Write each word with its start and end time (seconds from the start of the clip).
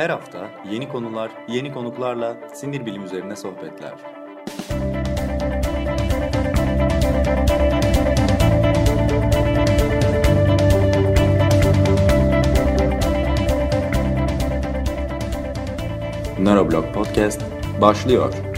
Her 0.00 0.10
hafta 0.10 0.50
yeni 0.70 0.88
konular, 0.88 1.30
yeni 1.48 1.72
konuklarla 1.72 2.36
sinir 2.54 2.86
bilim 2.86 3.04
üzerine 3.04 3.36
sohbetler. 3.36 3.92
Nöroblog 16.38 16.94
Podcast 16.94 17.42
başlıyor. 17.80 18.49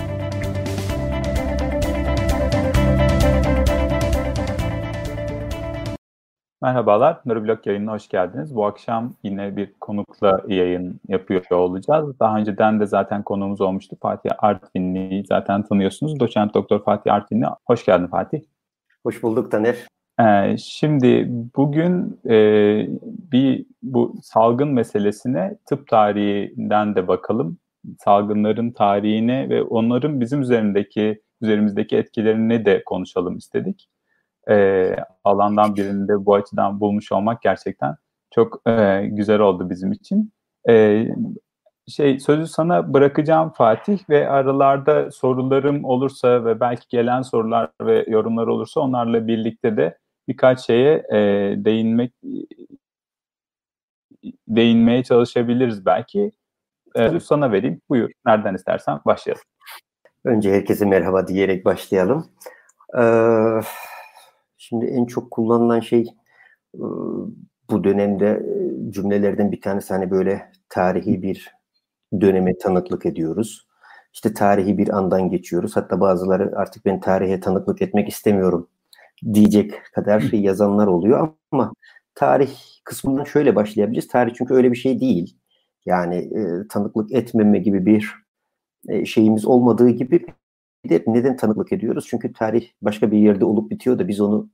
Merhabalar, 6.63 7.21
Nöroblog 7.27 7.67
yayınına 7.67 7.93
hoş 7.93 8.09
geldiniz. 8.09 8.55
Bu 8.55 8.67
akşam 8.67 9.15
yine 9.23 9.57
bir 9.57 9.73
konukla 9.81 10.43
yayın 10.49 11.01
yapıyor 11.09 11.45
olacağız. 11.51 12.21
Daha 12.21 12.39
önceden 12.39 12.81
de 12.81 12.87
zaten 12.87 13.23
konuğumuz 13.23 13.61
olmuştu. 13.61 13.97
Fatih 14.03 14.31
Artvinli'yi 14.39 15.25
zaten 15.27 15.63
tanıyorsunuz. 15.63 16.21
Doçent 16.21 16.55
Doktor 16.55 16.85
Fatih 16.85 17.15
Artvinli. 17.15 17.47
Hoş 17.67 17.85
geldin 17.85 18.07
Fatih. 18.07 18.41
Hoş 19.03 19.23
bulduk 19.23 19.51
Taner. 19.51 19.77
Ee, 20.21 20.57
şimdi 20.59 21.27
bugün 21.57 22.21
e, 22.31 22.37
bir 23.33 23.67
bu 23.83 24.15
salgın 24.23 24.69
meselesine 24.69 25.57
tıp 25.67 25.89
tarihinden 25.89 26.95
de 26.95 27.09
bakalım. 27.09 27.59
Salgınların 27.99 28.71
tarihine 28.71 29.49
ve 29.49 29.63
onların 29.63 30.21
bizim 30.21 30.41
üzerindeki 30.41 31.23
üzerimizdeki 31.41 31.97
etkilerini 31.97 32.65
de 32.65 32.83
konuşalım 32.85 33.37
istedik 33.37 33.89
e, 34.51 34.97
alandan 35.25 35.77
birinde 35.77 36.27
bu 36.27 36.35
açıdan 36.35 36.81
bulmuş 36.81 37.13
olmak 37.13 37.43
gerçekten 37.43 37.97
çok 38.35 38.63
e, 38.67 39.07
güzel 39.07 39.41
oldu 39.41 39.71
bizim 39.71 39.93
için. 39.93 40.33
E, 40.69 41.07
şey 41.89 42.21
sözü 42.21 42.47
sana 42.47 42.95
bırakacağım 42.95 43.51
Fatih 43.51 43.99
ve 44.11 44.29
aralarda 44.29 45.11
sorularım 45.11 45.85
olursa 45.85 46.45
ve 46.45 46.61
belki 46.61 46.89
gelen 46.89 47.23
sorular 47.23 47.71
ve 47.83 48.05
yorumlar 48.09 48.47
olursa 48.47 48.81
onlarla 48.81 49.27
birlikte 49.27 49.77
de 49.77 49.99
birkaç 50.29 50.67
şeye 50.67 50.95
e, 51.13 51.19
değinmek 51.65 52.13
değinmeye 54.49 55.05
çalışabiliriz 55.05 55.87
belki. 55.87 56.33
E, 56.95 57.21
sana 57.21 57.53
vereyim. 57.53 57.81
Buyur. 57.89 58.11
Nereden 58.27 58.55
istersen 58.55 59.01
başlayalım. 59.07 59.43
Önce 60.25 60.53
herkese 60.53 60.85
merhaba 60.85 61.29
diyerek 61.29 61.65
başlayalım. 61.65 62.27
Ee, 62.99 63.61
Şimdi 64.73 64.87
en 64.87 65.05
çok 65.05 65.31
kullanılan 65.31 65.81
şey 65.81 66.07
bu 67.71 67.85
dönemde 67.85 68.47
cümlelerden 68.91 69.53
bir 69.53 69.61
tanesi 69.61 69.95
hani 69.95 70.11
böyle 70.11 70.53
tarihi 70.69 71.23
bir 71.23 71.55
döneme 72.21 72.59
tanıklık 72.59 73.07
ediyoruz. 73.07 73.69
İşte 74.13 74.35
tarihi 74.35 74.79
bir 74.79 74.89
andan 74.89 75.31
geçiyoruz. 75.31 75.77
Hatta 75.77 76.01
bazıları 76.01 76.53
artık 76.57 76.85
ben 76.85 77.01
tarihe 77.01 77.41
tanıklık 77.41 77.83
etmek 77.83 78.09
istemiyorum 78.09 78.69
diyecek 79.35 79.75
kadar 79.95 80.33
yazanlar 80.33 80.87
oluyor 80.87 81.29
ama 81.51 81.73
tarih 82.15 82.51
kısmından 82.85 83.25
şöyle 83.25 83.57
başlayabiliriz. 83.57 84.09
Tarih 84.09 84.35
çünkü 84.35 84.55
öyle 84.55 84.73
bir 84.73 84.77
şey 84.77 85.01
değil. 85.01 85.37
Yani 85.87 86.17
e, 86.17 86.69
tanıklık 86.69 87.13
etmeme 87.13 87.59
gibi 87.59 87.87
bir 87.87 88.15
e, 88.89 89.05
şeyimiz 89.05 89.47
olmadığı 89.47 89.91
gibi 89.91 90.27
bir 90.85 90.91
de 90.91 91.05
neden 91.07 91.37
tanıklık 91.37 91.73
ediyoruz? 91.73 92.07
Çünkü 92.09 92.33
tarih 92.33 92.69
başka 92.83 93.11
bir 93.11 93.19
yerde 93.19 93.45
olup 93.45 93.71
bitiyor 93.71 93.99
da 93.99 94.09
biz 94.09 94.21
onu 94.21 94.51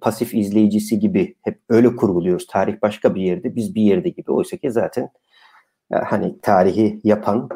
pasif 0.00 0.34
izleyicisi 0.34 0.98
gibi 0.98 1.36
hep 1.42 1.60
öyle 1.68 1.96
kurguluyoruz. 1.96 2.46
Tarih 2.46 2.82
başka 2.82 3.14
bir 3.14 3.22
yerde, 3.22 3.56
biz 3.56 3.74
bir 3.74 3.82
yerde 3.82 4.08
gibi. 4.08 4.32
Oysa 4.32 4.56
ki 4.56 4.70
zaten 4.70 5.10
e, 5.92 5.96
hani 5.96 6.40
tarihi 6.40 7.00
yapan 7.04 7.48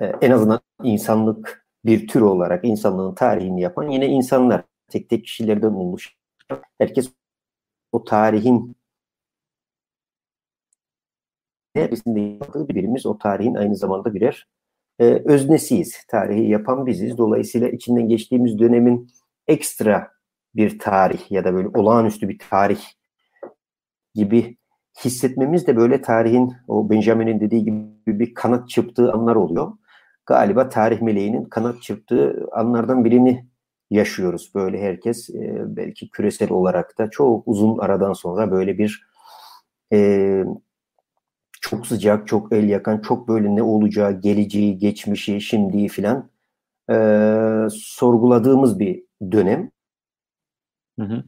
e, 0.00 0.04
en 0.04 0.30
azından 0.30 0.60
insanlık 0.82 1.66
bir 1.84 2.08
tür 2.08 2.20
olarak 2.20 2.64
insanlığın 2.64 3.14
tarihini 3.14 3.60
yapan 3.60 3.88
yine 3.90 4.06
insanlar. 4.06 4.64
Tek 4.88 5.08
tek 5.08 5.24
kişilerden 5.24 5.70
olmuş. 5.70 6.16
Herkes 6.78 7.12
o 7.92 8.04
tarihin 8.04 8.76
neresinde 11.74 12.20
yaptığı 12.20 12.68
birimiz 12.68 13.06
o 13.06 13.18
tarihin 13.18 13.54
aynı 13.54 13.76
zamanda 13.76 14.14
birer 14.14 14.48
e, 14.98 15.04
öznesiyiz. 15.04 16.04
Tarihi 16.08 16.48
yapan 16.50 16.86
biziz. 16.86 17.18
Dolayısıyla 17.18 17.68
içinden 17.68 18.08
geçtiğimiz 18.08 18.58
dönemin 18.58 19.10
ekstra 19.46 20.17
bir 20.58 20.78
tarih 20.78 21.32
ya 21.32 21.44
da 21.44 21.54
böyle 21.54 21.68
olağanüstü 21.68 22.28
bir 22.28 22.38
tarih 22.50 22.80
gibi 24.14 24.56
hissetmemiz 25.04 25.66
de 25.66 25.76
böyle 25.76 26.02
tarihin 26.02 26.52
o 26.68 26.90
Benjamin'in 26.90 27.40
dediği 27.40 27.64
gibi 27.64 28.18
bir 28.20 28.34
kanat 28.34 28.68
çırptığı 28.68 29.12
anlar 29.12 29.36
oluyor. 29.36 29.72
Galiba 30.26 30.68
tarih 30.68 31.00
meleğinin 31.00 31.44
kanat 31.44 31.82
çırptığı 31.82 32.48
anlardan 32.52 33.04
birini 33.04 33.46
yaşıyoruz. 33.90 34.52
Böyle 34.54 34.82
herkes 34.82 35.30
e, 35.30 35.62
belki 35.76 36.10
küresel 36.10 36.52
olarak 36.52 36.98
da 36.98 37.10
çok 37.10 37.42
uzun 37.48 37.78
aradan 37.78 38.12
sonra 38.12 38.50
böyle 38.50 38.78
bir 38.78 39.08
e, 39.92 40.44
çok 41.60 41.86
sıcak, 41.86 42.28
çok 42.28 42.52
el 42.52 42.68
yakan, 42.68 42.98
çok 42.98 43.28
böyle 43.28 43.56
ne 43.56 43.62
olacağı, 43.62 44.20
geleceği, 44.20 44.78
geçmişi, 44.78 45.40
şimdiyi 45.40 45.88
filan 45.88 46.30
e, 46.90 46.96
sorguladığımız 47.70 48.78
bir 48.78 49.04
dönem. 49.32 49.70
Hı 50.98 51.02
hı. 51.02 51.24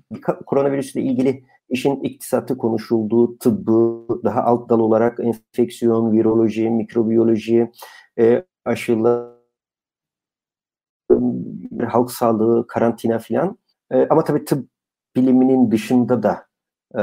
Koronavirüsle 0.46 1.02
ilgili 1.02 1.44
işin 1.68 2.00
iktisatı 2.00 2.56
konuşulduğu, 2.58 3.38
tıbbı, 3.38 4.06
daha 4.24 4.42
alt 4.42 4.68
dal 4.68 4.80
olarak 4.80 5.20
enfeksiyon, 5.20 6.12
viroloji, 6.12 6.70
mikrobiyoloji, 6.70 7.70
e, 8.18 8.44
aşılar, 8.64 9.30
halk 11.86 12.10
sağlığı, 12.10 12.66
karantina 12.66 13.18
filan. 13.18 13.58
E, 13.90 14.06
ama 14.06 14.24
tabii 14.24 14.44
tıp 14.44 14.68
biliminin 15.16 15.70
dışında 15.70 16.22
da 16.22 16.46
e, 16.98 17.02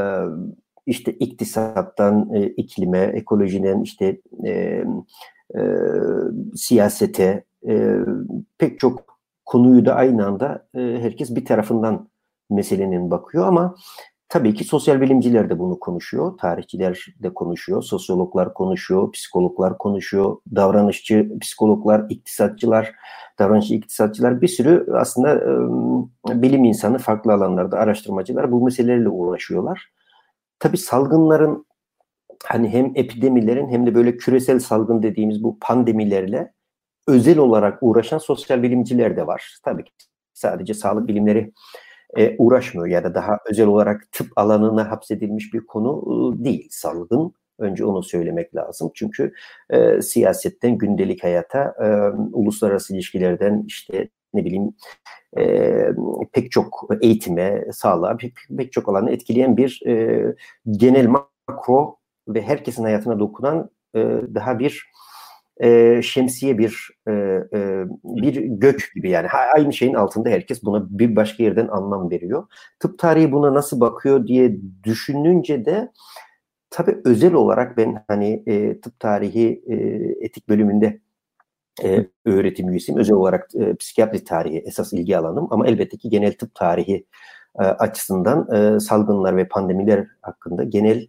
işte 0.86 1.12
iktisattan 1.12 2.34
e, 2.34 2.46
iklime, 2.48 3.00
ekolojiden 3.00 3.82
işte 3.82 4.22
e, 4.46 4.52
e, 4.52 5.62
siyasete 6.56 7.44
e, 7.68 7.96
pek 8.58 8.80
çok 8.80 9.20
konuyu 9.46 9.86
da 9.86 9.96
aynı 9.96 10.26
anda 10.26 10.68
e, 10.76 10.80
herkes 10.80 11.36
bir 11.36 11.46
tarafından 11.46 12.10
meselenin 12.50 13.12
bakıyor 13.12 13.47
ama 13.47 13.75
tabii 14.30 14.53
ki 14.53 14.63
sosyal 14.63 15.02
bilimciler 15.02 15.50
de 15.50 15.59
bunu 15.59 15.80
konuşuyor, 15.80 16.38
tarihçiler 16.38 17.06
de 17.24 17.34
konuşuyor, 17.34 17.81
sosyologlar 17.81 18.53
konuşuyor, 18.53 19.12
psikologlar 19.12 19.78
konuşuyor, 19.78 20.38
davranışçı 20.56 21.30
psikologlar, 21.41 22.06
iktisatçılar, 22.09 22.96
davranışçı 23.40 23.75
iktisatçılar 23.75 24.41
bir 24.41 24.47
sürü 24.47 24.88
aslında 24.94 25.36
e, 26.30 26.41
bilim 26.41 26.63
insanı 26.63 26.97
farklı 26.97 27.34
alanlarda 27.34 27.80
araştırmacılar 27.80 28.52
bu 28.52 28.63
meselelerle 28.63 29.09
uğraşıyorlar. 29.09 29.91
Tabii 30.59 30.78
salgınların 30.78 31.66
hani 32.46 32.69
hem 32.69 32.91
epidemilerin 32.96 33.69
hem 33.69 33.86
de 33.86 33.96
böyle 33.96 34.18
küresel 34.18 34.59
salgın 34.59 35.03
dediğimiz 35.03 35.44
bu 35.44 35.57
pandemilerle 35.62 36.53
özel 37.07 37.38
olarak 37.38 37.78
uğraşan 37.81 38.18
sosyal 38.18 38.63
bilimciler 38.63 39.18
de 39.18 39.28
var. 39.28 39.57
Tabii 39.63 39.84
ki 39.84 39.91
sadece 40.34 40.74
sağlık 40.74 41.07
bilimleri 41.07 41.53
e, 42.18 42.35
uğraşmıyor 42.38 42.88
ya 42.88 43.03
da 43.03 43.16
daha 43.16 43.40
özel 43.50 43.68
olarak 43.68 44.12
tıp 44.12 44.28
alanına 44.35 44.91
hapsedilmiş 44.91 45.53
bir 45.53 45.66
konu 45.66 46.03
e, 46.41 46.44
değil 46.44 46.68
salgın. 46.72 47.34
Önce 47.59 47.85
onu 47.85 48.03
söylemek 48.03 48.56
lazım. 48.56 48.91
Çünkü 48.95 49.34
e, 49.69 50.01
siyasetten 50.01 50.78
gündelik 50.78 51.23
hayata, 51.23 51.75
e, 51.84 51.88
uluslararası 52.34 52.94
ilişkilerden 52.94 53.63
işte 53.68 54.09
ne 54.34 54.45
bileyim 54.45 54.73
e, 55.38 55.73
pek 56.34 56.51
çok 56.51 56.90
eğitime, 57.01 57.66
sağlığa, 57.72 58.18
pek, 58.18 58.34
pek 58.57 58.72
çok 58.72 58.89
alanı 58.89 59.12
etkileyen 59.12 59.57
bir 59.57 59.81
e, 59.88 60.25
genel 60.72 61.07
makro 61.07 61.95
ve 62.28 62.42
herkesin 62.42 62.83
hayatına 62.83 63.19
dokunan 63.19 63.69
e, 63.95 64.00
daha 64.36 64.60
bir 64.60 64.92
e, 65.63 66.01
şemsiye 66.01 66.57
bir 66.57 66.89
e, 67.07 67.12
e, 67.54 67.86
bir 68.04 68.36
gök 68.36 68.92
gibi 68.95 69.09
yani 69.09 69.27
aynı 69.56 69.74
şeyin 69.74 69.94
altında 69.94 70.30
herkes 70.30 70.63
buna 70.63 70.88
bir 70.89 71.15
başka 71.15 71.44
yerden 71.44 71.68
anlam 71.68 72.12
veriyor. 72.12 72.48
Tıp 72.80 73.00
tarihi 73.00 73.31
buna 73.31 73.54
nasıl 73.54 73.80
bakıyor 73.80 74.27
diye 74.27 74.57
düşününce 74.83 75.65
de 75.65 75.92
tabi 76.69 76.98
özel 77.06 77.33
olarak 77.33 77.77
ben 77.77 78.04
hani 78.07 78.44
e, 78.48 78.81
tıp 78.81 79.00
tarihi 79.00 79.63
e, 79.68 79.75
etik 80.25 80.50
bölümünde 80.50 81.00
e, 81.83 82.06
öğretim 82.25 82.69
üyesiyim. 82.69 83.00
Özel 83.00 83.15
olarak 83.15 83.50
e, 83.56 83.75
psikiyatri 83.75 84.24
tarihi 84.24 84.57
esas 84.57 84.94
ilgi 84.94 85.18
alanım 85.18 85.48
ama 85.51 85.68
elbette 85.68 85.98
ki 85.98 86.10
genel 86.10 86.33
tıp 86.33 86.56
tarihi 86.56 87.06
e, 87.60 87.63
açısından 87.63 88.56
e, 88.56 88.80
salgınlar 88.80 89.38
ve 89.38 89.48
pandemiler 89.48 90.07
hakkında 90.21 90.63
genel 90.63 91.07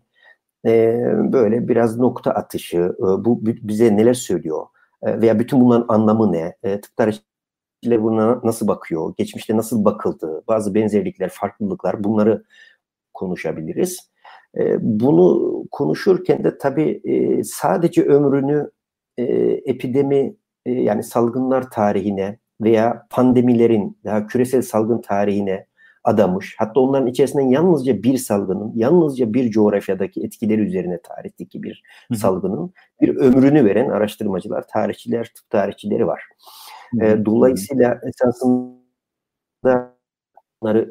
böyle 1.32 1.69
biraz 1.69 1.99
nokta 1.99 2.31
atışı, 2.31 2.96
bu 2.99 3.46
bize 3.46 3.96
neler 3.96 4.14
söylüyor? 4.14 4.66
Veya 5.02 5.38
bütün 5.38 5.60
bunların 5.60 5.94
anlamı 5.94 6.32
ne, 6.32 6.56
e, 6.62 6.81
tıp 6.81 6.96
tarihçileri 6.96 8.02
buna 8.02 8.40
nasıl 8.44 8.69
bakıyor, 8.69 9.14
geçmişte 9.16 9.56
nasıl 9.56 9.84
bakıldı, 9.84 10.43
bazı 10.49 10.75
benzerlikler, 10.75 11.28
farklılıklar 11.28 12.05
bunları 12.05 12.44
konuşabiliriz. 13.14 14.10
Bunu 14.81 15.64
konuşurken 15.70 16.44
de 16.44 16.58
tabii 16.58 17.00
e, 17.04 17.44
sadece 17.44 18.02
ömrünü 18.02 18.70
epidemi 19.66 20.37
yani 20.66 21.02
salgınlar 21.02 21.70
tarihine 21.70 22.38
veya 22.61 23.06
pandemilerin 23.11 23.99
daha 24.04 24.26
küresel 24.26 24.62
salgın 24.62 25.00
tarihine 25.00 25.66
adamış. 26.08 26.55
Hatta 26.58 26.81
onların 26.81 27.06
içerisinden 27.06 27.49
yalnızca 27.49 28.02
bir 28.02 28.19
salgının, 28.19 28.72
yalnızca 28.75 29.34
bir 29.34 29.50
coğrafyadaki 29.50 30.22
etkileri 30.22 30.60
üzerine 30.60 31.00
tarihteki 31.02 31.62
bir 31.62 31.82
salgının 32.14 32.72
bir 33.00 33.16
ömrünü 33.16 33.64
veren 33.64 33.90
araştırmacılar, 33.90 34.69
tarihçiler, 34.69 35.25
tıp 35.25 35.50
tarihçileri 35.50 36.06
var. 36.06 36.22
E, 37.02 37.25
dolayısıyla 37.25 38.00
esasında 38.02 39.99
bunları 40.62 40.90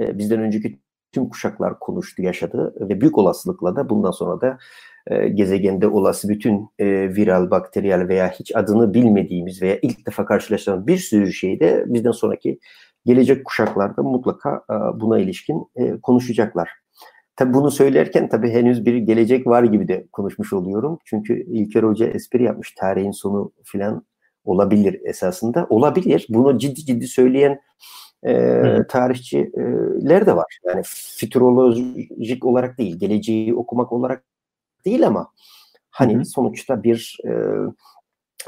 e, 0.00 0.18
bizden 0.18 0.40
önceki 0.40 0.80
tüm 1.12 1.28
kuşaklar 1.28 1.78
konuştu, 1.78 2.22
yaşadı 2.22 2.74
ve 2.88 3.00
büyük 3.00 3.18
olasılıkla 3.18 3.76
da 3.76 3.88
bundan 3.88 4.10
sonra 4.10 4.40
da 4.40 4.58
e, 5.06 5.28
gezegende 5.28 5.88
olası 5.88 6.28
bütün 6.28 6.68
e, 6.78 6.86
viral, 7.16 7.50
bakteriyel 7.50 8.08
veya 8.08 8.30
hiç 8.30 8.56
adını 8.56 8.94
bilmediğimiz 8.94 9.62
veya 9.62 9.78
ilk 9.82 10.06
defa 10.06 10.24
karşılaştığımız 10.24 10.86
bir 10.86 10.98
sürü 10.98 11.32
şeyi 11.32 11.60
de 11.60 11.84
bizden 11.86 12.10
sonraki 12.10 12.58
gelecek 13.06 13.44
kuşaklarda 13.44 14.02
mutlaka 14.02 14.64
e, 14.70 15.00
buna 15.00 15.18
ilişkin 15.18 15.66
e, 15.76 16.00
konuşacaklar. 16.00 16.70
Tabi 17.36 17.54
bunu 17.54 17.70
söylerken 17.70 18.28
tabi 18.28 18.50
henüz 18.50 18.86
bir 18.86 18.94
gelecek 18.94 19.46
var 19.46 19.62
gibi 19.62 19.88
de 19.88 20.06
konuşmuş 20.12 20.52
oluyorum. 20.52 20.98
Çünkü 21.04 21.42
İlker 21.42 21.82
Hoca 21.82 22.06
espri 22.06 22.42
yapmış 22.42 22.72
tarihin 22.72 23.10
sonu 23.10 23.52
filan 23.64 24.06
olabilir 24.44 25.00
esasında. 25.04 25.66
Olabilir. 25.70 26.26
Bunu 26.28 26.58
ciddi 26.58 26.84
ciddi 26.86 27.06
söyleyen 27.06 27.60
e, 28.26 28.62
tarihçiler 28.88 30.26
de 30.26 30.36
var. 30.36 30.58
Yani 30.64 30.82
futurolojik 31.20 32.44
olarak 32.44 32.78
değil, 32.78 32.98
geleceği 32.98 33.54
okumak 33.54 33.92
olarak 33.92 34.24
değil 34.84 35.06
ama 35.06 35.32
hani 35.90 36.16
hı. 36.18 36.24
sonuçta 36.24 36.82
bir 36.82 37.18
e, 37.24 37.30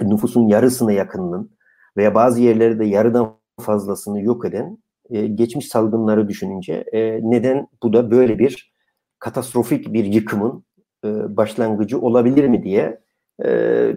nüfusun 0.02 0.49
yarısına 0.49 0.93
yakınının 0.93 1.50
veya 1.96 2.14
bazı 2.14 2.40
yerlerde 2.43 2.84
yarıdan 2.84 3.38
fazlasını 3.60 4.22
yok 4.22 4.44
eden 4.44 4.78
e, 5.10 5.26
geçmiş 5.26 5.69
salgınları 5.69 6.28
düşününce 6.28 6.84
e, 6.93 7.20
neden 7.22 7.69
bu 7.82 7.93
da 7.93 8.10
böyle 8.10 8.38
bir 8.38 8.72
katastrofik 9.19 9.93
bir 9.93 10.05
yıkımın 10.05 10.64
e, 11.05 11.37
başlangıcı 11.37 12.00
olabilir 12.00 12.49
mi 12.49 12.62
diye 12.62 13.00
e, 13.44 13.49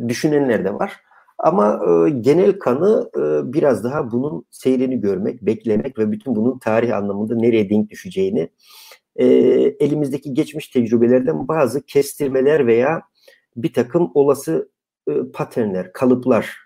düşünenler 0.08 0.66
de 0.66 0.74
var. 0.74 0.94
Ama 1.38 1.82
e, 1.88 2.10
genel 2.10 2.60
kanı 2.60 3.10
e, 3.16 3.54
biraz 3.54 3.84
daha 3.84 4.12
bunun 4.12 4.46
seyrini 4.52 5.02
görmek, 5.02 5.42
beklemek 5.42 6.00
ve 6.00 6.12
bütün 6.12 6.36
bunun 6.36 6.60
tarih 6.60 6.98
anlamında 6.98 7.36
nereye 7.36 7.70
denk 7.70 7.90
düşeceğini 7.90 8.50
e, 9.16 9.26
elimizdeki 9.80 10.34
geçmiş 10.34 10.68
tecrübelerden 10.68 11.48
bazı 11.48 11.82
kestirmeler 11.82 12.68
veya 12.68 13.02
bir 13.56 13.74
takım 13.74 14.12
olası 14.14 14.70
e, 15.10 15.12
paternler, 15.34 15.94
kalıplar 15.94 16.58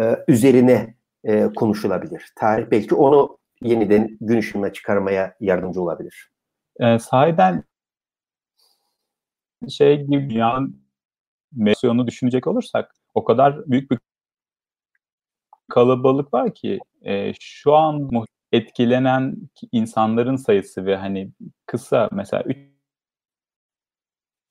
e, 0.00 0.16
üzerine 0.28 0.94
e, 1.24 1.48
konuşulabilir. 1.56 2.32
Tarih 2.36 2.66
belki 2.70 2.94
onu 2.94 3.38
yeniden 3.62 4.18
gün 4.20 4.38
ışığına 4.38 4.72
çıkarmaya 4.72 5.34
yardımcı 5.40 5.82
olabilir. 5.82 6.30
E, 6.80 6.98
sahiden 6.98 7.64
şey 9.68 10.02
gibi 10.02 10.30
dünyanın 10.30 10.82
misyonu 11.52 12.06
düşünecek 12.06 12.46
olursak 12.46 12.94
o 13.14 13.24
kadar 13.24 13.70
büyük 13.70 13.90
bir 13.90 13.98
kalabalık 15.68 16.34
var 16.34 16.54
ki 16.54 16.78
e, 17.02 17.32
şu 17.40 17.74
an 17.74 18.10
etkilenen 18.52 19.36
insanların 19.72 20.36
sayısı 20.36 20.86
ve 20.86 20.96
hani 20.96 21.32
kısa 21.66 22.08
mesela 22.12 22.42
3 22.42 22.58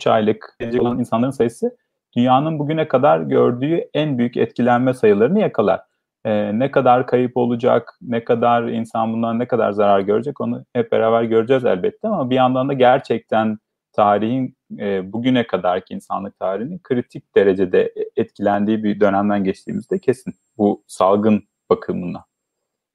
aylık 0.08 0.58
olan 0.80 1.00
insanların 1.00 1.32
sayısı 1.32 1.78
dünyanın 2.16 2.60
bugüne 2.60 2.88
kadar 2.88 3.22
gördüğü 3.22 3.90
en 3.94 4.18
büyük 4.18 4.38
etkilenme 4.38 4.94
sayılarını 4.94 5.40
yakalar. 5.40 5.89
Ee, 6.30 6.60
ne 6.60 6.72
kadar 6.72 7.08
kayıp 7.08 7.38
olacak, 7.38 7.98
ne 8.02 8.24
kadar 8.24 8.68
insan 8.68 9.14
bundan 9.14 9.40
ne 9.40 9.48
kadar 9.48 9.72
zarar 9.72 10.00
görecek 10.00 10.42
onu 10.42 10.66
hep 10.74 10.92
beraber 10.92 11.24
göreceğiz 11.24 11.66
elbette 11.66 12.08
ama 12.08 12.30
bir 12.30 12.36
yandan 12.36 12.70
da 12.70 12.74
gerçekten 12.74 13.58
tarihin 13.94 14.56
e, 14.80 15.14
bugüne 15.14 15.48
kadarki 15.48 15.94
insanlık 15.94 16.40
tarihinin 16.40 16.80
kritik 16.84 17.36
derecede 17.36 17.94
etkilendiği 18.16 18.84
bir 18.84 19.00
dönemden 19.00 19.44
geçtiğimizde 19.44 20.00
kesin 20.00 20.34
bu 20.58 20.84
salgın 20.88 21.44
bakımına. 21.70 22.26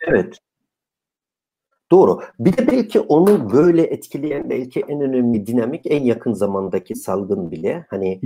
Evet. 0.00 0.38
Doğru. 1.90 2.20
Bir 2.38 2.56
de 2.56 2.66
belki 2.66 3.00
onu 3.00 3.52
böyle 3.52 3.82
etkileyen 3.82 4.50
belki 4.50 4.81
en 4.81 5.00
önemli 5.00 5.46
dinamik 5.46 5.86
en 5.86 6.02
yakın 6.02 6.32
zamandaki 6.32 6.94
salgın 6.94 7.50
bile. 7.50 7.86
Hani 7.90 8.20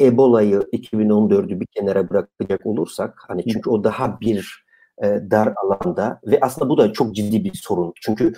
Ebola'yı 0.00 0.60
2014'ü 0.72 1.60
bir 1.60 1.66
kenara 1.66 2.10
bırakacak 2.10 2.66
olursak 2.66 3.24
hani 3.28 3.44
çünkü 3.52 3.70
o 3.70 3.84
daha 3.84 4.20
bir 4.20 4.64
e, 5.02 5.06
dar 5.30 5.54
alanda 5.64 6.20
ve 6.26 6.38
aslında 6.40 6.68
bu 6.68 6.78
da 6.78 6.92
çok 6.92 7.14
ciddi 7.14 7.44
bir 7.44 7.54
sorun. 7.54 7.92
Çünkü 8.00 8.32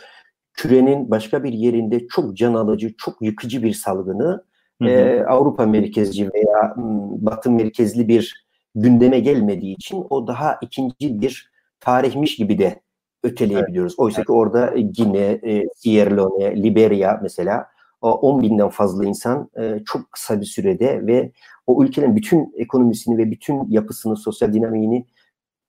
kürenin 0.53 1.11
başka 1.11 1.45
bir 1.45 1.53
yerinde 1.53 2.07
çok 2.09 2.37
can 2.37 2.55
alıcı, 2.55 2.95
çok 2.99 3.23
yıkıcı 3.23 3.63
bir 3.63 3.73
salgını 3.73 4.49
E, 4.83 5.25
Avrupa 5.29 5.67
merkezci 5.67 6.31
veya 6.35 6.75
Batı 7.21 7.51
merkezli 7.51 8.09
bir 8.09 8.47
gündeme 8.75 9.21
gelmediği 9.21 9.75
için 9.75 10.07
o 10.11 10.27
daha 10.27 10.59
ikinci 10.63 11.21
bir 11.21 11.51
tarihmiş 11.81 12.37
gibi 12.37 12.59
de 12.59 12.81
öteleyebiliyoruz. 13.23 13.99
Oysa 13.99 14.25
ki 14.25 14.33
orada 14.33 14.75
Gine, 14.93 15.19
e, 15.19 15.65
Sierra 15.77 16.15
Leone, 16.15 16.63
Liberia 16.63 17.19
mesela 17.23 17.67
10 18.01 18.43
binden 18.43 18.69
fazla 18.69 19.05
insan 19.05 19.51
e, 19.57 19.83
çok 19.87 20.13
kısa 20.13 20.41
bir 20.41 20.47
sürede 20.47 21.07
ve 21.07 21.33
o 21.67 21.85
ülkenin 21.85 22.17
bütün 22.17 22.55
ekonomisini 22.57 23.19
ve 23.19 23.31
bütün 23.31 23.71
yapısını, 23.71 24.17
sosyal 24.17 24.53
dinamiğini 24.53 25.07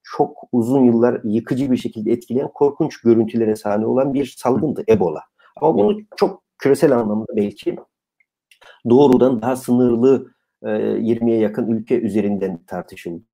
çok 0.02 0.38
uzun 0.52 0.84
yıllar 0.84 1.20
yıkıcı 1.24 1.70
bir 1.70 1.76
şekilde 1.76 2.12
etkileyen 2.12 2.48
korkunç 2.54 3.00
görüntülere 3.00 3.56
sahne 3.56 3.86
olan 3.86 4.14
bir 4.14 4.34
salgındı 4.38 4.84
Ebola. 4.88 5.22
Ama 5.60 5.74
bunu 5.74 5.98
çok 6.16 6.42
küresel 6.58 6.98
anlamda 6.98 7.36
belki 7.36 7.76
doğrudan 8.90 9.42
daha 9.42 9.56
sınırlı 9.56 10.32
e, 10.62 10.68
20'ye 10.68 11.38
yakın 11.38 11.66
ülke 11.66 12.00
üzerinden 12.00 12.58
tartışıldı. 12.66 13.24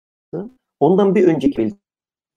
Ondan 0.81 1.15
bir 1.15 1.29
önceki 1.29 1.59
belki 1.59 1.77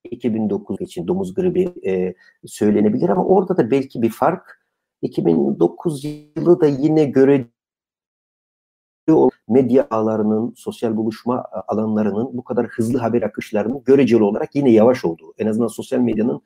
2009 0.03 0.81
için 0.81 1.07
domuz 1.07 1.33
gribi 1.33 1.73
e, 1.85 2.13
söylenebilir 2.45 3.09
ama 3.09 3.25
orada 3.25 3.57
da 3.57 3.71
belki 3.71 4.01
bir 4.01 4.09
fark 4.09 4.58
2009 5.01 6.05
yılı 6.05 6.61
da 6.61 6.67
yine 6.67 7.05
göre 7.05 7.45
medya 9.47 9.87
ağlarının, 9.89 10.53
sosyal 10.57 10.97
buluşma 10.97 11.45
alanlarının 11.67 12.37
bu 12.37 12.43
kadar 12.43 12.67
hızlı 12.67 12.97
haber 12.99 13.21
akışlarının 13.21 13.83
göreceli 13.83 14.23
olarak 14.23 14.55
yine 14.55 14.71
yavaş 14.71 15.05
olduğu. 15.05 15.33
En 15.37 15.47
azından 15.47 15.67
sosyal 15.67 15.99
medyanın 15.99 16.41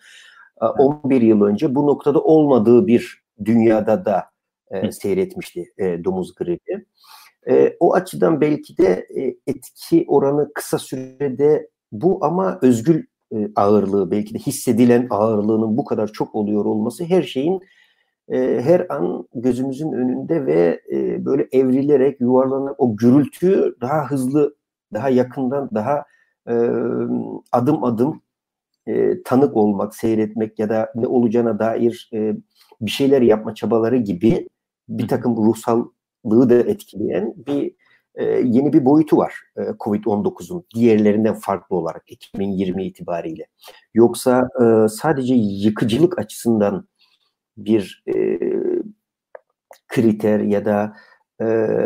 11 0.61 1.21
yıl 1.21 1.41
önce 1.41 1.75
bu 1.75 1.87
noktada 1.87 2.21
olmadığı 2.21 2.87
bir 2.87 3.23
dünyada 3.45 4.05
da 4.05 4.23
e, 4.71 4.91
seyretmişti 4.91 5.73
e, 5.77 6.03
domuz 6.03 6.35
gribi. 6.35 6.85
E, 7.49 7.77
o 7.79 7.93
açıdan 7.93 8.41
belki 8.41 8.77
de 8.77 9.07
e, 9.17 9.35
etki 9.47 10.05
oranı 10.07 10.53
kısa 10.53 10.79
sürede 10.79 11.69
bu 11.91 12.25
ama 12.25 12.59
özgül 12.61 13.03
e, 13.35 13.37
ağırlığı 13.55 14.11
belki 14.11 14.33
de 14.33 14.39
hissedilen 14.39 15.07
ağırlığının 15.09 15.77
bu 15.77 15.85
kadar 15.85 16.07
çok 16.07 16.35
oluyor 16.35 16.65
olması 16.65 17.03
her 17.03 17.23
şeyin 17.23 17.61
e, 18.29 18.61
her 18.61 18.85
an 18.89 19.27
gözümüzün 19.35 19.91
önünde 19.91 20.45
ve 20.45 20.81
e, 20.91 21.25
böyle 21.25 21.47
evrilerek 21.51 22.21
yuvarlanarak 22.21 22.75
o 22.79 22.97
gürültüyü 22.97 23.75
daha 23.81 24.11
hızlı 24.11 24.55
daha 24.93 25.09
yakından 25.09 25.69
daha 25.73 26.05
e, 26.47 26.53
adım 27.51 27.83
adım 27.83 28.21
e, 28.87 29.23
tanık 29.23 29.57
olmak, 29.57 29.95
seyretmek 29.95 30.59
ya 30.59 30.69
da 30.69 30.91
ne 30.95 31.07
olacağına 31.07 31.59
dair 31.59 32.09
e, 32.13 32.35
bir 32.81 32.91
şeyler 32.91 33.21
yapma 33.21 33.55
çabaları 33.55 33.97
gibi 33.97 34.49
bir 34.89 35.07
takım 35.07 35.37
ruhsallığı 35.37 36.49
da 36.49 36.55
etkileyen 36.55 37.33
bir 37.47 37.75
e, 38.15 38.23
yeni 38.25 38.73
bir 38.73 38.85
boyutu 38.85 39.17
var 39.17 39.33
e, 39.57 39.61
Covid-19'un 39.61 40.65
diğerlerinden 40.75 41.33
farklı 41.33 41.75
olarak 41.75 42.11
2020 42.11 42.85
itibariyle. 42.85 43.47
Yoksa 43.93 44.49
e, 44.61 44.87
sadece 44.87 45.35
yıkıcılık 45.35 46.19
açısından 46.19 46.87
bir 47.57 48.03
e, 48.15 48.39
kriter 49.87 50.39
ya 50.39 50.65
da 50.65 50.93
e, 51.41 51.45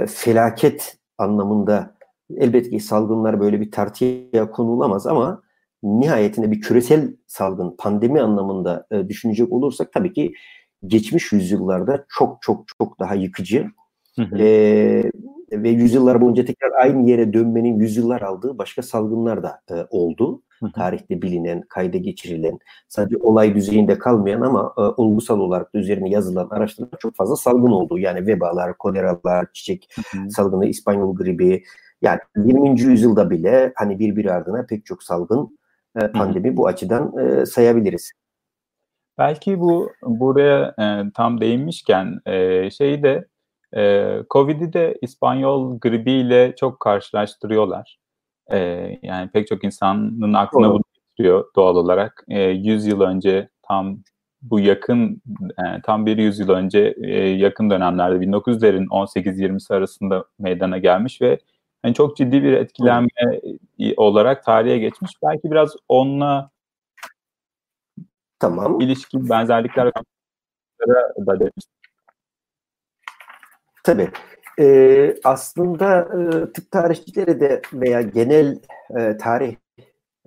felaket 0.09 0.97
anlamında 1.17 1.97
elbette 2.37 2.69
ki 2.69 2.79
salgınlar 2.79 3.39
böyle 3.39 3.61
bir 3.61 3.71
tartıya 3.71 4.51
konulamaz 4.51 5.07
ama 5.07 5.41
nihayetinde 5.83 6.51
bir 6.51 6.61
küresel 6.61 7.15
salgın, 7.27 7.75
pandemi 7.77 8.21
anlamında 8.21 8.87
e, 8.91 9.09
düşünecek 9.09 9.51
olursak 9.53 9.93
tabii 9.93 10.13
ki 10.13 10.33
geçmiş 10.87 11.31
yüzyıllarda 11.31 12.05
çok 12.09 12.41
çok 12.41 12.65
çok 12.79 12.99
daha 12.99 13.15
yıkıcı 13.15 13.67
hı 14.15 14.21
hı. 14.21 14.37
E, 14.37 15.11
ve 15.51 15.69
yüzyıllar 15.69 16.21
boyunca 16.21 16.45
tekrar 16.45 16.71
aynı 16.71 17.09
yere 17.09 17.33
dönmenin 17.33 17.79
yüzyıllar 17.79 18.21
aldığı 18.21 18.57
başka 18.57 18.81
salgınlar 18.81 19.43
da 19.43 19.61
e, 19.71 19.73
oldu. 19.89 20.41
Tarihte 20.75 21.21
bilinen, 21.21 21.61
kayda 21.61 21.97
geçirilen, 21.97 22.59
sadece 22.87 23.17
olay 23.17 23.55
düzeyinde 23.55 23.97
kalmayan 23.97 24.41
ama 24.41 24.73
e, 24.77 24.81
olgusal 24.81 25.39
olarak 25.39 25.73
da 25.73 25.77
üzerine 25.79 26.09
yazılan 26.09 26.49
araştırmalar 26.49 26.99
çok 26.99 27.15
fazla 27.15 27.35
salgın 27.35 27.71
oldu. 27.71 27.99
Yani 27.99 28.27
vebalar, 28.27 28.77
koleralar, 28.77 29.47
çiçek 29.53 29.89
salgını, 30.29 30.65
İspanyol 30.65 31.15
gribi. 31.15 31.63
Yani 32.01 32.19
20. 32.37 32.81
yüzyılda 32.81 33.29
bile 33.29 33.73
hani 33.75 33.99
birbiri 33.99 34.31
ardına 34.31 34.65
pek 34.65 34.85
çok 34.85 35.03
salgın 35.03 35.57
e, 36.01 36.11
pandemi 36.11 36.57
bu 36.57 36.67
açıdan 36.67 37.17
e, 37.17 37.45
sayabiliriz. 37.45 38.11
Belki 39.17 39.59
bu 39.59 39.91
buraya 40.03 40.75
e, 40.79 41.11
tam 41.13 41.41
değinmişken 41.41 42.19
e, 42.25 42.69
şeyi 42.69 43.03
de 43.03 43.27
e, 43.75 44.13
Covid'i 44.29 44.73
de 44.73 44.97
İspanyol 45.01 45.79
gribiyle 45.79 46.55
çok 46.55 46.79
karşılaştırıyorlar. 46.79 47.97
E, 48.51 48.57
yani 49.01 49.29
pek 49.33 49.47
çok 49.47 49.63
insanın 49.63 50.33
aklına 50.33 50.69
bunu 50.69 50.83
getiriyor 50.93 51.45
doğal 51.55 51.75
olarak. 51.75 52.25
E, 52.29 52.41
100 52.41 52.85
yıl 52.85 53.01
önce 53.01 53.49
tam 53.61 53.99
bu 54.41 54.59
yakın 54.59 55.21
e, 55.49 55.81
tam 55.83 56.05
bir 56.05 56.17
yüzyıl 56.17 56.49
önce 56.49 56.95
e, 57.03 57.29
yakın 57.29 57.69
dönemlerde 57.69 58.25
1900'lerin 58.25 58.87
18-20'si 58.87 59.75
arasında 59.75 60.25
meydana 60.39 60.77
gelmiş 60.77 61.21
ve 61.21 61.39
yani 61.85 61.95
çok 61.95 62.17
ciddi 62.17 62.43
bir 62.43 62.53
etkilenme 62.53 63.07
evet. 63.17 63.93
olarak 63.97 64.43
tarihe 64.43 64.77
geçmiş. 64.77 65.11
Belki 65.23 65.51
biraz 65.51 65.75
onunla 65.87 66.49
Tamam. 68.39 68.81
İlişki, 68.81 69.29
benzerlikler 69.29 69.91
da 69.95 70.01
demiş. 71.39 71.65
Tabii. 73.87 74.09
Ee, 74.59 75.15
aslında 75.23 75.99
e, 75.99 76.51
tıp 76.53 76.71
tarihçileri 76.71 77.39
de 77.39 77.61
veya 77.73 78.01
genel 78.01 78.59
e, 78.99 79.17
tarih 79.17 79.55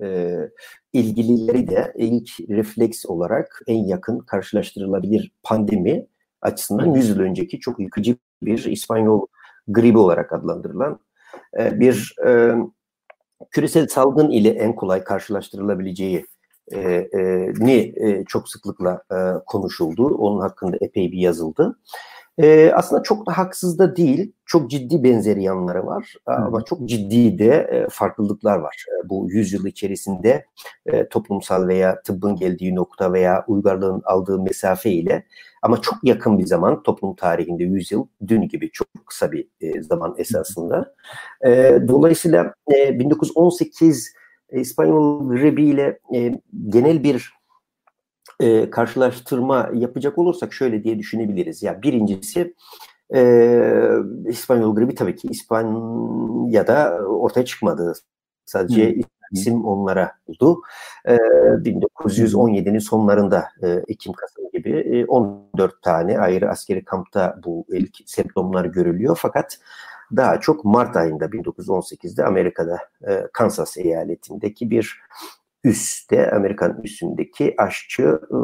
e, 0.02 0.36
ilgilileri 0.92 1.68
de 1.68 1.92
ilk 1.96 2.30
refleks 2.50 3.06
olarak 3.06 3.62
en 3.66 3.84
yakın 3.84 4.18
karşılaştırılabilir 4.18 5.32
pandemi 5.42 6.06
açısından 6.42 6.94
100 6.94 7.08
yıl 7.08 7.20
önceki 7.20 7.60
çok 7.60 7.80
yıkıcı 7.80 8.16
bir 8.42 8.64
İspanyol 8.64 9.26
gribi 9.68 9.98
olarak 9.98 10.32
adlandırılan 10.32 11.00
e, 11.58 11.80
bir 11.80 12.14
e, 12.26 12.54
küresel 13.50 13.88
salgın 13.88 14.30
ile 14.30 14.48
en 14.48 14.74
kolay 14.74 15.04
karşılaştırılabileceği 15.04 16.26
e, 16.72 16.80
e, 16.80 17.52
ni 17.58 17.92
e, 17.96 18.24
çok 18.24 18.48
sıklıkla 18.48 19.02
e, 19.12 19.16
konuşuldu. 19.46 20.06
Onun 20.06 20.40
hakkında 20.40 20.76
epey 20.80 21.12
bir 21.12 21.18
yazıldı. 21.18 21.78
E, 22.19 22.19
aslında 22.75 23.02
çok 23.02 23.26
da 23.26 23.38
haksız 23.38 23.78
da 23.78 23.97
değil. 23.97 24.32
Çok 24.47 24.70
ciddi 24.70 25.04
benzeri 25.04 25.42
yanları 25.42 25.87
var. 25.87 26.14
Hı. 26.28 26.32
Ama 26.32 26.64
çok 26.64 26.88
ciddi 26.88 27.38
de 27.38 27.68
e, 27.70 27.87
farklılıklar 27.90 28.59
var. 28.59 28.85
E, 28.88 29.09
bu 29.09 29.26
yüzyıl 29.30 29.66
içerisinde 29.66 30.44
e, 30.87 31.09
toplumsal 31.09 31.68
veya 31.68 32.02
tıbbın 32.02 32.37
geldiği 32.37 32.75
nokta 32.75 33.12
veya 33.12 33.44
uygarlığın 33.49 34.02
aldığı 34.04 34.38
mesafe 34.38 34.90
ile 34.90 35.26
ama 35.62 35.80
çok 35.80 35.94
yakın 36.02 36.38
bir 36.38 36.47
zaman 36.47 36.82
toplum 36.82 37.14
tarihinde 37.14 37.64
yüzyıl 37.64 38.06
dün 38.26 38.49
gibi 38.49 38.70
çok 38.70 38.88
kısa 39.06 39.32
bir 39.32 39.49
e, 39.61 39.82
zaman 39.82 40.14
esasında. 40.18 40.94
E, 41.47 41.78
dolayısıyla 41.88 42.54
e, 42.75 42.99
1918 42.99 44.14
İspanyol 44.52 45.28
gribi 45.28 45.64
ile 45.64 45.99
e, 46.14 46.40
genel 46.68 47.04
bir 47.04 47.39
e, 48.40 48.70
karşılaştırma 48.70 49.70
yapacak 49.75 50.18
olursak 50.18 50.52
şöyle 50.52 50.85
diye 50.85 50.99
düşünebiliriz. 50.99 51.62
Ya 51.62 51.73
yani 51.73 51.82
birincisi 51.82 52.54
e, 53.14 53.23
İspanyol 54.28 54.76
gribi 54.76 54.94
tabii 54.94 55.16
ki 55.16 55.28
İspanya'da 55.30 56.99
ortaya 57.06 57.44
çıkmadı. 57.44 57.92
Sadece 58.47 58.94
hmm. 58.94 59.02
isim 59.32 59.64
onlara 59.64 60.12
oldu. 60.26 60.62
E, 61.04 61.16
1917'nin 61.16 62.78
sonlarında 62.78 63.49
e, 63.62 63.82
Ekim-Kasım 63.88 64.50
gibi 64.52 64.70
e, 64.70 65.04
14 65.04 65.82
tane 65.82 66.18
ayrı 66.18 66.50
askeri 66.50 66.85
kampta 66.85 67.38
bu 67.44 67.66
ilk 67.68 67.97
semptomlar 68.06 68.64
görülüyor. 68.64 69.18
Fakat 69.23 69.59
daha 70.16 70.40
çok 70.40 70.64
Mart 70.64 70.97
ayında 70.97 71.25
1918'de 71.25 72.25
Amerika'da 72.25 72.78
e, 73.09 73.26
Kansas 73.32 73.78
eyaletindeki 73.78 74.70
bir 74.70 75.00
üstte 75.64 76.30
Amerikan 76.30 76.80
üstündeki 76.84 77.54
aşçı 77.58 78.02
e, 78.02 78.36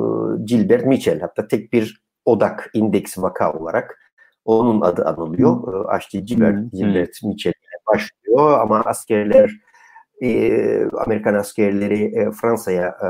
Gilbert 0.44 0.86
Mitchell 0.86 1.20
hatta 1.20 1.48
tek 1.48 1.72
bir 1.72 2.02
odak 2.24 2.70
indeks 2.74 3.18
vaka 3.18 3.52
olarak 3.52 3.98
onun 4.44 4.80
adı 4.80 5.04
anılıyor. 5.04 5.84
E, 5.84 5.88
aşçı 5.88 6.18
Gilbert, 6.18 6.56
hmm. 6.56 6.68
Gilbert 6.72 7.22
Mitchell 7.22 7.52
başlıyor 7.92 8.60
ama 8.60 8.80
askerler 8.80 9.50
e, 10.22 10.84
Amerikan 10.84 11.34
askerleri 11.34 12.02
e, 12.04 12.30
Fransa'ya 12.32 12.86
e, 12.86 13.08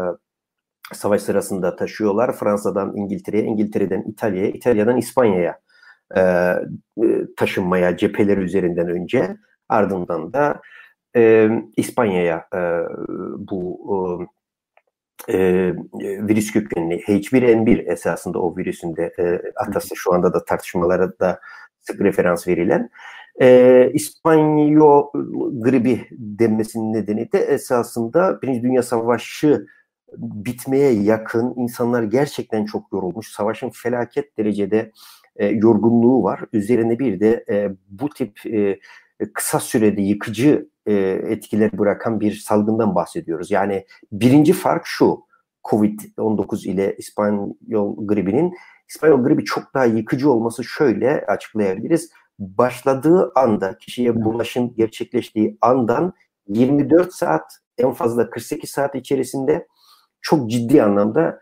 savaş 0.95 1.23
sırasında 1.23 1.77
taşıyorlar. 1.77 2.33
Fransa'dan 2.33 2.97
İngiltere'ye, 2.97 3.45
İngiltere'den 3.45 4.03
İtalya'ya, 4.03 4.49
İtalya'dan 4.49 4.97
İspanya'ya 4.97 5.61
e, 6.17 6.55
taşınmaya 7.37 7.97
cepheler 7.97 8.39
üzerinden 8.39 8.89
önce 8.89 9.37
ardından 9.69 10.33
da 10.33 10.61
e, 11.17 11.51
İspanya'ya 11.77 12.49
e, 12.55 12.61
bu 13.39 14.27
e, 15.29 15.73
virüs 16.01 16.53
kökenli 16.53 16.95
H1N1 16.95 17.93
esasında 17.93 18.39
o 18.39 18.57
virüsün 18.57 18.97
de 18.97 19.13
e, 19.19 19.41
atası 19.57 19.97
şu 19.97 20.15
anda 20.15 20.35
da 20.35 20.45
tartışmalara 20.45 21.19
da 21.19 21.41
sık 21.81 22.01
referans 22.01 22.49
verilen 22.49 22.91
e, 23.41 23.91
İspanyol 23.95 25.11
gribi 25.61 26.07
denmesinin 26.11 26.93
nedeni 26.93 27.33
de 27.33 27.39
esasında 27.39 28.43
Birinci 28.43 28.63
Dünya 28.63 28.83
Savaşı 28.83 29.67
bitmeye 30.19 30.93
yakın 30.93 31.55
insanlar 31.57 32.03
gerçekten 32.03 32.65
çok 32.65 32.93
yorulmuş. 32.93 33.29
Savaşın 33.29 33.71
felaket 33.71 34.39
derecede 34.39 34.93
e, 35.37 35.47
yorgunluğu 35.47 36.23
var. 36.23 36.41
Üzerine 36.53 36.99
bir 36.99 37.21
de 37.21 37.45
e, 37.51 37.71
bu 37.89 38.09
tip 38.09 38.47
e, 38.47 38.79
kısa 39.35 39.61
sürede 39.61 40.03
yıkıcı 40.03 40.69
e, 40.87 40.95
etkiler 41.29 41.79
bırakan 41.79 42.21
bir 42.21 42.33
salgından 42.33 42.95
bahsediyoruz. 42.95 43.51
Yani 43.51 43.87
birinci 44.13 44.53
fark 44.53 44.83
şu, 44.87 45.27
Covid-19 45.65 46.69
ile 46.69 46.97
İspanyol 46.99 48.07
gribinin 48.07 48.55
İspanyol 48.89 49.25
gribi 49.25 49.45
çok 49.45 49.75
daha 49.75 49.85
yıkıcı 49.85 50.31
olması 50.31 50.65
şöyle 50.65 51.27
açıklayabiliriz. 51.27 52.11
Başladığı 52.39 53.33
anda 53.35 53.79
kişiye 53.79 54.25
bulaşın 54.25 54.75
gerçekleştiği 54.77 55.59
andan 55.61 56.13
24 56.49 57.15
saat 57.15 57.59
en 57.79 57.93
fazla 57.93 58.31
48 58.31 58.71
saat 58.71 58.95
içerisinde 58.95 59.67
çok 60.21 60.51
ciddi 60.51 60.83
anlamda 60.83 61.39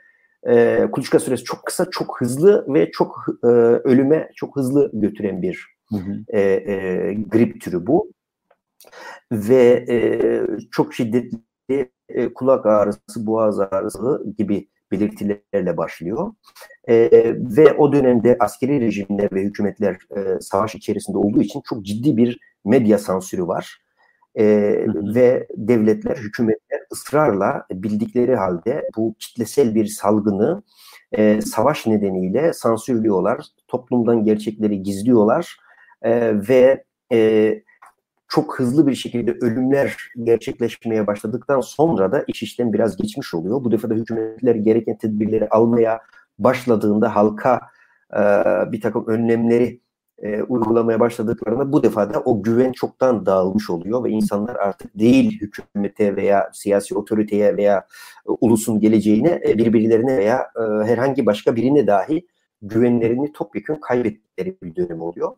e, 0.49 0.87
kuluçka 0.93 1.21
süresi 1.21 1.45
çok 1.45 1.67
kısa, 1.67 1.91
çok 1.91 2.21
hızlı 2.21 2.65
ve 2.75 2.91
çok 2.91 3.27
e, 3.45 3.47
ölüme 3.47 4.31
çok 4.37 4.57
hızlı 4.57 4.91
götüren 4.93 5.43
bir 5.43 5.74
hı 5.91 5.97
hı. 5.97 6.25
E, 6.29 6.41
e, 6.41 7.15
grip 7.15 7.61
türü 7.61 7.87
bu. 7.87 8.13
Ve 9.33 9.85
e, 9.89 9.97
çok 10.71 10.95
şiddetli 10.95 11.91
e, 12.09 12.35
kulak 12.35 12.67
ağrısı, 12.67 13.27
boğaz 13.27 13.61
ağrısı 13.61 14.25
gibi 14.39 14.69
belirtilerle 14.93 15.77
başlıyor. 15.77 16.33
E, 16.89 17.11
ve 17.37 17.73
o 17.73 17.93
dönemde 17.93 18.37
askeri 18.41 18.81
rejimler 18.81 19.29
ve 19.33 19.43
hükümetler 19.43 19.99
e, 20.17 20.41
savaş 20.41 20.75
içerisinde 20.75 21.19
olduğu 21.19 21.43
için 21.43 21.63
çok 21.69 21.85
ciddi 21.85 22.17
bir 22.17 22.39
medya 22.65 22.99
sansürü 22.99 23.47
var. 23.47 23.81
E, 24.35 24.45
ve 25.15 25.47
devletler, 25.57 26.17
hükümetler 26.17 26.81
ısrarla 26.93 27.67
bildikleri 27.73 28.37
halde 28.37 28.89
bu 28.97 29.15
kitlesel 29.19 29.75
bir 29.75 29.87
salgını 29.87 30.63
e, 31.13 31.41
savaş 31.41 31.87
nedeniyle 31.87 32.53
sansürlüyorlar. 32.53 33.47
Toplumdan 33.69 34.25
gerçekleri 34.25 34.83
gizliyorlar 34.83 35.57
e, 36.03 36.33
ve 36.49 36.85
e, 37.13 37.63
çok 38.29 38.59
hızlı 38.59 38.87
bir 38.87 38.95
şekilde 38.95 39.33
ölümler 39.33 39.97
gerçekleşmeye 40.23 41.07
başladıktan 41.07 41.61
sonra 41.61 42.13
da 42.13 42.25
iş 42.29 42.43
işten 42.43 42.73
biraz 42.73 42.97
geçmiş 42.97 43.35
oluyor. 43.35 43.65
Bu 43.65 43.73
defa 43.73 43.91
da 43.91 43.95
hükümetler 43.95 44.55
gereken 44.55 44.99
tedbirleri 44.99 45.49
almaya 45.49 46.01
başladığında 46.39 47.17
halka 47.17 47.61
e, 48.13 48.21
bir 48.73 48.81
takım 48.81 49.07
önlemleri 49.07 49.81
e, 50.23 50.43
uygulamaya 50.43 51.01
başladıklarında 51.01 51.73
bu 51.73 51.83
defa 51.83 52.15
da 52.15 52.21
o 52.21 52.43
güven 52.43 52.73
çoktan 52.73 53.27
dağılmış 53.27 53.71
oluyor 53.71 54.05
ve 54.05 54.11
insanlar 54.11 54.57
artık 54.57 54.99
değil 54.99 55.41
hükümete 55.41 56.17
veya 56.17 56.51
siyasi 56.53 56.99
otoriteye 56.99 57.57
veya 57.57 57.79
e, 58.29 58.31
ulusun 58.41 58.81
geleceğine 58.81 59.41
e, 59.49 59.59
birbirlerine 59.59 60.17
veya 60.17 60.51
e, 60.57 60.87
herhangi 60.87 61.27
başka 61.27 61.57
birine 61.57 61.87
dahi 61.87 62.27
güvenlerini 62.63 63.33
topyekun 63.33 63.75
kaybettikleri 63.75 64.57
bir 64.63 64.77
dönem 64.77 65.01
oluyor. 65.01 65.37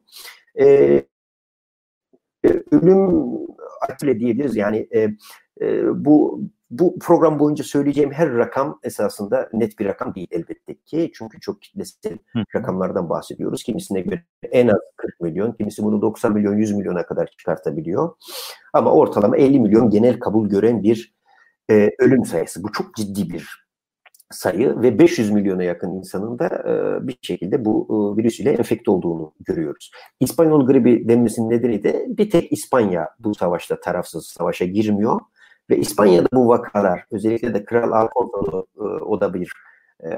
E, 0.60 1.02
ölüm 2.70 3.26
öyle 4.02 4.20
diyebiliriz 4.20 4.56
yani 4.56 4.88
e, 4.94 5.08
e, 5.60 6.04
bu 6.04 6.40
bu 6.70 6.98
program 6.98 7.38
boyunca 7.38 7.64
söyleyeceğim 7.64 8.12
her 8.12 8.34
rakam 8.34 8.78
esasında 8.82 9.48
net 9.52 9.78
bir 9.78 9.84
rakam 9.84 10.14
değil 10.14 10.28
elbette 10.30 10.74
ki. 10.74 11.10
Çünkü 11.14 11.40
çok 11.40 11.62
kitlesel 11.62 12.18
rakamlardan 12.54 13.10
bahsediyoruz. 13.10 13.62
Kimisine 13.62 14.00
göre 14.00 14.24
en 14.42 14.68
az 14.68 14.80
40 14.96 15.20
milyon, 15.20 15.52
kimisi 15.52 15.82
bunu 15.82 16.02
90 16.02 16.32
milyon, 16.32 16.56
100 16.56 16.72
milyona 16.72 17.06
kadar 17.06 17.26
çıkartabiliyor. 17.26 18.14
Ama 18.72 18.92
ortalama 18.92 19.36
50 19.36 19.60
milyon 19.60 19.90
genel 19.90 20.18
kabul 20.18 20.48
gören 20.48 20.82
bir 20.82 21.14
e, 21.70 21.90
ölüm 21.98 22.24
sayısı. 22.24 22.62
Bu 22.62 22.72
çok 22.72 22.94
ciddi 22.94 23.30
bir 23.30 23.65
sayı 24.30 24.82
ve 24.82 24.98
500 24.98 25.30
milyona 25.30 25.62
yakın 25.62 25.90
insanın 25.90 26.38
da 26.38 26.46
e, 26.46 27.06
bir 27.08 27.18
şekilde 27.22 27.64
bu 27.64 27.86
e, 27.90 28.22
virüs 28.22 28.40
ile 28.40 28.50
enfekte 28.50 28.90
olduğunu 28.90 29.32
görüyoruz. 29.40 29.90
İspanyol 30.20 30.66
gribi 30.66 31.08
denmesinin 31.08 31.50
nedeni 31.50 31.82
de 31.82 32.06
bir 32.08 32.30
tek 32.30 32.52
İspanya 32.52 33.08
bu 33.18 33.34
savaşta 33.34 33.80
tarafsız 33.80 34.26
savaşa 34.26 34.64
girmiyor 34.64 35.20
ve 35.70 35.78
İspanya'da 35.78 36.28
bu 36.32 36.48
vakalar 36.48 37.04
özellikle 37.10 37.54
de 37.54 37.64
Kral 37.64 37.92
Alfonso 37.92 38.66
e, 38.76 38.82
o 38.82 39.20
da 39.20 39.34
bir 39.34 39.52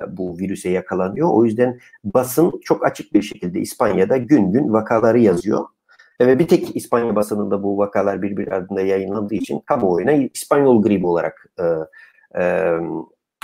bu 0.09 0.39
virüse 0.39 0.71
yakalanıyor. 0.71 1.29
O 1.33 1.45
yüzden 1.45 1.79
basın 2.05 2.61
çok 2.65 2.87
açık 2.87 3.15
bir 3.15 3.23
şekilde 3.23 3.61
İspanya'da 3.61 4.17
gün 4.17 4.53
gün 4.53 4.73
vakaları 4.73 5.19
yazıyor. 5.19 5.65
Ve 6.21 6.39
bir 6.39 6.49
tek 6.49 6.77
İspanya 6.77 7.17
basınında 7.17 7.63
bu 7.63 7.79
vakalar 7.79 8.23
birbir 8.23 8.49
ardında 8.49 8.81
yayınlandığı 8.81 9.35
için 9.35 9.61
kamuoyuna 9.61 10.13
İspanyol 10.13 10.83
gribi 10.83 11.07
olarak 11.07 11.51
e, 11.61 11.65
e, 12.43 12.73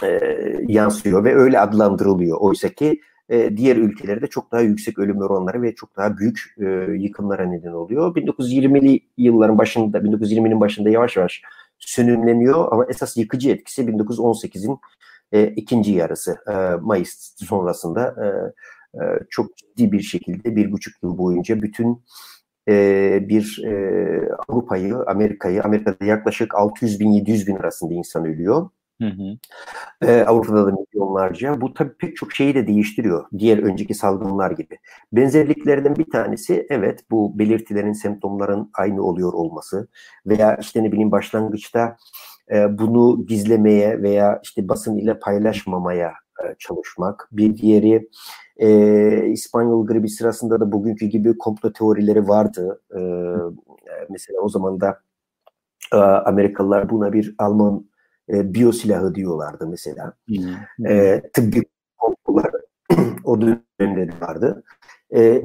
e, 0.05 0.21
yansıyor 0.69 1.25
ve 1.25 1.35
öyle 1.35 1.61
adlandırılıyor. 1.61 2.39
Oysa 2.41 2.69
ki 2.69 3.01
e, 3.29 3.57
diğer 3.57 3.77
ülkelerde 3.77 4.27
çok 4.27 4.53
daha 4.53 4.61
yüksek 4.61 4.99
ölüm 4.99 5.19
oranları 5.21 5.63
ve 5.63 5.75
çok 5.75 5.97
daha 5.97 6.19
büyük 6.19 6.55
e, 6.59 6.65
yıkımlara 6.99 7.47
neden 7.47 7.73
oluyor. 7.73 8.15
1920'li 8.17 9.01
yılların 9.19 9.59
başında, 9.59 9.99
1920'nin 9.99 10.61
başında 10.61 10.91
yavaş 10.91 11.17
yavaş 11.17 11.43
sönümleniyor 11.79 12.73
ama 12.73 12.87
esas 12.89 13.17
yıkıcı 13.17 13.51
etkisi 13.51 13.83
1918'in 13.83 14.79
e, 15.33 15.47
ikinci 15.47 15.93
yarısı 15.93 16.37
e, 16.49 16.55
Mayıs 16.81 17.35
sonrasında 17.37 18.15
e, 18.25 18.27
e, 18.99 19.19
çok 19.31 19.57
ciddi 19.57 19.93
bir 19.93 20.01
şekilde 20.01 20.57
bir 20.57 20.73
buçuk 20.73 21.03
yıl 21.03 21.19
boyunca 21.19 21.63
bütün 21.63 22.05
e, 22.69 23.19
bir 23.29 23.63
e, 23.65 23.73
Avrupa'yı, 24.49 24.97
Amerika'yı, 24.97 25.63
Amerika'da 25.63 26.05
yaklaşık 26.05 26.55
600 26.55 27.01
bin 27.01 27.11
700 27.11 27.47
bin 27.47 27.57
arasında 27.57 27.95
insan 27.95 28.25
ölüyor. 28.25 28.69
Hı 29.01 29.07
hı. 29.09 29.39
Ee, 30.03 30.23
Avrupa'da 30.25 30.67
da 30.67 30.73
milyonlarca. 30.73 31.61
Bu 31.61 31.75
tabii 31.75 31.95
pek 31.99 32.17
çok 32.17 32.33
şeyi 32.33 32.55
de 32.55 32.67
değiştiriyor. 32.67 33.25
Diğer 33.39 33.59
önceki 33.59 33.95
salgınlar 33.95 34.51
gibi. 34.51 34.79
Benzerliklerden 35.13 35.97
bir 35.97 36.11
tanesi 36.11 36.67
evet 36.71 37.01
bu 37.11 37.39
belirtilerin, 37.39 37.93
semptomların 37.93 38.71
aynı 38.75 39.03
oluyor 39.03 39.33
olması 39.33 39.89
veya 40.27 40.57
işte 40.57 40.83
ne 40.83 40.93
bileyim 40.93 41.13
başlangıçta 41.13 41.97
e, 42.53 42.79
bunu 42.79 43.27
gizlemeye 43.27 44.03
veya 44.03 44.41
işte 44.45 44.69
basın 44.69 44.99
ile 44.99 45.19
paylaşmamaya 45.19 46.13
e, 46.45 46.55
çalışmak. 46.59 47.29
Bir 47.33 47.57
diğeri 47.57 48.09
e, 48.57 49.27
İspanyol 49.27 49.87
gribi 49.87 50.09
sırasında 50.09 50.61
da 50.61 50.73
bugünkü 50.73 51.07
gibi 51.07 51.39
komplo 51.39 51.73
teorileri 51.73 52.29
vardı. 52.29 52.83
E, 52.97 53.01
mesela 54.11 54.41
o 54.43 54.49
zaman 54.49 54.81
da 54.81 55.01
e, 55.93 55.97
Amerikalılar 55.97 56.91
buna 56.91 57.13
bir 57.13 57.35
Alman 57.39 57.85
e, 58.29 58.55
biyosilahı 58.55 59.15
diyorlardı 59.15 59.67
mesela. 59.67 60.13
Hmm. 60.27 60.87
E, 60.87 61.23
tıbbi 61.33 61.63
komplolar 61.99 62.51
o 63.25 63.41
dönemde 63.41 64.13
de 64.13 64.21
vardı. 64.21 64.63
E, 65.15 65.43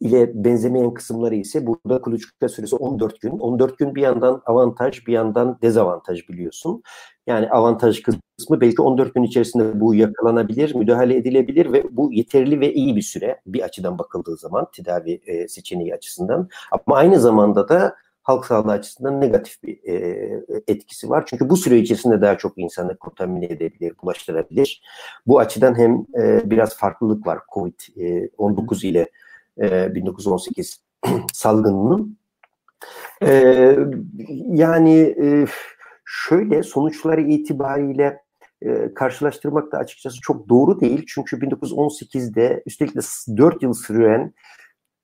ile 0.00 0.44
benzemeyen 0.44 0.94
kısımları 0.94 1.34
ise 1.34 1.66
burada 1.66 2.00
kuluçka 2.00 2.48
süresi 2.48 2.76
14 2.76 3.20
gün. 3.20 3.30
14 3.38 3.78
gün 3.78 3.94
bir 3.94 4.02
yandan 4.02 4.42
avantaj 4.46 5.06
bir 5.06 5.12
yandan 5.12 5.58
dezavantaj 5.62 6.28
biliyorsun. 6.28 6.82
Yani 7.26 7.50
avantaj 7.50 8.02
kısmı 8.02 8.60
belki 8.60 8.82
14 8.82 9.14
gün 9.14 9.22
içerisinde 9.22 9.80
bu 9.80 9.94
yakalanabilir, 9.94 10.74
müdahale 10.74 11.16
edilebilir 11.16 11.72
ve 11.72 11.84
bu 11.90 12.12
yeterli 12.12 12.60
ve 12.60 12.74
iyi 12.74 12.96
bir 12.96 13.02
süre 13.02 13.40
bir 13.46 13.62
açıdan 13.62 13.98
bakıldığı 13.98 14.36
zaman 14.36 14.66
tedavi 14.72 15.20
e, 15.26 15.48
seçeneği 15.48 15.94
açısından. 15.94 16.48
Ama 16.70 16.96
aynı 16.96 17.20
zamanda 17.20 17.68
da 17.68 17.96
halk 18.28 18.44
sağlığı 18.44 18.72
açısından 18.72 19.20
negatif 19.20 19.62
bir 19.62 19.78
e, 19.84 20.44
etkisi 20.66 21.10
var. 21.10 21.24
Çünkü 21.26 21.48
bu 21.48 21.56
süre 21.56 21.78
içerisinde 21.78 22.20
daha 22.20 22.38
çok 22.38 22.58
insanı 22.58 22.96
kontamine 22.96 23.44
edebilir, 23.46 23.94
bulaştırabilir. 24.02 24.82
Bu 25.26 25.38
açıdan 25.38 25.78
hem 25.78 26.06
e, 26.22 26.50
biraz 26.50 26.76
farklılık 26.76 27.26
var 27.26 27.38
COVID-19 27.54 28.86
e, 28.86 28.88
ile 28.88 29.10
e, 29.60 29.94
1918 29.94 30.82
salgınının. 31.32 32.18
E, 33.22 33.30
yani 34.46 34.98
e, 35.22 35.46
şöyle 36.04 36.62
sonuçları 36.62 37.20
itibariyle 37.20 38.20
e, 38.62 38.94
karşılaştırmak 38.94 39.72
da 39.72 39.78
açıkçası 39.78 40.20
çok 40.20 40.48
doğru 40.48 40.80
değil. 40.80 41.04
Çünkü 41.08 41.36
1918'de 41.36 42.62
üstelik 42.66 42.96
de 42.96 43.00
4 43.36 43.62
yıl 43.62 43.72
süren 43.72 44.32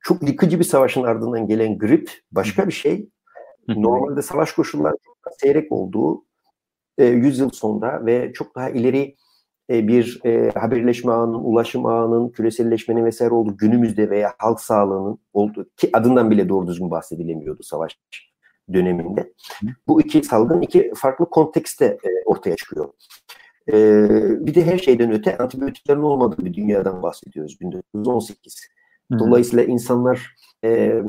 çok 0.05 0.29
yıkıcı 0.29 0.59
bir 0.59 0.65
savaşın 0.65 1.03
ardından 1.03 1.47
gelen 1.47 1.79
grip 1.79 2.11
başka 2.33 2.67
bir 2.67 2.73
şey. 2.73 3.09
Normalde 3.69 4.23
savaş 4.23 4.53
koşulları 4.53 4.95
çok 5.05 5.17
daha 5.27 5.35
seyrek 5.41 5.73
olduğu 5.73 6.25
e, 6.99 7.05
100 7.05 7.39
yıl 7.39 7.51
sonra 7.51 8.07
ve 8.07 8.33
çok 8.33 8.55
daha 8.55 8.71
ileri 8.71 9.17
e, 9.71 9.89
bir 9.89 10.21
e, 10.25 10.51
haberleşme 10.51 11.13
ağının, 11.13 11.35
ulaşım 11.35 11.87
ağının, 11.87 12.29
küreselleşmenin 12.29 13.05
vesaire 13.05 13.35
olduğu 13.35 13.57
günümüzde 13.57 14.11
veya 14.11 14.35
halk 14.39 14.61
sağlığının 14.61 15.19
olduğu 15.33 15.69
ki 15.77 15.91
adından 15.93 16.31
bile 16.31 16.49
doğru 16.49 16.67
düzgün 16.67 16.91
bahsedilemiyordu 16.91 17.63
savaş 17.63 17.99
döneminde. 18.73 19.33
Bu 19.89 20.01
iki 20.01 20.23
salgın 20.23 20.61
iki 20.61 20.93
farklı 20.97 21.31
kontekste 21.31 21.85
e, 21.85 22.09
ortaya 22.27 22.57
çıkıyor. 22.57 22.89
E, 23.69 23.75
bir 24.47 24.55
de 24.55 24.67
her 24.67 24.79
şeyden 24.79 25.13
öte 25.13 25.39
antibiyotiklerin 25.39 26.03
olmadığı 26.03 26.45
bir 26.45 26.55
dünyadan 26.55 27.03
bahsediyoruz 27.03 27.61
1918. 27.61 28.69
Dolayısıyla 29.19 29.65
insanlar 29.65 30.37
e, 30.65 31.03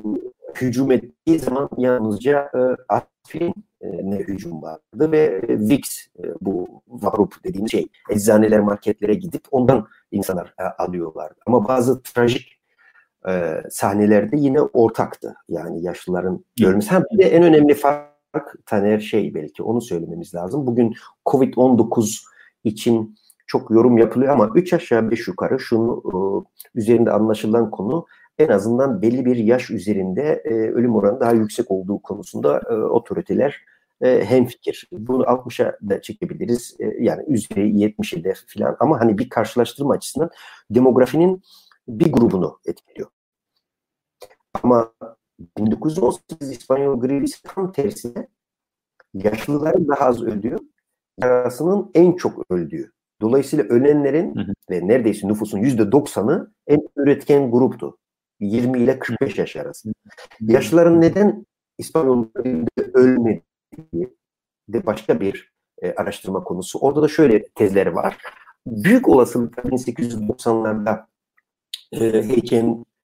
hücum 0.56 0.92
ettiği 0.92 1.40
zaman 1.40 1.70
yalnızca 1.78 2.52
e, 2.56 2.60
aspirin 2.90 3.54
e, 3.82 3.88
ne 4.10 4.16
hücum 4.16 4.62
vardı 4.62 5.12
ve 5.12 5.42
Vicks 5.50 6.08
e, 6.20 6.24
bu 6.42 6.82
varup 6.88 7.44
dediğimiz 7.44 7.72
şey 7.72 7.88
eczaneler 8.10 8.60
marketlere 8.60 9.14
gidip 9.14 9.42
ondan 9.52 9.88
insanlar 10.12 10.54
e, 10.60 10.64
alıyorlardı. 10.64 11.36
Ama 11.46 11.68
bazı 11.68 12.02
trajik 12.04 12.56
e, 13.28 13.64
sahnelerde 13.70 14.38
yine 14.38 14.62
ortaktı. 14.62 15.36
Yani 15.50 15.84
yaşlıların 15.84 16.46
görmesi. 16.60 16.92
Hem 16.92 17.04
de 17.18 17.24
en 17.24 17.44
önemli 17.44 17.74
fark 17.74 18.16
Taner 18.66 19.00
şey 19.00 19.34
belki 19.34 19.64
onu 19.64 19.82
söylememiz 19.82 20.36
lazım. 20.36 20.68
Bugün 20.68 20.96
Covid-19 21.26 22.24
için 22.64 23.16
çok 23.48 23.72
yorum 23.72 23.98
yapılıyor 23.98 24.34
ama 24.34 24.50
3 24.56 24.74
aşağı 24.74 25.12
5 25.12 25.28
yukarı 25.28 25.60
şunu 25.60 26.04
e, 26.06 26.16
üzerinde 26.80 27.12
anlaşılan 27.12 27.72
konu 27.72 28.06
en 28.38 28.48
azından 28.48 29.02
belli 29.02 29.26
bir 29.26 29.36
yaş 29.36 29.70
üzerinde 29.70 30.42
e, 30.46 30.54
ölüm 30.54 30.96
oranı 30.96 31.20
daha 31.20 31.32
yüksek 31.32 31.72
olduğu 31.72 32.02
konusunda 32.02 32.62
e, 32.70 32.74
otoriteler 32.74 33.62
e, 34.02 34.26
hemfikir. 34.26 34.90
Bunu 34.92 35.24
60'a 35.24 35.78
da 35.90 36.02
çekebiliriz. 36.02 36.76
E, 36.80 36.86
yani 37.00 37.24
üzeri 37.28 37.70
70'e 37.70 38.24
de 38.24 38.34
filan 38.48 38.78
ama 38.80 39.00
hani 39.00 39.18
bir 39.18 39.30
karşılaştırma 39.30 39.94
açısından 39.94 40.30
demografinin 40.70 41.44
bir 41.88 42.12
grubunu 42.12 42.60
etkiliyor. 42.66 43.10
Ama 44.64 44.94
1918 45.58 46.52
İspanyol 46.52 47.00
gribisi 47.00 47.44
tam 47.44 47.72
tersine 47.72 48.28
yaşlıların 49.14 49.88
daha 49.88 50.06
az 50.06 50.24
öldüğü, 50.24 50.58
yarasının 51.22 51.92
en 51.94 52.14
çok 52.14 52.52
öldüğü. 52.52 52.95
Dolayısıyla 53.22 53.66
ölenlerin 53.66 54.36
hı 54.36 54.40
hı. 54.40 54.54
ve 54.70 54.88
neredeyse 54.88 55.28
nüfusun 55.28 55.60
yüzde 55.60 55.92
doksanı 55.92 56.52
en 56.68 56.80
üretken 56.96 57.52
gruptu. 57.52 57.98
20 58.40 58.80
ile 58.80 59.00
45 59.00 59.38
yaş 59.38 59.56
arası. 59.56 59.90
Yaşlıların 60.42 61.02
neden 61.02 61.46
İspanyolların 61.78 62.68
ölmediği 62.94 64.16
de 64.70 64.86
başka 64.86 65.20
bir 65.20 65.54
e, 65.82 65.94
araştırma 65.94 66.44
konusu. 66.44 66.80
Orada 66.80 67.02
da 67.02 67.08
şöyle 67.08 67.44
tezler 67.48 67.88
var. 67.88 68.18
Büyük 68.66 69.10
olasılıkla 69.10 69.62
1890'larda 69.62 71.06
e, 71.92 72.00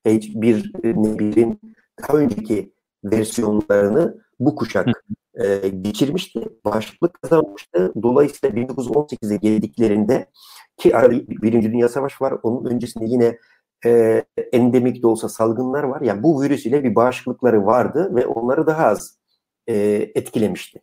H1N1'in 0.06 1.60
daha 2.02 2.17
önceki 2.17 2.74
versiyonlarını 3.04 4.21
bu 4.39 4.56
kuşak 4.56 4.88
e, 5.36 5.70
geçirmişti. 5.70 6.48
Bağışıklık 6.65 7.22
kazanmıştı. 7.22 7.94
Dolayısıyla 8.04 8.62
1918'e 8.62 9.38
geldiklerinde 9.38 10.30
ki 10.78 10.94
Birinci 11.28 11.72
Dünya 11.72 11.89
Savaşı 11.89 12.24
var. 12.24 12.34
Onun 12.44 12.65
öncesinde 12.65 13.06
yine 13.08 13.38
e, 13.86 14.24
endemik 14.54 15.04
de 15.04 15.08
olsa 15.08 15.30
salgınlar 15.30 15.84
var. 15.84 16.02
Yani 16.02 16.24
bu 16.24 16.41
virüs 16.41 16.65
ile 16.65 16.84
bir 16.84 16.96
bağışıklıkları 16.96 17.65
vardı 17.65 18.15
ve 18.15 18.26
onları 18.26 18.67
daha 18.67 18.86
az 18.86 19.20
e, 19.67 19.76
etkilemişti. 20.15 20.82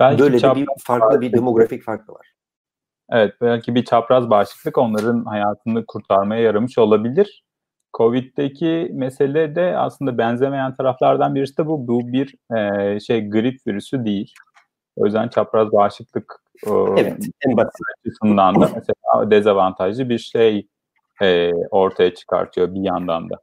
Belki 0.00 0.22
Böyle 0.22 0.42
de 0.42 0.54
bir 0.54 0.66
farklı 0.78 1.20
bir 1.20 1.32
demografik 1.32 1.82
farkı 1.82 2.12
var. 2.12 2.32
Evet, 3.10 3.34
belki 3.40 3.74
bir 3.74 3.84
çapraz 3.84 4.30
bağışıklık 4.30 4.78
onların 4.78 5.24
hayatını 5.24 5.86
kurtarmaya 5.86 6.42
yaramış 6.42 6.78
olabilir. 6.78 7.45
Covid'deki 7.96 8.90
mesele 8.92 9.54
de 9.54 9.78
aslında 9.78 10.18
benzemeyen 10.18 10.76
taraflardan 10.76 11.34
birisi 11.34 11.58
de 11.58 11.66
bu. 11.66 11.88
Bu 11.88 12.12
bir 12.12 12.34
e, 12.56 13.00
şey 13.00 13.30
grip 13.30 13.66
virüsü 13.66 14.04
değil. 14.04 14.34
O 14.96 15.04
yüzden 15.04 15.28
çapraz 15.28 15.72
bağışıklık 15.72 16.42
evet, 16.96 17.24
en 17.46 17.56
basit. 17.56 17.72
açısından 18.00 18.54
da 18.54 18.70
mesela 18.74 19.30
dezavantajlı 19.30 20.08
bir 20.08 20.18
şey 20.18 20.68
e, 21.22 21.52
ortaya 21.70 22.14
çıkartıyor 22.14 22.74
bir 22.74 22.80
yandan 22.80 23.30
da. 23.30 23.40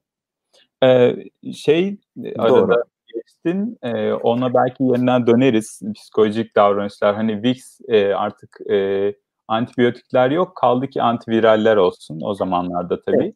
E, 0.87 1.15
şey 1.53 1.97
Doğru. 2.17 2.53
arada 2.53 2.83
geçtin, 3.13 3.77
e, 3.81 4.13
ona 4.13 4.53
belki 4.53 4.83
yeniden 4.83 5.27
döneriz. 5.27 5.81
Psikolojik 5.95 6.55
davranışlar, 6.55 7.15
hani 7.15 7.43
VIX 7.43 7.79
e, 7.87 8.13
artık 8.13 8.71
e, 8.71 9.15
antibiyotikler 9.47 10.31
yok, 10.31 10.55
kaldı 10.57 10.87
ki 10.87 11.01
antiviraller 11.01 11.77
olsun 11.77 12.19
o 12.23 12.33
zamanlarda 12.33 13.01
tabii. 13.01 13.23
Evet. 13.23 13.35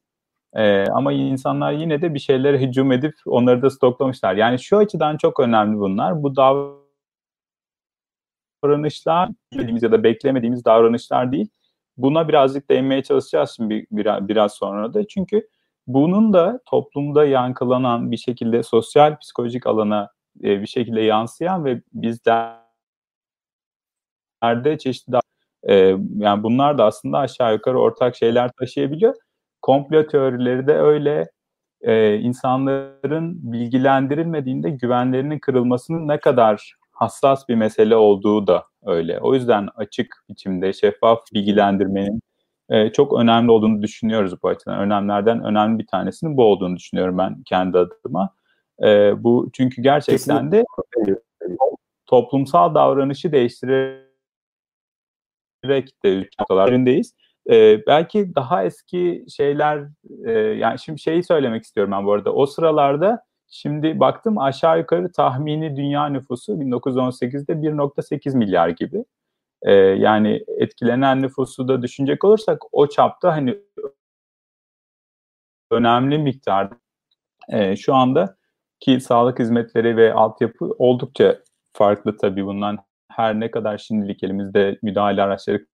Ee, 0.58 0.86
ama 0.86 1.14
insanlar 1.14 1.72
yine 1.72 2.02
de 2.02 2.14
bir 2.14 2.20
şeylere 2.20 2.62
hücum 2.62 2.92
edip 2.92 3.14
onları 3.26 3.62
da 3.62 3.70
stoklamışlar. 3.70 4.36
Yani 4.36 4.60
şu 4.60 4.78
açıdan 4.78 5.18
çok 5.18 5.40
önemli 5.40 5.80
bunlar. 5.80 6.24
Bu 6.24 6.36
davranışlar 8.64 9.30
dediğimiz 9.54 9.84
ya 9.84 9.92
da 9.92 10.04
beklemediğimiz 10.04 10.66
davranışlar 10.66 11.32
değil. 11.32 11.50
Buna 11.98 12.28
birazcık 12.28 12.70
değinmeye 12.70 13.04
çalışacağız 13.04 13.54
şimdi 13.56 13.88
bir, 13.92 14.06
biraz 14.28 14.54
sonra 14.54 14.94
da. 14.94 15.08
Çünkü 15.08 15.48
bunun 15.88 16.34
da 16.34 16.60
toplumda 16.66 17.26
yankılanan 17.26 18.12
bir 18.12 18.18
şekilde 18.18 18.64
sosyal 18.64 19.20
psikolojik 19.20 19.68
alana 19.68 20.10
e, 20.44 20.62
bir 20.62 20.68
şekilde 20.68 21.02
yansıyan 21.02 21.66
ve 21.66 21.82
bizlerde 21.94 22.58
çeşitli 24.80 25.20
e, 25.64 25.76
yani 26.18 26.44
bunlar 26.44 26.78
da 26.78 26.86
aslında 26.86 27.18
aşağı 27.18 27.54
yukarı 27.54 27.80
ortak 27.80 28.16
şeyler 28.16 28.52
taşıyabiliyor 28.52 29.16
komplo 29.62 30.08
teorileri 30.08 30.68
de 30.68 30.74
öyle 30.74 31.32
e, 31.82 32.16
insanların 32.16 33.54
bilgilendirilmediğinde 33.54 34.70
güvenlerinin 34.70 35.40
kırılmasının 35.40 36.08
ne 36.08 36.20
kadar 36.20 36.74
hassas 36.92 37.50
bir 37.50 37.56
mesele 37.56 37.96
olduğu 37.96 38.48
da 38.48 38.66
öyle. 38.86 39.20
O 39.20 39.34
yüzden 39.34 39.70
açık 39.76 40.24
biçimde 40.30 40.74
şeffaf 40.74 41.20
bilgilendirmenin 41.34 42.22
e, 42.70 42.92
çok 42.92 43.20
önemli 43.20 43.52
olduğunu 43.52 43.82
düşünüyoruz 43.82 44.44
bu 44.44 44.48
açıdan. 44.48 44.80
Önemlerden 44.80 45.44
önemli 45.44 45.80
bir 45.80 45.88
tanesinin 45.88 46.38
bu 46.38 46.44
olduğunu 46.44 46.78
düşünüyorum 46.78 47.18
ben 47.18 47.44
kendi 47.44 47.78
adıma. 47.78 48.30
E, 48.84 49.24
bu 49.24 49.50
çünkü 49.54 49.82
gerçekten 49.82 50.52
de 50.52 50.64
toplumsal 52.06 52.76
davranışı 52.76 53.32
değiştirerek 53.32 54.08
de 56.04 56.30
noktalarındayız 56.40 57.14
e, 57.50 57.86
belki 57.88 58.36
daha 58.36 58.64
eski 58.64 59.26
şeyler, 59.36 59.88
e, 60.26 60.32
yani 60.32 60.80
şimdi 60.80 61.00
şeyi 61.00 61.24
söylemek 61.24 61.64
istiyorum 61.64 61.92
ben 61.92 62.06
bu 62.06 62.14
arada. 62.14 62.34
O 62.34 62.46
sıralarda 62.46 63.24
şimdi 63.50 64.00
baktım 64.00 64.38
aşağı 64.38 64.80
yukarı 64.80 65.12
tahmini 65.12 65.78
dünya 65.78 66.10
nüfusu 66.10 66.54
1918'de 66.54 67.54
1.8 67.54 68.38
milyar 68.38 68.70
gibi. 68.70 69.06
E, 69.62 69.74
yani 69.74 70.44
etkilenen 70.48 71.22
nüfusu 71.22 71.68
da 71.68 71.82
düşünecek 71.82 72.24
olursak 72.24 72.62
o 72.72 72.88
çapta 72.88 73.32
hani 73.32 73.58
önemli 75.72 76.18
miktarda 76.18 76.76
e, 77.50 77.76
şu 77.76 77.96
anda 77.96 78.38
ki 78.80 79.02
sağlık 79.02 79.40
hizmetleri 79.40 79.98
ve 79.98 80.14
altyapı 80.14 80.66
oldukça 80.78 81.40
farklı 81.74 82.18
tabii 82.18 82.46
bundan 82.46 82.78
her 83.12 83.40
ne 83.40 83.52
kadar 83.52 83.78
şimdilik 83.78 84.24
elimizde 84.24 84.80
müdahale 84.82 85.24
araçları 85.24 85.66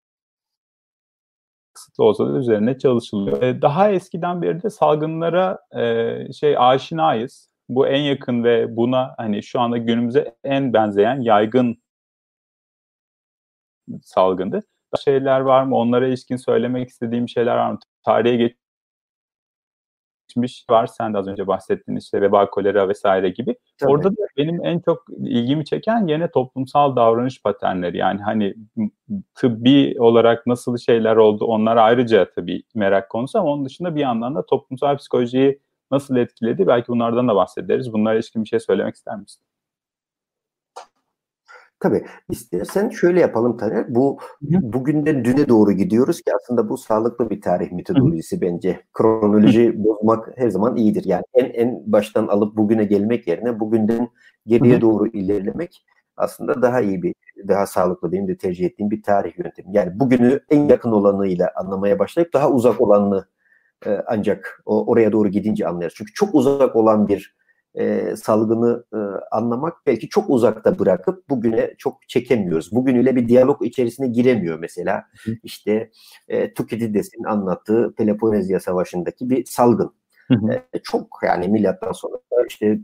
kısıtlı 1.73 2.03
olsa 2.03 2.33
da 2.33 2.37
üzerine 2.37 2.77
çalışılıyor. 2.77 3.41
E, 3.41 3.61
daha 3.61 3.89
eskiden 3.89 4.41
beri 4.41 4.63
de 4.63 4.69
salgınlara 4.69 5.59
e, 5.75 6.33
şey 6.33 6.55
aşinayız. 6.57 7.49
Bu 7.69 7.87
en 7.87 8.01
yakın 8.01 8.43
ve 8.43 8.77
buna 8.77 9.13
hani 9.17 9.43
şu 9.43 9.59
anda 9.59 9.77
günümüze 9.77 10.35
en 10.43 10.73
benzeyen 10.73 11.21
yaygın 11.21 11.77
salgındı. 14.03 14.63
Şeyler 15.03 15.39
var 15.39 15.63
mı? 15.63 15.75
Onlara 15.75 16.07
ilişkin 16.07 16.35
söylemek 16.37 16.89
istediğim 16.89 17.29
şeyler 17.29 17.55
var 17.55 17.71
mı? 17.71 17.79
Tarihe 18.05 18.55
geçmiş 20.33 20.65
var. 20.69 20.87
Sen 20.87 21.13
de 21.13 21.17
az 21.17 21.27
önce 21.27 21.47
bahsettiğin 21.47 21.97
işte 21.97 22.21
veba, 22.21 22.49
kolera 22.49 22.89
vesaire 22.89 23.29
gibi. 23.29 23.55
Tabii. 23.77 23.91
Orada 23.91 24.11
da 24.11 24.27
benim 24.37 24.65
en 24.65 24.79
çok 24.79 25.03
ilgimi 25.17 25.65
çeken 25.65 26.07
yine 26.07 26.31
toplumsal 26.31 26.95
davranış 26.95 27.41
paternleri. 27.41 27.97
Yani 27.97 28.21
hani 28.21 28.55
tıbbi 29.35 29.95
olarak 29.99 30.47
nasıl 30.47 30.77
şeyler 30.77 31.15
oldu 31.15 31.45
onlar 31.45 31.77
ayrıca 31.77 32.31
tabii 32.35 32.63
merak 32.75 33.09
konusu 33.09 33.39
ama 33.39 33.49
onun 33.49 33.65
dışında 33.65 33.95
bir 33.95 34.01
yandan 34.01 34.35
da 34.35 34.45
toplumsal 34.45 34.97
psikolojiyi 34.97 35.59
nasıl 35.91 36.15
etkiledi 36.15 36.67
belki 36.67 36.87
bunlardan 36.87 37.27
da 37.27 37.35
bahsederiz. 37.35 37.93
Bunlara 37.93 38.15
ilişkin 38.15 38.43
bir 38.43 38.49
şey 38.49 38.59
söylemek 38.59 38.95
ister 38.95 39.19
misin? 39.19 39.43
Tabii 41.83 42.05
istersen 42.29 42.89
şöyle 42.89 43.19
yapalım 43.19 43.57
Taner. 43.57 43.95
Bu 43.95 44.19
bugünden 44.41 45.25
düne 45.25 45.49
doğru 45.49 45.71
gidiyoruz 45.71 46.21
ki 46.21 46.31
aslında 46.35 46.69
bu 46.69 46.77
sağlıklı 46.77 47.29
bir 47.29 47.41
tarih 47.41 47.71
metodolojisi 47.71 48.41
bence. 48.41 48.79
Kronoloji 48.93 49.83
bozmak 49.83 50.29
her 50.35 50.49
zaman 50.49 50.75
iyidir. 50.75 51.05
Yani 51.05 51.23
en 51.33 51.45
en 51.45 51.83
baştan 51.85 52.27
alıp 52.27 52.57
bugüne 52.57 52.83
gelmek 52.83 53.27
yerine 53.27 53.59
bugünden 53.59 54.09
geriye 54.47 54.81
doğru 54.81 55.07
ilerlemek 55.07 55.85
aslında 56.17 56.61
daha 56.61 56.81
iyi 56.81 57.03
bir, 57.03 57.15
daha 57.47 57.65
sağlıklı 57.65 58.11
benim 58.11 58.27
de 58.27 58.37
tercih 58.37 58.65
ettiğim 58.65 58.91
bir 58.91 59.03
tarih 59.03 59.37
yöntemi. 59.37 59.67
Yani 59.71 59.99
bugünü 59.99 60.39
en 60.49 60.67
yakın 60.67 60.91
olanıyla 60.91 61.51
anlamaya 61.55 61.99
başlayıp 61.99 62.33
daha 62.33 62.51
uzak 62.51 62.81
olanını 62.81 63.25
e, 63.85 63.89
ancak 64.07 64.61
o, 64.65 64.91
oraya 64.91 65.11
doğru 65.11 65.29
gidince 65.29 65.67
anlarız. 65.67 65.93
Çünkü 65.97 66.13
çok 66.13 66.35
uzak 66.35 66.75
olan 66.75 67.07
bir 67.07 67.35
e, 67.75 68.15
salgını 68.15 68.83
e, 68.93 68.97
anlamak 69.31 69.73
belki 69.85 70.09
çok 70.09 70.29
uzakta 70.29 70.79
bırakıp 70.79 71.29
bugüne 71.29 71.73
çok 71.77 72.09
çekemiyoruz. 72.09 72.71
Bugünüyle 72.71 73.15
bir 73.15 73.27
diyalog 73.27 73.65
içerisine 73.65 74.07
giremiyor 74.07 74.59
mesela. 74.59 75.03
Hı. 75.25 75.31
İşte 75.43 75.91
e, 76.27 76.53
Tukidides'in 76.53 77.23
anlattığı 77.23 77.93
Peloponezya 77.97 78.59
Savaşı'ndaki 78.59 79.29
bir 79.29 79.45
salgın. 79.45 79.93
Hı 80.27 80.33
hı. 80.33 80.53
E, 80.73 80.79
çok 80.83 81.19
yani 81.23 81.47
milattan 81.47 81.91
sonra 81.91 82.17
işte 82.47 82.79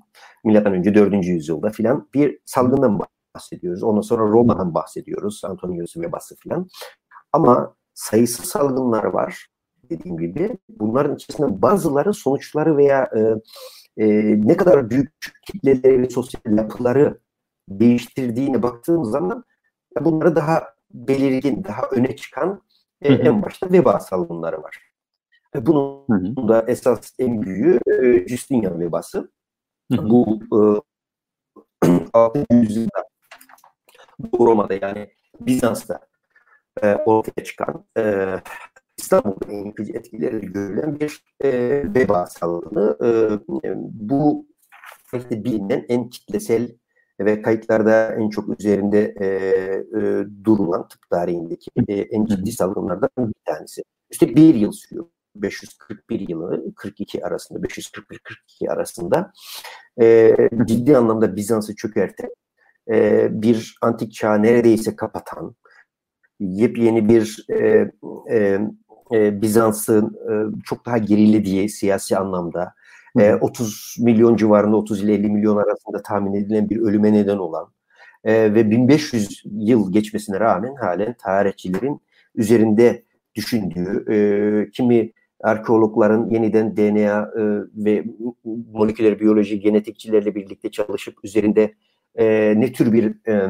milattan 0.46 0.74
önce 0.74 0.96
4. 0.96 1.26
yüzyılda 1.26 1.70
filan 1.70 2.10
bir 2.14 2.40
salgından 2.46 3.00
bahsediyoruz. 3.36 3.84
Ondan 3.84 4.02
sonra 4.02 4.24
Roma'dan 4.24 4.74
bahsediyoruz. 4.74 5.42
Antonius 5.44 5.98
Vebası 5.98 6.36
filan. 6.36 6.68
Ama 7.34 7.76
sayısız 7.94 8.46
salgınlar 8.46 9.04
var 9.04 9.48
dediğim 9.90 10.18
gibi. 10.18 10.58
Bunların 10.70 11.16
içerisinde 11.16 11.62
bazıları 11.62 12.14
sonuçları 12.14 12.78
veya 12.78 13.10
e, 13.16 13.20
e, 14.04 14.08
ne 14.48 14.58
kadar 14.58 14.90
büyük 14.90 15.12
kitleleri 15.46 16.02
ve 16.02 16.10
sosyal 16.10 16.58
yapıları 16.58 17.20
değiştirdiğine 17.70 18.64
baktığımız 18.64 19.12
zaman 19.12 19.44
bunları 20.02 20.36
daha 20.36 20.64
belirgin, 20.92 21.64
daha 21.64 21.82
öne 21.92 22.16
çıkan 22.16 22.62
e, 23.02 23.14
en 23.14 23.44
başta 23.44 23.72
veba 23.72 24.00
salgınları 24.00 24.64
var. 24.64 24.78
E, 25.56 25.66
bunun 25.66 26.06
hı 26.10 26.42
hı. 26.42 26.48
da 26.48 26.66
esas 26.68 27.14
en 27.20 27.42
büyüğü 27.42 27.80
e, 27.88 28.28
Justinian 28.28 28.80
vebası. 28.80 29.32
Hı 29.92 29.98
hı. 29.98 30.10
Bu 30.10 30.40
e, 31.86 31.90
6. 32.14 32.46
yüzyılda 32.52 33.04
Roma'da 34.40 34.74
yani 34.82 35.10
Bizans'ta 35.40 36.00
e, 36.84 36.96
ortaya 36.96 37.44
çıkan 37.44 37.86
e, 37.98 38.36
İstanbul'da 39.00 39.52
en 39.52 39.66
yıkıcı 39.66 39.94
etkileri 39.94 40.40
görülen 40.40 41.00
bir 41.00 41.24
e, 41.44 41.50
veba 41.96 42.26
salgını. 42.26 42.98
E, 43.64 43.74
bu 43.92 44.48
bilinen 45.32 45.86
en 45.90 46.10
kitlesel 46.10 46.76
ve 47.20 47.42
kayıtlarda 47.42 48.16
en 48.16 48.30
çok 48.30 48.60
üzerinde 48.60 49.16
e, 49.20 49.26
e, 49.26 50.26
durulan 50.44 50.88
tıp 50.88 51.10
tarihindeki 51.10 51.72
e, 51.88 51.94
en 51.94 52.26
ciddi 52.26 52.52
salgınlardan 52.52 53.10
bir 53.18 53.34
tanesi. 53.46 53.84
İşte 54.10 54.36
bir 54.36 54.56
yıl 54.56 54.72
sürüyor. 54.72 55.06
541 55.36 56.30
yılı 56.30 56.76
42 56.76 57.26
arasında 57.26 57.60
541-42 57.60 58.72
arasında 58.72 59.32
e, 60.02 60.36
ciddi 60.66 60.98
anlamda 60.98 61.36
Bizans'ı 61.36 61.76
çökerten 61.76 62.30
e, 62.92 63.28
bir 63.42 63.78
antik 63.82 64.14
çağ 64.14 64.36
neredeyse 64.36 64.96
kapatan 64.96 65.56
yepyeni 66.40 67.10
bir 67.10 67.46
e, 67.50 67.92
e, 68.32 68.60
e, 69.14 69.42
Bizans'ın 69.42 70.06
e, 70.06 70.32
çok 70.66 70.86
daha 70.86 70.98
gerilediği 70.98 71.70
siyasi 71.70 72.18
anlamda 72.18 72.74
e, 73.20 73.34
30 73.36 73.96
milyon 74.00 74.36
civarında 74.36 74.78
30 74.78 75.04
ile 75.04 75.14
50 75.14 75.30
milyon 75.30 75.58
arasında 75.58 76.02
tahmin 76.02 76.34
edilen 76.34 76.70
bir 76.70 76.78
ölüme 76.78 77.14
neden 77.14 77.38
olan 77.38 77.68
e, 78.24 78.54
ve 78.54 78.72
1500 78.72 79.44
yıl 79.52 79.92
geçmesine 79.92 80.40
rağmen 80.40 80.76
halen 80.76 81.14
tarihçilerin 81.14 82.02
üzerinde 82.36 83.04
düşündüğü 83.36 84.14
e, 84.14 84.72
kimi 84.72 85.12
arkeologların 85.44 86.30
yeniden 86.30 86.78
DNA 86.78 87.32
e, 87.38 87.42
ve 87.76 88.06
moleküler 88.74 89.20
biyoloji 89.20 89.60
genetikçilerle 89.60 90.36
birlikte 90.36 90.72
çalışıp 90.72 91.18
üzerinde 91.24 91.74
e, 92.16 92.54
ne 92.58 92.72
tür 92.72 92.94
bir 92.94 93.28
e, 93.28 93.50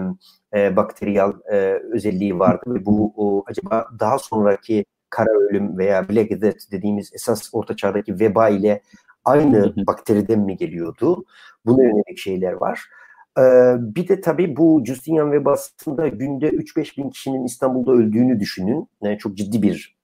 e, 0.53 0.75
bakteriyal 0.75 1.33
e, 1.51 1.55
özelliği 1.91 2.39
vardı 2.39 2.63
ve 2.67 2.85
bu 2.85 3.13
o, 3.15 3.43
acaba 3.47 3.87
daha 3.99 4.19
sonraki 4.19 4.85
kara 5.09 5.31
ölüm 5.31 5.77
veya 5.77 6.09
Black 6.09 6.41
Death 6.41 6.71
dediğimiz 6.71 7.13
esas 7.13 7.49
orta 7.53 7.75
çağdaki 7.75 8.19
veba 8.19 8.49
ile 8.49 8.81
aynı 9.25 9.73
bakteriden 9.87 10.39
mi 10.39 10.57
geliyordu? 10.57 11.25
Buna 11.65 11.83
yönelik 11.83 12.17
şeyler 12.17 12.53
var. 12.53 12.89
Ee, 13.37 13.75
bir 13.79 14.07
de 14.07 14.21
tabii 14.21 14.57
bu 14.57 14.83
Justinian 14.85 15.31
vebasında 15.31 16.07
günde 16.07 16.49
3-5 16.49 16.97
bin 16.97 17.09
kişinin 17.09 17.45
İstanbul'da 17.45 17.91
öldüğünü 17.91 18.39
düşünün. 18.39 18.89
Yani 19.01 19.17
çok 19.17 19.37
ciddi 19.37 19.61
bir 19.61 19.99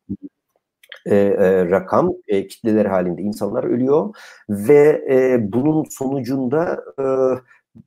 e, 1.05 1.15
e, 1.15 1.69
rakam. 1.69 2.13
E, 2.27 2.47
kitleler 2.47 2.85
halinde 2.85 3.21
insanlar 3.21 3.63
ölüyor 3.63 4.15
ve 4.49 5.05
e, 5.09 5.51
bunun 5.53 5.83
sonucunda 5.83 6.83
e, 6.99 7.05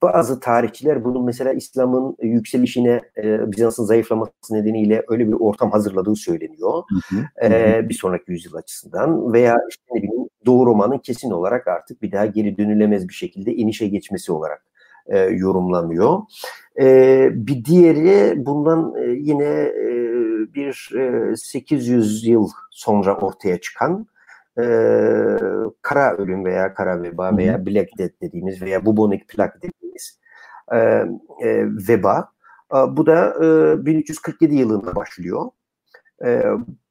bazı 0.03 0.41
tarihçiler 0.41 1.05
bunun 1.05 1.25
mesela 1.25 1.53
İslam'ın 1.53 2.17
yükselişine, 2.23 3.01
e, 3.17 3.53
Bizans'ın 3.53 3.85
zayıflaması 3.85 4.33
nedeniyle 4.51 5.03
öyle 5.09 5.29
bir 5.29 5.33
ortam 5.33 5.71
hazırladığı 5.71 6.17
söyleniyor. 6.17 6.83
Hı 6.89 7.17
hı. 7.17 7.47
E, 7.47 7.89
bir 7.89 7.95
sonraki 7.95 8.33
yüzyıl 8.33 8.55
açısından 8.55 9.33
veya 9.33 9.57
işte 9.69 9.83
ne 9.93 10.03
bileyim 10.03 10.29
Doğu 10.47 10.67
Roma'nın 10.67 10.99
kesin 10.99 11.31
olarak 11.31 11.69
artık 11.69 12.03
bir 12.03 12.13
daha 12.13 12.27
geri 12.27 12.59
dönülemez 12.59 13.09
bir 13.09 13.15
şekilde 13.15 13.55
inişe 13.55 13.87
geçmesi 13.87 14.33
olarak 14.33 14.65
e, 15.07 15.19
yorumlanıyor. 15.19 16.21
E, 16.81 17.29
bir 17.33 17.65
diğeri 17.65 18.47
bundan 18.47 18.95
e, 18.97 19.11
yine 19.11 19.45
e, 19.45 19.89
bir 20.55 20.91
e, 20.99 21.37
800 21.37 22.27
yıl 22.27 22.49
sonra 22.71 23.17
ortaya 23.17 23.61
çıkan 23.61 24.07
e, 24.59 24.65
kara 25.83 26.17
ölüm 26.17 26.45
veya 26.45 26.75
kara 26.75 27.03
veba 27.03 27.37
veya 27.37 27.67
Black 27.67 27.99
Death 27.99 28.23
dediğimiz 28.23 28.63
veya 28.63 28.87
bubonic 28.87 29.25
plague 29.29 29.63
dediğimiz 29.63 30.21
e, 30.73 30.79
e, 31.49 31.67
veba. 31.89 32.33
E, 32.75 32.77
bu 32.77 33.07
da 33.07 33.35
e, 33.75 33.87
1347 33.87 34.55
yılında 34.55 34.97
başlıyor. 34.97 35.51
E, 36.25 36.43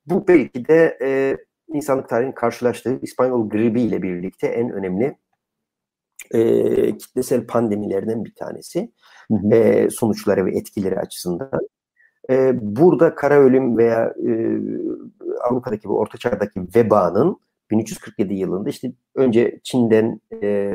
bu 0.06 0.28
belki 0.28 0.68
de 0.68 0.98
e, 1.02 1.38
insanlık 1.68 2.10
tarihinin 2.10 2.32
karşılaştığı 2.32 3.00
İspanyol 3.02 3.50
gribi 3.50 3.82
ile 3.82 4.02
birlikte 4.02 4.48
en 4.48 4.72
önemli 4.72 5.18
e, 6.32 6.98
kitlesel 6.98 7.48
pandemilerden 7.48 8.26
bir 8.26 8.36
tanesi. 8.36 8.92
Hı 9.32 9.36
hı. 9.36 9.56
E, 9.56 9.90
sonuçları 9.90 10.46
ve 10.46 10.58
etkileri 10.58 11.00
açısından. 11.00 11.60
E, 12.30 12.54
burada 12.62 13.16
kara 13.16 13.40
ölüm 13.40 13.78
veya 13.78 14.14
e, 14.28 14.32
Avrupa'daki 15.42 15.90
bu 15.90 16.00
Orta 16.00 16.18
Çağ'daki 16.18 16.62
vebanın 16.76 17.38
1347 17.72 18.34
yılında 18.34 18.70
işte 18.70 18.92
önce 19.16 19.60
Çin'den 19.64 20.22
e, 20.44 20.72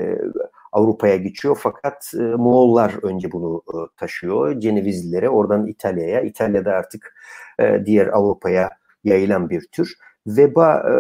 Avrupa'ya 0.73 1.17
geçiyor 1.17 1.59
fakat 1.61 2.13
e, 2.15 2.23
Moğollar 2.23 2.95
önce 3.03 3.33
bunu 3.33 3.63
e, 3.69 3.77
taşıyor. 3.97 4.61
Cenevizlilere 4.61 5.29
oradan 5.29 5.67
İtalya'ya, 5.67 6.21
İtalya'da 6.21 6.73
artık 6.73 7.15
e, 7.61 7.83
diğer 7.87 8.07
Avrupa'ya 8.07 8.71
yayılan 9.05 9.51
bir 9.51 9.67
tür. 9.73 9.95
Veba 10.27 10.77
e, 10.77 10.95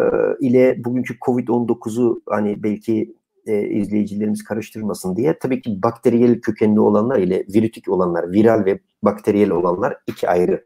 ile 0.46 0.84
bugünkü 0.84 1.14
Covid-19'u 1.14 2.22
hani 2.26 2.62
belki 2.62 3.14
e, 3.46 3.62
izleyicilerimiz 3.62 4.44
karıştırmasın 4.44 5.16
diye 5.16 5.38
tabii 5.38 5.62
ki 5.62 5.82
bakteriyel 5.82 6.40
kökenli 6.40 6.80
olanlar 6.80 7.18
ile 7.18 7.46
virütik 7.54 7.88
olanlar, 7.88 8.32
viral 8.32 8.64
ve 8.64 8.78
bakteriyel 9.02 9.50
olanlar 9.50 9.96
iki 10.06 10.28
ayrı 10.28 10.64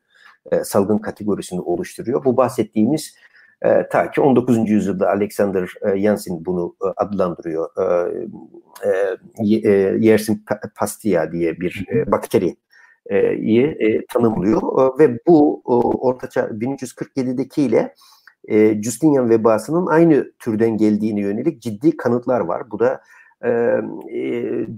e, 0.53 0.65
salgın 0.65 0.99
kategorisini 0.99 1.61
oluşturuyor. 1.61 2.25
Bu 2.25 2.37
bahsettiğimiz 2.37 3.15
e, 3.65 3.89
ta 3.89 4.11
ki 4.11 4.21
19. 4.21 4.71
yüzyılda 4.71 5.09
Alexander 5.09 5.75
e, 5.83 6.01
Janssen 6.01 6.45
bunu 6.45 6.77
e, 6.85 6.87
adlandırıyor. 6.97 7.69
E, 7.79 8.89
e, 8.89 9.71
e 9.71 9.71
Yersin 10.01 10.45
pastia 10.77 11.33
diye 11.33 11.61
bir 11.61 11.87
e, 11.93 12.11
bakteri 12.13 12.57
e, 13.11 14.07
tanımlıyor 14.07 14.63
e, 14.63 14.99
ve 14.99 15.19
bu 15.27 15.63
ortaçağ 16.01 16.43
1347'deki 16.43 17.63
ile 17.63 17.95
e, 18.49 18.83
Justinian 18.83 19.31
vebasının 19.31 19.87
aynı 19.87 20.33
türden 20.39 20.77
geldiğini 20.77 21.21
yönelik 21.21 21.63
ciddi 21.63 21.97
kanıtlar 21.97 22.41
var. 22.41 22.71
Bu 22.71 22.79
da 22.79 23.01
e, 23.45 24.21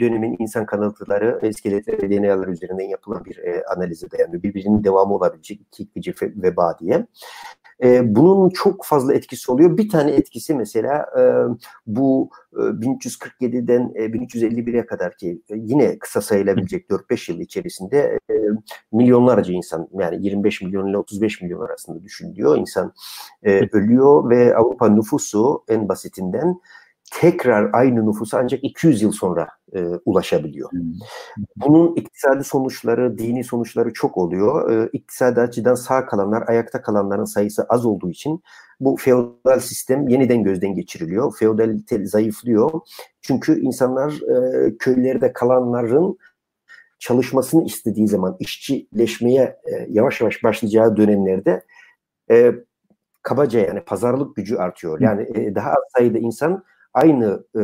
dönemin 0.00 0.36
insan 0.38 0.66
kanıtları, 0.66 1.48
iskelet 1.48 1.88
ve 1.88 2.10
DNA'lar 2.10 2.48
üzerinden 2.48 2.84
yapılan 2.84 3.24
bir 3.24 3.38
e, 3.38 3.64
analize 3.64 4.10
dayanıyor. 4.10 4.42
Birbirinin 4.42 4.84
devamı 4.84 5.14
olabilecek 5.14 5.60
iki 5.60 5.82
ikinci 5.82 6.14
veba 6.22 6.78
diye. 6.80 7.06
E, 7.82 8.16
bunun 8.16 8.50
çok 8.50 8.84
fazla 8.84 9.14
etkisi 9.14 9.52
oluyor. 9.52 9.76
Bir 9.76 9.88
tane 9.88 10.10
etkisi 10.10 10.54
mesela 10.54 11.06
e, 11.18 11.22
bu 11.86 12.30
e, 12.52 12.56
1347'den 12.56 13.92
e, 13.94 14.04
1351'e 14.04 14.86
kadar 14.86 15.16
ki 15.16 15.42
e, 15.48 15.54
yine 15.56 15.98
kısa 15.98 16.20
sayılabilecek 16.20 16.90
4-5 16.90 17.32
yıl 17.32 17.40
içerisinde 17.40 18.18
e, 18.30 18.34
milyonlarca 18.92 19.52
insan 19.52 19.88
yani 19.98 20.26
25 20.26 20.62
milyon 20.62 20.88
ile 20.88 20.98
35 20.98 21.42
milyon 21.42 21.60
arasında 21.60 22.02
düşünülüyor. 22.02 22.58
insan 22.58 22.92
e, 23.42 23.68
ölüyor 23.72 24.30
ve 24.30 24.56
Avrupa 24.56 24.88
nüfusu 24.88 25.64
en 25.68 25.88
basitinden 25.88 26.60
tekrar 27.12 27.70
aynı 27.72 28.10
nüfusa 28.10 28.38
ancak 28.38 28.64
200 28.64 29.02
yıl 29.02 29.12
sonra 29.12 29.48
e, 29.74 29.84
ulaşabiliyor. 30.04 30.70
Bunun 31.56 31.94
iktisadi 31.96 32.44
sonuçları, 32.44 33.18
dini 33.18 33.44
sonuçları 33.44 33.92
çok 33.92 34.18
oluyor. 34.18 34.70
E, 34.70 34.88
iktisadi 34.92 35.40
açıdan 35.40 35.74
sağ 35.74 36.06
kalanlar, 36.06 36.48
ayakta 36.48 36.82
kalanların 36.82 37.24
sayısı 37.24 37.66
az 37.68 37.86
olduğu 37.86 38.10
için 38.10 38.42
bu 38.80 38.96
feodal 38.96 39.60
sistem 39.60 40.08
yeniden 40.08 40.42
gözden 40.42 40.74
geçiriliyor. 40.74 41.36
Feodalite 41.38 42.06
zayıflıyor. 42.06 42.70
Çünkü 43.20 43.60
insanlar 43.60 44.12
e, 44.12 44.76
köylerde 44.78 45.32
kalanların 45.32 46.18
çalışmasını 46.98 47.64
istediği 47.64 48.08
zaman 48.08 48.36
işçileşmeye 48.38 49.42
e, 49.42 49.86
yavaş 49.88 50.20
yavaş 50.20 50.44
başlayacağı 50.44 50.96
dönemlerde 50.96 51.64
e, 52.30 52.52
kabaca 53.22 53.60
yani 53.60 53.80
pazarlık 53.80 54.36
gücü 54.36 54.56
artıyor. 54.56 55.00
Yani 55.00 55.22
e, 55.34 55.54
daha 55.54 55.70
az 55.70 55.82
sayıda 55.96 56.18
insan 56.18 56.64
aynı 56.94 57.44
e, 57.58 57.60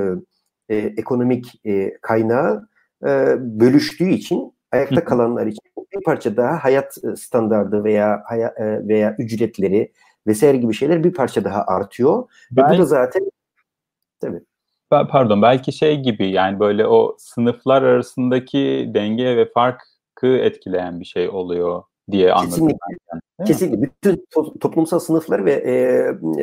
e, 0.68 0.77
ekonomik 0.77 1.61
e, 1.66 1.98
kaynağı 2.03 2.68
e, 3.03 3.37
bölüştüğü 3.38 4.09
için 4.09 4.55
ayakta 4.72 5.05
kalanlar 5.05 5.46
için 5.46 5.61
bir 5.92 6.05
parça 6.05 6.37
daha 6.37 6.64
hayat 6.64 6.98
e, 7.05 7.16
standardı 7.16 7.85
veya 7.85 8.22
haya, 8.27 8.48
e, 8.48 8.88
veya 8.88 9.16
ücretleri 9.18 9.92
vesaire 10.27 10.57
gibi 10.57 10.74
şeyler 10.74 11.05
bir 11.05 11.12
parça 11.12 11.44
daha 11.44 11.64
artıyor. 11.64 12.29
Ben, 12.50 12.70
Ve 12.70 12.74
bu 12.74 12.79
da 12.79 12.85
zaten 12.85 13.31
tabii. 14.20 14.40
Pardon 14.90 15.42
belki 15.42 15.72
şey 15.72 16.00
gibi 16.00 16.31
yani 16.31 16.61
böyle 16.61 16.87
o 16.87 17.16
sınıflar 17.18 17.83
arasındaki 17.83 18.90
denge 18.94 19.37
ve 19.37 19.50
farkı 19.55 20.27
etkileyen 20.27 21.00
bir 21.00 21.05
şey 21.05 21.29
oluyor 21.29 21.83
diye 22.11 22.33
anladım. 22.33 22.51
Kesinlikle. 22.51 22.97
Yani, 23.12 23.47
Kesinlikle. 23.47 23.83
Bütün 23.83 24.27
to- 24.35 24.59
toplumsal 24.59 24.99
sınıfları 24.99 25.45
ve 25.45 25.53
e, 25.53 25.75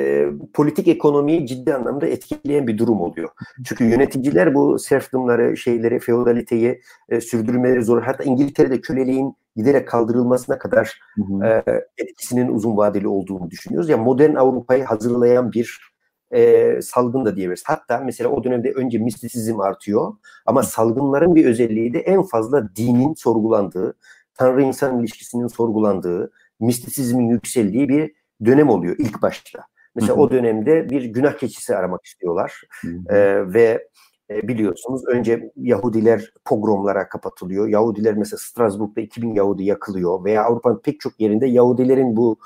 e, 0.02 0.30
politik 0.54 0.88
ekonomiyi 0.88 1.48
ciddi 1.48 1.74
anlamda 1.74 2.08
etkileyen 2.08 2.68
bir 2.68 2.78
durum 2.78 3.02
oluyor. 3.02 3.30
Çünkü 3.66 3.84
yöneticiler 3.84 4.56
bu 4.56 4.80
serfdımları, 4.80 5.58
şeyleri, 5.58 6.00
feodaliteyi 6.00 6.82
e, 7.10 7.22
sürdürmeleri 7.22 7.84
zor. 7.84 8.02
Hatta 8.02 8.24
İngiltere'de 8.24 8.82
köleliğin 8.82 9.36
giderek 9.56 9.88
kaldırılmasına 9.88 10.58
kadar 10.58 11.00
E, 11.44 11.64
etkisinin 11.98 12.48
uzun 12.48 12.78
vadeli 12.78 13.08
olduğunu 13.08 13.52
düşünüyoruz. 13.52 13.90
Ya 13.90 13.96
yani 13.98 14.06
modern 14.06 14.36
Avrupa'yı 14.36 14.84
hazırlayan 14.84 15.52
bir 15.52 15.92
e, 16.32 16.82
salgın 16.82 17.26
da 17.26 17.36
diyebiliriz. 17.36 17.64
Hatta 17.66 17.98
mesela 18.06 18.30
o 18.30 18.44
dönemde 18.44 18.72
önce 18.72 18.98
mistisizm 18.98 19.60
artıyor 19.60 20.14
ama 20.46 20.64
salgınların 20.64 21.36
bir 21.36 21.46
özelliği 21.46 21.94
de 21.94 22.00
en 22.00 22.24
fazla 22.24 22.76
dinin 22.76 23.14
sorgulandığı, 23.14 23.94
Tanrı 24.34 24.62
insan 24.62 25.00
ilişkisinin 25.00 25.48
sorgulandığı, 25.48 26.32
mistisizmin 26.60 27.30
yükseldiği 27.30 27.90
bir 27.90 28.12
dönem 28.46 28.70
oluyor 28.70 28.96
ilk 29.00 29.22
başta. 29.22 29.60
Mesela 29.96 30.14
o 30.16 30.32
dönemde 30.32 30.90
bir 30.90 31.04
günah 31.04 31.38
keçisi 31.38 31.76
aramak 31.76 32.06
istiyorlar 32.06 32.62
ee, 33.10 33.54
ve 33.54 33.88
e, 34.30 34.48
biliyorsunuz 34.48 35.02
önce 35.08 35.52
Yahudiler 35.56 36.34
pogromlara 36.46 37.10
kapatılıyor. 37.10 37.68
Yahudiler 37.68 38.14
mesela 38.14 38.38
Strasbourg'da 38.40 39.02
2000 39.02 39.34
Yahudi 39.34 39.64
yakılıyor 39.64 40.24
veya 40.24 40.44
Avrupa'nın 40.44 40.80
pek 40.80 41.00
çok 41.00 41.20
yerinde 41.20 41.48
Yahudilerin 41.48 42.18
bu 42.18 42.38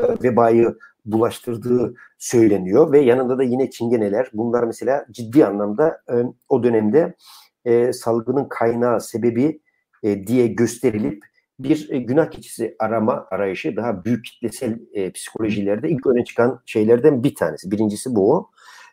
e, 0.00 0.04
vebayı 0.22 0.74
bulaştırdığı 1.04 1.94
söyleniyor 2.18 2.92
ve 2.92 3.00
yanında 3.00 3.38
da 3.38 3.42
yine 3.42 3.70
çingeneler. 3.70 4.30
Bunlar 4.32 4.64
mesela 4.64 5.06
ciddi 5.10 5.46
anlamda 5.46 6.00
e, 6.10 6.14
o 6.48 6.62
dönemde 6.62 7.14
e, 7.64 7.92
salgının 7.92 8.44
kaynağı, 8.48 9.00
sebebi 9.00 9.60
e, 10.04 10.26
diye 10.26 10.46
gösterilip 10.46 11.24
bir 11.58 11.88
e, 11.90 11.98
günah 11.98 12.30
keçisi 12.30 12.76
arama 12.78 13.26
arayışı 13.30 13.76
daha 13.76 14.04
büyük 14.04 14.24
kitlesel 14.24 14.78
e, 14.92 15.12
psikolojilerde 15.12 15.88
ilk 15.88 16.06
öne 16.06 16.24
çıkan 16.24 16.60
şeylerden 16.66 17.24
bir 17.24 17.34
tanesi. 17.34 17.70
Birincisi 17.70 18.14
bu. 18.14 18.50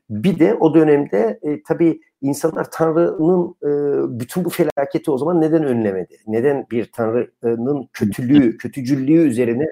Bir 0.09 0.39
de 0.39 0.53
o 0.53 0.75
dönemde 0.75 1.39
e, 1.43 1.63
tabii 1.63 2.01
insanlar 2.21 2.67
Tanrı'nın 2.71 3.55
e, 3.63 3.69
bütün 4.19 4.45
bu 4.45 4.49
felaketi 4.49 5.11
o 5.11 5.17
zaman 5.17 5.41
neden 5.41 5.63
önlemedi? 5.63 6.17
Neden 6.27 6.65
bir 6.71 6.91
Tanrı'nın 6.91 7.89
kötülüğü, 7.93 8.57
kötücüllüğü 8.57 9.27
üzerine 9.27 9.65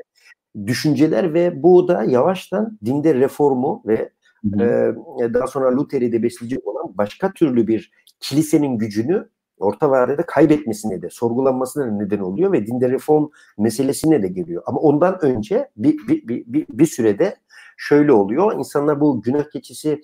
düşünceler 0.65 1.33
ve 1.33 1.63
bu 1.63 1.87
da 1.87 2.03
yavaştan 2.03 2.79
dinde 2.85 3.15
reformu 3.15 3.83
ve 3.87 4.09
e, 4.45 4.93
daha 5.33 5.47
sonra 5.47 5.77
Luther'i 5.77 6.11
de 6.11 6.23
besleyecek 6.23 6.67
olan 6.67 6.97
başka 6.97 7.33
türlü 7.33 7.67
bir 7.67 7.91
kilisenin 8.19 8.77
gücünü 8.77 9.29
orta 9.59 9.91
vadede 9.91 10.23
kaybetmesine 10.23 11.01
de 11.01 11.09
sorgulanmasına 11.09 11.85
da 11.85 11.91
neden 11.91 12.19
oluyor 12.19 12.51
ve 12.51 12.67
dinde 12.67 12.89
reform 12.89 13.29
meselesine 13.57 14.23
de 14.23 14.27
geliyor. 14.27 14.63
Ama 14.65 14.79
ondan 14.79 15.25
önce 15.25 15.69
bir, 15.77 16.07
bir, 16.07 16.27
bir, 16.27 16.43
bir, 16.47 16.65
bir 16.69 16.85
sürede 16.85 17.35
şöyle 17.77 18.13
oluyor. 18.13 18.57
İnsanlar 18.57 19.01
bu 19.01 19.21
günah 19.21 19.49
keçisi 19.49 20.01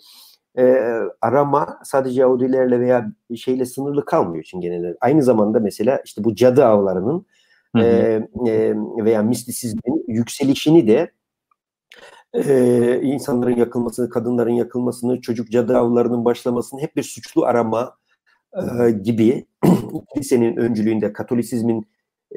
e, 0.57 0.63
arama 1.21 1.79
sadece 1.83 2.21
Yahudilerle 2.21 2.79
veya 2.79 3.11
şeyle 3.35 3.65
sınırlı 3.65 4.05
kalmıyor 4.05 4.43
Çingeneler. 4.43 4.95
Aynı 5.01 5.23
zamanda 5.23 5.59
mesela 5.59 6.01
işte 6.05 6.23
bu 6.23 6.35
cadı 6.35 6.65
avlarının 6.65 7.25
e, 7.77 7.81
e, 8.47 8.75
veya 9.05 9.23
mistisizmin 9.23 10.05
yükselişini 10.07 10.87
de 10.87 11.11
e, 12.33 12.99
insanların 13.01 13.55
yakılmasını, 13.55 14.09
kadınların 14.09 14.53
yakılmasını, 14.53 15.21
çocuk 15.21 15.51
cadı 15.51 15.77
avlarının 15.77 16.25
başlamasını 16.25 16.81
hep 16.81 16.95
bir 16.95 17.03
suçlu 17.03 17.45
arama 17.45 17.97
e, 18.55 18.91
gibi. 18.91 19.45
Kilisenin 20.13 20.57
öncülüğünde 20.57 21.13
Katolisizmin 21.13 21.87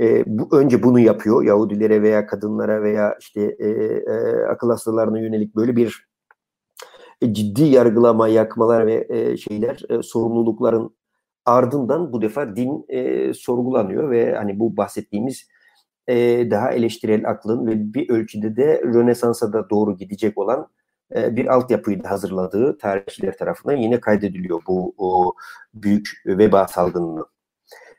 e, 0.00 0.24
bu 0.26 0.58
önce 0.58 0.82
bunu 0.82 0.98
yapıyor. 0.98 1.44
Yahudilere 1.44 2.02
veya 2.02 2.26
kadınlara 2.26 2.82
veya 2.82 3.16
işte 3.20 3.56
e, 3.58 3.68
e, 3.68 4.44
akıl 4.50 4.70
hastalarına 4.70 5.20
yönelik 5.20 5.56
böyle 5.56 5.76
bir 5.76 6.08
e, 7.22 7.34
ciddi 7.34 7.64
yargılama, 7.64 8.28
yakmalar 8.28 8.86
ve 8.86 9.06
e, 9.08 9.36
şeyler 9.36 9.82
e, 9.90 10.02
sorumlulukların 10.02 10.96
ardından 11.46 12.12
bu 12.12 12.22
defa 12.22 12.56
din 12.56 12.84
e, 12.88 13.32
sorgulanıyor 13.34 14.10
ve 14.10 14.34
hani 14.34 14.58
bu 14.58 14.76
bahsettiğimiz 14.76 15.48
e, 16.08 16.14
daha 16.50 16.72
eleştirel 16.72 17.30
aklın 17.30 17.66
ve 17.66 17.94
bir 17.94 18.08
ölçüde 18.08 18.56
de 18.56 18.82
Rönesans'a 18.84 19.52
da 19.52 19.70
doğru 19.70 19.96
gidecek 19.96 20.38
olan 20.38 20.68
bir 21.10 21.46
altyapıyı 21.46 22.04
da 22.04 22.10
hazırladığı 22.10 22.78
tarihçiler 22.78 23.36
tarafından 23.36 23.76
yine 23.76 24.00
kaydediliyor 24.00 24.62
bu 24.66 25.34
büyük 25.74 26.08
veba 26.26 26.66
salgınını. 26.68 27.24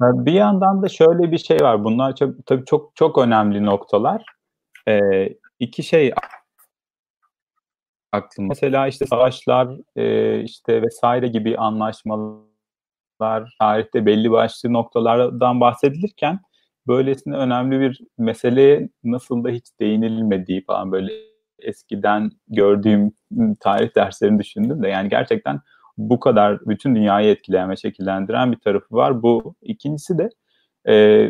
Bir 0.01 0.33
yandan 0.33 0.81
da 0.81 0.87
şöyle 0.87 1.31
bir 1.31 1.37
şey 1.37 1.59
var. 1.59 1.83
Bunlar 1.83 2.15
çok, 2.15 2.45
tabii 2.45 2.65
çok 2.65 2.95
çok 2.95 3.17
önemli 3.17 3.65
noktalar. 3.65 4.25
Ee, 4.87 5.29
iki 5.59 5.83
şey 5.83 6.13
aklım. 8.11 8.47
Mesela 8.47 8.87
işte 8.87 9.05
savaşlar 9.05 9.77
e, 9.95 10.43
işte 10.43 10.81
vesaire 10.81 11.27
gibi 11.27 11.57
anlaşmalar 11.57 12.45
tarihte 13.59 14.05
belli 14.05 14.31
başlı 14.31 14.73
noktalardan 14.73 15.61
bahsedilirken 15.61 16.39
böylesine 16.87 17.35
önemli 17.35 17.79
bir 17.79 18.01
meseleye 18.17 18.89
nasıl 19.03 19.43
da 19.43 19.49
hiç 19.49 19.65
değinilmediği 19.79 20.65
falan 20.65 20.91
böyle 20.91 21.28
eskiden 21.61 22.31
gördüğüm 22.47 23.11
tarih 23.59 23.95
derslerini 23.95 24.39
düşündüm 24.39 24.83
de 24.83 24.87
yani 24.87 25.09
gerçekten 25.09 25.59
bu 25.97 26.19
kadar 26.19 26.59
bütün 26.67 26.95
dünyayı 26.95 27.29
etkileyen 27.31 27.69
ve 27.69 27.75
şekillendiren 27.75 28.51
bir 28.51 28.59
tarafı 28.59 28.95
var. 28.95 29.23
Bu 29.23 29.55
ikincisi 29.61 30.17
de 30.17 30.29
e, 30.87 31.27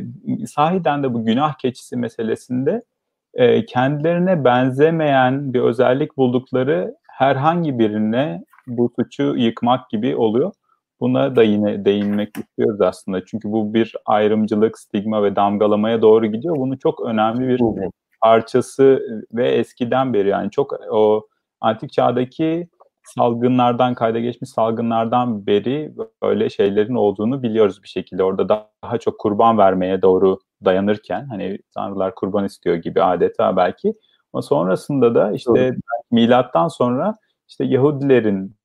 sahiden 0.47 1.03
de 1.03 1.13
bu 1.13 1.25
günah 1.25 1.53
keçisi 1.53 1.97
meselesinde 1.97 2.81
e, 3.33 3.65
kendilerine 3.65 4.43
benzemeyen 4.43 5.53
bir 5.53 5.61
özellik 5.61 6.17
buldukları 6.17 6.95
herhangi 7.07 7.79
birine 7.79 8.43
bu 8.67 8.91
suçu 8.95 9.35
yıkmak 9.37 9.89
gibi 9.89 10.15
oluyor. 10.15 10.51
Buna 10.99 11.35
da 11.35 11.43
yine 11.43 11.85
değinmek 11.85 12.37
istiyoruz 12.37 12.81
aslında. 12.81 13.25
Çünkü 13.25 13.51
bu 13.51 13.73
bir 13.73 13.95
ayrımcılık, 14.05 14.79
stigma 14.79 15.23
ve 15.23 15.35
damgalamaya 15.35 16.01
doğru 16.01 16.25
gidiyor. 16.25 16.55
Bunu 16.55 16.79
çok 16.79 17.05
önemli 17.05 17.47
bir 17.47 17.59
parçası 18.21 19.01
ve 19.33 19.51
eskiden 19.51 20.13
beri 20.13 20.29
yani 20.29 20.51
çok 20.51 20.73
o 20.91 21.27
antik 21.61 21.91
çağdaki 21.91 22.69
salgınlardan 23.03 23.93
kayda 23.93 24.19
geçmiş 24.19 24.49
salgınlardan 24.49 25.45
beri 25.47 25.93
böyle 26.23 26.49
şeylerin 26.49 26.95
olduğunu 26.95 27.43
biliyoruz 27.43 27.83
bir 27.83 27.87
şekilde. 27.87 28.23
Orada 28.23 28.49
daha 28.49 28.97
çok 28.97 29.19
kurban 29.19 29.57
vermeye 29.57 30.01
doğru 30.01 30.39
dayanırken 30.65 31.25
hani 31.25 31.59
tanrılar 31.75 32.15
kurban 32.15 32.45
istiyor 32.45 32.75
gibi 32.75 33.03
adeta 33.03 33.57
belki. 33.57 33.93
Ama 34.33 34.41
sonrasında 34.41 35.15
da 35.15 35.31
işte 35.31 35.51
Doğru. 35.51 35.75
milattan 36.11 36.67
sonra 36.67 37.15
işte 37.47 37.65
Yahudilerin 37.65 38.55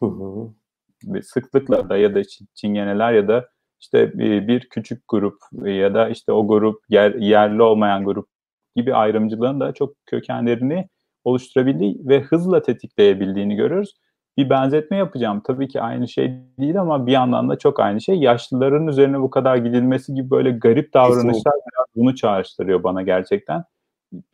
hı 0.00 0.06
hı. 0.06 1.22
sıklıkla 1.22 1.88
da 1.88 1.96
ya 1.96 2.14
da 2.14 2.22
çingeneler 2.54 3.12
ya 3.12 3.28
da 3.28 3.48
işte 3.80 4.18
bir 4.18 4.68
küçük 4.68 5.04
grup 5.08 5.38
ya 5.64 5.94
da 5.94 6.08
işte 6.08 6.32
o 6.32 6.48
grup 6.48 6.80
yer, 6.88 7.14
yerli 7.14 7.62
olmayan 7.62 8.04
grup 8.04 8.28
gibi 8.76 8.94
ayrımcılığın 8.94 9.60
da 9.60 9.72
çok 9.72 9.94
kökenlerini 10.06 10.88
oluşturabildiği 11.24 12.00
ve 12.04 12.20
hızla 12.20 12.62
tetikleyebildiğini 12.62 13.56
görüyoruz. 13.56 13.94
Bir 14.36 14.50
benzetme 14.50 14.96
yapacağım. 14.96 15.42
Tabii 15.46 15.68
ki 15.68 15.80
aynı 15.80 16.08
şey 16.08 16.32
değil 16.58 16.80
ama 16.80 17.06
bir 17.06 17.12
yandan 17.12 17.48
da 17.48 17.58
çok 17.58 17.80
aynı 17.80 18.00
şey. 18.00 18.16
Yaşlıların 18.16 18.86
üzerine 18.86 19.20
bu 19.20 19.30
kadar 19.30 19.56
gidilmesi 19.56 20.14
gibi 20.14 20.30
böyle 20.30 20.50
garip 20.50 20.94
davranışlar 20.94 21.54
biraz 21.54 21.86
bunu 21.96 22.14
çağrıştırıyor 22.14 22.82
bana 22.82 23.02
gerçekten. 23.02 23.64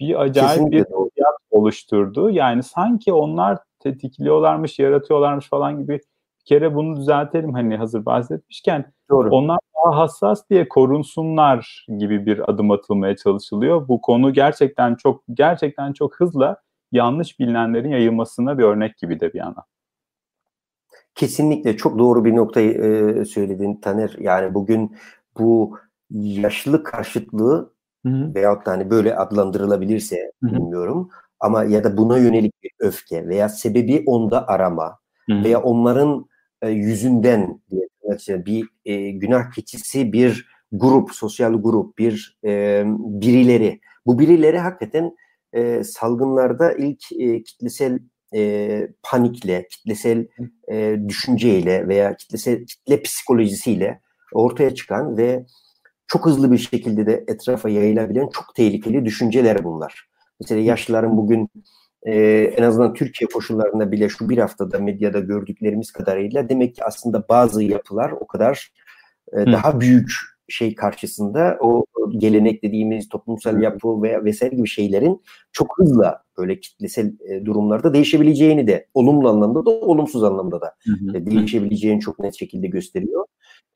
Bir 0.01 0.21
acayip 0.21 0.51
Kesinlikle. 0.51 0.79
bir 0.79 1.25
oluşturdu. 1.51 2.31
Yani 2.31 2.63
sanki 2.63 3.13
onlar 3.13 3.59
tetikliyorlarmış, 3.79 4.79
yaratıyorlarmış 4.79 5.49
falan 5.49 5.81
gibi 5.81 6.01
kere 6.49 6.75
bunu 6.75 6.97
düzeltelim 6.97 7.53
hani 7.53 7.77
hazır 7.77 8.05
bahsetmişken. 8.05 8.93
Doğru. 9.11 9.31
Onlar 9.31 9.59
daha 9.85 9.99
hassas 9.99 10.51
diye 10.51 10.69
korunsunlar 10.69 11.87
gibi 11.99 12.27
bir 12.27 12.51
adım 12.51 12.71
atılmaya 12.71 13.17
çalışılıyor. 13.17 13.89
Bu 13.89 14.01
konu 14.01 14.33
gerçekten 14.33 14.95
çok 14.95 15.23
gerçekten 15.35 15.93
çok 15.93 16.21
hızla 16.21 16.57
yanlış 16.93 17.41
bilinenlerin 17.41 17.91
yayılmasına 17.91 18.59
bir 18.59 18.65
örnek 18.65 18.99
gibi 18.99 19.21
de 19.21 19.33
bir 19.33 19.39
yana. 19.39 19.65
Kesinlikle 21.15 21.77
çok 21.77 21.99
doğru 21.99 22.25
bir 22.25 22.37
noktayı 22.37 22.73
e, 22.73 23.25
söyledin 23.25 23.81
Taner. 23.81 24.17
Yani 24.19 24.55
bugün 24.55 24.97
bu 25.39 25.79
yaşlı 26.11 26.85
karşıtlığı 26.85 27.73
Hı-hı. 28.07 28.35
veyahut 28.35 28.67
da 28.67 28.71
hani 28.71 28.91
böyle 28.91 29.17
adlandırılabilirse 29.17 30.33
Hı-hı. 30.43 30.53
bilmiyorum 30.53 31.11
ama 31.41 31.65
ya 31.65 31.85
da 31.85 31.97
buna 31.97 32.19
yönelik 32.19 32.63
bir 32.63 32.71
öfke 32.79 33.29
veya 33.29 33.49
sebebi 33.49 34.03
onda 34.07 34.49
arama 34.49 34.99
Hı-hı. 35.27 35.45
veya 35.45 35.63
onların 35.63 36.27
e, 36.63 36.71
yüzünden 36.71 37.61
diye 37.71 37.89
bir 38.29 38.69
e, 38.85 39.11
günah 39.11 39.53
keçisi 39.53 40.13
bir 40.13 40.47
grup, 40.73 41.15
sosyal 41.15 41.63
grup, 41.63 41.99
bir 41.99 42.39
e, 42.45 42.83
birileri. 42.99 43.81
Bu 44.07 44.19
birileri 44.19 44.59
hakikaten 44.59 45.17
e, 45.53 45.85
salgınlarda 45.85 46.73
ilk 46.73 47.13
e, 47.13 47.43
kitlesel 47.43 47.99
e, 48.35 48.89
panikle, 49.03 49.67
kitlesel 49.69 50.27
e, 50.73 50.97
düşünceyle 51.09 51.89
veya 51.89 52.17
kitlesel 52.17 52.67
kitle 52.67 53.03
psikolojisiyle 53.03 54.01
ortaya 54.33 54.75
çıkan 54.75 55.17
ve 55.17 55.47
çok 56.07 56.27
hızlı 56.27 56.53
bir 56.53 56.59
şekilde 56.59 57.07
de 57.07 57.25
etrafa 57.29 57.69
yayılabilen 57.69 58.29
çok 58.29 58.55
tehlikeli 58.55 59.05
düşünceler 59.05 59.65
bunlar. 59.65 60.09
Mesela 60.41 60.61
yaşlıların 60.61 61.17
bugün 61.17 61.49
e, 62.09 62.43
en 62.57 62.63
azından 62.63 62.95
Türkiye 62.95 63.29
koşullarında 63.29 63.93
bile 63.93 64.09
şu 64.09 64.29
bir 64.29 64.39
haftada 64.39 64.79
medyada 64.79 65.21
gördüklerimiz 65.21 65.91
kadarıyla 65.91 66.49
demek 66.49 66.75
ki 66.75 66.85
aslında 66.85 67.29
bazı 67.29 67.63
yapılar 67.63 68.11
o 68.11 68.27
kadar 68.27 68.73
e, 69.33 69.37
daha 69.37 69.81
büyük 69.81 70.11
şey 70.49 70.75
karşısında 70.75 71.59
o 71.61 71.85
gelenek 72.19 72.63
dediğimiz 72.63 73.09
toplumsal 73.09 73.63
yapı 73.63 74.03
veya 74.03 74.25
vesaire 74.25 74.57
gibi 74.57 74.69
şeylerin 74.69 75.23
çok 75.53 75.79
hızla 75.79 76.23
böyle 76.39 76.61
kitlesel 76.61 77.13
e, 77.29 77.45
durumlarda 77.45 77.95
değişebileceğini 77.95 78.67
de 78.67 78.87
olumlu 78.95 79.29
anlamda 79.29 79.67
da 79.67 79.71
olumsuz 79.71 80.25
anlamda 80.25 80.61
da 80.61 80.75
e, 81.15 81.27
değişebileceğini 81.27 82.01
çok 82.01 82.19
net 82.19 82.39
şekilde 82.39 82.67
gösteriyor. 82.67 83.25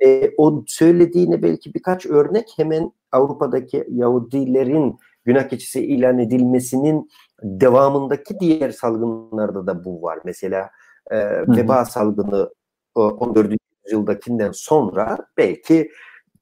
E, 0.05 0.31
o 0.37 0.65
söylediğine 0.67 1.43
belki 1.43 1.75
birkaç 1.75 2.07
örnek. 2.07 2.53
Hemen 2.57 2.93
Avrupa'daki 3.13 3.85
Yahudilerin 3.91 4.97
günah 5.25 5.49
keçisi 5.49 5.85
ilan 5.85 6.19
edilmesinin 6.19 7.09
devamındaki 7.43 8.41
diğer 8.41 8.71
salgınlarda 8.71 9.67
da 9.67 9.85
bu 9.85 10.03
var. 10.03 10.19
Mesela 10.25 10.71
e, 11.11 11.19
veba 11.49 11.85
salgını 11.85 12.51
14. 12.95 13.57
yüzyıldakinden 13.85 14.51
sonra 14.53 15.19
belki 15.37 15.91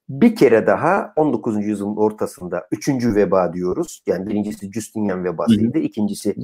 bir 0.08 0.36
kere 0.36 0.66
daha 0.66 1.12
19. 1.16 1.66
yüzyılın 1.66 1.96
ortasında 1.96 2.66
üçüncü 2.70 3.14
veba 3.14 3.52
diyoruz. 3.52 4.02
Yani 4.06 4.26
birincisi 4.26 4.72
Justinian 4.72 5.24
vebasıydı. 5.24 5.78
ikincisi 5.78 6.34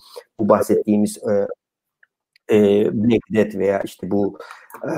bu 0.40 0.48
bahsettiğimiz 0.48 1.18
e, 1.28 1.46
e, 2.50 2.58
Black 2.92 3.34
Death 3.34 3.54
veya 3.54 3.80
işte 3.80 4.10
bu 4.10 4.38
e, 4.84 4.90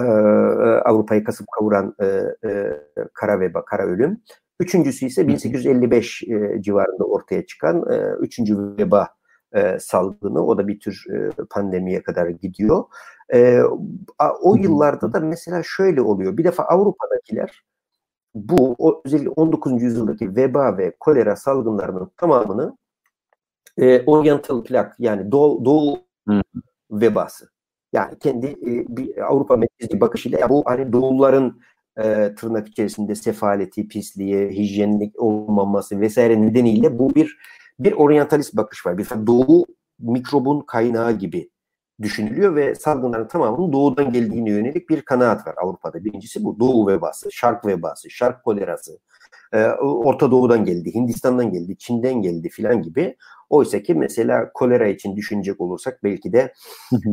Avrupa'yı 0.85 1.25
kasıp 1.25 1.47
kavuran 1.59 1.95
e, 2.01 2.07
e, 2.49 2.81
kara 3.15 3.41
veba, 3.41 3.65
kara 3.65 3.83
ölüm. 3.83 4.21
Üçüncüsü 4.61 5.07
ise 5.07 5.29
1855 5.29 6.23
e, 6.23 6.63
civarında 6.63 7.05
ortaya 7.05 7.47
çıkan 7.47 7.93
e, 7.93 8.15
üçüncü 8.21 8.77
veba 8.79 9.09
e, 9.53 9.79
salgını. 9.79 10.47
O 10.47 10.59
da 10.59 10.69
bir 10.69 10.81
tür 10.81 11.05
e, 11.15 11.31
pandemiye 11.51 12.03
kadar 12.03 12.29
gidiyor. 12.29 12.85
E, 13.35 13.61
o 14.43 14.57
yıllarda 14.57 15.13
da 15.13 15.21
mesela 15.21 15.63
şöyle 15.65 16.03
oluyor. 16.03 16.37
Bir 16.37 16.45
defa 16.45 16.63
Avrupa'dakiler 16.63 17.63
bu 18.35 18.75
o, 18.79 19.03
özellikle 19.05 19.31
19. 19.31 19.83
yüzyıldaki 19.83 20.37
veba 20.37 20.79
ve 20.79 20.97
kolera 21.01 21.37
salgınlarının 21.37 22.11
tamamını 22.17 22.77
e, 23.79 24.05
Oriental 24.07 24.65
plak 24.65 24.97
yani 24.99 25.33
Doğu, 25.33 25.65
Doğu 25.65 25.99
vebası. 26.91 27.49
Yani 27.93 28.19
kendi 28.19 28.47
e, 28.47 28.97
bir 28.97 29.27
Avrupa 29.27 29.57
merkezli 29.57 30.01
bakışıyla 30.01 30.39
ya 30.39 30.49
bu 30.49 30.63
hani 30.67 30.93
Doğulların 30.93 31.61
e, 31.99 32.35
tırnak 32.35 32.69
içerisinde 32.69 33.15
sefaleti, 33.15 33.89
pisliği, 33.89 34.51
hijyenlik 34.51 35.23
olmaması 35.23 36.01
vesaire 36.01 36.43
nedeniyle 36.43 36.99
bu 36.99 37.15
bir 37.15 37.37
bir 37.79 37.93
oryantalist 37.93 38.57
bakış 38.57 38.87
var. 38.87 38.99
Bir 38.99 39.09
Doğu 39.27 39.67
mikrobun 39.99 40.61
kaynağı 40.61 41.13
gibi 41.13 41.51
düşünülüyor 42.03 42.57
ve 42.57 42.75
salgınların 42.75 43.29
tamamının 43.29 43.73
doğudan 43.73 44.13
geldiğine 44.13 44.51
yönelik 44.51 44.91
bir 44.91 45.03
kanaat 45.03 45.47
var 45.47 45.55
Avrupa'da. 45.63 46.05
Birincisi 46.05 46.45
bu 46.45 46.61
doğu 46.61 46.87
vebası, 46.87 47.33
şark 47.33 47.67
vebası, 47.67 48.11
şark 48.11 48.45
kolerası. 48.45 48.99
Ee, 49.53 49.67
Orta 49.81 50.31
Doğu'dan 50.31 50.65
geldi, 50.65 50.95
Hindistan'dan 50.95 51.53
geldi, 51.53 51.79
Çin'den 51.79 52.23
geldi 52.23 52.49
filan 52.49 52.83
gibi. 52.83 53.17
Oysa 53.51 53.83
ki 53.83 53.95
mesela 53.95 54.53
kolera 54.55 54.89
için 54.89 55.17
düşünecek 55.17 55.61
olursak 55.61 56.05
belki 56.05 56.33
de 56.33 56.53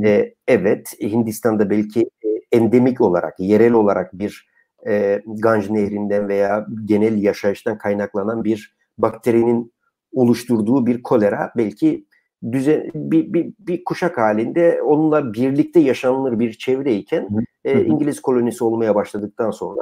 e, 0.05 0.34
evet 0.47 0.93
Hindistan'da 1.01 1.70
belki 1.70 2.01
e, 2.01 2.57
endemik 2.57 3.01
olarak, 3.01 3.39
yerel 3.39 3.74
olarak 3.74 4.20
bir 4.20 4.49
e, 4.88 5.22
Ganj 5.26 5.70
Nehri'nden 5.70 6.28
veya 6.28 6.68
genel 6.86 7.24
yaşayıştan 7.24 7.78
kaynaklanan 7.78 8.43
bir 8.43 8.76
bakterinin 8.97 9.74
oluşturduğu 10.16 10.86
bir 10.86 11.03
kolera 11.03 11.51
belki 11.57 12.05
düzen 12.51 12.91
bir, 12.95 13.34
bir, 13.34 13.53
bir 13.59 13.84
kuşak 13.84 14.18
halinde 14.18 14.82
onunla 14.82 15.34
birlikte 15.34 15.80
yaşanılır 15.80 16.39
bir 16.39 16.53
çevreyken 16.53 17.30
e, 17.66 17.86
İngiliz 17.86 18.22
kolonisi 18.22 18.63
olmaya 18.63 18.95
başladıktan 18.95 19.51
sonra 19.51 19.82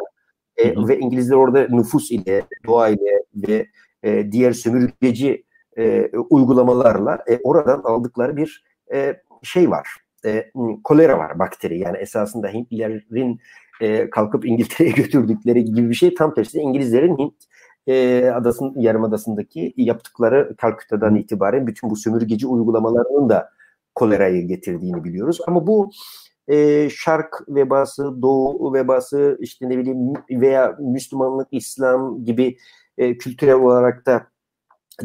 e, 0.57 0.87
ve 0.87 0.99
İngilizler 0.99 1.35
orada 1.35 1.67
nüfus 1.69 2.11
ile, 2.11 2.43
doğa 2.67 2.89
ile 2.89 3.23
ve 3.35 3.67
e, 4.03 4.31
diğer 4.31 4.51
sömürgeci 4.51 5.43
e, 5.77 6.09
uygulamalarla 6.29 7.19
e, 7.27 7.39
oradan 7.43 7.81
aldıkları 7.83 8.37
bir 8.37 8.63
e, 8.93 9.21
şey 9.43 9.69
var. 9.69 9.87
E, 10.25 10.51
kolera 10.83 11.17
var 11.17 11.39
bakteri. 11.39 11.79
Yani 11.79 11.97
esasında 11.97 12.47
Hintlilerin 12.47 13.39
e, 13.81 14.09
kalkıp 14.09 14.45
İngiltere'ye 14.45 14.91
götürdükleri 14.95 15.65
gibi 15.65 15.89
bir 15.89 15.95
şey. 15.95 16.13
Tam 16.13 16.33
tersi 16.33 16.59
İngilizlerin 16.59 17.17
Hint 17.17 17.33
e, 17.87 18.25
adasının 18.35 18.79
yarımadasındaki 18.79 19.73
yaptıkları 19.77 20.55
Kalküta'dan 20.57 21.15
itibaren 21.15 21.67
bütün 21.67 21.89
bu 21.89 21.95
sömürgeci 21.95 22.47
uygulamalarının 22.47 23.29
da 23.29 23.49
kolerayı 23.95 24.47
getirdiğini 24.47 25.03
biliyoruz. 25.03 25.39
Ama 25.47 25.67
bu 25.67 25.91
e, 26.47 26.89
şark 26.89 27.43
vebası, 27.49 28.21
doğu 28.21 28.73
vebası, 28.73 29.37
işte 29.39 29.69
ne 29.69 29.77
bileyim 29.77 30.13
veya 30.29 30.75
Müslümanlık, 30.79 31.47
İslam 31.51 32.25
gibi 32.25 32.57
e, 32.97 33.17
kültürel 33.17 33.55
olarak 33.55 34.05
da 34.05 34.27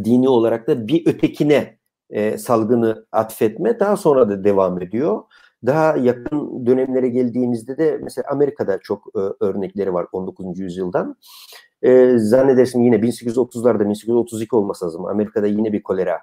dini 0.04 0.28
olarak 0.28 0.68
da 0.68 0.88
bir 0.88 1.06
ötekine 1.06 1.78
e, 2.10 2.38
salgını 2.38 3.06
atfetme 3.12 3.80
daha 3.80 3.96
sonra 3.96 4.28
da 4.28 4.44
devam 4.44 4.82
ediyor. 4.82 5.22
Daha 5.66 5.96
yakın 5.96 6.66
dönemlere 6.66 7.08
geldiğimizde 7.08 7.78
de 7.78 7.98
mesela 8.02 8.28
Amerika'da 8.30 8.78
çok 8.78 9.06
e, 9.16 9.44
örnekleri 9.44 9.94
var 9.94 10.06
19. 10.12 10.58
yüzyıldan. 10.58 11.16
E, 11.82 12.18
zannedersin 12.18 12.82
yine 12.82 12.96
1830'larda 12.96 13.84
1832 13.84 14.56
olması 14.56 14.84
lazım. 14.84 15.06
Amerika'da 15.06 15.46
yine 15.46 15.72
bir 15.72 15.82
kolera 15.82 16.18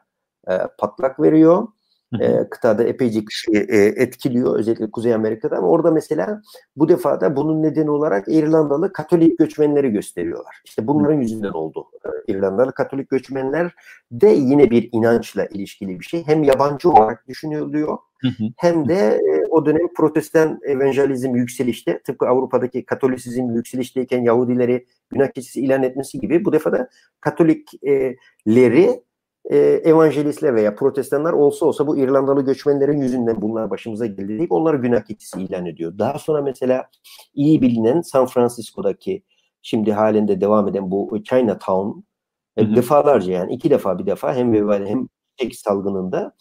e, 0.50 0.60
patlak 0.78 1.20
veriyor. 1.20 1.68
E, 2.20 2.50
kıtada 2.50 2.84
epeyce 2.84 3.26
kişiyi 3.26 3.58
e, 3.58 3.78
etkiliyor 3.78 4.60
özellikle 4.60 4.92
Kuzey 4.92 5.14
Amerika'da 5.14 5.58
ama 5.58 5.68
orada 5.68 5.92
mesela 5.92 6.42
bu 6.76 6.90
defa 6.90 7.22
da 7.22 7.36
bunun 7.36 7.64
nedeni 7.64 7.90
olarak 7.92 8.28
İrlandalı 8.28 8.94
Katolik 8.94 9.40
göçmenleri 9.40 9.90
gösteriyorlar. 9.90 10.62
İşte 10.66 10.88
bunların 10.88 11.22
yüzünden 11.22 11.52
oldu. 11.52 11.86
E, 12.06 12.34
İrlandalı 12.34 12.72
Katolik 12.72 13.10
göçmenler 13.10 13.76
de 14.12 14.28
yine 14.28 14.72
bir 14.72 14.90
inançla 14.92 15.46
ilişkili 15.46 16.00
bir 16.00 16.06
şey. 16.06 16.28
Hem 16.28 16.44
yabancı 16.44 16.90
olarak 16.90 17.28
düşünülüyor 17.28 17.98
hem 18.58 18.90
de 18.90 18.96
e, 18.96 19.46
o 19.50 19.66
dönem 19.66 19.94
protestan 19.94 20.60
evangelizm 20.64 21.36
yükselişte 21.36 22.00
tıpkı 22.00 22.28
Avrupa'daki 22.28 22.86
katolisizm 22.86 23.56
yükselişteyken 23.56 24.24
Yahudileri 24.24 24.86
günah 25.10 25.28
keçisi 25.28 25.62
ilan 25.62 25.84
etmesi 25.84 26.20
gibi 26.20 26.46
bu 26.46 26.54
defa 26.54 26.72
da 26.72 26.90
Katolikleri 27.22 29.04
e, 29.50 29.58
evangelistler 29.58 30.56
veya 30.56 30.76
protestanlar 30.76 31.34
olsa 31.34 31.66
olsa 31.66 31.88
bu 31.88 31.98
İrlandalı 31.98 32.46
göçmenlerin 32.46 33.02
yüzünden 33.02 33.42
bunlar 33.42 33.70
başımıza 33.70 34.06
geldi 34.06 34.38
deyip 34.38 34.52
onları 34.52 34.78
günah 34.78 35.02
keçisi 35.02 35.42
ilan 35.42 35.66
ediyor. 35.66 35.98
Daha 36.00 36.20
sonra 36.20 36.42
mesela 36.42 36.90
iyi 37.34 37.62
bilinen 37.62 38.02
San 38.02 38.26
Francisco'daki 38.26 39.24
şimdi 39.62 39.94
halinde 39.94 40.42
devam 40.42 40.68
eden 40.68 40.92
bu 40.92 41.24
Chinatown 41.24 42.00
e, 42.58 42.76
defalarca 42.76 43.34
yani 43.34 43.54
iki 43.54 43.70
defa 43.70 44.00
bir 44.00 44.06
defa 44.06 44.36
hem 44.36 44.54
vebali 44.54 44.90
hem 44.90 45.08
çek 45.38 45.56
salgınında 45.56 46.36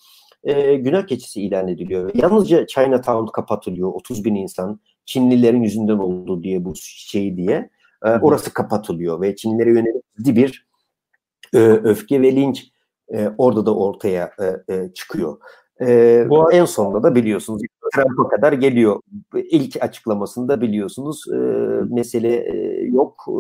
e, 0.45 0.77
günah 0.77 1.07
keçisi 1.07 1.43
ilan 1.43 1.69
ediliyor. 1.69 2.11
Yalnızca 2.15 2.67
Chinatown 2.67 3.33
kapatılıyor. 3.33 3.93
30 3.93 4.25
bin 4.25 4.35
insan 4.35 4.81
Çinlilerin 5.05 5.63
yüzünden 5.63 5.99
oldu 5.99 6.43
diye 6.43 6.65
bu 6.65 6.73
şey 6.77 7.37
diye. 7.37 7.71
E, 8.05 8.09
orası 8.11 8.53
kapatılıyor 8.53 9.21
ve 9.21 9.37
Çinlilere 9.37 9.71
yönelik 9.71 10.05
bir 10.19 10.67
e, 11.55 11.59
öfke 11.59 12.23
ve 12.23 12.37
linç 12.37 12.71
e, 13.15 13.29
orada 13.39 13.67
da 13.67 13.77
ortaya 13.77 14.31
e, 14.41 14.75
e, 14.75 14.93
çıkıyor. 14.95 15.39
E, 15.81 16.27
Bu 16.29 16.53
en 16.53 16.65
sonunda 16.65 17.03
da 17.03 17.15
biliyorsunuz 17.15 17.63
Trump'a 17.95 18.29
kadar 18.29 18.53
geliyor. 18.53 19.01
İlk 19.35 19.83
açıklamasında 19.83 20.61
biliyorsunuz 20.61 21.25
e, 21.33 21.37
mesele 21.95 22.37
e, 22.37 22.85
yok. 22.85 23.25
E, 23.29 23.33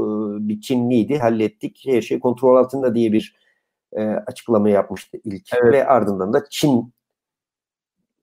bir 0.48 0.60
Çinliydi 0.60 1.18
hallettik. 1.18 1.82
Her 1.86 2.02
şey 2.02 2.20
kontrol 2.20 2.56
altında 2.56 2.94
diye 2.94 3.12
bir 3.12 3.36
e, 3.92 4.04
açıklama 4.04 4.68
yapmıştı 4.68 5.18
ilk 5.24 5.48
evet. 5.62 5.72
ve 5.72 5.86
ardından 5.86 6.32
da 6.32 6.44
Çin 6.50 6.93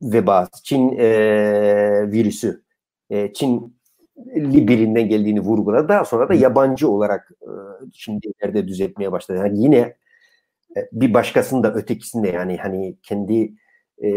vebası, 0.02 0.64
Çin 0.64 0.98
e, 0.98 2.12
virüsü, 2.12 2.64
e, 3.10 3.34
Çin 3.34 3.82
birinden 4.36 5.10
geldiğini 5.10 5.40
vurguladı. 5.40 5.90
Daha 5.90 6.06
sonra 6.06 6.30
da 6.30 6.34
yabancı 6.34 6.90
olarak 6.90 7.32
e, 7.42 7.50
şimdi 7.94 8.28
ileride 8.28 8.68
düzeltmeye 8.68 9.12
başladı. 9.12 9.38
Yani 9.38 9.64
yine 9.64 9.78
e, 10.78 10.80
bir 10.92 11.14
başkasının 11.14 11.64
da 11.64 11.74
ötekisinde 11.74 12.30
yani 12.30 12.58
hani 12.58 12.98
kendi 13.04 13.54
e, 14.04 14.12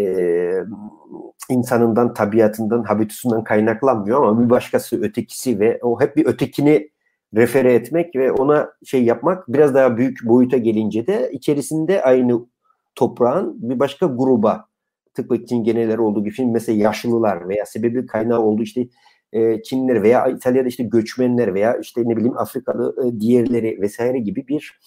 insanından, 1.50 2.14
tabiatından, 2.14 2.82
habitusundan 2.82 3.44
kaynaklanmıyor 3.44 4.22
ama 4.22 4.44
bir 4.44 4.50
başkası 4.50 5.02
ötekisi 5.02 5.60
ve 5.60 5.78
o 5.82 6.00
hep 6.00 6.16
bir 6.16 6.26
ötekini 6.26 6.90
refere 7.34 7.74
etmek 7.74 8.16
ve 8.16 8.32
ona 8.32 8.70
şey 8.84 9.04
yapmak 9.04 9.48
biraz 9.48 9.74
daha 9.74 9.96
büyük 9.96 10.18
boyuta 10.24 10.56
gelince 10.56 11.06
de 11.06 11.30
içerisinde 11.32 12.02
aynı 12.02 12.46
toprağın 12.94 13.70
bir 13.70 13.78
başka 13.78 14.06
gruba 14.06 14.66
tıpkı 15.14 15.46
Çingeneler 15.46 15.98
olduğu 15.98 16.24
gibi 16.24 16.46
mesela 16.46 16.78
yaşlılar 16.78 17.48
veya 17.48 17.66
sebebi 17.66 18.06
kaynağı 18.06 18.40
olduğu 18.40 18.62
işte 18.62 18.88
e, 19.32 19.62
Çinliler 19.62 20.02
veya 20.02 20.26
İtalya'da 20.26 20.68
işte 20.68 20.84
göçmenler 20.84 21.54
veya 21.54 21.76
işte 21.76 22.02
ne 22.04 22.16
bileyim 22.16 22.38
Afrikalı 22.38 23.06
e, 23.06 23.20
diğerleri 23.20 23.80
vesaire 23.80 24.18
gibi 24.18 24.48
bir 24.48 24.80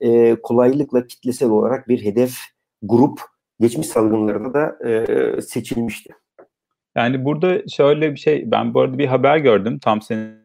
e, 0.00 0.36
kolaylıkla 0.42 1.06
kitlesel 1.06 1.50
olarak 1.50 1.88
bir 1.88 2.04
hedef 2.04 2.36
grup 2.82 3.20
geçmiş 3.60 3.86
salgınlarda 3.86 4.54
da 4.54 4.88
e, 4.88 5.42
seçilmişti. 5.42 6.14
Yani 6.96 7.24
burada 7.24 7.68
şöyle 7.68 8.12
bir 8.12 8.16
şey, 8.16 8.50
ben 8.50 8.74
bu 8.74 8.80
arada 8.80 8.98
bir 8.98 9.06
haber 9.06 9.38
gördüm 9.38 9.78
tam 9.78 10.02
senin 10.02 10.44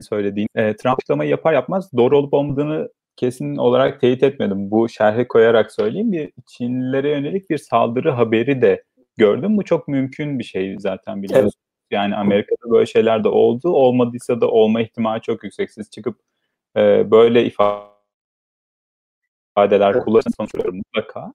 söylediğin. 0.00 0.48
E, 0.54 0.76
Trump 0.76 0.98
açıklamayı 0.98 1.30
yapar 1.30 1.52
yapmaz 1.52 1.90
doğru 1.96 2.18
olup 2.18 2.34
olmadığını 2.34 2.88
kesin 3.18 3.56
olarak 3.56 4.00
teyit 4.00 4.22
etmedim. 4.22 4.70
Bu 4.70 4.88
şerhe 4.88 5.28
koyarak 5.28 5.72
söyleyeyim. 5.72 6.12
Bir 6.12 6.32
Çinlilere 6.46 7.10
yönelik 7.10 7.50
bir 7.50 7.58
saldırı 7.58 8.10
haberi 8.10 8.62
de 8.62 8.84
gördüm. 9.16 9.56
Bu 9.56 9.64
çok 9.64 9.88
mümkün 9.88 10.38
bir 10.38 10.44
şey 10.44 10.76
zaten 10.78 11.22
biliyorsunuz. 11.22 11.54
Evet. 11.56 11.68
Yani 11.90 12.16
Amerika'da 12.16 12.70
böyle 12.70 12.86
şeyler 12.86 13.24
de 13.24 13.28
oldu. 13.28 13.70
Olmadıysa 13.70 14.40
da 14.40 14.50
olma 14.50 14.80
ihtimali 14.80 15.20
çok 15.20 15.44
yüksek. 15.44 15.70
Siz 15.70 15.90
çıkıp 15.90 16.20
e, 16.76 17.10
böyle 17.10 17.44
ifadeler 17.44 17.90
evet. 19.94 20.04
kullanın 20.04 20.34
sonuçları 20.36 20.72
mutlaka. 20.72 21.32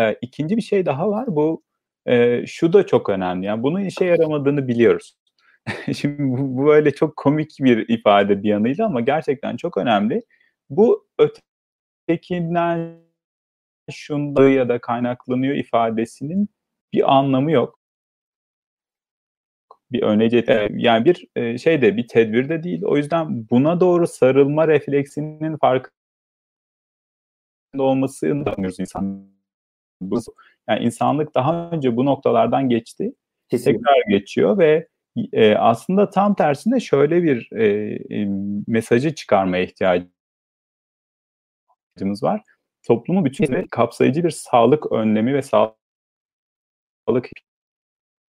E, 0.00 0.14
ikinci 0.22 0.56
bir 0.56 0.62
şey 0.62 0.86
daha 0.86 1.10
var. 1.10 1.26
Bu 1.28 1.62
e, 2.06 2.46
şu 2.46 2.72
da 2.72 2.86
çok 2.86 3.08
önemli. 3.10 3.46
Yani 3.46 3.62
bunun 3.62 3.84
işe 3.84 4.04
yaramadığını 4.04 4.68
biliyoruz. 4.68 5.16
Şimdi 5.96 6.22
bu, 6.22 6.56
bu 6.56 6.66
böyle 6.66 6.90
çok 6.90 7.16
komik 7.16 7.56
bir 7.60 7.88
ifade 7.88 8.42
bir 8.42 8.48
yanıyla 8.48 8.86
ama 8.86 9.00
gerçekten 9.00 9.56
çok 9.56 9.76
önemli. 9.76 10.22
Bu 10.70 11.06
ötekinden 12.08 13.06
şunda 13.90 14.48
ya 14.48 14.68
da 14.68 14.80
kaynaklanıyor 14.80 15.54
ifadesinin 15.54 16.48
bir 16.92 17.16
anlamı 17.16 17.52
yok. 17.52 17.78
Bir 19.92 20.02
önece 20.02 20.68
yani 20.70 21.04
bir 21.04 21.26
e, 21.36 21.58
şey 21.58 21.82
de 21.82 21.96
bir 21.96 22.08
tedbir 22.08 22.48
de 22.48 22.62
değil. 22.62 22.82
O 22.84 22.96
yüzden 22.96 23.50
buna 23.50 23.80
doğru 23.80 24.06
sarılma 24.06 24.68
refleksinin 24.68 25.56
farkında 25.56 25.92
olmasını 27.78 28.46
da 28.46 28.54
insan. 28.78 29.36
Yani 30.68 30.84
insanlık 30.84 31.34
daha 31.34 31.70
önce 31.70 31.96
bu 31.96 32.04
noktalardan 32.04 32.68
geçti. 32.68 33.12
Kesinlikle. 33.48 33.78
Tekrar 33.78 34.18
geçiyor 34.18 34.58
ve 34.58 34.88
e, 35.32 35.54
aslında 35.54 36.10
tam 36.10 36.34
tersine 36.34 36.80
şöyle 36.80 37.22
bir 37.22 37.52
e, 37.52 37.66
e, 38.10 38.28
mesajı 38.66 39.14
çıkarmaya 39.14 39.66
ihtiyacımız 41.96 42.22
var. 42.22 42.42
Toplumu 42.86 43.24
bütün 43.24 43.66
kapsayıcı 43.70 44.24
bir 44.24 44.30
sağlık 44.30 44.92
önlemi 44.92 45.34
ve 45.34 45.42
sağlık 45.42 45.76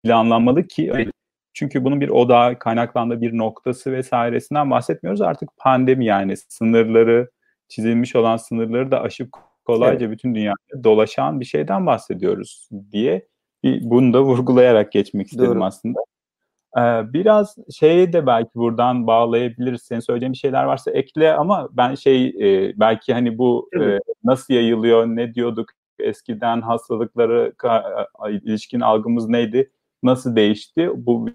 planlanmalı 0.05 0.67
ki 0.67 0.93
çünkü 1.55 1.85
bunun 1.85 2.01
bir 2.01 2.09
oda 2.09 2.59
kaynaklandığı 2.59 3.21
bir 3.21 3.39
noktası 3.39 3.93
vesairesinden 3.93 4.71
bahsetmiyoruz. 4.71 5.21
Artık 5.21 5.49
pandemi 5.57 6.07
yani 6.07 6.37
sınırları 6.37 7.31
çizilmiş 7.69 8.17
olan 8.17 8.37
sınırları 8.37 8.91
da 8.91 9.01
aşıp 9.01 9.29
kolayca 9.65 10.07
evet. 10.07 10.11
bütün 10.11 10.35
dünyada 10.35 10.85
dolaşan 10.85 11.41
bir 11.41 11.45
şeyden 11.45 11.87
bahsediyoruz 11.87 12.69
diye 12.93 13.27
bir 13.63 13.91
bunu 13.91 14.13
da 14.13 14.23
vurgulayarak 14.23 14.93
geçmek 14.93 15.27
istedim 15.27 15.51
Doğru. 15.51 15.65
aslında. 15.65 16.01
Ee, 16.79 17.13
biraz 17.13 17.57
şeye 17.75 18.13
de 18.13 18.27
belki 18.27 18.55
buradan 18.55 19.07
bağlayabiliriz. 19.07 19.83
Senin 19.83 20.01
söyleyeceğin 20.01 20.33
şeyler 20.33 20.65
varsa 20.65 20.91
ekle 20.91 21.35
ama 21.35 21.69
ben 21.73 21.95
şey 21.95 22.27
e, 22.27 22.73
belki 22.77 23.13
hani 23.13 23.39
bu 23.39 23.71
e, 23.81 23.99
nasıl 24.25 24.55
yayılıyor, 24.55 25.07
ne 25.07 25.35
diyorduk 25.35 25.69
eskiden 25.99 26.61
hastalıkları 26.61 27.53
ilişkin 28.31 28.81
algımız 28.81 29.29
neydi, 29.29 29.71
nasıl 30.03 30.37
değişti? 30.37 30.91
Bu 30.95 31.29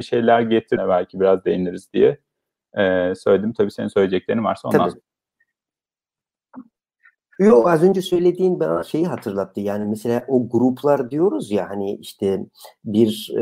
şeyler 0.00 0.40
getirine 0.40 0.88
belki 0.88 1.20
biraz 1.20 1.44
değiniriz 1.44 1.92
diye 1.92 2.18
e, 2.78 3.14
söyledim. 3.14 3.52
Tabii 3.52 3.70
senin 3.70 3.88
söyleyeceklerin 3.88 4.44
varsa 4.44 4.68
ondan 4.68 4.90
Tabii. 4.90 5.00
Yok 7.42 7.68
az 7.68 7.82
önce 7.82 8.02
söylediğin 8.02 8.60
bana 8.60 8.82
şeyi 8.82 9.06
hatırlattı. 9.06 9.60
Yani 9.60 9.84
mesela 9.84 10.24
o 10.28 10.48
gruplar 10.48 11.10
diyoruz 11.10 11.50
ya 11.50 11.70
hani 11.70 11.94
işte 11.94 12.46
bir 12.84 13.32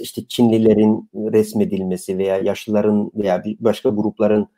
işte 0.00 0.22
Çinlilerin 0.28 1.10
resmedilmesi 1.14 2.18
veya 2.18 2.38
yaşlıların 2.38 3.10
veya 3.14 3.44
bir 3.44 3.56
başka 3.60 3.88
grupların 3.88 4.48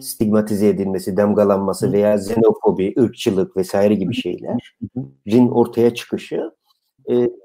stigmatize 0.00 0.68
edilmesi, 0.68 1.16
damgalanması 1.16 1.92
veya 1.92 2.14
xenofobi, 2.14 2.94
ırkçılık 2.98 3.56
vesaire 3.56 3.94
gibi 3.94 4.14
şeylerin 4.14 5.48
ortaya 5.48 5.94
çıkışı 5.94 6.50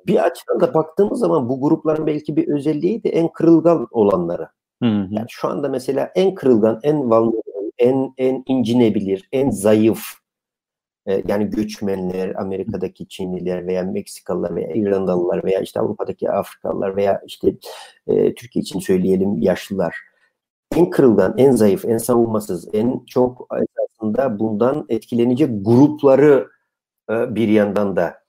bir 0.07 0.25
açıdan 0.25 0.59
da 0.59 0.73
baktığımız 0.73 1.19
zaman 1.19 1.49
bu 1.49 1.61
grupların 1.61 2.07
belki 2.07 2.35
bir 2.35 2.47
özelliği 2.47 3.03
de 3.03 3.09
en 3.09 3.27
kırılgan 3.33 3.87
olanları. 3.91 4.47
Yani 4.81 5.25
şu 5.29 5.47
anda 5.47 5.69
mesela 5.69 6.11
en 6.15 6.35
kırılgan, 6.35 6.79
en 6.83 6.97
vulnerable, 6.97 7.71
en 7.77 8.13
en 8.17 8.43
incinebilir, 8.47 9.29
en 9.31 9.49
zayıf 9.49 9.99
yani 11.27 11.49
göçmenler, 11.49 12.35
Amerika'daki 12.35 13.07
Çinliler 13.07 13.67
veya 13.67 13.83
Meksikalılar 13.83 14.55
veya 14.55 14.69
İrlandalılar 14.69 15.43
veya 15.43 15.59
işte 15.59 15.79
Avrupa'daki 15.79 16.31
Afrikalılar 16.31 16.95
veya 16.95 17.21
işte 17.25 17.55
e, 18.07 18.35
Türkiye 18.35 18.61
için 18.61 18.79
söyleyelim 18.79 19.41
yaşlılar. 19.41 19.95
En 20.75 20.89
kırılgan, 20.89 21.33
en 21.37 21.51
zayıf, 21.51 21.85
en 21.85 21.97
savunmasız, 21.97 22.69
en 22.73 23.01
çok 23.07 23.47
esasında 23.53 24.39
bundan 24.39 24.85
etkilenecek 24.89 25.49
grupları 25.65 26.47
e, 27.09 27.35
bir 27.35 27.47
yandan 27.47 27.95
da 27.95 28.19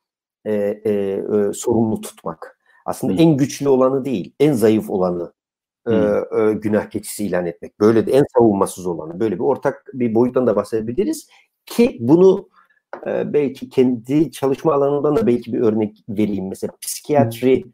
e, 0.44 0.52
e, 0.54 0.90
e, 0.92 1.52
sorumlu 1.52 2.00
tutmak. 2.00 2.58
Aslında 2.86 3.12
Hı. 3.12 3.16
en 3.16 3.36
güçlü 3.36 3.68
olanı 3.68 4.04
değil, 4.04 4.34
en 4.40 4.52
zayıf 4.52 4.90
olanı 4.90 5.32
e, 5.86 5.94
e, 5.94 6.52
günah 6.52 6.90
keçisi 6.90 7.26
ilan 7.26 7.46
etmek. 7.46 7.80
Böyle 7.80 8.06
de 8.06 8.12
en 8.12 8.24
savunmasız 8.36 8.86
olanı. 8.86 9.20
Böyle 9.20 9.34
bir 9.34 9.44
ortak 9.44 9.86
bir 9.92 10.14
boyuttan 10.14 10.46
da 10.46 10.56
bahsedebiliriz. 10.56 11.28
Ki 11.66 11.96
bunu 12.00 12.48
e, 13.06 13.32
belki 13.32 13.68
kendi 13.68 14.30
çalışma 14.30 14.74
alanından 14.74 15.16
da 15.16 15.26
belki 15.26 15.52
bir 15.52 15.60
örnek 15.60 16.04
vereyim. 16.08 16.48
Mesela 16.48 16.72
psikiyatri 16.80 17.64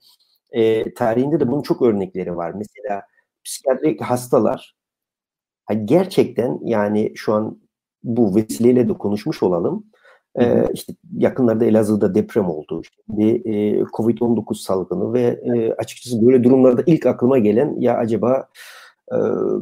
e, 0.52 0.94
tarihinde 0.94 1.40
de 1.40 1.48
bunun 1.48 1.62
çok 1.62 1.82
örnekleri 1.82 2.36
var. 2.36 2.52
Mesela 2.52 3.02
psikiyatrik 3.44 4.00
hastalar 4.00 4.76
gerçekten 5.84 6.58
yani 6.64 7.12
şu 7.16 7.32
an 7.32 7.62
bu 8.04 8.36
vesileyle 8.36 8.88
de 8.88 8.92
konuşmuş 8.92 9.42
olalım. 9.42 9.86
Ee, 10.40 10.64
işte 10.74 10.92
yakınlarda 11.16 11.64
Elazığ'da 11.64 12.14
deprem 12.14 12.48
oldu. 12.50 12.82
Şimdi 12.84 13.24
e, 13.30 13.80
Covid-19 13.80 14.54
salgını 14.54 15.12
ve 15.12 15.40
e, 15.44 15.72
açıkçası 15.72 16.26
böyle 16.26 16.44
durumlarda 16.44 16.82
ilk 16.86 17.06
aklıma 17.06 17.38
gelen 17.38 17.80
ya 17.80 17.96
acaba 17.96 18.48
e, 19.12 19.16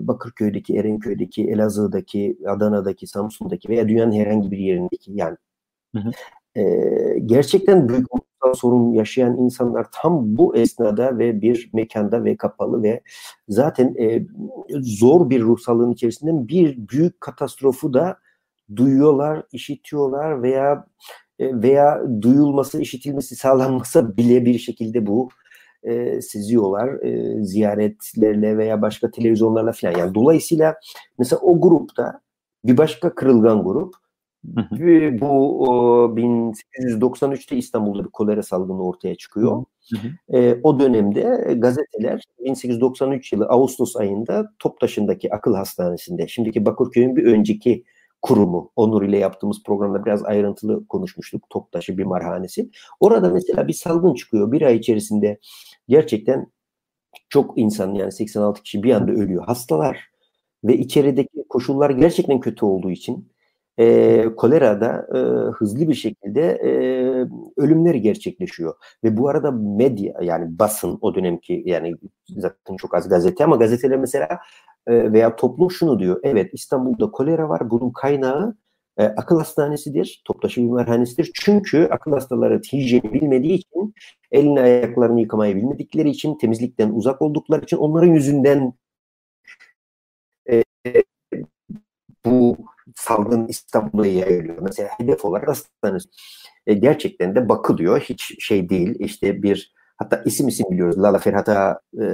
Bakırköy'deki, 0.08 0.76
Erenköy'deki, 0.76 1.44
Elazığ'daki, 1.44 2.38
Adana'daki, 2.46 3.06
Samsun'daki 3.06 3.68
veya 3.68 3.88
dünyanın 3.88 4.12
herhangi 4.12 4.50
bir 4.50 4.58
yerindeki 4.58 5.12
yani 5.12 5.36
E, 6.56 6.62
gerçekten 7.26 7.88
büyük 7.88 8.06
sorun 8.54 8.92
yaşayan 8.92 9.36
insanlar 9.36 9.86
tam 9.92 10.36
bu 10.36 10.56
esnada 10.56 11.18
ve 11.18 11.42
bir 11.42 11.70
mekanda 11.72 12.24
ve 12.24 12.36
kapalı 12.36 12.82
ve 12.82 13.00
zaten 13.48 13.94
e, 13.98 14.26
zor 14.80 15.30
bir 15.30 15.40
ruhsallığın 15.40 15.92
içerisinde 15.92 16.48
bir 16.48 16.88
büyük 16.88 17.20
katastrofu 17.20 17.94
da 17.94 18.18
duyuyorlar, 18.76 19.42
işitiyorlar 19.52 20.42
veya 20.42 20.86
e, 21.38 21.62
veya 21.62 22.02
duyulması, 22.22 22.80
işitilmesi 22.80 23.36
sağlanmasa 23.36 24.16
bile 24.16 24.44
bir 24.44 24.58
şekilde 24.58 25.06
bu 25.06 25.28
e, 25.82 26.22
seziyorlar 26.22 26.88
e, 26.88 27.42
ziyaretlerle 27.44 28.58
veya 28.58 28.82
başka 28.82 29.10
televizyonlarla 29.10 29.72
falan. 29.72 29.98
Yani 29.98 30.14
dolayısıyla 30.14 30.74
mesela 31.18 31.40
o 31.40 31.60
grupta 31.60 32.20
bir 32.64 32.76
başka 32.76 33.14
kırılgan 33.14 33.64
grup 33.64 33.94
bu 35.20 35.64
o, 35.64 36.16
1893'te 36.16 37.56
İstanbul'da 37.56 38.04
bir 38.04 38.10
kolera 38.10 38.42
salgını 38.42 38.86
ortaya 38.86 39.14
çıkıyor. 39.14 39.64
E, 40.32 40.60
o 40.62 40.80
dönemde 40.80 41.54
gazeteler 41.58 42.24
1893 42.44 43.32
yılı 43.32 43.46
Ağustos 43.46 43.96
ayında 43.96 44.52
Toptaşı'ndaki 44.58 45.34
akıl 45.34 45.54
hastanesinde, 45.54 46.28
şimdiki 46.28 46.64
Bakırköy'ün 46.64 47.16
bir 47.16 47.24
önceki 47.24 47.84
kurumu. 48.22 48.72
Onur 48.76 49.02
ile 49.02 49.18
yaptığımız 49.18 49.62
programda 49.62 50.04
biraz 50.04 50.24
ayrıntılı 50.24 50.86
konuşmuştuk. 50.86 51.50
Toptaşı 51.50 51.98
bir 51.98 52.04
marhanesi. 52.04 52.70
Orada 53.00 53.30
mesela 53.30 53.68
bir 53.68 53.72
salgın 53.72 54.14
çıkıyor. 54.14 54.52
Bir 54.52 54.62
ay 54.62 54.76
içerisinde 54.76 55.38
gerçekten 55.88 56.46
çok 57.28 57.58
insan 57.58 57.94
yani 57.94 58.12
86 58.12 58.62
kişi 58.62 58.82
bir 58.82 58.92
anda 58.92 59.12
ölüyor. 59.12 59.44
Hastalar 59.44 60.10
ve 60.64 60.76
içerideki 60.76 61.44
koşullar 61.48 61.90
gerçekten 61.90 62.40
kötü 62.40 62.64
olduğu 62.64 62.90
için 62.90 63.29
e, 63.80 64.26
kolerada 64.36 65.06
e, 65.14 65.18
hızlı 65.50 65.88
bir 65.88 65.94
şekilde 65.94 66.40
e, 66.42 66.70
ölümler 67.56 67.94
gerçekleşiyor. 67.94 68.74
Ve 69.04 69.16
bu 69.16 69.28
arada 69.28 69.50
medya 69.50 70.14
yani 70.22 70.58
basın 70.58 70.98
o 71.00 71.14
dönemki 71.14 71.62
yani 71.66 71.94
zaten 72.28 72.76
çok 72.76 72.94
az 72.94 73.08
gazete 73.08 73.44
ama 73.44 73.56
gazeteler 73.56 73.98
mesela 73.98 74.28
e, 74.86 75.12
veya 75.12 75.36
toplum 75.36 75.70
şunu 75.70 75.98
diyor. 75.98 76.20
Evet 76.22 76.50
İstanbul'da 76.54 77.10
kolera 77.10 77.48
var. 77.48 77.70
Bunun 77.70 77.90
kaynağı 77.90 78.56
e, 78.98 79.04
akıl 79.04 79.38
hastanesidir. 79.38 80.22
Toptaşı 80.24 80.60
bimarhanesidir. 80.60 81.30
Çünkü 81.34 81.88
akıl 81.90 82.12
hastaları 82.12 82.60
hijyeni 82.72 83.12
bilmediği 83.12 83.54
için 83.54 83.94
elini 84.30 84.60
ayaklarını 84.60 85.20
yıkamayı 85.20 85.56
bilmedikleri 85.56 86.10
için 86.10 86.38
temizlikten 86.38 86.90
uzak 86.90 87.22
oldukları 87.22 87.64
için 87.64 87.76
onların 87.76 88.08
yüzünden 88.08 88.72
e, 90.50 90.62
bu 92.26 92.56
salgın 93.00 93.46
İstanbul'a 93.46 94.06
yayılıyor. 94.06 94.58
Mesela 94.60 94.88
hedef 94.98 95.24
olarak 95.24 95.48
hastanesi 95.48 96.08
e, 96.66 96.74
gerçekten 96.74 97.34
de 97.34 97.48
bakılıyor. 97.48 98.00
Hiç 98.00 98.44
şey 98.44 98.68
değil. 98.68 98.96
İşte 98.98 99.42
bir 99.42 99.74
hatta 99.96 100.22
isim 100.24 100.48
isim 100.48 100.66
biliyoruz. 100.70 100.98
Lala 100.98 101.18
Ferhat'a 101.18 101.80
e, 102.00 102.04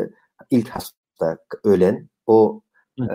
ilk 0.50 0.68
hasta 0.68 1.38
ölen 1.64 2.08
o 2.26 2.60
e, 3.00 3.14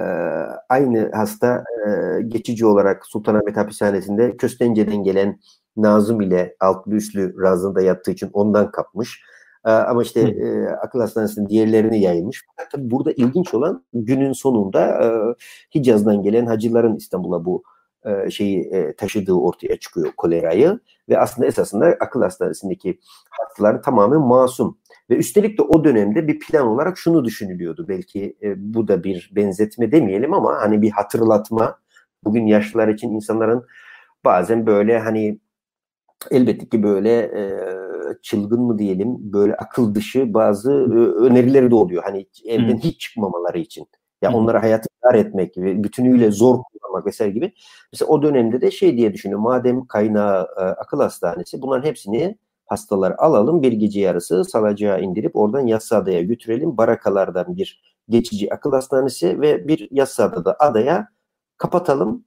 aynı 0.70 1.12
hasta 1.14 1.64
e, 1.88 2.22
geçici 2.22 2.66
olarak 2.66 3.06
Sultanahmet 3.06 3.58
Hapishanesi'nde 3.58 4.38
Köstence'den 4.38 5.04
gelen 5.04 5.40
Nazım 5.78 6.22
ile 6.22 6.56
altlı 6.60 6.96
üstlü 6.96 7.42
razında 7.42 7.82
yattığı 7.82 8.12
için 8.12 8.30
ondan 8.34 8.72
kapmış. 8.72 9.24
E, 9.66 9.72
ama 9.72 10.04
işte 10.04 10.22
e, 10.22 10.68
akıl 10.68 11.00
hastanesinin 11.00 11.50
diğerlerini 11.50 12.00
yayılmış. 12.02 12.44
Fakat 12.48 12.72
tabii 12.72 12.92
burada 12.92 13.12
ilginç 13.12 13.54
olan 13.54 13.86
günün 13.94 14.34
sonunda 14.34 15.04
e, 15.04 15.08
Hicaz'dan 15.76 16.24
gelen 16.24 16.46
hacıların 16.46 16.96
İstanbul'a 16.96 17.46
bu 17.46 17.64
e, 18.06 18.30
şeyi 18.30 18.62
e, 18.62 18.96
taşıdığı 18.96 19.34
ortaya 19.34 19.80
çıkıyor 19.80 20.12
kolerayı. 20.18 20.80
Ve 21.10 21.20
aslında 21.20 21.48
esasında 21.48 21.98
akıl 22.00 22.22
hastanesindeki 22.22 23.00
hastalar 23.30 23.84
tamamen 23.84 24.22
masum. 24.22 24.78
Ve 25.10 25.16
üstelik 25.16 25.58
de 25.58 25.62
o 25.62 25.84
dönemde 25.84 26.28
bir 26.28 26.40
plan 26.40 26.68
olarak 26.68 26.98
şunu 26.98 27.26
düşünülüyordu. 27.26 27.86
Belki 27.88 28.38
e, 28.44 28.74
bu 28.74 28.88
da 28.88 29.04
bir 29.04 29.32
benzetme 29.36 29.92
demeyelim 29.92 30.34
ama 30.34 30.58
hani 30.62 30.82
bir 30.82 30.92
hatırlatma. 30.92 31.80
Bugün 32.24 32.46
yaşlılar 32.46 32.88
için 32.88 33.10
insanların 33.10 33.66
bazen 34.26 34.68
böyle 34.68 35.00
hani 35.00 35.40
elbette 36.32 36.70
ki 36.70 36.84
böyle 36.84 37.22
e, 37.22 37.42
çılgın 38.22 38.62
mı 38.62 38.80
diyelim 38.80 39.34
böyle 39.34 39.56
akıl 39.56 39.96
dışı 39.96 40.34
bazı 40.34 40.72
e, 40.72 40.96
önerileri 41.26 41.72
de 41.72 41.76
oluyor 41.76 42.04
hani 42.04 42.28
evden 42.46 42.78
hiç 42.78 43.00
çıkmamaları 43.00 43.60
için. 43.60 43.82
Ya 43.82 43.88
yani 44.22 44.36
onlara 44.36 44.64
hayatı 44.64 44.88
dar 45.04 45.16
etmek 45.16 45.54
gibi, 45.54 45.84
bütünüyle 45.84 46.32
zor 46.32 46.60
kullanmak 46.64 47.06
vesaire 47.08 47.32
gibi. 47.32 47.54
Mesela 47.94 48.10
o 48.10 48.22
dönemde 48.22 48.62
de 48.62 48.72
şey 48.72 48.98
diye 48.98 49.14
düşünüyor. 49.14 49.40
Madem 49.40 49.86
kaynağı 49.86 50.48
e, 50.58 50.62
akıl 50.62 51.00
hastanesi 51.00 51.62
bunların 51.62 51.88
hepsini 51.88 52.38
hastalar 52.66 53.16
alalım 53.18 53.62
bir 53.62 53.72
gece 53.72 54.02
yarısı 54.02 54.46
salacağa 54.46 54.98
indirip 54.98 55.36
oradan 55.36 55.68
Yassıada'ya 55.68 56.22
götürelim. 56.22 56.78
Barakalardan 56.78 57.58
bir 57.58 57.82
geçici 58.10 58.54
akıl 58.54 58.72
hastanesi 58.72 59.42
ve 59.42 59.68
bir 59.68 59.88
Yassıada'da 59.92 60.56
adaya 60.60 61.08
kapatalım 61.58 62.26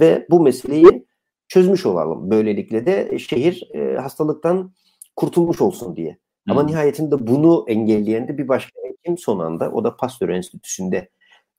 ve 0.00 0.26
bu 0.30 0.40
meseleyi 0.40 1.06
çözmüş 1.48 1.86
olalım. 1.86 2.30
Böylelikle 2.30 2.86
de 2.86 3.18
şehir 3.18 3.70
e, 3.74 3.96
hastalıktan 3.96 4.72
kurtulmuş 5.16 5.60
olsun 5.60 5.96
diye. 5.96 6.18
Ama 6.48 6.60
hmm. 6.60 6.68
nihayetinde 6.68 7.26
bunu 7.26 7.64
engelleyen 7.68 8.28
de 8.28 8.38
bir 8.38 8.48
başka 8.48 8.80
hekim 8.84 9.18
son 9.18 9.38
anda 9.38 9.70
o 9.70 9.84
da 9.84 9.96
Pasteur 9.96 10.28
Enstitüsü'nde 10.28 11.08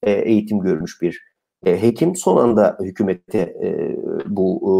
e, 0.03 0.11
eğitim 0.11 0.59
görmüş 0.59 1.01
bir 1.01 1.21
e, 1.65 1.81
hekim 1.81 2.15
son 2.15 2.37
anda 2.37 2.77
hükümete 2.81 3.39
e, 3.39 3.97
bu 4.25 4.59
e, 4.61 4.73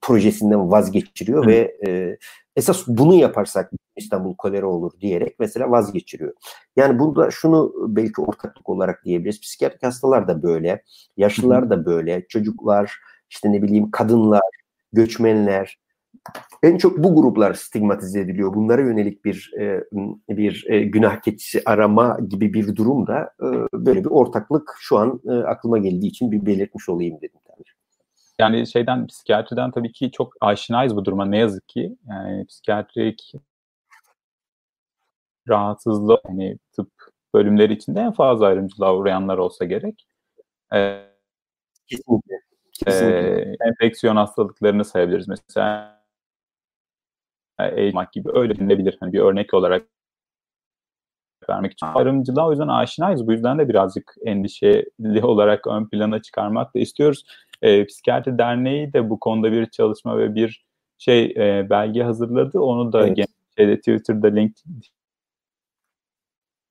projesinden 0.00 0.70
vazgeçiriyor 0.70 1.44
Hı. 1.44 1.48
ve 1.48 1.76
e, 1.86 2.18
esas 2.56 2.84
bunu 2.88 3.14
yaparsak 3.14 3.70
İstanbul 3.96 4.36
kolera 4.36 4.66
olur 4.66 4.92
diyerek 5.00 5.36
mesela 5.38 5.70
vazgeçiriyor. 5.70 6.32
Yani 6.76 6.98
burada 6.98 7.30
şunu 7.30 7.72
belki 7.88 8.20
ortaklık 8.20 8.68
olarak 8.68 9.04
diyebiliriz. 9.04 9.40
Psikiyatrik 9.40 9.82
hastalar 9.82 10.28
da 10.28 10.42
böyle, 10.42 10.82
yaşlılar 11.16 11.70
da 11.70 11.86
böyle, 11.86 12.26
çocuklar, 12.28 12.98
işte 13.30 13.52
ne 13.52 13.62
bileyim 13.62 13.90
kadınlar, 13.90 14.50
göçmenler, 14.92 15.78
en 16.62 16.78
çok 16.78 16.98
bu 16.98 17.14
gruplar 17.14 17.54
stigmatize 17.54 18.20
ediliyor. 18.20 18.54
Bunlara 18.54 18.82
yönelik 18.82 19.24
bir 19.24 19.52
e, 19.60 19.84
bir 20.28 20.64
e, 20.68 20.80
günah 20.80 21.20
keçisi 21.20 21.62
arama 21.66 22.18
gibi 22.28 22.54
bir 22.54 22.76
durumda 22.76 23.30
e, 23.40 23.46
böyle 23.72 24.04
bir 24.04 24.10
ortaklık 24.10 24.74
şu 24.80 24.98
an 24.98 25.20
e, 25.28 25.32
aklıma 25.32 25.78
geldiği 25.78 26.06
için 26.06 26.32
bir 26.32 26.46
belirtmiş 26.46 26.88
olayım 26.88 27.16
dedim 27.16 27.40
tabii. 27.44 27.64
Yani 28.38 28.66
şeyden 28.66 29.06
psikiyatriden 29.06 29.70
tabii 29.70 29.92
ki 29.92 30.10
çok 30.10 30.32
aşinayız 30.40 30.96
bu 30.96 31.04
duruma 31.04 31.24
ne 31.24 31.38
yazık 31.38 31.68
ki. 31.68 31.96
Yani 32.08 32.46
psikiyatrik 32.46 33.32
rahatsızlığı 35.48 36.20
hani 36.26 36.58
tıp 36.72 36.90
bölümleri 37.34 37.72
içinde 37.72 38.00
en 38.00 38.12
fazla 38.12 38.46
ayrımcılığa 38.46 38.96
uğrayanlar 38.96 39.38
olsa 39.38 39.64
gerek. 39.64 40.06
Ee, 40.74 41.02
Kesinlikle. 41.86 42.34
Kesinlikle. 42.72 43.40
E, 43.40 43.56
enfeksiyon 43.68 44.16
hastalıklarını 44.16 44.84
sayabiliriz. 44.84 45.28
Mesela 45.28 45.95
eğitmek 47.58 48.12
gibi 48.12 48.28
öyle 48.32 48.58
denilebilir. 48.58 48.96
Hani 49.00 49.12
bir 49.12 49.20
örnek 49.20 49.54
olarak 49.54 49.86
vermek 51.50 51.72
için. 51.72 51.86
Ayrımcılığa 51.86 52.46
o 52.46 52.50
yüzden 52.50 52.68
aşinayız. 52.68 53.26
Bu 53.26 53.32
yüzden 53.32 53.58
de 53.58 53.68
birazcık 53.68 54.14
endişeli 54.24 55.24
olarak 55.24 55.66
ön 55.66 55.88
plana 55.88 56.22
çıkarmak 56.22 56.74
da 56.74 56.78
istiyoruz. 56.78 57.24
E, 57.62 57.86
Psikiyatri 57.86 58.38
Derneği 58.38 58.92
de 58.92 59.10
bu 59.10 59.20
konuda 59.20 59.52
bir 59.52 59.66
çalışma 59.66 60.18
ve 60.18 60.34
bir 60.34 60.66
şey 60.98 61.24
e, 61.24 61.70
belge 61.70 62.02
hazırladı. 62.02 62.60
Onu 62.60 62.92
da 62.92 63.06
evet. 63.06 63.26
şeyde, 63.56 63.76
Twitter'da 63.76 64.26
link 64.26 64.56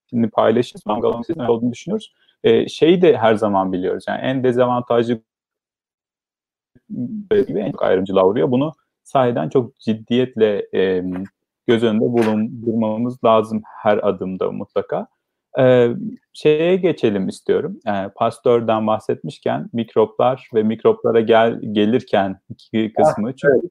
şimdi 0.09 0.29
paylaşırız. 0.29 0.85
Mangal'ın 0.85 1.21
sizin 1.21 1.39
olduğunu 1.39 1.71
düşünüyoruz. 1.71 2.13
E, 2.43 2.67
şeyi 2.67 3.01
de 3.01 3.17
her 3.17 3.35
zaman 3.35 3.73
biliyoruz. 3.73 4.05
Yani 4.07 4.21
en 4.21 4.43
dezavantajlı 4.43 5.21
gibi 7.29 7.59
en 7.59 7.71
çok 7.71 7.83
ayrımcılığa 7.83 8.25
uğruyor. 8.25 8.51
Bunu 8.51 8.73
sahiden 9.05 9.49
çok 9.49 9.79
ciddiyetle 9.79 10.67
e, 10.73 11.03
göz 11.67 11.83
önünde 11.83 12.05
bulundurmamız 12.05 13.23
lazım 13.23 13.61
her 13.81 14.07
adımda 14.07 14.51
mutlaka. 14.51 15.07
E, 15.59 15.89
şeye 16.33 16.75
geçelim 16.75 17.27
istiyorum. 17.27 17.79
E, 17.87 18.09
pastörden 18.15 18.87
bahsetmişken 18.87 19.69
mikroplar 19.73 20.49
ve 20.53 20.63
mikroplara 20.63 21.19
gel 21.19 21.59
gelirken 21.71 22.39
iki 22.49 22.93
kısmı. 22.93 23.29
Ah, 23.29 23.33
Çünkü 23.37 23.61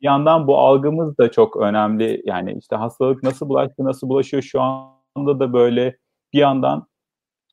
bir 0.00 0.06
yandan 0.06 0.46
bu 0.46 0.58
algımız 0.58 1.18
da 1.18 1.30
çok 1.30 1.56
önemli. 1.56 2.22
Yani 2.24 2.56
işte 2.58 2.76
hastalık 2.76 3.22
nasıl 3.22 3.48
bulaştı, 3.48 3.84
nasıl 3.84 4.08
bulaşıyor 4.08 4.42
şu 4.42 4.60
anda 4.60 5.40
da 5.40 5.52
böyle 5.52 5.96
bir 6.32 6.38
yandan 6.38 6.86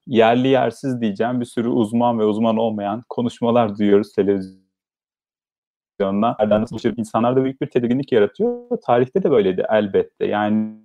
yerli 0.07 0.47
yersiz 0.47 1.01
diyeceğim 1.01 1.39
bir 1.39 1.45
sürü 1.45 1.67
uzman 1.67 2.19
ve 2.19 2.25
uzman 2.25 2.57
olmayan 2.57 3.03
konuşmalar 3.09 3.77
duyuyoruz 3.77 4.13
televizyon 4.13 4.60
enfeksiyonla 6.01 6.35
nereden 6.39 6.61
nasıl 6.61 6.73
bulaşır 6.73 6.97
insanlarda 6.97 7.43
büyük 7.43 7.61
bir 7.61 7.69
tedirginlik 7.69 8.11
yaratıyor. 8.11 8.81
Tarihte 8.85 9.23
de 9.23 9.31
böyleydi 9.31 9.65
elbette. 9.69 10.25
Yani 10.25 10.77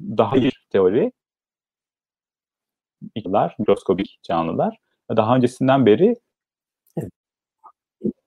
daha 0.00 0.36
bir 0.36 0.66
teori 0.70 1.12
yıllar 3.16 3.56
mikroskobik 3.58 4.18
canlılar 4.22 4.78
daha 5.16 5.36
öncesinden 5.36 5.86
beri 5.86 6.16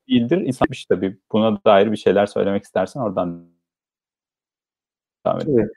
değildir. 0.09 0.37
İnsanmış 0.37 0.85
tabii. 0.85 1.17
Buna 1.31 1.63
dair 1.65 1.91
bir 1.91 1.97
şeyler 1.97 2.25
söylemek 2.25 2.63
istersen 2.63 2.99
oradan 2.99 3.49
devam 5.25 5.41
edelim. 5.41 5.59
Evet. 5.59 5.69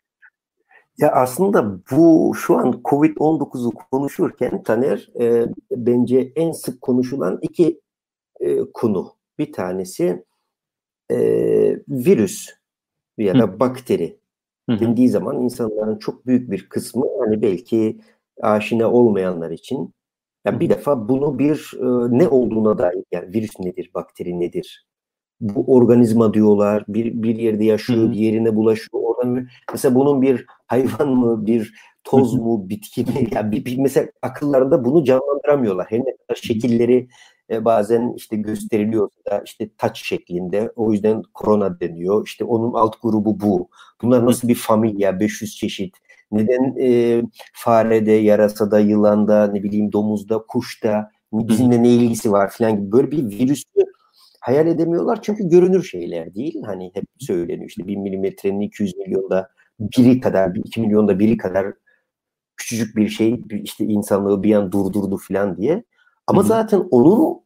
Ya 0.98 1.12
aslında 1.12 1.78
bu 1.90 2.32
şu 2.36 2.58
an 2.58 2.72
Covid-19'u 2.84 3.70
konuşurken 3.90 4.62
Taner 4.62 5.08
e, 5.20 5.46
bence 5.70 6.32
en 6.36 6.52
sık 6.52 6.80
konuşulan 6.80 7.38
iki 7.42 7.81
e, 8.40 8.58
konu. 8.74 9.14
Bir 9.38 9.52
tanesi 9.52 10.24
e, 11.10 11.16
virüs 11.88 12.48
ya 13.18 13.34
da 13.38 13.42
Hı. 13.42 13.60
bakteri 13.60 14.18
Hı 14.70 14.80
dendiği 14.80 15.08
zaman 15.08 15.42
insanların 15.42 15.98
çok 15.98 16.26
büyük 16.26 16.50
bir 16.50 16.68
kısmı 16.68 17.06
hani 17.20 17.42
belki 17.42 18.00
aşina 18.40 18.92
olmayanlar 18.92 19.50
için 19.50 19.94
ya 20.44 20.60
bir 20.60 20.70
defa 20.70 21.08
bunu 21.08 21.38
bir 21.38 21.72
e, 21.78 22.18
ne 22.18 22.28
olduğuna 22.28 22.78
dair 22.78 23.04
yani 23.12 23.34
virüs 23.34 23.60
nedir, 23.60 23.90
bakteri 23.94 24.40
nedir? 24.40 24.86
Bu 25.40 25.74
organizma 25.76 26.34
diyorlar, 26.34 26.84
bir 26.88 27.22
bir 27.22 27.36
yerde 27.36 27.64
yaşıyor, 27.64 28.10
bir 28.12 28.16
yerine 28.16 28.56
bulaşıyor. 28.56 29.02
Oradan 29.02 29.48
mesela 29.72 29.94
bunun 29.94 30.22
bir 30.22 30.46
hayvan 30.66 31.08
mı, 31.08 31.46
bir 31.46 31.74
toz 32.04 32.34
mu, 32.34 32.68
bitki 32.68 33.02
mi? 33.04 33.28
Yani 33.30 33.52
bir, 33.52 33.64
bir 33.64 33.78
mesela 33.78 34.08
akıllarında 34.22 34.84
bunu 34.84 35.04
canlandıramıyorlar. 35.04 35.86
Her 35.90 35.98
ne 35.98 36.16
kadar 36.16 36.34
şekilleri 36.42 37.08
e, 37.52 37.64
bazen 37.64 38.12
işte 38.16 38.36
gösteriliyor 38.36 39.10
da 39.30 39.42
işte 39.46 39.70
taç 39.78 40.04
şeklinde. 40.06 40.72
O 40.76 40.92
yüzden 40.92 41.22
korona 41.34 41.80
deniyor. 41.80 42.26
İşte 42.26 42.44
onun 42.44 42.74
alt 42.74 43.02
grubu 43.02 43.40
bu. 43.40 43.68
Bunlar 44.02 44.26
nasıl 44.26 44.48
bir 44.48 44.54
familya? 44.54 45.20
500 45.20 45.56
çeşit. 45.56 45.96
Neden 46.32 46.74
e, 46.80 47.22
farede, 47.54 48.12
yarasada, 48.12 48.78
yılanda, 48.78 49.46
ne 49.46 49.62
bileyim 49.62 49.92
domuzda, 49.92 50.38
kuşta 50.48 51.10
bizimle 51.32 51.82
ne 51.82 51.88
ilgisi 51.88 52.32
var 52.32 52.50
falan 52.50 52.76
gibi 52.76 52.92
böyle 52.92 53.10
bir 53.10 53.38
virüsü 53.38 53.84
hayal 54.40 54.66
edemiyorlar 54.66 55.22
çünkü 55.22 55.48
görünür 55.48 55.82
şeyler 55.82 56.34
değil. 56.34 56.62
Hani 56.66 56.90
hep 56.94 57.04
söyleniyor 57.18 57.68
işte 57.68 57.86
1 57.86 57.96
milimetrenin 57.96 58.60
200 58.60 58.96
milyonda 58.96 59.48
biri 59.80 60.20
kadar, 60.20 60.54
2 60.54 60.80
milyonda 60.80 61.18
biri 61.18 61.36
kadar 61.36 61.66
küçücük 62.56 62.96
bir 62.96 63.08
şey 63.08 63.40
işte 63.62 63.84
insanlığı 63.84 64.42
bir 64.42 64.54
an 64.54 64.72
durdurdu 64.72 65.16
falan 65.28 65.56
diye. 65.56 65.84
Ama 66.26 66.40
Hı-hı. 66.40 66.48
zaten 66.48 66.88
onun 66.90 67.40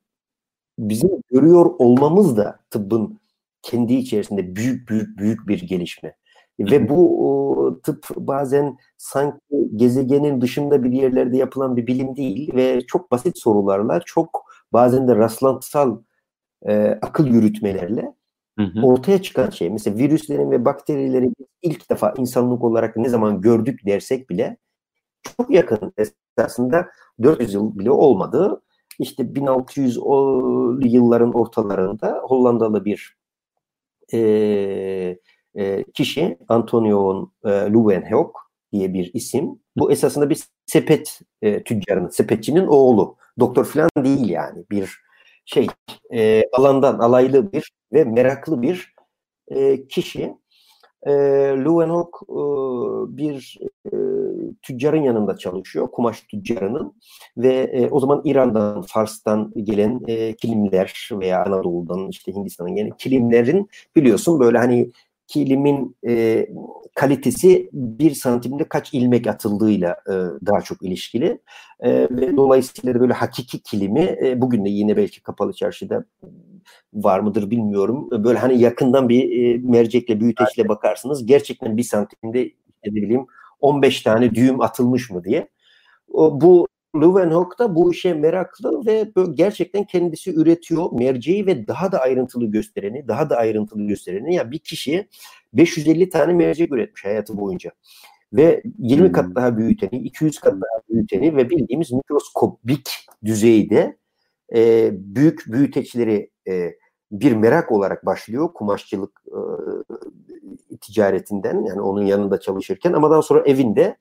bizim 0.79 1.11
görüyor 1.31 1.75
olmamız 1.79 2.37
da 2.37 2.59
tıbbın 2.71 3.21
kendi 3.63 3.95
içerisinde 3.95 4.57
büyük 4.57 4.89
büyük 4.89 5.19
büyük 5.19 5.49
bir 5.49 5.63
gelişme. 5.63 6.17
Ve 6.61 6.89
bu 6.89 7.29
o, 7.29 7.81
tıp 7.81 8.07
bazen 8.17 8.77
sanki 8.99 9.39
gezegenin 9.77 10.41
dışında 10.41 10.85
bir 10.85 10.93
yerlerde 10.93 11.37
yapılan 11.37 11.77
bir 11.77 11.87
bilim 11.87 12.17
değil 12.17 12.55
ve 12.55 12.81
çok 12.87 13.11
basit 13.11 13.39
sorularla 13.39 14.01
çok 14.07 14.45
bazen 14.73 15.09
de 15.09 15.17
rastlantısal 15.17 15.99
e, 16.69 16.99
akıl 17.03 17.27
yürütmelerle 17.27 18.15
hı 18.59 18.65
hı. 18.65 18.87
ortaya 18.87 19.23
çıkan 19.23 19.51
şey. 19.51 19.71
Mesela 19.71 19.99
virüslerin 19.99 20.51
ve 20.51 20.65
bakterilerin 20.65 21.35
ilk 21.63 21.91
defa 21.91 22.15
insanlık 22.17 22.65
olarak 22.65 22.97
ne 22.97 23.09
zaman 23.09 23.41
gördük 23.41 23.81
dersek 23.87 24.31
bile 24.31 24.57
çok 25.37 25.51
yakın 25.51 25.93
esasında 26.39 26.89
400 27.23 27.55
yıl 27.55 27.79
bile 27.79 27.91
olmadı 27.91 28.63
işte 28.99 29.35
1600 29.35 29.97
yılların 30.85 31.33
ortalarında 31.33 32.21
Hollandalı 32.23 32.85
bir 32.85 33.17
e, 34.13 34.19
e, 35.55 35.85
kişi 35.95 36.39
Antonio 36.49 37.31
e, 37.45 37.49
Leeuwenhoek 37.49 38.37
diye 38.73 38.95
bir 38.95 39.11
isim. 39.15 39.59
Bu 39.77 39.93
esasında 39.93 40.31
bir 40.31 40.41
sepet 40.67 41.21
e, 41.43 41.63
tüccarının, 41.63 42.09
sepetçinin 42.09 42.67
oğlu. 42.67 43.17
Doktor 43.41 43.65
falan 43.65 43.91
değil 43.99 44.29
yani. 44.29 44.65
Bir 44.71 45.01
şey 45.45 45.67
e, 46.15 46.43
alandan 46.53 46.99
alaylı 46.99 47.53
bir 47.53 47.73
ve 47.93 48.05
meraklı 48.05 48.63
bir 48.63 48.95
e, 49.49 49.87
kişi 49.89 50.35
e, 51.07 51.13
Leeuwenhoek 51.65 52.21
e, 52.29 52.37
bir 53.17 53.59
e, 53.87 53.91
tüccarın 54.63 55.03
yanında 55.03 55.37
çalışıyor, 55.37 55.89
kumaş 55.93 56.21
tüccarının 56.21 56.93
ve 57.37 57.55
e, 57.55 57.91
o 57.91 58.01
zaman 58.01 58.23
İran'dan, 58.25 58.83
Fars'tan 58.83 59.53
gelen 59.57 60.01
e, 60.07 60.37
kilimler 60.37 61.09
veya 61.13 61.45
Anadolu'dan 61.45 62.09
işte 62.09 62.33
Hindistan'dan 62.33 62.75
gelen 62.75 62.91
kilimlerin 62.91 63.69
biliyorsun 63.97 64.41
böyle 64.41 64.59
hani 64.59 64.91
kilimin 65.27 65.97
e, 66.09 66.47
kalitesi 66.95 67.71
bir 67.73 68.11
santimde 68.11 68.65
kaç 68.65 68.95
ilmek 68.95 69.27
atıldığıyla 69.27 69.97
e, 70.09 70.13
daha 70.47 70.61
çok 70.61 70.83
ilişkili. 70.83 71.39
E, 71.81 71.91
ve 71.93 72.37
dolayısıyla 72.37 72.95
da 72.95 73.01
böyle 73.01 73.13
hakiki 73.13 73.63
kilimi 73.63 74.17
e, 74.23 74.41
bugün 74.41 74.65
de 74.65 74.69
yine 74.69 74.97
belki 74.97 75.23
kapalı 75.23 75.53
çarşıda 75.53 76.05
var 76.95 77.21
mıdır 77.21 77.51
bilmiyorum. 77.51 78.09
Böyle 78.25 78.39
hani 78.39 78.61
yakından 78.61 79.09
bir 79.09 79.45
e, 79.45 79.59
mercekle, 79.59 80.21
büyüteçle 80.21 80.69
bakarsınız. 80.69 81.27
Gerçekten 81.27 81.77
bir 81.77 81.83
santimde 81.83 82.51
ne 82.87 82.95
bileyim 82.95 83.27
15 83.61 84.03
tane 84.03 84.35
düğüm 84.35 84.61
atılmış 84.61 85.11
mı 85.11 85.25
diye. 85.25 85.49
O, 86.13 86.41
bu 86.41 86.69
Leeuwenhoek 87.01 87.59
da 87.59 87.75
bu 87.75 87.93
işe 87.93 88.15
meraklı 88.15 88.87
ve 88.87 89.13
gerçekten 89.35 89.85
kendisi 89.85 90.35
üretiyor 90.35 90.93
merceği 90.93 91.47
ve 91.47 91.67
daha 91.67 91.93
da 91.93 91.99
ayrıntılı 91.99 92.47
göstereni, 92.47 93.09
daha 93.09 93.31
da 93.31 93.37
ayrıntılı 93.37 93.83
göstereni. 93.83 94.35
Ya 94.35 94.43
yani 94.43 94.51
bir 94.51 94.59
kişi 94.59 95.09
550 95.53 96.09
tane 96.09 96.33
mercek 96.33 96.73
üretmiş 96.73 97.05
hayatı 97.05 97.39
boyunca. 97.39 97.71
Ve 98.33 98.63
20 98.79 99.13
kat 99.13 99.27
hmm. 99.27 99.35
daha 99.35 99.57
büyüteni, 99.59 99.99
200 100.03 100.39
kat 100.39 100.55
daha 100.55 100.83
büyüteni 100.91 101.37
ve 101.37 101.51
bildiğimiz 101.51 101.93
mikroskopik 101.93 102.91
düzeyde 103.25 103.97
e, 104.55 104.91
büyük 104.93 105.45
büyüteçleri 105.47 106.31
e, 106.49 106.77
bir 107.13 107.33
merak 107.33 107.73
olarak 107.73 108.07
başlıyor 108.07 108.53
kumaşçılık 108.55 109.23
e, 109.27 109.41
ticaretinden 110.81 111.65
yani 111.65 111.81
onun 111.81 112.03
yanında 112.07 112.41
çalışırken 112.41 112.93
ama 112.93 113.11
daha 113.11 113.23
sonra 113.23 113.43
evinde 113.45 113.97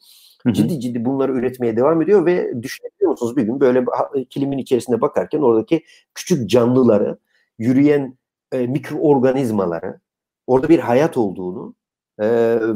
ciddi 0.52 0.80
ciddi 0.80 1.06
bunları 1.06 1.32
üretmeye 1.32 1.78
devam 1.78 2.02
ediyor 2.02 2.26
ve 2.26 2.64
düşünebiliyor 2.64 3.12
musunuz 3.12 3.38
bir 3.38 3.44
gün 3.44 3.60
böyle 3.60 3.86
kilimin 4.30 4.58
içerisinde 4.58 5.02
bakarken 5.02 5.40
oradaki 5.42 5.84
küçük 6.14 6.50
canlıları, 6.50 7.18
yürüyen 7.58 8.18
e, 8.52 8.68
mikroorganizmaları, 8.68 10.00
orada 10.48 10.70
bir 10.70 10.80
hayat 10.80 11.18
olduğunu 11.18 11.76
e, 12.20 12.28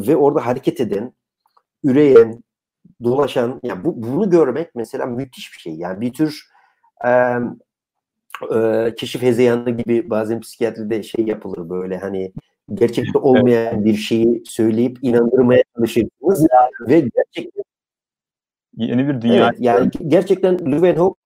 ve 0.07 0.15
orada 0.15 0.45
hareket 0.45 0.81
eden, 0.81 1.13
üreyen, 1.83 2.43
dolaşan, 3.03 3.59
yani 3.63 3.83
bu, 3.83 4.03
bunu 4.03 4.29
görmek 4.29 4.75
mesela 4.75 5.05
müthiş 5.05 5.53
bir 5.53 5.59
şey. 5.59 5.75
Yani 5.75 6.01
bir 6.01 6.13
tür 6.13 6.49
e, 7.05 7.09
e, 8.55 8.95
keşif 8.95 9.21
hezeyanı 9.21 9.69
gibi 9.69 10.09
bazen 10.09 10.39
psikiyatride 10.39 11.03
şey 11.03 11.25
yapılır 11.25 11.69
böyle 11.69 11.97
hani 11.97 12.31
gerçekte 12.73 13.19
olmayan 13.19 13.85
bir 13.85 13.95
şeyi 13.95 14.43
söyleyip 14.45 14.97
inandırmaya 15.01 15.63
çalışırsınız 15.75 16.47
ve 16.87 16.99
gerçekten 16.99 17.63
yeni 18.77 19.07
bir 19.07 19.21
dünya. 19.21 19.47
Evet, 19.47 19.55
yani 19.59 19.91
gerçekten 20.07 20.71
Leeuwenhoek 20.71 21.17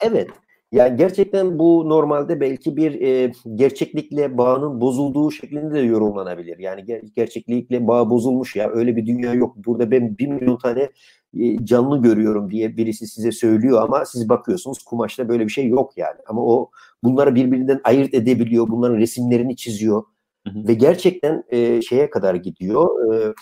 evet 0.00 0.30
yani 0.72 0.96
gerçekten 0.96 1.58
bu 1.58 1.88
normalde 1.88 2.40
belki 2.40 2.76
bir 2.76 3.00
e, 3.00 3.32
gerçeklikle 3.54 4.38
bağının 4.38 4.80
bozulduğu 4.80 5.30
şeklinde 5.30 5.74
de 5.74 5.78
yorumlanabilir. 5.78 6.58
Yani 6.58 6.80
ger- 6.80 7.12
gerçeklikle 7.16 7.86
bağ 7.88 8.10
bozulmuş 8.10 8.56
ya 8.56 8.70
öyle 8.70 8.96
bir 8.96 9.06
dünya 9.06 9.34
yok. 9.34 9.56
Burada 9.56 9.90
ben 9.90 10.18
bir 10.18 10.26
milyon 10.26 10.56
tane 10.56 10.90
e, 11.38 11.64
canlı 11.64 12.02
görüyorum 12.02 12.50
diye 12.50 12.76
birisi 12.76 13.06
size 13.06 13.32
söylüyor 13.32 13.82
ama 13.82 14.04
siz 14.04 14.28
bakıyorsunuz 14.28 14.78
kumaşta 14.82 15.28
böyle 15.28 15.44
bir 15.44 15.50
şey 15.52 15.68
yok 15.68 15.92
yani. 15.96 16.18
Ama 16.26 16.42
o 16.44 16.70
bunları 17.04 17.34
birbirinden 17.34 17.80
ayırt 17.84 18.14
edebiliyor. 18.14 18.68
Bunların 18.68 18.96
resimlerini 18.96 19.56
çiziyor. 19.56 20.02
Hı 20.46 20.50
hı. 20.50 20.68
Ve 20.68 20.74
gerçekten 20.74 21.44
e, 21.48 21.82
şeye 21.82 22.10
kadar 22.10 22.34
gidiyor. 22.34 23.14
E, 23.14 23.34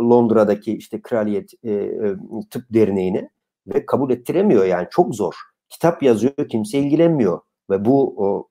Londra'daki 0.00 0.76
işte 0.76 1.02
Kraliyet 1.02 1.50
e, 1.64 1.72
e, 1.72 2.16
Tıp 2.50 2.64
Derneği'ne 2.74 3.30
ve 3.66 3.86
kabul 3.86 4.10
ettiremiyor 4.10 4.64
yani 4.64 4.86
çok 4.90 5.14
zor. 5.14 5.34
Kitap 5.70 6.02
yazıyor 6.02 6.48
kimse 6.50 6.78
ilgilenmiyor 6.78 7.40
ve 7.70 7.84
bu 7.84 8.14
o, 8.24 8.48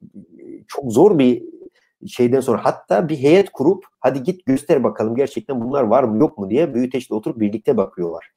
çok 0.68 0.91
zor 0.93 1.20
bir 1.20 1.43
şeyden 2.07 2.39
sonra 2.39 2.65
hatta 2.65 3.09
bir 3.09 3.18
heyet 3.18 3.49
kurup 3.49 3.86
hadi 3.99 4.24
git 4.24 4.45
göster 4.45 4.84
bakalım 4.84 5.15
gerçekten 5.15 5.61
bunlar 5.61 5.84
var 5.84 6.03
mı 6.03 6.18
yok 6.18 6.38
mu 6.38 6.49
diye 6.49 6.74
büyüteçle 6.74 7.15
oturup 7.15 7.39
birlikte 7.39 7.78
bakıyorlar. 7.78 8.32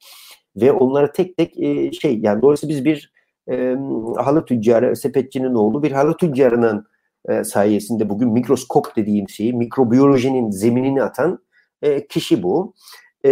Ve 0.55 0.71
onları 0.71 1.11
tek 1.11 1.37
tek 1.37 1.59
e, 1.59 1.91
şey 1.91 2.19
yani 2.19 2.41
dolayısıyla 2.41 2.75
biz 2.75 2.85
bir 2.85 3.11
e, 3.51 3.77
halı 4.17 4.45
tüccarı, 4.45 4.95
sepetçinin 4.95 5.53
oğlu 5.53 5.83
bir 5.83 5.91
halı 5.91 6.17
tüccarının 6.17 6.85
e, 7.29 7.43
sayesinde 7.43 8.09
bugün 8.09 8.29
mikroskop 8.29 8.95
dediğim 8.95 9.29
şeyi, 9.29 9.53
mikrobiyolojinin 9.53 10.51
zeminini 10.51 11.03
atan 11.03 11.39
e, 11.81 12.07
kişi 12.07 12.43
bu. 12.43 12.73
E, 13.25 13.31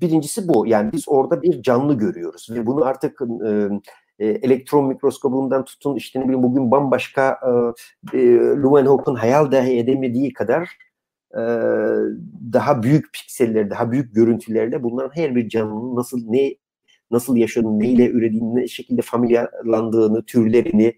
birincisi 0.00 0.48
bu. 0.48 0.66
Yani 0.66 0.92
biz 0.92 1.04
orada 1.08 1.42
bir 1.42 1.62
canlı 1.62 1.94
görüyoruz 1.94 2.48
ve 2.50 2.66
bunu 2.66 2.84
artık 2.84 3.20
e, 3.46 3.68
e, 4.20 4.26
elektron 4.26 4.86
mikroskobundan 4.86 5.64
tutun 5.64 5.96
işte 5.96 6.20
ne 6.20 6.24
bileyim 6.24 6.42
bugün 6.42 6.70
bambaşka 6.70 7.40
e, 8.12 8.18
e, 8.18 8.22
Leeuwenhoek'un 8.36 9.14
hayal 9.14 9.52
dahi 9.52 9.78
edemediği 9.78 10.32
kadar 10.32 10.68
e, 11.34 11.42
daha 12.52 12.82
büyük 12.82 13.12
pikseller, 13.12 13.70
daha 13.70 13.92
büyük 13.92 14.14
görüntülerle 14.14 14.82
bunların 14.82 15.16
her 15.16 15.36
bir 15.36 15.48
canlının 15.48 15.96
nasıl 15.96 16.20
ne 16.28 16.54
nasıl 17.10 17.36
yaşadığını, 17.36 17.78
neyle 17.78 18.10
ürediğini, 18.10 18.56
ne 18.56 18.68
şekilde 18.68 19.02
familyalandığını, 19.02 20.24
türlerini, 20.24 20.94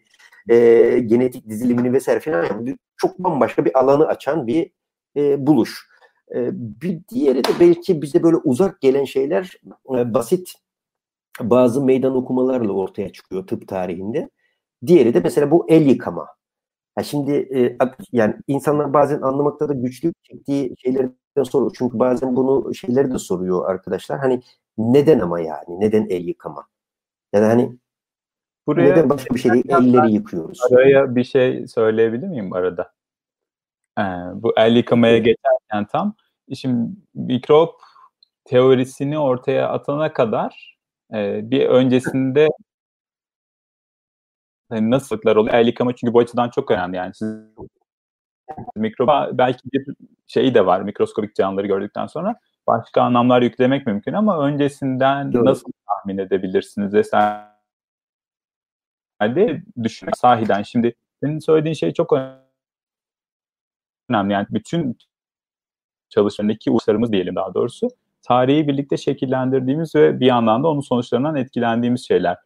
e, 0.49 0.99
genetik 0.99 1.49
dizilimini 1.49 1.93
vesaire 1.93 2.21
falan 2.21 2.77
çok 2.97 3.19
bambaşka 3.19 3.65
bir 3.65 3.79
alanı 3.79 4.07
açan 4.07 4.47
bir 4.47 4.71
e, 5.17 5.47
buluş. 5.47 5.89
E, 6.35 6.51
bir 6.53 7.01
diğeri 7.09 7.45
de 7.45 7.49
belki 7.61 8.03
bize 8.03 8.23
böyle 8.23 8.37
uzak 8.37 8.81
gelen 8.81 9.05
şeyler 9.05 9.61
e, 9.97 10.15
basit 10.15 10.55
bazı 11.41 11.85
meydan 11.85 12.17
okumalarla 12.17 12.73
ortaya 12.73 13.13
çıkıyor 13.13 13.47
tıp 13.47 13.69
tarihinde. 13.69 14.31
Diğeri 14.87 15.15
de 15.15 15.21
mesela 15.21 15.51
bu 15.51 15.67
el 15.69 15.87
yıkama. 15.87 16.29
Ya 16.99 17.05
şimdi 17.05 17.33
e, 17.33 17.77
yani 18.13 18.35
insanlar 18.49 18.93
bazen 18.93 19.21
anlamakta 19.21 19.69
da 19.69 19.73
güçlük 19.73 20.25
çektiği 20.25 20.75
şeylerden 20.79 21.43
soruyor. 21.43 21.75
Çünkü 21.79 21.99
bazen 21.99 22.37
bunu 22.37 22.75
şeyleri 22.75 23.13
de 23.13 23.19
soruyor 23.19 23.71
arkadaşlar. 23.71 24.19
Hani 24.19 24.43
neden 24.79 25.21
ama 25.21 25.41
yani? 25.41 25.81
Neden 25.81 26.07
el 26.11 26.25
yıkama? 26.25 26.67
Yani 27.33 27.45
hani 27.45 27.79
Buraya 28.67 28.91
neden 28.91 29.11
başka 29.11 29.35
bir 29.35 29.41
şey 29.41 29.53
değil? 29.53 29.65
Elleri 29.69 30.13
yıkıyoruz. 30.13 30.59
Araya 30.71 31.17
bir 31.17 31.25
şey 31.25 31.67
söyleyebilir 31.69 32.29
miyim 32.29 32.53
arada? 32.53 32.93
Ee, 33.99 34.03
bu 34.35 34.53
el 34.57 34.77
yıkamaya 34.77 35.19
geçerken 35.19 35.87
tam 35.93 36.15
şimdi 36.55 36.91
mikrop 37.15 37.81
teorisini 38.45 39.19
ortaya 39.19 39.69
atana 39.69 40.13
kadar 40.13 40.79
e, 41.15 41.51
bir 41.51 41.67
öncesinde 41.67 42.49
hani 44.71 44.91
nasıllıklar 44.91 45.37
oluyor? 45.37 45.55
El 45.55 45.67
yıkama 45.67 45.97
çünkü 45.97 46.13
bu 46.15 46.19
açıdan 46.19 46.51
çok 46.51 46.71
önemli. 46.71 46.97
Yani 46.97 47.15
siz 47.15 47.29
mikroba 48.77 49.31
belki 49.33 49.61
bir 49.73 49.87
şey 50.27 50.55
de 50.55 50.67
var 50.67 50.81
mikroskobik 50.81 51.37
canlıları 51.37 51.67
gördükten 51.67 52.07
sonra 52.07 52.37
başka 52.67 53.03
anlamlar 53.03 53.43
yüklemek 53.43 53.87
mümkün 53.87 54.13
ama 54.13 54.47
öncesinden 54.47 55.33
Doğru. 55.33 55.45
nasıl 55.45 55.73
tahmin 55.89 56.19
edebilirsiniz 56.19 56.95
vesaire 56.95 57.53
düşünmek 59.83 60.17
sahiden. 60.17 60.63
Şimdi 60.63 60.95
senin 61.23 61.39
söylediğin 61.39 61.75
şey 61.75 61.93
çok 61.93 62.13
önemli. 64.09 64.33
Yani 64.33 64.47
bütün 64.51 64.99
çalışmalarındaki 66.09 66.71
uluslarımız 66.71 67.13
diyelim 67.13 67.35
daha 67.35 67.55
doğrusu 67.55 67.89
tarihi 68.23 68.69
birlikte 68.69 68.97
şekillendirdiğimiz 68.97 69.95
ve 69.95 70.21
bir 70.21 70.27
yandan 70.27 70.65
da 70.65 70.69
onun 70.69 70.81
sonuçlarından 70.81 71.37
etkilendiğimiz 71.37 72.09
şeyler. 72.09 72.37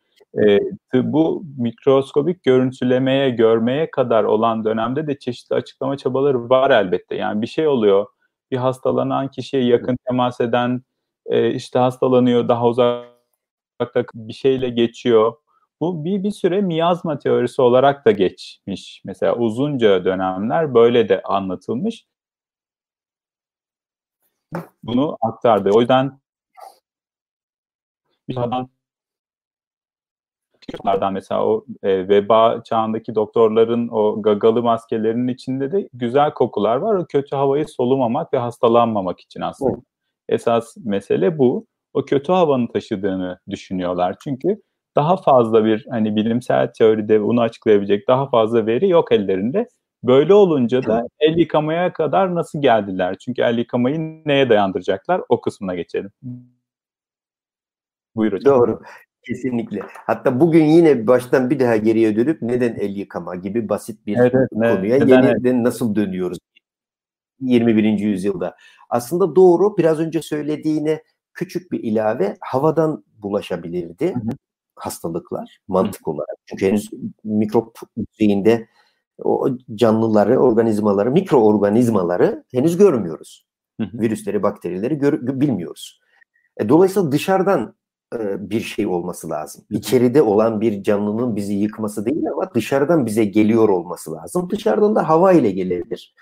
E, 0.47 0.59
bu 0.95 1.45
mikroskobik 1.59 2.43
görüntülemeye, 2.43 3.31
görmeye 3.31 3.91
kadar 3.91 4.25
olan 4.25 4.65
dönemde 4.65 5.07
de 5.07 5.19
çeşitli 5.19 5.55
açıklama 5.55 5.97
çabaları 5.97 6.49
var 6.51 6.71
elbette. 6.71 7.15
Yani 7.15 7.43
bir 7.43 7.47
şey 7.47 7.69
oluyor, 7.69 8.07
bir 8.51 8.57
hastalanan 8.57 9.29
kişiye 9.29 9.65
yakın 9.65 9.97
temas 10.07 10.41
eden 10.41 10.83
e, 11.27 11.51
işte 11.51 11.79
hastalanıyor, 11.79 12.49
daha 12.49 12.67
uzakta 12.67 14.05
bir 14.15 14.33
şeyle 14.33 14.69
geçiyor. 14.69 15.33
Bu 15.81 16.05
bir, 16.05 16.23
bir 16.23 16.31
süre 16.31 16.61
miyazma 16.61 17.19
teorisi 17.19 17.63
olarak 17.63 18.07
da 18.07 18.11
geçmiş. 18.11 19.03
Mesela 19.05 19.37
uzunca 19.37 20.05
dönemler 20.05 20.75
böyle 20.75 21.09
de 21.09 21.23
anlatılmış. 21.23 22.07
Bunu 24.83 25.17
aktardı. 25.21 25.71
O 25.71 25.81
yüzden 25.81 26.19
doktorlardan 30.73 31.13
mesela 31.13 31.47
o 31.47 31.65
e, 31.83 32.09
veba 32.09 32.63
çağındaki 32.65 33.15
doktorların 33.15 33.89
o 33.89 34.23
gagalı 34.23 34.63
maskelerinin 34.63 35.29
içinde 35.29 35.73
de 35.73 35.89
güzel 35.93 36.35
kokular 36.35 36.77
var. 36.77 36.95
O 36.95 37.07
kötü 37.07 37.37
havayı 37.37 37.69
solumamak 37.69 38.33
ve 38.33 38.39
hastalanmamak 38.39 39.21
için 39.21 39.41
aslında. 39.41 39.73
Evet. 39.73 39.85
Esas 40.29 40.77
mesele 40.85 41.39
bu. 41.39 41.67
O 41.95 42.05
kötü 42.05 42.33
havanın 42.33 42.67
taşıdığını 42.67 43.39
düşünüyorlar. 43.51 44.17
Çünkü 44.25 44.63
daha 44.97 45.17
fazla 45.17 45.65
bir 45.65 45.87
hani 45.91 46.17
bilimsel 46.17 46.73
teoride 46.79 47.23
bunu 47.23 47.41
açıklayabilecek 47.41 48.09
daha 48.09 48.29
fazla 48.29 48.67
veri 48.67 48.89
yok 48.89 49.13
ellerinde. 49.13 49.69
Böyle 50.07 50.35
olunca 50.35 50.83
da 50.83 51.07
el 51.21 51.39
yıkamaya 51.39 51.93
kadar 51.93 52.35
nasıl 52.35 52.63
geldiler? 52.63 53.17
Çünkü 53.19 53.43
el 53.43 53.59
yıkamayı 53.59 54.23
neye 54.27 54.49
dayandıracaklar? 54.49 55.23
O 55.29 55.41
kısmına 55.41 55.75
geçelim. 55.75 56.11
Buyur 58.17 58.33
hocam. 58.33 58.59
Doğru. 58.59 58.81
Kesinlikle. 59.23 59.81
Hatta 60.07 60.41
bugün 60.41 60.65
yine 60.65 61.07
baştan 61.07 61.51
bir 61.51 61.61
daha 61.61 61.77
geriye 61.77 62.17
dönüp 62.17 62.43
neden 62.43 62.75
el 62.75 62.97
yıkama 62.97 63.35
gibi 63.35 63.69
basit 63.69 64.07
bir 64.07 64.17
evet, 64.17 64.33
konuya 64.51 64.97
evet, 64.97 65.09
yeniden 65.09 65.55
evet. 65.55 65.55
nasıl 65.55 65.95
dönüyoruz 65.95 66.39
21. 67.41 67.85
yüzyılda. 67.85 68.57
Aslında 68.91 69.37
doğru 69.37 69.77
biraz 69.77 70.01
önce 70.01 70.23
söylediğine 70.23 71.03
küçük 71.35 71.73
bir 71.73 71.83
ilave 71.83 72.37
havadan 72.41 73.05
bulaşabilirdi 73.19 74.15
hı 74.15 74.19
hı. 74.19 74.29
hastalıklar 74.75 75.59
mantık 75.69 76.07
hı. 76.07 76.11
olarak. 76.11 76.37
Çünkü 76.47 76.67
henüz 76.67 76.91
mikrop 77.25 77.77
düzeyinde 78.13 78.69
o 79.25 79.49
canlıları, 79.75 80.39
organizmaları, 80.39 81.11
mikroorganizmaları 81.11 82.45
henüz 82.53 82.77
görmüyoruz. 82.77 83.47
Hı 83.81 83.87
hı. 83.87 84.01
Virüsleri, 84.01 84.43
bakterileri 84.43 84.99
gör, 84.99 85.41
bilmiyoruz. 85.41 86.01
E, 86.57 86.69
dolayısıyla 86.69 87.13
dışarıdan 87.13 87.75
e, 88.15 88.51
bir 88.51 88.61
şey 88.61 88.87
olması 88.87 89.31
lazım. 89.31 89.65
İçeride 89.71 90.23
olan 90.23 90.61
bir 90.61 90.83
canlının 90.83 91.37
bizi 91.37 91.55
yıkması 91.55 92.07
değil 92.07 92.31
ama 92.33 92.55
dışarıdan 92.55 93.07
bize 93.07 93.25
geliyor 93.25 93.69
olması 93.69 94.13
lazım. 94.13 94.51
Dışarıdan 94.51 94.95
da 94.95 95.09
hava 95.09 95.33
ile 95.33 95.51
gelebilir, 95.51 96.15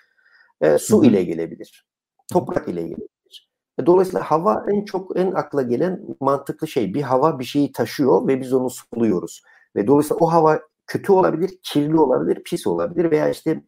e, 0.60 0.78
su 0.78 1.04
ile 1.04 1.24
gelebilir, 1.24 1.86
toprak 2.32 2.68
ile 2.68 2.82
gelebilir. 2.82 3.50
E, 3.78 3.86
dolayısıyla 3.86 4.20
hava 4.20 4.64
en 4.68 4.84
çok 4.84 5.18
en 5.18 5.32
akla 5.32 5.62
gelen 5.62 6.00
mantıklı 6.20 6.68
şey. 6.68 6.94
Bir 6.94 7.02
hava 7.02 7.38
bir 7.38 7.44
şeyi 7.44 7.72
taşıyor 7.72 8.28
ve 8.28 8.40
biz 8.40 8.52
onu 8.52 8.70
soluyoruz. 8.70 9.42
Ve 9.76 9.86
dolayısıyla 9.86 10.18
o 10.20 10.26
hava 10.32 10.60
kötü 10.86 11.12
olabilir, 11.12 11.58
kirli 11.62 11.98
olabilir, 11.98 12.42
pis 12.44 12.66
olabilir 12.66 13.10
veya 13.10 13.28
işte 13.28 13.62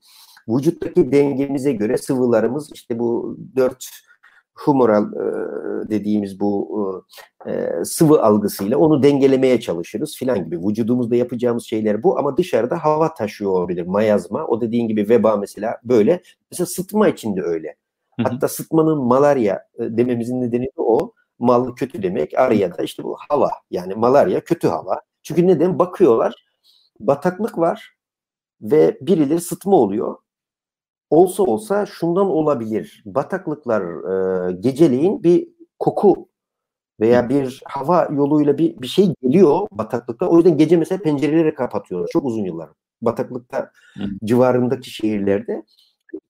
vücuttaki 0.49 1.13
dengemize 1.13 1.73
göre 1.73 1.97
sıvılarımız 1.97 2.71
işte 2.75 2.99
bu 2.99 3.39
dört 3.57 3.85
humoral 4.55 5.13
e, 5.13 5.91
dediğimiz 5.91 6.41
bu 6.41 7.05
e, 7.47 7.85
sıvı 7.85 8.23
algısıyla 8.23 8.79
onu 8.79 9.03
dengelemeye 9.03 9.61
çalışırız 9.61 10.17
filan 10.17 10.45
gibi. 10.45 10.59
Vücudumuzda 10.59 11.17
yapacağımız 11.17 11.65
şeyler 11.65 12.03
bu 12.03 12.19
ama 12.19 12.37
dışarıda 12.37 12.85
hava 12.85 13.15
taşıyor 13.15 13.51
olabilir. 13.51 13.87
Mayazma. 13.87 14.47
O 14.47 14.61
dediğin 14.61 14.89
gibi 14.89 15.09
veba 15.09 15.37
mesela 15.37 15.77
böyle. 15.85 16.23
Mesela 16.51 16.67
sıtma 16.67 17.09
için 17.09 17.37
de 17.37 17.43
öyle. 17.43 17.77
Hatta 18.23 18.49
sıtmanın 18.49 18.99
malarya 18.99 19.55
e, 19.55 19.97
dememizin 19.97 20.41
nedeni 20.41 20.65
de 20.65 20.71
o. 20.77 21.13
Mal 21.39 21.75
kötü 21.75 22.03
demek. 22.03 22.39
Arya 22.39 22.79
da 22.79 22.83
işte 22.83 23.03
bu 23.05 23.17
hava. 23.29 23.51
Yani 23.71 23.95
malarya 23.95 24.41
kötü 24.41 24.69
hava. 24.69 25.01
Çünkü 25.23 25.47
neden? 25.47 25.79
Bakıyorlar. 25.79 26.46
Bataklık 27.01 27.59
var 27.59 27.97
ve 28.61 28.99
birileri 29.01 29.41
sıtma 29.41 29.77
oluyor 29.77 30.17
olsa 31.11 31.43
olsa 31.43 31.87
şundan 31.87 32.27
olabilir. 32.27 33.03
Bataklıklar 33.07 33.83
e, 33.83 34.53
geceleyin 34.53 35.23
bir 35.23 35.49
koku 35.79 36.29
veya 37.01 37.29
bir 37.29 37.63
hava 37.65 38.09
yoluyla 38.13 38.59
bir 38.59 38.81
bir 38.81 38.87
şey 38.87 39.15
geliyor 39.23 39.67
bataklıkta. 39.73 40.29
O 40.29 40.37
yüzden 40.37 40.59
gece 40.59 40.77
mesela 40.77 41.03
pencereleri 41.03 41.55
kapatıyorlar. 41.55 42.09
Çok 42.13 42.25
uzun 42.25 42.45
yıllar. 42.45 42.71
Bataklıkta 43.03 43.71
Hı. 43.95 44.05
civarındaki 44.25 44.91
şehirlerde 44.91 45.63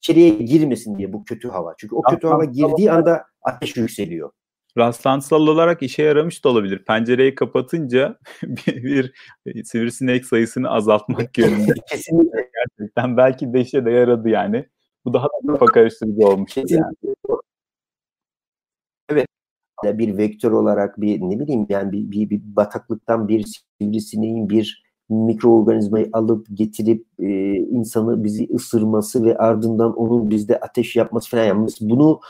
içeriye 0.01 0.31
girmesin 0.31 0.99
diye 0.99 1.13
bu 1.13 1.25
kötü 1.25 1.49
hava. 1.49 1.75
Çünkü 1.79 1.95
o 1.95 2.03
kötü 2.03 2.27
hava 2.27 2.45
girdiği 2.45 2.93
anda 2.93 3.25
ateş 3.43 3.77
yükseliyor. 3.77 4.31
Rastlantısal 4.79 5.47
olarak 5.47 5.83
işe 5.83 6.03
yaramış 6.03 6.45
da 6.45 6.49
olabilir. 6.49 6.85
Pencereyi 6.85 7.35
kapatınca 7.35 8.19
bir, 8.43 9.13
bir 9.47 9.65
sivrisinek 9.65 10.27
sayısını 10.27 10.71
azaltmak 10.71 11.39
yönünde. 11.39 11.75
Kesinlikle. 11.91 12.51
Gerçekten 12.79 13.17
belki 13.17 13.53
de 13.53 13.61
işe 13.61 13.85
de 13.85 13.91
yaradı 13.91 14.29
yani. 14.29 14.67
Bu 15.05 15.15
daha 15.15 15.27
da 15.27 15.53
kafa 15.53 15.67
karıştırıcı 15.67 16.27
olmuş. 16.27 16.57
Yani. 16.57 16.95
Evet. 19.09 19.27
Bir 19.85 20.17
vektör 20.17 20.53
olarak 20.53 21.01
bir 21.01 21.21
ne 21.21 21.41
bileyim 21.41 21.67
yani 21.69 21.93
bir, 21.93 22.11
bir, 22.11 22.31
bir 22.31 22.41
bataklıktan 22.57 23.29
bir 23.29 23.45
sivrisineğin 23.81 24.51
bir 24.51 24.87
mikroorganizmayı 25.09 26.09
alıp 26.13 26.47
getirip 26.55 27.07
e, 27.19 27.55
insanı 27.55 28.25
bizi 28.25 28.49
ısırması 28.55 29.25
ve 29.25 29.37
ardından 29.39 29.97
onun 29.97 30.31
bizde 30.31 30.61
ateş 30.61 30.97
yapması 30.97 31.31
falan 31.31 31.45
yani 31.45 31.69
bunu 31.81 32.21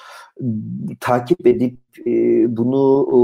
takip 1.00 1.46
edip 1.46 1.78
e, 2.06 2.10
bunu 2.56 3.06
e, 3.08 3.18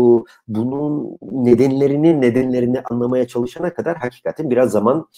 bunun 0.48 1.18
nedenlerini 1.22 2.20
nedenlerini 2.20 2.80
anlamaya 2.80 3.26
çalışana 3.26 3.74
kadar 3.74 3.96
hakikaten 3.96 4.50
biraz 4.50 4.70
zaman 4.70 5.08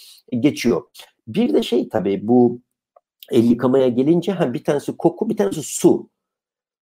geçiyor. 0.40 0.82
Bir 1.28 1.55
de 1.55 1.62
şey 1.62 1.88
tabii 1.88 2.28
bu 2.28 2.61
el 3.32 3.45
yıkamaya 3.45 3.88
gelince 3.88 4.32
ha 4.32 4.55
bir 4.55 4.64
tanesi 4.64 4.97
koku 4.97 5.30
bir 5.30 5.36
tanesi 5.36 5.62
su. 5.62 6.11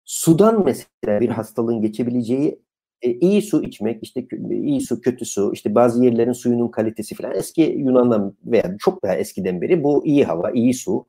Sudan 0.05 0.65
mesela 0.65 1.21
bir 1.21 1.29
hastalığın 1.29 1.83
geçebileceği 1.83 2.61
e, 3.03 3.11
iyi 3.13 3.43
su 3.43 3.63
içmek, 3.63 4.03
işte 4.03 4.27
iyi 4.51 4.81
su, 4.81 5.01
kötü 5.01 5.25
su, 5.25 5.53
işte 5.55 5.75
bazı 5.75 6.05
yerlerin 6.05 6.33
suyunun 6.33 6.69
kalitesi 6.69 7.15
falan 7.15 7.35
eski 7.35 7.63
Yunan'dan 7.63 8.37
veya 8.45 8.77
çok 8.79 9.03
daha 9.03 9.17
eskiden 9.17 9.61
beri 9.61 9.85
bu 9.85 10.07
iyi 10.07 10.25
hava, 10.25 10.51
iyi 10.51 10.75
su. 10.75 11.07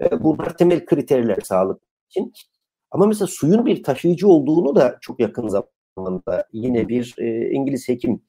E, 0.00 0.22
bunlar 0.22 0.56
temel 0.56 0.84
kriterler 0.86 1.38
sağlık 1.44 1.82
için. 2.10 2.32
Ama 2.94 3.06
mesela 3.06 3.26
suyun 3.26 3.66
bir 3.66 3.82
taşıyıcı 3.82 4.28
olduğunu 4.28 4.76
da 4.76 4.98
çok 5.00 5.20
yakın 5.20 5.48
zamanda 5.48 6.46
yine 6.52 6.88
bir 6.88 7.14
e, 7.18 7.50
İngiliz 7.50 7.88
hekim 7.88 8.22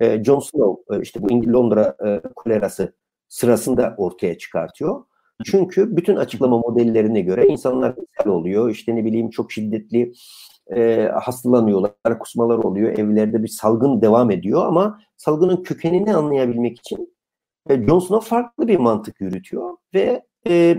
e, 0.00 0.24
John 0.24 0.40
Snow 0.40 0.96
e, 0.96 1.02
işte 1.02 1.22
bu 1.22 1.30
İngiliz 1.30 1.54
Londra 1.54 1.96
e, 2.06 2.20
kolerası 2.36 2.92
sırasında 3.28 3.94
ortaya 3.98 4.38
çıkartıyor. 4.38 5.04
Çünkü 5.44 5.96
bütün 5.96 6.16
açıklama 6.16 6.58
modellerine 6.58 7.20
göre 7.20 7.46
insanlar 7.46 7.94
ishal 7.94 8.30
oluyor. 8.30 8.70
İşte 8.70 8.96
ne 8.96 9.04
bileyim 9.04 9.30
çok 9.30 9.52
şiddetli 9.52 10.12
e, 10.76 11.08
hastalanıyorlar, 11.22 12.18
kusmalar 12.18 12.58
oluyor. 12.58 12.98
Evlerde 12.98 13.42
bir 13.42 13.48
salgın 13.48 14.02
devam 14.02 14.30
ediyor 14.30 14.66
ama 14.66 15.00
salgının 15.16 15.62
kökenini 15.62 16.14
anlayabilmek 16.14 16.78
için 16.78 17.14
e, 17.70 17.86
John 17.86 17.98
Snow 17.98 18.28
farklı 18.28 18.68
bir 18.68 18.76
mantık 18.76 19.20
yürütüyor 19.20 19.76
ve 19.94 20.22
e, 20.48 20.76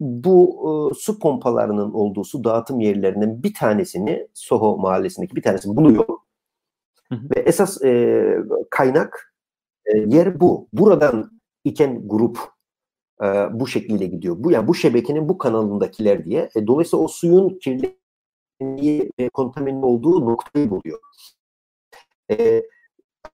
bu 0.00 0.90
e, 0.92 0.94
su 0.94 1.18
pompalarının 1.18 1.92
olduğu 1.92 2.24
su 2.24 2.44
dağıtım 2.44 2.80
yerlerinden 2.80 3.42
bir 3.42 3.54
tanesini 3.54 4.28
Soho 4.34 4.78
mahallesindeki 4.78 5.36
bir 5.36 5.42
tanesini 5.42 5.76
buluyor. 5.76 6.06
Hı 7.08 7.14
hı. 7.14 7.30
Ve 7.36 7.40
esas 7.40 7.82
e, 7.84 8.38
kaynak 8.70 9.34
e, 9.86 9.98
yer 9.98 10.40
bu. 10.40 10.68
Buradan 10.72 11.40
iken 11.64 12.08
grup 12.08 12.38
e, 13.22 13.26
bu 13.60 13.66
şekilde 13.66 14.06
gidiyor. 14.06 14.36
Bu 14.38 14.50
yani 14.50 14.68
bu 14.68 14.74
şebekenin 14.74 15.28
bu 15.28 15.38
kanalındakiler 15.38 16.24
diye. 16.24 16.50
E, 16.56 16.66
dolayısıyla 16.66 17.04
o 17.04 17.08
suyun 17.08 17.58
kirliliği 17.58 19.10
e, 19.18 19.28
kontamine 19.28 19.86
olduğu 19.86 20.20
noktayı 20.20 20.70
buluyor. 20.70 20.98
E, 22.30 22.62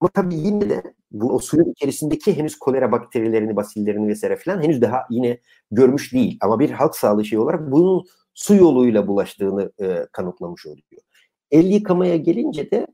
ama 0.01 0.11
tabii 0.15 0.35
yine 0.35 0.71
de 0.71 0.95
bu 1.15 1.35
o 1.35 1.39
suyun 1.39 1.71
içerisindeki 1.73 2.37
henüz 2.37 2.59
kolera 2.59 2.93
bakterilerini, 2.93 3.57
basillerini 3.57 4.09
vesaire 4.09 4.37
falan 4.37 4.63
henüz 4.63 4.83
daha 4.83 5.03
yine 5.11 5.41
görmüş 5.71 6.13
değil. 6.13 6.39
Ama 6.41 6.59
bir 6.61 6.71
halk 6.71 6.97
sağlığı 6.97 7.25
şeyi 7.25 7.41
olarak 7.41 7.73
bunun 7.73 8.05
su 8.35 8.55
yoluyla 8.55 9.07
bulaştığını 9.09 9.73
e, 9.83 10.07
kanıtlamış 10.13 10.67
oluyor. 10.67 11.03
El 11.51 11.67
yıkamaya 11.67 12.17
gelince 12.17 12.71
de 12.71 12.87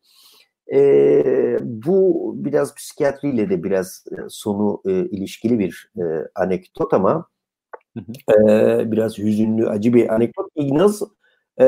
e, 0.75 1.59
bu 1.63 2.33
biraz 2.37 2.75
psikiyatriyle 2.75 3.51
de 3.51 3.63
biraz 3.65 4.05
e, 4.13 4.17
sonu 4.29 4.83
e, 4.87 4.93
ilişkili 4.93 5.59
bir 5.59 5.93
e, 5.99 6.03
anekdot 6.35 6.95
ama 6.95 7.27
E, 8.49 8.93
biraz 8.93 9.19
hüzünlü, 9.19 9.69
acı 9.69 9.95
bir 9.95 10.15
anekdot. 10.15 10.51
Ignaz 10.57 11.03
e, 11.59 11.65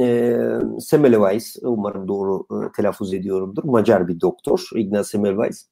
e, 0.00 0.38
Semmelweis, 0.80 1.56
umarım 1.62 2.08
doğru 2.08 2.46
e, 2.50 2.72
telaffuz 2.76 3.14
ediyorumdur, 3.14 3.64
Macar 3.64 4.08
bir 4.08 4.20
doktor, 4.20 4.68
Ignaz 4.76 5.08
Semmelweis. 5.08 5.68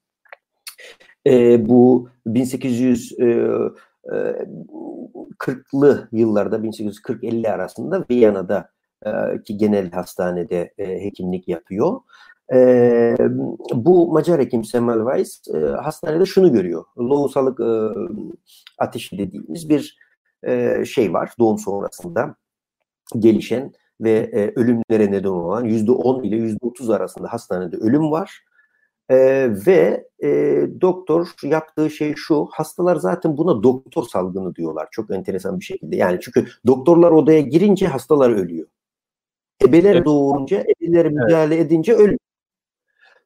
E, 1.27 1.69
bu 1.69 2.09
1800 2.27 3.13
e, 3.13 3.25
40'lı 5.39 6.09
yıllarda 6.13 6.57
1840-50 6.57 7.51
arasında 7.51 8.05
Viyana'da 8.11 8.71
ki 9.45 9.57
genel 9.57 9.91
hastanede 9.91 10.75
hekimlik 10.79 11.49
yapıyor. 11.49 12.01
Bu 13.73 14.13
Macar 14.13 14.41
hekim 14.41 14.65
Semmelweis 14.65 15.43
e, 15.55 15.59
hastanede 15.59 16.27
şunu 16.27 16.53
görüyor. 16.53 16.85
Lohusalık 16.99 17.61
ateşi 18.79 19.19
dediğimiz 19.19 19.69
bir 19.69 19.99
şey 20.85 21.13
var 21.13 21.33
doğum 21.39 21.59
sonrasında 21.59 22.37
gelişen 23.19 23.73
ve 24.01 24.53
ölümlere 24.57 25.13
neden 25.13 25.29
olan 25.29 25.65
yüzde 25.65 25.91
on 25.91 26.23
ile 26.23 26.37
yüzde 26.37 26.67
otuz 26.67 26.91
arasında 26.91 27.33
hastanede 27.33 27.77
ölüm 27.77 28.11
var. 28.11 28.45
E, 29.11 29.17
ve 29.67 30.09
e, 30.23 30.29
doktor 30.81 31.29
yaptığı 31.43 31.91
şey 31.91 32.15
şu, 32.17 32.49
hastalar 32.51 32.97
zaten 32.97 33.37
buna 33.37 33.63
doktor 33.63 34.05
salgını 34.05 34.55
diyorlar 34.55 34.89
çok 34.91 35.11
enteresan 35.11 35.61
bir 35.61 35.65
şekilde. 35.65 35.97
Yani 35.97 36.19
çünkü 36.23 36.47
doktorlar 36.67 37.11
odaya 37.11 37.41
girince 37.41 37.87
hastalar 37.87 38.31
ölüyor. 38.31 38.67
Ebeler 39.63 39.95
evet. 39.95 40.07
doğurunca, 40.07 40.65
ebeler 40.81 41.07
müdahale 41.07 41.55
evet. 41.55 41.67
edince 41.67 41.95
ölüyor. 41.95 42.19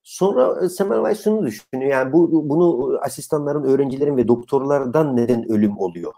Sonra 0.03 0.65
e, 0.65 0.69
Semmelweis 0.69 1.25
şunu 1.25 1.47
düşünüyor. 1.47 1.91
Yani 1.91 2.13
bu 2.13 2.49
bunu 2.49 2.99
asistanların, 3.03 3.65
öğrencilerin 3.65 4.17
ve 4.17 4.29
doktorlardan 4.29 5.17
neden 5.17 5.53
ölüm 5.53 5.79
oluyor? 5.79 6.13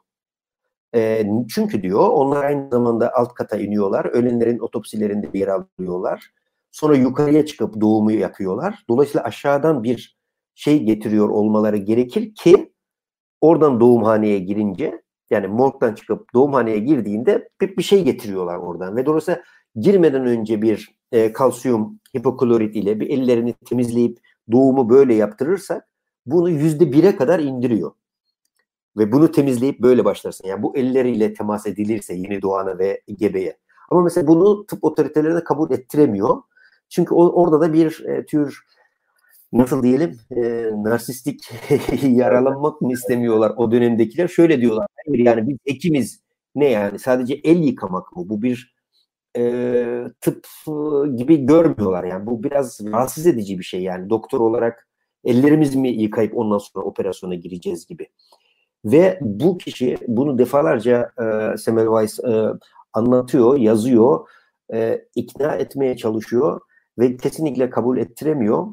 E, 0.95 1.27
çünkü 1.55 1.83
diyor 1.83 2.09
onlar 2.09 2.45
aynı 2.45 2.69
zamanda 2.71 3.15
alt 3.15 3.35
kata 3.35 3.57
iniyorlar. 3.57 4.05
Ölenlerin 4.05 4.59
otopsilerinde 4.59 5.39
yer 5.39 5.49
alıyorlar. 5.49 6.31
Sonra 6.71 6.97
yukarıya 6.97 7.47
çıkıp 7.47 7.81
doğumu 7.81 8.13
yapıyorlar. 8.13 8.85
Dolayısıyla 8.89 9.25
aşağıdan 9.25 9.83
bir 9.83 10.19
şey 10.55 10.83
getiriyor 10.83 11.29
olmaları 11.29 11.77
gerekir 11.77 12.35
ki 12.35 12.73
oradan 13.41 13.81
doğumhaneye 13.81 14.39
girince 14.39 15.03
yani 15.31 15.47
morgdan 15.47 15.95
çıkıp 15.95 16.35
doğumhaneye 16.35 16.79
girdiğinde 16.79 17.49
bir, 17.61 17.77
bir 17.77 17.83
şey 17.83 18.05
getiriyorlar 18.05 18.57
oradan 18.57 18.97
ve 18.97 19.07
dolayısıyla 19.07 19.43
girmeden 19.77 20.27
önce 20.27 20.63
bir 20.63 20.95
e, 21.13 21.33
kalsiyum 21.33 22.01
hipoklorit 22.17 22.77
ile 22.77 23.01
bir 23.01 23.11
ellerini 23.11 23.53
temizleyip 23.53 24.19
doğumu 24.53 24.91
böyle 24.91 25.15
yaptırırsak 25.15 25.89
bunu 26.27 26.51
yüzde 26.51 26.93
bire 26.93 27.17
kadar 27.17 27.41
indiriyor. 27.41 27.93
Ve 28.97 29.13
bunu 29.13 29.31
temizleyip 29.31 29.81
böyle 29.81 30.05
başlarsın. 30.05 30.49
Yani 30.49 30.63
bu 30.63 30.77
elleriyle 30.77 31.35
temas 31.35 31.67
edilirse 31.67 32.15
yeni 32.15 32.43
doğana 32.43 32.79
ve 32.79 33.03
gebeye. 33.19 33.59
Ama 33.91 34.03
mesela 34.03 34.27
bunu 34.27 34.67
tıp 34.67 34.85
otoritelerine 34.85 35.45
kabul 35.45 35.71
ettiremiyor. 35.71 36.43
Çünkü 36.91 37.15
o, 37.15 37.43
orada 37.43 37.61
da 37.61 37.73
bir 37.73 38.05
e, 38.05 38.27
tür 38.27 38.65
nasıl 39.53 39.83
diyelim 39.83 40.21
e, 40.37 40.41
narsistik 40.77 41.51
yaralanmak 42.03 42.81
mı 42.81 42.93
istemiyorlar 42.93 43.53
o 43.57 43.73
dönemdekiler. 43.73 44.29
Şöyle 44.29 44.61
diyorlar. 44.61 44.87
Yani 45.07 45.49
biz 45.49 45.59
ekimiz 45.67 46.21
ne 46.55 46.69
yani 46.69 46.99
sadece 46.99 47.35
el 47.35 47.59
yıkamak 47.59 48.17
mı? 48.17 48.29
Bu 48.29 48.43
bir 48.43 48.75
e, 49.37 50.05
tıp 50.21 50.47
gibi 51.17 51.47
görmüyorlar. 51.47 52.05
Yani 52.05 52.27
bu 52.27 52.43
biraz 52.43 52.81
rahatsız 52.85 53.27
edici 53.27 53.59
bir 53.59 53.65
şey 53.65 53.83
yani 53.83 54.11
doktor 54.11 54.41
olarak 54.41 54.89
ellerimiz 55.25 55.75
mi 55.75 55.89
yıkayıp 55.89 56.39
ondan 56.39 56.59
sonra 56.59 56.85
operasyona 56.85 57.35
gireceğiz 57.35 57.87
gibi. 57.87 58.09
Ve 58.85 59.19
bu 59.21 59.59
kişi 59.59 59.97
bunu 60.09 60.39
defalarca 60.39 61.11
e, 61.23 61.57
Semmelweis 61.57 62.21
e, 62.21 62.47
anlatıyor, 62.93 63.59
yazıyor, 63.59 64.29
e, 64.73 65.05
ikna 65.15 65.55
etmeye 65.55 65.97
çalışıyor 65.97 66.61
ve 67.01 67.17
kesinlikle 67.17 67.71
kabul 67.71 67.99
ettiremiyor. 67.99 68.67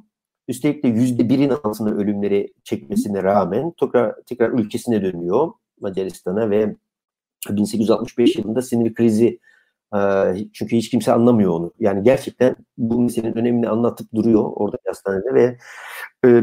Üstelik 0.47 0.83
de 0.83 0.87
yüzde 0.87 1.29
birin 1.29 1.49
altında 1.49 1.91
ölümleri 1.91 2.53
çekmesine 2.63 3.23
rağmen 3.23 3.73
tekrar, 3.79 4.15
tekrar 4.25 4.49
ülkesine 4.49 5.01
dönüyor 5.01 5.51
Macaristan'a 5.81 6.49
ve 6.49 6.75
1865 7.49 8.35
yılında 8.35 8.61
sinir 8.61 8.93
krizi 8.93 9.39
çünkü 10.53 10.77
hiç 10.77 10.89
kimse 10.89 11.13
anlamıyor 11.13 11.51
onu. 11.51 11.73
Yani 11.79 12.03
gerçekten 12.03 12.55
bu 12.77 13.01
meselenin 13.01 13.35
önemini 13.35 13.69
anlatıp 13.69 14.13
duruyor 14.15 14.43
orada 14.55 14.77
hastanede 14.87 15.33
ve 15.33 15.57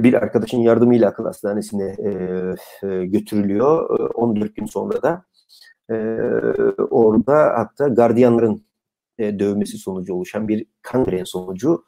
bir 0.02 0.14
arkadaşın 0.14 0.58
yardımıyla 0.58 1.08
akıl 1.08 1.24
hastanesine 1.24 1.96
götürülüyor. 3.06 4.00
14 4.14 4.56
gün 4.56 4.66
sonra 4.66 5.02
da 5.02 5.24
orada 6.90 7.34
hatta 7.34 7.88
gardiyanların 7.88 8.64
dövmesi 9.18 9.78
sonucu 9.78 10.14
oluşan 10.14 10.48
bir 10.48 10.66
kangren 10.82 11.24
sonucu 11.24 11.84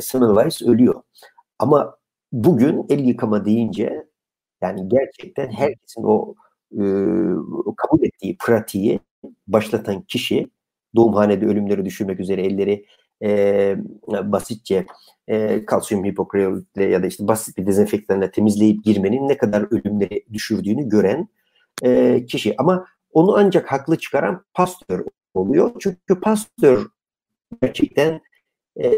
Semmelweis 0.00 0.62
ölüyor. 0.62 1.02
Ama 1.58 1.96
bugün 2.32 2.86
el 2.88 3.04
yıkama 3.04 3.44
deyince 3.44 4.06
yani 4.62 4.88
gerçekten 4.88 5.50
herkesin 5.50 6.02
o 6.04 6.34
kabul 7.76 8.02
ettiği 8.02 8.36
pratiği 8.38 9.00
başlatan 9.46 10.02
kişi 10.02 10.50
doğumhanede 10.96 11.46
ölümleri 11.46 11.84
düşürmek 11.84 12.20
üzere 12.20 12.42
elleri 12.42 12.86
e, 13.22 13.76
basitçe 14.08 14.86
e, 15.28 15.64
kalsiyum 15.64 16.04
hipokloritle 16.04 16.84
ya 16.84 17.02
da 17.02 17.06
işte 17.06 17.28
basit 17.28 17.58
bir 17.58 17.66
dezenfektanla 17.66 18.30
temizleyip 18.30 18.84
girmenin 18.84 19.28
ne 19.28 19.36
kadar 19.36 19.66
ölümleri 19.70 20.24
düşürdüğünü 20.32 20.88
gören 20.88 21.28
e, 21.82 22.24
kişi. 22.26 22.54
Ama 22.58 22.86
onu 23.12 23.36
ancak 23.36 23.72
haklı 23.72 23.98
çıkaran 23.98 24.44
pastör 24.54 25.04
oluyor. 25.34 25.72
Çünkü 25.80 26.20
pastör 26.20 26.86
gerçekten 27.62 28.20
e, 28.82 28.92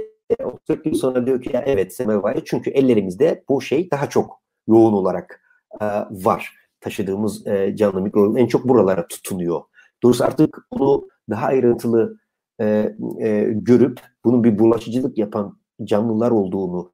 40 0.66 0.86
yıl 0.86 0.94
sonra 0.94 1.26
diyor 1.26 1.42
ki 1.42 1.50
ya 1.54 1.62
evet 1.66 1.94
Semmelweis 1.94 2.44
çünkü 2.44 2.70
ellerimizde 2.70 3.44
bu 3.48 3.60
şey 3.60 3.90
daha 3.90 4.08
çok 4.08 4.42
yoğun 4.68 4.92
olarak 4.92 5.40
e, 5.80 5.84
var. 6.10 6.54
Taşıdığımız 6.80 7.46
e, 7.46 7.76
canlı 7.76 8.00
mikrobin 8.00 8.36
en 8.36 8.46
çok 8.46 8.68
buralara 8.68 9.06
tutunuyor. 9.06 9.60
Doğrusu 10.02 10.24
artık 10.24 10.58
bunu 10.72 11.08
daha 11.30 11.46
ayrıntılı 11.46 12.18
e, 12.60 12.96
e, 13.20 13.48
görüp 13.52 14.00
bunun 14.24 14.44
bir 14.44 14.58
bulaşıcılık 14.58 15.18
yapan 15.18 15.58
canlılar 15.84 16.30
olduğunu 16.30 16.92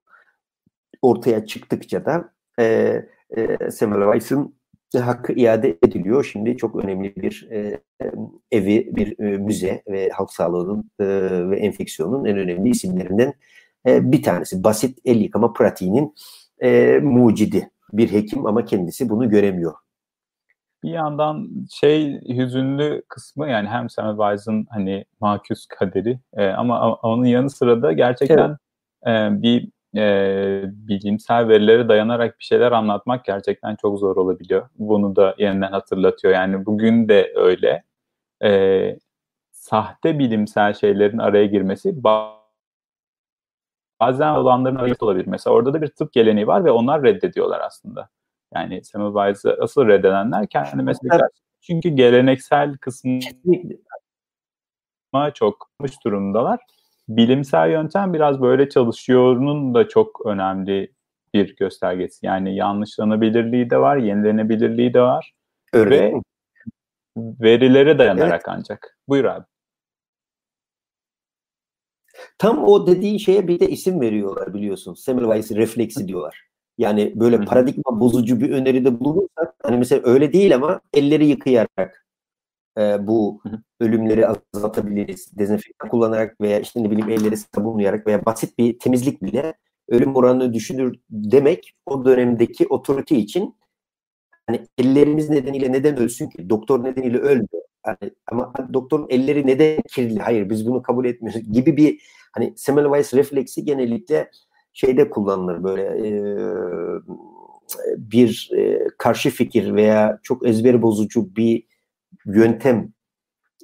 ortaya 1.03 1.47
çıktıkça 1.47 2.05
da 2.05 2.33
e, 2.59 2.65
e, 3.37 3.71
Semmelweis'in 3.71 4.57
hakkı 5.01 5.33
iade 5.33 5.79
ediliyor. 5.83 6.25
Şimdi 6.33 6.57
çok 6.57 6.85
önemli 6.85 7.17
bir 7.17 7.49
e, 7.51 7.81
evi, 8.51 8.97
bir 8.97 9.19
e, 9.19 9.39
müze 9.39 9.83
ve 9.89 10.09
halk 10.09 10.33
sağlığının 10.33 10.91
e, 11.01 11.07
ve 11.51 11.57
enfeksiyonun 11.61 12.25
en 12.25 12.39
önemli 12.39 12.71
isimlerinden 12.71 13.35
e, 13.87 14.13
bir 14.13 14.23
tanesi. 14.23 14.65
Basit 14.65 14.99
el 15.05 15.21
yıkama 15.21 15.53
pratiğinin 15.53 16.15
e, 16.63 16.99
mucidi 17.03 17.71
bir 17.93 18.13
hekim 18.13 18.47
ama 18.47 18.65
kendisi 18.65 19.09
bunu 19.09 19.31
göremiyor 19.31 19.75
bir 20.83 20.91
yandan 20.91 21.49
şey 21.71 22.21
hüzünlü 22.29 23.03
kısmı 23.09 23.49
yani 23.49 23.69
hem 23.69 23.91
Semmelweis'in 23.91 24.67
hani 24.71 25.05
maküs 25.21 25.67
kaderi 25.67 26.19
e, 26.37 26.47
ama 26.49 26.95
onun 26.95 27.25
yanı 27.25 27.51
sıra 27.51 27.83
da 27.83 27.93
gerçekten 27.93 28.57
evet. 29.03 29.33
e, 29.33 29.43
bir 29.43 29.69
e, 29.97 30.63
bilimsel 30.67 31.49
verilere 31.49 31.89
dayanarak 31.89 32.39
bir 32.39 32.45
şeyler 32.45 32.73
anlatmak 32.73 33.25
gerçekten 33.25 33.77
çok 33.77 33.99
zor 33.99 34.17
olabiliyor. 34.17 34.69
Bunu 34.79 35.17
da 35.17 35.35
yeniden 35.39 35.73
hatırlatıyor. 35.73 36.35
Yani 36.35 36.67
bugün 36.67 37.09
de 37.09 37.33
öyle. 37.37 37.85
E, 38.45 38.99
sahte 39.53 40.19
bilimsel 40.19 40.75
şeylerin 40.75 41.19
araya 41.19 41.47
girmesi 41.47 42.05
bazen 44.01 44.35
olanların 44.35 44.77
arayısı 44.77 45.05
olabilir. 45.05 45.27
Mesela 45.27 45.55
orada 45.55 45.73
da 45.73 45.83
bir 45.83 45.89
tıp 45.89 46.13
geleneği 46.13 46.47
var 46.47 46.65
ve 46.65 46.71
onlar 46.71 47.03
reddediyorlar 47.03 47.61
aslında. 47.61 48.09
Yani 48.55 48.85
Semmelweis'ı 48.85 49.57
asıl 49.61 49.87
reddedenler 49.87 50.47
kendi 50.49 50.83
meslekler. 50.83 51.21
Çünkü 51.61 51.89
geleneksel 51.89 52.77
kısmı 52.77 53.21
çok 55.35 55.71
durumdalar. 56.05 56.61
Bilimsel 57.09 57.71
yöntem 57.71 58.13
biraz 58.15 58.41
böyle 58.41 58.69
çalışıyorunun 58.69 59.75
da 59.75 59.89
çok 59.89 60.27
önemli 60.27 60.93
bir 61.35 61.57
göstergesi. 61.57 62.27
Yani 62.27 62.57
yanlışlanabilirliği 62.57 63.71
de 63.71 63.79
var, 63.79 63.97
yenilenebilirliği 63.97 64.95
de 64.95 65.01
var. 65.01 65.33
Öyle 65.73 66.13
ve 66.13 66.21
verilere 67.17 67.99
dayanarak 67.99 68.33
evet. 68.33 68.45
ancak. 68.49 68.99
Buyur 69.09 69.25
abi. 69.25 69.45
Tam 72.39 72.65
o 72.65 72.87
dediğin 72.87 73.19
şeye 73.19 73.49
bir 73.49 73.61
de 73.61 73.69
isim 73.69 74.01
veriyorlar 74.01 74.55
biliyorsun. 74.55 74.95
Semmelweis 74.95 75.53
refleksi 75.53 76.09
diyorlar. 76.09 76.49
Yani 76.79 77.13
böyle 77.17 77.41
paradigma 77.41 78.01
bozucu 78.01 78.41
bir 78.41 78.51
öneride 78.51 79.01
bulunursak 79.01 79.55
hani 79.63 79.77
mesela 79.77 80.03
öyle 80.05 80.33
değil 80.33 80.55
ama 80.55 80.81
elleri 80.95 81.27
yıkayarak 81.27 82.02
e, 82.79 83.07
bu 83.07 83.43
ölümleri 83.81 84.27
azaltabiliriz. 84.29 85.39
Dezenfektan 85.39 85.89
kullanarak 85.89 86.41
veya 86.41 86.61
işte 86.61 86.83
ne 86.83 86.91
bileyim 86.91 87.11
elleri 87.11 87.37
sabunlayarak 87.37 88.07
veya 88.07 88.25
basit 88.25 88.59
bir 88.59 88.79
temizlik 88.79 89.23
bile 89.23 89.55
ölüm 89.89 90.17
oranını 90.17 90.55
düşünür 90.55 90.97
demek 91.11 91.75
o 91.87 92.05
dönemdeki 92.05 92.67
otorite 92.67 93.17
için 93.17 93.57
hani 94.47 94.67
ellerimiz 94.79 95.31
nedeniyle 95.31 95.73
neden 95.73 95.97
ölsün 95.97 96.29
ki? 96.29 96.51
Doktor 96.51 96.85
nedeniyle 96.85 97.19
ölmüyor. 97.19 97.63
Yani, 97.87 98.13
ama 98.31 98.53
doktorun 98.73 99.07
elleri 99.11 99.47
neden 99.47 99.83
kirli? 99.89 100.19
Hayır 100.19 100.51
biz 100.51 100.67
bunu 100.67 100.83
kabul 100.83 101.05
etmiyoruz 101.05 101.53
gibi 101.53 101.77
bir 101.77 102.01
hani 102.33 102.53
Semmelweis 102.57 103.15
refleksi 103.15 103.65
genellikle 103.65 104.31
şeyde 104.73 105.11
kullanılır 105.11 105.65
böyle 105.65 105.83
e, 105.83 106.13
bir 107.97 108.51
e, 108.57 108.79
karşı 108.99 109.31
fikir 109.31 109.75
veya 109.75 110.19
çok 110.23 110.49
ezber 110.49 110.83
bozucu 110.83 111.37
bir 111.37 111.72
yöntem 112.27 112.93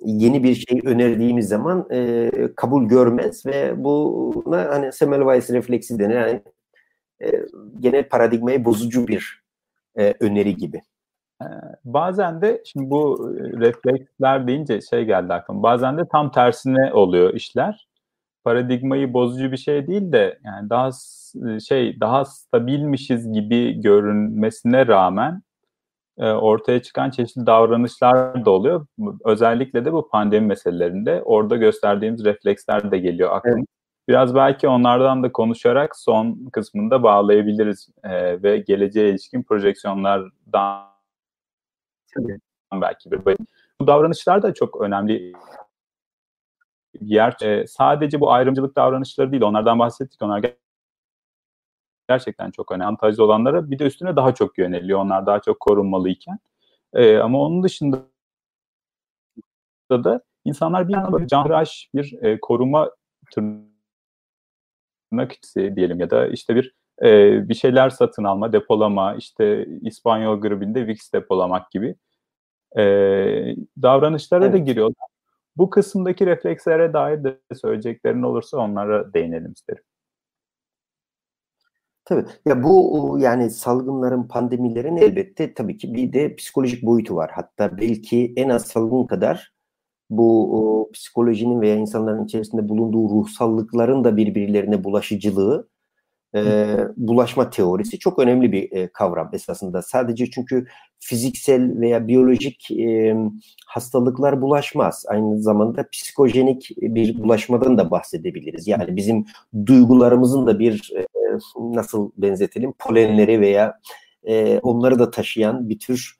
yeni 0.04 0.44
bir 0.44 0.54
şey 0.54 0.80
önerdiğimiz 0.84 1.48
zaman 1.48 1.88
e, 1.90 2.30
kabul 2.56 2.88
görmez 2.88 3.46
ve 3.46 3.84
buna 3.84 4.68
hani 4.68 4.92
Semmelweis 4.92 5.50
refleksi 5.50 5.98
denir. 5.98 6.14
Yani 6.14 6.42
e, 7.22 7.46
genel 7.80 8.08
paradigmayı 8.08 8.64
bozucu 8.64 9.08
bir 9.08 9.42
e, 9.98 10.14
öneri 10.20 10.56
gibi. 10.56 10.82
Bazen 11.84 12.42
de 12.42 12.62
şimdi 12.64 12.90
bu 12.90 13.32
refleksler 13.36 14.46
deyince 14.46 14.80
şey 14.80 15.04
geldi 15.04 15.32
aklıma. 15.32 15.62
Bazen 15.62 15.98
de 15.98 16.02
tam 16.12 16.32
tersine 16.32 16.92
oluyor 16.92 17.34
işler 17.34 17.88
paradigmayı 18.44 19.12
bozucu 19.12 19.52
bir 19.52 19.56
şey 19.56 19.86
değil 19.86 20.12
de 20.12 20.38
yani 20.44 20.70
daha 20.70 20.90
e, 21.48 21.60
şey 21.60 22.00
daha 22.00 22.24
stabilmişiz 22.24 23.32
gibi 23.32 23.80
görünmesine 23.80 24.86
rağmen 24.86 25.32
e, 25.32 25.47
ortaya 26.24 26.82
çıkan 26.82 27.10
çeşitli 27.10 27.46
davranışlar 27.46 28.44
da 28.44 28.50
oluyor. 28.50 28.86
Özellikle 29.24 29.84
de 29.84 29.92
bu 29.92 30.08
pandemi 30.08 30.46
meselelerinde 30.46 31.22
orada 31.22 31.56
gösterdiğimiz 31.56 32.24
refleksler 32.24 32.90
de 32.90 32.98
geliyor 32.98 33.30
aklıma. 33.32 33.56
Evet. 33.56 33.66
Biraz 34.08 34.34
belki 34.34 34.68
onlardan 34.68 35.22
da 35.22 35.32
konuşarak 35.32 35.96
son 35.96 36.48
kısmında 36.52 37.02
bağlayabiliriz 37.02 37.88
e, 38.04 38.42
ve 38.42 38.58
geleceğe 38.58 39.10
ilişkin 39.10 39.42
projeksiyonlardan 39.42 40.88
Tabii. 42.14 42.38
belki 42.72 43.10
bir 43.10 43.36
bu 43.80 43.86
davranışlar 43.86 44.42
da 44.42 44.54
çok 44.54 44.80
önemli 44.80 45.32
yer. 47.00 47.36
E, 47.42 47.66
sadece 47.66 48.20
bu 48.20 48.32
ayrımcılık 48.32 48.76
davranışları 48.76 49.32
değil, 49.32 49.42
onlardan 49.42 49.78
bahsettik. 49.78 50.22
Onlar 50.22 50.42
gerçekten 52.08 52.50
çok 52.50 52.72
önemli. 52.72 52.84
Avantajlı 52.84 53.24
olanlara 53.24 53.70
bir 53.70 53.78
de 53.78 53.84
üstüne 53.84 54.16
daha 54.16 54.34
çok 54.34 54.58
yöneliyor. 54.58 54.98
Onlar 54.98 55.26
daha 55.26 55.40
çok 55.40 55.60
korunmalıyken. 55.60 56.38
E, 56.94 57.16
ama 57.16 57.40
onun 57.40 57.62
dışında 57.62 58.02
da 59.90 60.20
insanlar 60.44 60.88
bir 60.88 60.92
yandan 60.92 61.12
böyle 61.12 61.26
canhıraş 61.26 61.90
bir 61.94 62.22
e, 62.22 62.40
koruma 62.40 62.90
tırnak 63.32 63.62
içi 65.32 65.76
diyelim 65.76 66.00
ya 66.00 66.10
da 66.10 66.26
işte 66.26 66.56
bir 66.56 66.74
e, 67.02 67.48
bir 67.48 67.54
şeyler 67.54 67.90
satın 67.90 68.24
alma, 68.24 68.52
depolama, 68.52 69.14
işte 69.14 69.66
İspanyol 69.82 70.40
gribinde 70.40 70.86
Vicks 70.86 71.12
depolamak 71.12 71.70
gibi 71.70 71.94
e, 72.78 72.84
davranışlara 73.82 74.44
evet. 74.44 74.54
da 74.54 74.58
giriyorlar. 74.58 75.08
Bu 75.56 75.70
kısımdaki 75.70 76.26
reflekslere 76.26 76.92
dair 76.92 77.24
de 77.24 77.38
söyleyeceklerin 77.54 78.22
olursa 78.22 78.58
onlara 78.58 79.14
değinelim 79.14 79.52
isterim. 79.52 79.82
Tabii. 82.08 82.24
Ya 82.46 82.62
bu 82.62 83.16
yani 83.20 83.50
salgınların, 83.50 84.28
pandemilerin 84.28 84.96
elbette 84.96 85.54
tabii 85.54 85.76
ki 85.78 85.94
bir 85.94 86.12
de 86.12 86.36
psikolojik 86.36 86.82
boyutu 86.82 87.16
var. 87.16 87.30
Hatta 87.34 87.78
belki 87.78 88.32
en 88.36 88.48
az 88.48 88.66
salgın 88.66 89.06
kadar 89.06 89.52
bu 90.10 90.56
o, 90.58 90.90
psikolojinin 90.92 91.60
veya 91.60 91.76
insanların 91.76 92.24
içerisinde 92.24 92.68
bulunduğu 92.68 93.08
ruhsallıkların 93.08 94.04
da 94.04 94.16
birbirlerine 94.16 94.84
bulaşıcılığı 94.84 95.68
e, 96.34 96.66
bulaşma 96.96 97.50
teorisi 97.50 97.98
çok 97.98 98.18
önemli 98.18 98.52
bir 98.52 98.72
e, 98.72 98.88
kavram 98.92 99.30
esasında. 99.32 99.82
Sadece 99.82 100.30
çünkü 100.30 100.66
fiziksel 101.00 101.80
veya 101.80 102.08
biyolojik 102.08 102.70
e, 102.70 103.16
hastalıklar 103.66 104.42
bulaşmaz. 104.42 105.04
Aynı 105.08 105.42
zamanda 105.42 105.88
psikojenik 105.92 106.70
bir 106.76 107.22
bulaşmadan 107.22 107.78
da 107.78 107.90
bahsedebiliriz. 107.90 108.68
Yani 108.68 108.96
bizim 108.96 109.26
duygularımızın 109.66 110.46
da 110.46 110.58
bir 110.58 110.92
e, 110.96 111.17
nasıl 111.56 112.10
benzetelim 112.16 112.72
polenleri 112.78 113.40
veya 113.40 113.80
e, 114.24 114.58
onları 114.58 114.98
da 114.98 115.10
taşıyan 115.10 115.68
bir 115.68 115.78
tür 115.78 116.18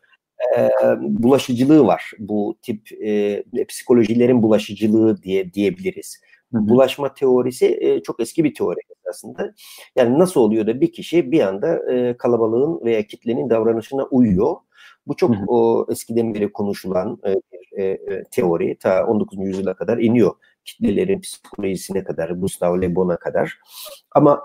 e, 0.57 0.71
bulaşıcılığı 1.01 1.87
var. 1.87 2.13
Bu 2.19 2.59
tip 2.63 2.93
e, 3.05 3.45
psikolojilerin 3.69 4.43
bulaşıcılığı 4.43 5.23
diye 5.23 5.53
diyebiliriz. 5.53 6.21
Bulaşma 6.53 7.15
teorisi 7.15 7.79
e, 7.81 8.03
çok 8.03 8.21
eski 8.21 8.45
bir 8.45 8.55
teori 8.55 8.81
aslında. 9.09 9.55
Yani 9.97 10.19
nasıl 10.19 10.41
oluyor 10.41 10.67
da 10.67 10.81
bir 10.81 10.93
kişi 10.93 11.33
bir 11.33 11.41
anda 11.41 11.93
e, 11.93 12.17
kalabalığın 12.17 12.85
veya 12.85 13.07
kitlenin 13.07 13.51
davranışına 13.51 14.05
uyuyor. 14.05 14.57
Bu 15.07 15.17
çok 15.17 15.31
o 15.47 15.87
eskiden 15.91 16.35
beri 16.35 16.53
konuşulan 16.53 17.19
e, 17.27 17.35
bir 17.35 17.83
e, 17.83 18.25
teori 18.31 18.79
ta 18.79 19.07
19. 19.07 19.39
yüzyıla 19.39 19.75
kadar 19.75 19.99
iniyor. 19.99 20.33
Kitlelerin 20.65 21.21
psikolojisine 21.21 22.05
kadar, 22.05 22.31
Gustave 22.31 22.81
Le 22.81 22.95
Bon'a 22.95 23.17
kadar. 23.17 23.59
Ama 24.11 24.41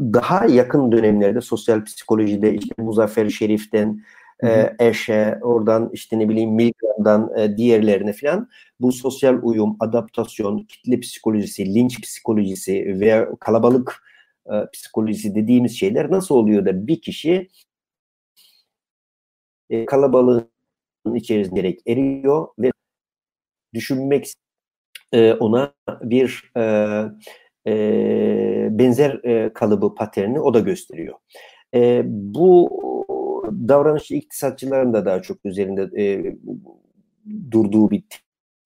daha 0.00 0.46
yakın 0.46 0.92
dönemlerde 0.92 1.40
sosyal 1.40 1.84
psikolojide 1.84 2.54
işte 2.54 2.74
Muzaffer 2.78 3.28
Şerif'ten 3.28 4.02
e, 4.44 4.76
Eşe, 4.78 5.38
oradan 5.42 5.90
işte 5.92 6.18
ne 6.18 6.28
bileyim 6.28 6.50
Milgram'dan 6.50 7.38
e, 7.38 7.56
diğerlerine 7.56 8.12
falan 8.12 8.48
bu 8.80 8.92
sosyal 8.92 9.38
uyum, 9.42 9.76
adaptasyon, 9.80 10.58
kitle 10.58 11.00
psikolojisi, 11.00 11.74
linç 11.74 12.00
psikolojisi 12.00 13.00
veya 13.00 13.28
kalabalık 13.40 14.02
e, 14.46 14.52
psikolojisi 14.72 15.34
dediğimiz 15.34 15.78
şeyler 15.78 16.10
nasıl 16.10 16.34
oluyor 16.34 16.66
da 16.66 16.86
bir 16.86 17.00
kişi 17.00 17.48
e, 19.70 19.86
kalabalığın 19.86 20.50
içerisinde 21.14 21.60
gerek 21.60 21.80
eriyor 21.86 22.48
ve 22.58 22.72
düşünmek 23.74 24.32
e, 25.12 25.32
ona 25.32 25.74
bir 26.02 26.52
e, 26.56 26.62
e, 27.66 28.68
benzer 28.70 29.24
e, 29.24 29.52
kalıbı 29.52 29.94
paterni 29.94 30.40
o 30.40 30.54
da 30.54 30.60
gösteriyor. 30.60 31.14
E, 31.74 32.02
bu 32.06 32.70
davranışçı 33.68 34.14
iktisatçıların 34.14 34.92
da 34.92 35.06
daha 35.06 35.22
çok 35.22 35.38
üzerinde 35.44 36.02
e, 36.02 36.36
durduğu 37.50 37.90
bir 37.90 38.04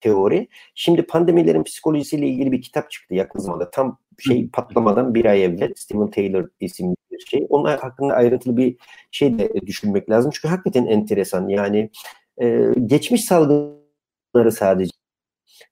teori. 0.01 0.47
Şimdi 0.75 1.03
pandemilerin 1.03 1.63
psikolojisiyle 1.63 2.27
ilgili 2.27 2.51
bir 2.51 2.61
kitap 2.61 2.91
çıktı 2.91 3.15
yakın 3.15 3.39
zamanda. 3.39 3.71
Tam 3.71 3.97
şey 4.19 4.49
patlamadan 4.49 5.15
bir 5.15 5.25
ay 5.25 5.43
evvel 5.45 5.73
Steven 5.75 6.09
Taylor 6.09 6.49
isimli 6.59 6.95
bir 7.11 7.19
şey. 7.19 7.47
Onun 7.49 7.65
hakkında 7.65 8.13
ayrıntılı 8.13 8.57
bir 8.57 8.77
şey 9.11 9.39
de 9.39 9.53
düşünmek 9.65 10.09
lazım. 10.09 10.31
Çünkü 10.33 10.47
hakikaten 10.47 10.85
enteresan. 10.85 11.47
Yani 11.47 11.89
e, 12.41 12.71
geçmiş 12.85 13.25
salgınları 13.25 14.51
sadece 14.51 14.91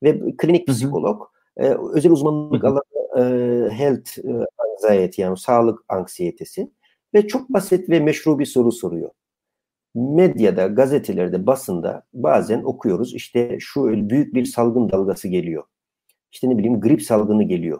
ve 0.03 0.19
klinik 0.37 0.67
psikolog 0.67 1.21
e, 1.57 1.75
özel 1.93 2.11
uzmanlık 2.11 2.63
alanı 2.63 2.81
e, 3.17 3.21
health 3.71 4.19
e, 4.19 4.45
anxiety 4.57 5.21
yani 5.21 5.37
sağlık 5.37 5.85
anksiyetesi 5.89 6.71
ve 7.13 7.27
çok 7.27 7.49
basit 7.49 7.89
ve 7.89 7.99
meşru 7.99 8.39
bir 8.39 8.45
soru 8.45 8.71
soruyor. 8.71 9.09
Medyada, 9.95 10.67
gazetelerde, 10.67 11.47
basında 11.47 12.03
bazen 12.13 12.63
okuyoruz 12.63 13.15
işte 13.15 13.57
şu 13.59 14.09
büyük 14.09 14.33
bir 14.33 14.45
salgın 14.45 14.89
dalgası 14.89 15.27
geliyor. 15.27 15.63
İşte 16.31 16.49
ne 16.49 16.57
bileyim 16.57 16.81
grip 16.81 17.01
salgını 17.01 17.43
geliyor. 17.43 17.79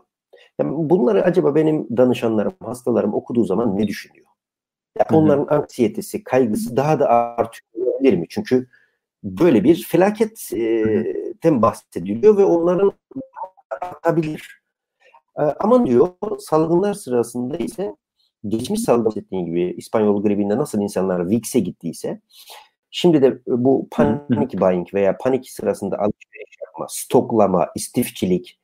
Yani 0.59 0.89
bunları 0.89 1.23
acaba 1.23 1.55
benim 1.55 1.97
danışanlarım, 1.97 2.53
hastalarım 2.59 3.13
okuduğu 3.13 3.43
zaman 3.43 3.77
ne 3.77 3.87
düşünüyor? 3.87 4.27
Yani 4.99 5.17
onların 5.17 5.55
anksiyetesi, 5.55 6.23
kaygısı 6.23 6.77
daha 6.77 6.99
da 6.99 7.09
artıyor 7.09 8.01
mi? 8.01 8.25
Çünkü 8.29 8.67
böyle 9.23 9.63
bir 9.63 9.83
felaketten 9.89 11.61
bahsediliyor 11.61 12.37
ve 12.37 12.43
onların 12.43 12.91
artabilir. 13.81 14.66
Ama 15.37 15.85
diyor? 15.85 16.09
Salgınlar 16.39 16.93
sırasında 16.93 17.57
ise 17.57 17.95
geçmiş 18.47 18.81
salgın 18.81 19.19
ettiğin 19.19 19.45
gibi 19.45 19.73
İspanyol 19.77 20.23
gribinde 20.23 20.57
nasıl 20.57 20.81
insanlar 20.81 21.29
VIX'e 21.29 21.59
gittiyse 21.59 22.21
şimdi 22.91 23.21
de 23.21 23.41
bu 23.47 23.87
panik 23.91 24.61
buying 24.61 24.93
veya 24.93 25.17
panik 25.17 25.49
sırasında 25.49 25.95
alışveriş 25.95 26.57
yapma, 26.65 26.85
stoklama, 26.89 27.69
istifçilik 27.75 28.59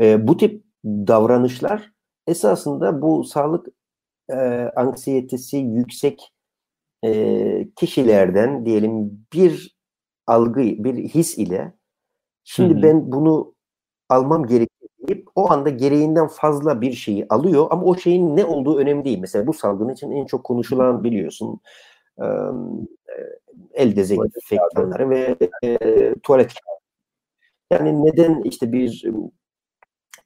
e, 0.00 0.28
bu 0.28 0.36
tip 0.36 0.64
davranışlar 0.84 1.92
esasında 2.26 3.02
bu 3.02 3.24
sağlık 3.24 3.66
e, 4.30 4.34
anksiyetesi 4.76 5.56
yüksek 5.56 6.32
e, 7.04 7.68
kişilerden 7.76 8.66
diyelim 8.66 9.26
bir 9.32 9.78
algı, 10.26 10.60
bir 10.60 10.94
his 10.94 11.38
ile 11.38 11.72
şimdi 12.44 12.82
ben 12.82 13.12
bunu 13.12 13.54
almam 14.08 14.46
gerekiyor 14.46 14.77
o 15.38 15.50
anda 15.52 15.70
gereğinden 15.70 16.26
fazla 16.26 16.80
bir 16.80 16.92
şeyi 16.92 17.26
alıyor 17.28 17.66
ama 17.70 17.82
o 17.82 17.96
şeyin 17.96 18.36
ne 18.36 18.44
olduğu 18.44 18.78
önemli 18.78 19.04
değil. 19.04 19.18
Mesela 19.18 19.46
bu 19.46 19.52
salgın 19.52 19.88
için 19.88 20.10
en 20.10 20.26
çok 20.26 20.44
konuşulan 20.44 21.04
biliyorsun 21.04 21.60
e, 22.18 22.26
el 23.72 23.96
dezenfektanları 23.96 25.10
ve 25.10 25.36
e, 25.64 26.14
tuvalet 26.22 26.52
yani 27.72 28.04
neden 28.04 28.42
işte 28.42 28.72
bir 28.72 29.04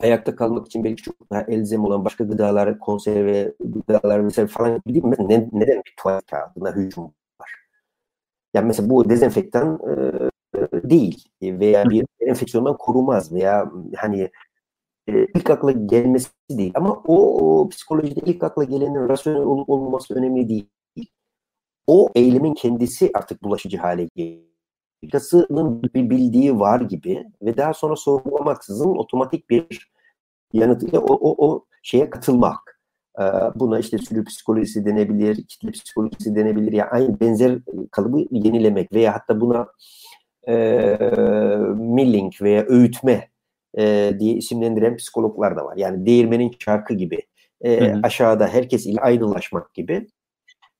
ayakta 0.01 0.37
kalmak 0.37 0.67
için 0.67 0.85
belki 0.85 1.03
çok 1.03 1.31
daha 1.31 1.43
elzem 1.43 1.85
olan 1.85 2.05
başka 2.05 2.25
gıdalar, 2.25 2.79
konserve 2.79 3.55
gıdalar 3.61 4.21
mesela 4.21 4.47
falan 4.49 4.83
değil 4.87 5.05
mi? 5.05 5.17
Ne, 5.19 5.49
neden 5.53 5.83
bir 5.87 5.95
tuvalet 5.97 6.27
kağıdına 6.27 6.77
hücum 6.77 7.05
var? 7.41 7.51
Yani 8.55 8.67
mesela 8.67 8.91
bu 8.91 9.11
dezenfektan 9.11 9.81
e, 9.89 10.13
değil 10.91 11.29
veya 11.43 11.91
bir 11.91 12.07
enfeksiyondan 12.21 12.77
korumaz 12.77 13.33
veya 13.33 13.73
hani 13.97 14.31
e, 15.09 15.27
ilk 15.35 15.51
akla 15.51 15.73
gelmesi 15.73 16.29
değil. 16.51 16.73
Ama 16.75 17.03
o, 17.07 17.17
o 17.61 17.69
psikolojide 17.69 18.21
ilk 18.27 18.43
akla 18.43 18.65
gelenin 18.65 19.09
rasyonel 19.09 19.43
olup 19.43 19.71
olmaması 19.71 20.15
önemli 20.15 20.49
değil. 20.49 20.69
O 21.87 22.11
eylemin 22.15 22.55
kendisi 22.55 23.11
artık 23.15 23.43
bulaşıcı 23.43 23.79
hale 23.79 24.09
geliyor. 24.17 24.43
Başkasının 25.03 25.83
bildiği 25.83 26.59
var 26.59 26.81
gibi 26.81 27.25
ve 27.43 27.57
daha 27.57 27.75
sonra 27.75 27.97
sorgulamaksızın 27.97 28.97
otomatik 28.97 29.51
bir 29.51 29.93
yanıtıyla 30.53 31.01
o, 31.01 31.15
o, 31.15 31.49
o 31.49 31.65
şeye 31.83 32.11
katılmak. 32.11 32.81
Ee, 33.21 33.23
buna 33.55 33.79
işte 33.79 33.99
sürü 33.99 34.25
psikolojisi 34.25 34.87
denebilir, 34.87 35.47
kitle 35.47 35.71
psikolojisi 35.71 36.35
denebilir. 36.35 36.73
Yani 36.73 36.91
aynı 36.91 37.21
benzer 37.21 37.59
kalıbı 37.91 38.19
yenilemek 38.31 38.93
veya 38.93 39.15
hatta 39.15 39.41
buna 39.41 39.67
e, 40.49 40.55
milling 41.77 42.33
veya 42.43 42.65
öğütme 42.69 43.32
e, 43.79 44.15
diye 44.19 44.35
isimlendiren 44.35 44.97
psikologlar 44.97 45.57
da 45.57 45.65
var. 45.65 45.77
Yani 45.77 46.07
değirmenin 46.07 46.51
çarkı 46.51 46.95
gibi 46.95 47.23
e, 47.61 47.81
hı 47.81 47.95
hı. 47.95 48.01
aşağıda 48.03 48.49
herkes 48.49 48.87
ile 48.87 49.01
aynılaşmak 49.01 49.75
gibi. 49.75 50.09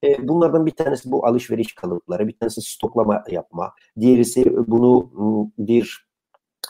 E, 0.05 0.29
bunlardan 0.29 0.67
bir 0.67 0.71
tanesi 0.71 1.13
bu 1.13 1.27
alışveriş 1.27 1.75
kalıpları, 1.75 2.29
bir 2.29 2.39
tanesi 2.39 2.63
stoklama 2.63 3.25
yapma, 3.31 3.73
diğerisi 4.01 4.45
bunu 4.67 5.11
bir 5.59 6.07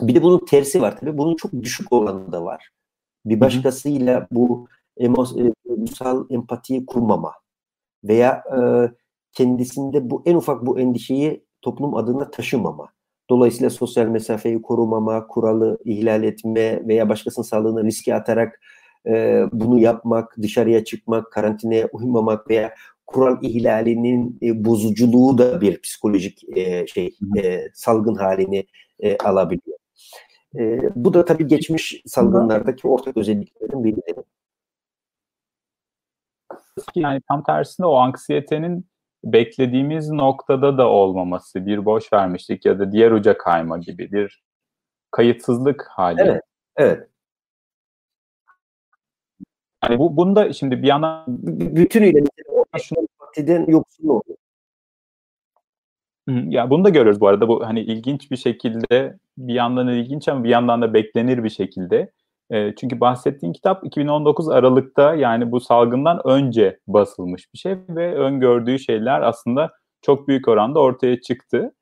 bir 0.00 0.14
de 0.14 0.22
bunun 0.22 0.46
tersi 0.46 0.82
var 0.82 1.00
tabii. 1.00 1.18
Bunun 1.18 1.36
çok 1.36 1.52
düşük 1.52 1.92
olanı 1.92 2.32
da 2.32 2.44
var. 2.44 2.70
Bir 3.24 3.40
başkasıyla 3.40 4.28
bu 4.30 4.68
emosyonel 4.96 6.24
empatiyi 6.30 6.86
kurmama 6.86 7.32
veya 8.04 8.44
e, 8.56 8.58
kendisinde 9.32 10.10
bu 10.10 10.22
en 10.26 10.34
ufak 10.34 10.66
bu 10.66 10.80
endişeyi 10.80 11.44
toplum 11.62 11.94
adına 11.94 12.30
taşımama. 12.30 12.92
Dolayısıyla 13.32 13.70
sosyal 13.70 14.06
mesafeyi 14.06 14.62
korumama, 14.62 15.26
kuralı 15.26 15.78
ihlal 15.84 16.22
etme 16.22 16.88
veya 16.88 17.08
başkasının 17.08 17.44
sağlığını 17.44 17.84
riske 17.84 18.14
atarak 18.14 18.60
e, 19.06 19.44
bunu 19.52 19.78
yapmak, 19.78 20.36
dışarıya 20.42 20.84
çıkmak, 20.84 21.32
karantinaya 21.32 21.88
uymamak 21.92 22.50
veya 22.50 22.74
kural 23.06 23.38
ihlalinin 23.42 24.38
e, 24.42 24.64
bozuculuğu 24.64 25.38
da 25.38 25.60
bir 25.60 25.80
psikolojik 25.80 26.58
e, 26.58 26.86
şey 26.86 27.16
e, 27.42 27.60
salgın 27.74 28.14
halini 28.14 28.66
e, 29.00 29.16
alabiliyor. 29.18 29.78
E, 30.58 30.80
bu 30.94 31.14
da 31.14 31.24
tabii 31.24 31.46
geçmiş 31.46 32.02
salgınlardaki 32.06 32.88
ortak 32.88 33.16
özelliklerin 33.16 33.84
birileri. 33.84 34.24
Yani 36.94 37.20
tam 37.28 37.44
tersine 37.44 37.86
o 37.86 37.94
anksiyetenin 37.94 38.86
beklediğimiz 39.24 40.10
noktada 40.10 40.78
da 40.78 40.88
olmaması, 40.88 41.66
bir 41.66 41.84
boş 41.84 42.12
vermişlik 42.12 42.66
ya 42.66 42.78
da 42.78 42.92
diğer 42.92 43.10
uca 43.10 43.38
kayma 43.38 43.78
gibi 43.78 44.12
bir 44.12 44.42
kayıtsızlık 45.10 45.88
hali. 45.90 46.20
Evet, 46.20 46.42
evet. 46.76 47.08
Hani 49.80 49.98
bu 49.98 50.16
bunda 50.16 50.52
şimdi 50.52 50.82
bir 50.82 50.86
yana 50.86 51.24
bütünüyle 51.28 52.24
şunu 52.82 53.08
partiden 53.18 53.66
yoksun 53.66 54.08
oluyor. 54.08 54.38
Ya 56.26 56.70
bunu 56.70 56.84
da 56.84 56.88
görüyoruz 56.88 57.20
bu 57.20 57.28
arada. 57.28 57.48
Bu 57.48 57.66
hani 57.66 57.80
ilginç 57.80 58.30
bir 58.30 58.36
şekilde 58.36 59.18
bir 59.38 59.54
yandan 59.54 59.88
ilginç 59.88 60.28
ama 60.28 60.44
bir 60.44 60.48
yandan 60.48 60.82
da 60.82 60.94
beklenir 60.94 61.44
bir 61.44 61.50
şekilde 61.50 62.12
E, 62.52 62.74
çünkü 62.74 63.00
bahsettiğin 63.00 63.52
kitap 63.52 63.86
2019 63.86 64.48
Aralık'ta 64.48 65.14
yani 65.14 65.52
bu 65.52 65.60
salgından 65.60 66.20
önce 66.24 66.80
basılmış 66.86 67.54
bir 67.54 67.58
şey 67.58 67.76
ve 67.88 68.14
öngördüğü 68.14 68.78
şeyler 68.78 69.20
aslında 69.20 69.70
çok 70.02 70.28
büyük 70.28 70.48
oranda 70.48 70.80
ortaya 70.80 71.20
çıktı. 71.20 71.72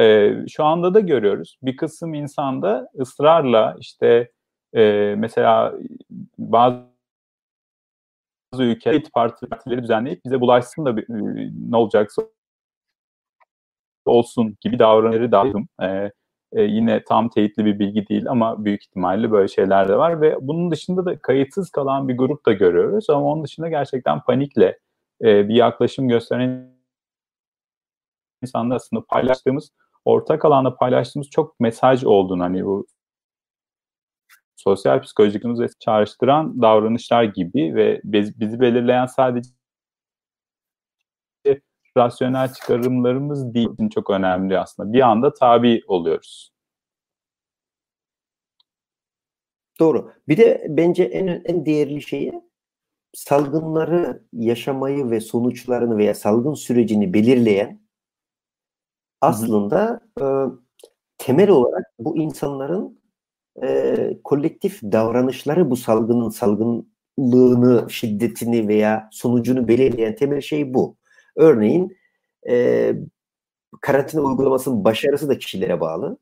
E, 0.00 0.32
şu 0.48 0.64
anda 0.64 0.94
da 0.94 1.00
görüyoruz. 1.00 1.58
Bir 1.62 1.76
kısım 1.76 2.14
insanda 2.14 2.88
ısrarla 3.00 3.76
işte 3.80 4.30
e, 4.74 5.14
mesela 5.18 5.74
bazı 6.38 6.84
ülkeler 8.58 9.02
partileri 9.14 9.82
düzenleyip 9.82 10.24
bize 10.24 10.40
bulaşsın 10.40 10.84
da 10.84 10.96
bir, 10.96 11.06
ne 11.70 11.76
olacaksa 11.76 12.22
olsun 14.06 14.56
gibi 14.60 14.78
davranışları 14.78 15.32
dahildim. 15.32 15.68
E, 15.82 16.10
e, 16.54 16.62
yine 16.62 17.04
tam 17.04 17.28
teyitli 17.28 17.64
bir 17.64 17.78
bilgi 17.78 18.08
değil 18.08 18.28
ama 18.28 18.64
büyük 18.64 18.82
ihtimalle 18.84 19.30
böyle 19.30 19.48
şeyler 19.48 19.88
de 19.88 19.96
var 19.96 20.20
ve 20.20 20.36
bunun 20.40 20.70
dışında 20.70 21.04
da 21.04 21.18
kayıtsız 21.18 21.70
kalan 21.70 22.08
bir 22.08 22.16
grup 22.16 22.46
da 22.46 22.52
görüyoruz 22.52 23.10
ama 23.10 23.32
onun 23.32 23.44
dışında 23.44 23.68
gerçekten 23.68 24.20
panikle 24.20 24.78
e, 25.22 25.48
bir 25.48 25.54
yaklaşım 25.54 26.08
gösteren 26.08 26.74
insanlar 28.42 28.76
aslında 28.76 29.04
paylaştığımız 29.08 29.70
ortak 30.04 30.44
alanda 30.44 30.76
paylaştığımız 30.76 31.30
çok 31.30 31.60
mesaj 31.60 32.04
olduğunu 32.04 32.42
hani 32.42 32.64
bu 32.64 32.86
sosyal 34.56 35.00
psikolojik 35.02 35.44
ve 35.44 35.66
çağrıştıran 35.80 36.62
davranışlar 36.62 37.24
gibi 37.24 37.74
ve 37.74 38.00
biz, 38.04 38.40
bizi 38.40 38.60
belirleyen 38.60 39.06
sadece 39.06 39.50
rasyonel 41.96 42.52
çıkarımlarımız 42.52 43.54
değil 43.54 43.68
çok 43.94 44.10
önemli 44.10 44.58
aslında. 44.58 44.92
Bir 44.92 45.00
anda 45.00 45.34
tabi 45.34 45.82
oluyoruz. 45.86 46.54
Doğru. 49.80 50.12
Bir 50.28 50.36
de 50.36 50.66
bence 50.68 51.04
en 51.04 51.26
en 51.26 51.66
değerli 51.66 52.02
şeyi 52.02 52.32
salgınları 53.14 54.22
yaşamayı 54.32 55.10
ve 55.10 55.20
sonuçlarını 55.20 55.96
veya 55.98 56.14
salgın 56.14 56.54
sürecini 56.54 57.14
belirleyen 57.14 57.80
aslında 59.20 60.00
e, 60.20 60.24
temel 61.18 61.50
olarak 61.50 61.84
bu 61.98 62.16
insanların 62.16 63.00
e, 63.62 64.18
kolektif 64.24 64.82
davranışları 64.82 65.70
bu 65.70 65.76
salgının 65.76 66.28
salgınlığını, 66.28 67.90
şiddetini 67.90 68.68
veya 68.68 69.08
sonucunu 69.12 69.68
belirleyen 69.68 70.14
temel 70.14 70.40
şey 70.40 70.74
bu. 70.74 70.96
Örneğin 71.36 71.96
e, 72.48 72.94
karantina 73.80 74.22
uygulamasının 74.22 74.84
başarısı 74.84 75.28
da 75.28 75.38
kişilere 75.38 75.80
bağlı. 75.80 76.18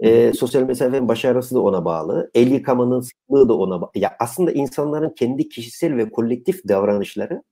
E, 0.00 0.32
sosyal 0.32 0.62
mesafenin 0.62 1.08
başarısı 1.08 1.54
da 1.54 1.60
ona 1.60 1.84
bağlı. 1.84 2.30
El 2.34 2.50
yıkamanın 2.50 3.00
sıklığı 3.00 3.48
da 3.48 3.54
ona 3.58 3.80
bağlı. 3.80 3.90
Ya 3.94 4.16
aslında 4.20 4.52
insanların 4.52 5.10
kendi 5.10 5.48
kişisel 5.48 5.96
ve 5.96 6.10
kolektif 6.10 6.68
davranışları 6.68 7.42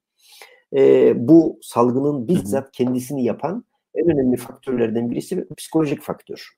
e, 0.77 1.12
bu 1.28 1.59
salgının 1.62 2.28
bizzat 2.28 2.73
kendisini 2.73 3.24
yapan 3.24 3.64
en 3.94 4.10
önemli 4.10 4.36
faktörlerden 4.36 5.10
birisi 5.10 5.48
psikolojik 5.56 6.02
faktör 6.02 6.48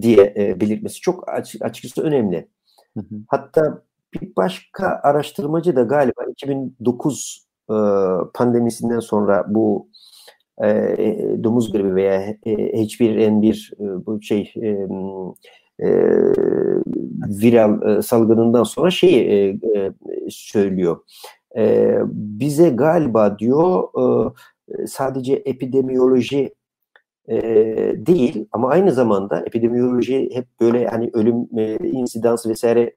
diye 0.00 0.34
e, 0.36 0.60
belirtmesi 0.60 1.00
çok 1.00 1.28
açık, 1.28 1.62
açıkçası 1.64 2.02
önemli. 2.02 2.48
Hı 2.96 3.00
hı. 3.00 3.14
Hatta 3.28 3.82
bir 4.14 4.36
başka 4.36 5.00
araştırmacı 5.02 5.76
da 5.76 5.82
galiba 5.82 6.24
2009 6.30 7.47
e, 7.70 7.76
pandemisinden 8.34 9.00
sonra 9.00 9.44
bu 9.48 9.88
e, 10.64 10.68
domuz 11.44 11.72
gribi 11.72 11.94
veya 11.94 12.30
H1N1 12.46 13.74
e, 13.74 14.06
bu 14.06 14.22
şey 14.22 14.52
e, 14.62 14.68
e, 15.80 15.88
viral 17.42 17.98
e, 17.98 18.02
salgınından 18.02 18.62
sonra 18.62 18.90
şeyi 18.90 19.28
e, 19.28 19.36
e, 19.78 19.92
söylüyor. 20.28 20.96
E, 21.56 21.96
bize 22.12 22.68
galiba 22.68 23.38
diyor 23.38 23.84
e, 23.98 24.86
sadece 24.86 25.34
epidemiyoloji 25.34 26.54
e, 27.28 27.36
değil 28.06 28.46
ama 28.52 28.68
aynı 28.68 28.92
zamanda 28.92 29.40
epidemiyoloji 29.46 30.30
hep 30.32 30.46
böyle 30.60 30.86
hani 30.86 31.10
ölüm 31.12 31.58
e, 31.58 31.76
insidans 31.88 32.46
vesaire 32.46 32.94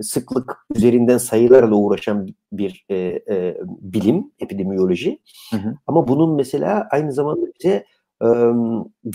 sıklık 0.00 0.56
üzerinden 0.76 1.18
sayılarla 1.18 1.74
uğraşan 1.74 2.28
bir 2.52 2.86
e, 2.88 2.96
e, 3.28 3.56
bilim 3.80 4.30
epidemiyoloji. 4.38 5.18
Hı 5.50 5.56
hı. 5.56 5.74
Ama 5.86 6.08
bunun 6.08 6.36
mesela 6.36 6.88
aynı 6.90 7.12
zamanda 7.12 7.46
bize 7.60 7.84
e, 8.22 8.28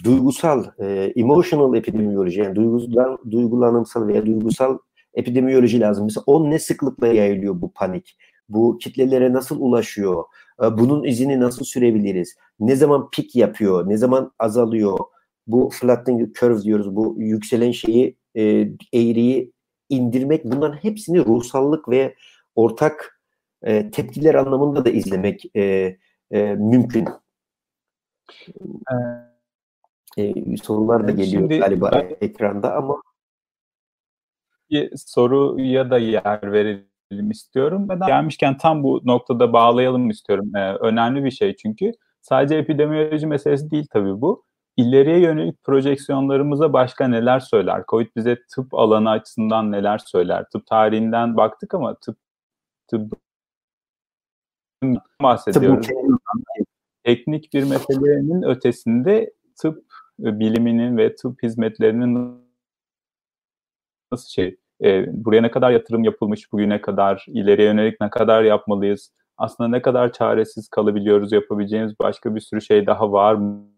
duygusal, 0.04 0.66
e, 0.80 1.14
emotional 1.16 1.76
epidemiyoloji 1.76 2.40
yani 2.40 2.56
duygulan, 2.56 3.18
duygulanımsal 3.32 4.08
veya 4.08 4.26
duygusal 4.26 4.78
epidemiyoloji 5.14 5.80
lazım. 5.80 6.06
Mesela 6.06 6.24
o 6.28 6.50
ne 6.50 6.60
sıklıkla 6.60 7.08
yayılıyor 7.08 7.62
bu 7.62 7.72
panik? 7.72 8.18
Bu 8.50 8.78
kitlelere 8.78 9.34
nasıl 9.34 9.60
ulaşıyor? 9.60 10.24
E, 10.64 10.78
bunun 10.78 11.04
izini 11.04 11.40
nasıl 11.40 11.66
sürebiliriz? 11.66 12.36
Ne 12.60 12.76
zaman 12.76 13.10
pik 13.10 13.36
yapıyor? 13.36 13.90
Ne 13.90 13.98
zaman 13.98 14.32
azalıyor? 14.40 15.00
Bu 15.48 15.70
flattening 15.74 16.36
curve 16.36 16.62
diyoruz. 16.62 16.96
Bu 16.96 17.16
yükselen 17.18 17.72
şeyi, 17.72 18.18
e, 18.36 18.42
eğriyi 18.94 19.52
indirmek 19.90 20.46
bunların 20.46 20.78
hepsini 20.78 21.26
ruhsallık 21.26 21.90
ve 21.90 22.16
ortak 22.56 23.22
e, 23.62 23.92
tepkiler 23.92 24.36
anlamında 24.36 24.86
da 24.86 24.90
izlemek 24.90 25.56
e, 25.56 25.98
e, 26.32 26.56
mümkün. 26.56 27.08
E, 30.18 30.58
sorular 30.58 31.08
da 31.08 31.12
geliyor 31.12 31.42
Şimdi, 31.42 31.60
galiba 31.60 31.92
ben, 31.94 32.18
ekranda 32.22 32.76
ama 32.76 33.02
bir 34.70 34.92
soruya 34.98 35.92
da 35.92 35.98
yer 35.98 36.52
verelim 36.52 37.32
istiyorum. 37.32 37.90
Ben 37.90 38.00
gelmişken 38.00 38.58
tam 38.58 38.84
bu 38.84 39.02
noktada 39.06 39.54
bağlayalım 39.54 40.10
istiyorum. 40.10 40.56
Ee, 40.56 40.74
önemli 40.74 41.24
bir 41.24 41.32
şey 41.32 41.56
çünkü. 41.56 41.92
Sadece 42.22 42.56
epidemioloji 42.56 43.28
meselesi 43.28 43.72
değil 43.72 43.88
tabii 43.92 44.22
bu 44.22 44.44
ileriye 44.78 45.20
yönelik 45.20 45.64
projeksiyonlarımıza 45.64 46.74
başka 46.74 47.08
neler 47.08 47.40
söyler? 47.40 47.84
Covid 47.88 48.08
bize 48.16 48.38
tıp 48.56 48.74
alanı 48.74 49.10
açısından 49.10 49.72
neler 49.72 49.98
söyler? 49.98 50.46
Tıp 50.52 50.68
tarihinden 50.68 51.38
baktık 51.38 51.74
ama 51.74 51.96
tıp 51.96 52.18
tıp 52.88 53.14
bahsediyoruz. 55.22 55.88
Teknik 57.04 57.54
bir 57.54 57.64
meselenin 57.64 58.42
ötesinde 58.42 59.34
tıp 59.56 59.86
biliminin 60.20 60.98
ve 60.98 61.16
tıp 61.16 61.44
hizmetlerinin 61.44 62.42
nasıl 64.12 64.30
şey 64.30 64.58
e, 64.84 65.06
buraya 65.26 65.42
ne 65.42 65.52
kadar 65.52 65.72
yatırım 65.72 66.04
yapılmış 66.04 66.52
bugüne 66.52 66.82
kadar 66.82 67.26
ileriye 67.28 67.68
yönelik 67.68 68.02
ne 68.02 68.10
kadar 68.10 68.44
yapmalıyız 68.44 69.12
aslında 69.38 69.68
ne 69.70 69.82
kadar 69.82 70.14
çaresiz 70.14 70.70
kalabiliyoruz 70.70 71.32
yapabileceğimiz 71.32 72.00
başka 72.00 72.36
bir 72.36 72.40
sürü 72.40 72.62
şey 72.62 72.86
daha 72.86 73.12
var 73.12 73.34
mı 73.34 73.77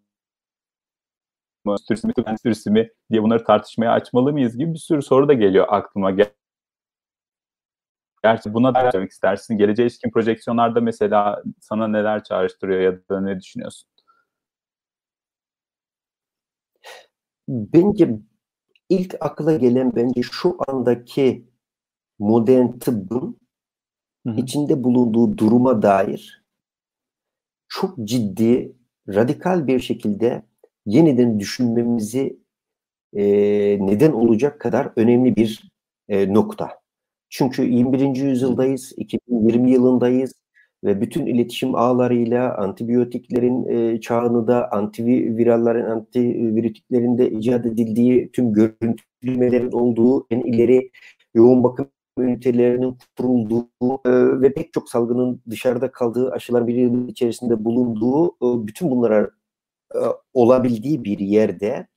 mı, 1.65 1.75
mi, 2.03 2.13
tıp 2.13 2.27
endüstrisi 2.27 2.71
mi 2.71 2.89
diye 3.11 3.23
bunları 3.23 3.43
tartışmaya 3.43 3.91
açmalı 3.91 4.33
mıyız 4.33 4.57
gibi 4.57 4.73
bir 4.73 4.79
sürü 4.79 5.01
soru 5.01 5.27
da 5.27 5.33
geliyor 5.33 5.65
aklıma. 5.69 6.11
Gerçi 8.23 8.53
buna 8.53 8.75
da 8.75 8.91
söylemek 8.91 9.11
istersin. 9.11 9.57
Geleceğe 9.57 9.83
ilişkin 9.83 10.11
projeksiyonlarda 10.11 10.81
mesela 10.81 11.43
sana 11.59 11.87
neler 11.87 12.23
çağrıştırıyor 12.23 12.81
ya 12.81 12.99
da 13.09 13.21
ne 13.21 13.39
düşünüyorsun? 13.39 13.89
Bence 17.47 18.19
ilk 18.89 19.15
akla 19.19 19.55
gelen 19.55 19.95
bence 19.95 20.21
şu 20.21 20.57
andaki 20.67 21.49
modern 22.19 22.79
tıbbın 22.79 23.39
hı 24.27 24.29
hı. 24.33 24.35
içinde 24.35 24.83
bulunduğu 24.83 25.37
duruma 25.37 25.81
dair 25.81 26.43
çok 27.67 27.97
ciddi, 28.03 28.75
radikal 29.07 29.67
bir 29.67 29.79
şekilde 29.79 30.48
yeniden 30.89 31.39
düşünmemizi 31.39 32.39
e, 33.13 33.23
neden 33.81 34.11
olacak 34.11 34.61
kadar 34.61 34.91
önemli 34.95 35.35
bir 35.35 35.71
e, 36.09 36.33
nokta. 36.33 36.69
Çünkü 37.29 37.63
21. 37.63 38.15
yüzyıldayız, 38.15 38.93
2020 38.97 39.71
yılındayız 39.71 40.33
ve 40.83 41.01
bütün 41.01 41.25
iletişim 41.25 41.75
ağlarıyla 41.75 42.57
antibiyotiklerin 42.57 43.67
e, 43.67 44.01
çağını 44.01 44.47
da 44.47 44.71
antivirallerin, 44.71 45.85
antivirütiklerin 45.85 47.17
de 47.17 47.31
icat 47.31 47.65
edildiği 47.65 48.31
tüm 48.31 48.53
görüntülemelerin 48.53 49.71
olduğu 49.71 50.27
en 50.31 50.39
ileri 50.39 50.91
yoğun 51.33 51.63
bakım 51.63 51.87
ünitelerinin 52.19 52.97
kurulduğu 53.17 53.69
e, 54.05 54.41
ve 54.41 54.53
pek 54.53 54.73
çok 54.73 54.89
salgının 54.89 55.41
dışarıda 55.49 55.91
kaldığı 55.91 56.31
aşılar 56.31 56.67
bir 56.67 56.75
yıl 56.75 57.07
içerisinde 57.07 57.65
bulunduğu 57.65 58.27
e, 58.27 58.67
bütün 58.67 58.91
bunlara 58.91 59.29
e, 59.95 59.99
olabildiği 60.33 61.03
bir 61.03 61.19
yerde 61.19 61.87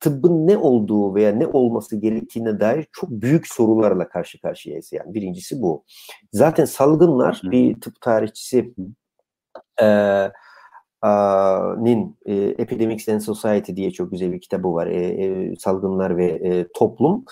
tıbbın 0.00 0.46
ne 0.46 0.56
olduğu 0.56 1.14
veya 1.14 1.32
ne 1.32 1.46
olması 1.46 1.96
gerektiğine 1.96 2.60
dair 2.60 2.86
çok 2.92 3.10
büyük 3.10 3.46
sorularla 3.48 4.08
karşı 4.08 4.40
karşıyayız. 4.40 4.92
Yani 4.92 5.14
birincisi 5.14 5.62
bu. 5.62 5.84
Zaten 6.32 6.64
salgınlar 6.64 7.40
bir 7.44 7.80
tıp 7.80 8.00
tarihçisi 8.00 8.74
e, 9.82 9.86
nin 11.78 12.16
e, 12.26 12.34
Epidemics 12.34 13.08
and 13.08 13.20
Society 13.20 13.72
diye 13.76 13.90
çok 13.90 14.10
güzel 14.10 14.32
bir 14.32 14.40
kitabı 14.40 14.74
var. 14.74 14.86
E, 14.86 15.06
e, 15.24 15.56
salgınlar 15.56 16.16
ve 16.16 16.26
e, 16.26 16.66
toplum. 16.74 17.24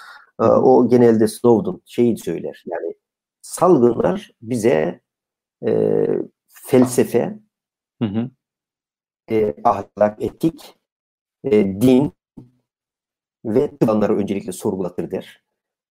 e, 0.42 0.44
o 0.44 0.88
genelde 0.88 1.28
Snowden 1.28 1.80
şeyi 1.84 2.18
söyler. 2.18 2.64
Yani 2.66 2.94
salgınlar 3.42 4.30
bize 4.42 5.00
e, 5.66 6.06
felsefe, 6.48 7.38
Hı 8.02 8.08
hı. 8.08 8.30
E, 9.30 9.54
ahlak, 9.64 10.22
etik, 10.22 10.74
e, 11.44 11.80
din 11.80 12.12
ve 13.44 13.76
tıbbanları 13.76 14.16
öncelikle 14.16 14.52
sorgulatır 14.52 15.10
der. 15.10 15.42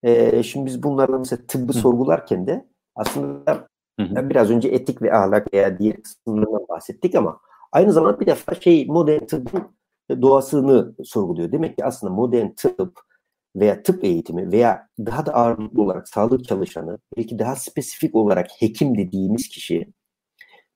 E, 0.03 0.43
şimdi 0.43 0.65
biz 0.65 0.84
bunlarla 0.84 1.18
mesela 1.18 1.41
tıbbı 1.47 1.73
Hı. 1.73 1.77
sorgularken 1.77 2.47
de 2.47 2.68
aslında 2.95 3.68
Hı 3.99 4.03
hı. 4.05 4.30
biraz 4.30 4.51
önce 4.51 4.69
etik 4.69 5.01
ve 5.01 5.14
ahlak 5.14 5.53
veya 5.53 5.80
diğer 5.80 6.01
kısımlarından 6.01 6.65
bahsettik 6.69 7.15
ama 7.15 7.39
aynı 7.72 7.93
zamanda 7.93 8.19
bir 8.19 8.26
defa 8.26 8.55
şey 8.55 8.85
modern 8.85 9.26
tıbbın 9.26 9.76
doğasını 10.22 10.95
sorguluyor. 11.03 11.51
Demek 11.51 11.77
ki 11.77 11.85
aslında 11.85 12.14
modern 12.14 12.49
tıp 12.49 12.99
veya 13.55 13.84
tıp 13.84 14.03
eğitimi 14.03 14.51
veya 14.51 14.88
daha 14.99 15.26
da 15.26 15.34
ağırlıklı 15.34 15.81
olarak 15.81 16.07
sağlık 16.07 16.45
çalışanı, 16.45 16.97
belki 17.18 17.39
daha 17.39 17.55
spesifik 17.55 18.15
olarak 18.15 18.47
hekim 18.60 18.97
dediğimiz 18.97 19.47
kişi 19.49 19.93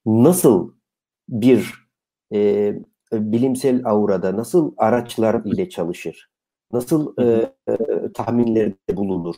nasıl 0.05 0.73
bir 1.29 1.86
e, 2.33 2.73
bilimsel 3.13 3.81
aurada, 3.85 4.37
nasıl 4.37 4.73
araçlar 4.77 5.41
ile 5.45 5.69
çalışır, 5.69 6.29
nasıl 6.71 7.13
e, 7.21 7.51
tahminlerde 8.13 8.97
bulunur, 8.97 9.35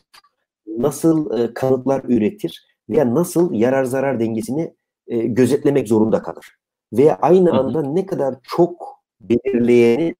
nasıl 0.67 1.39
e, 1.39 1.53
kanıtlar 1.53 2.03
üretir? 2.03 2.65
Veya 2.89 3.15
nasıl 3.15 3.53
yarar 3.53 3.83
zarar 3.83 4.19
dengesini 4.19 4.75
e, 5.07 5.17
gözetlemek 5.17 5.87
zorunda 5.87 6.21
kalır. 6.21 6.45
Veya 6.93 7.15
aynı 7.21 7.51
anda 7.59 7.81
ne 7.81 8.05
kadar 8.05 8.35
çok 8.43 9.03
belirleyeni 9.21 10.15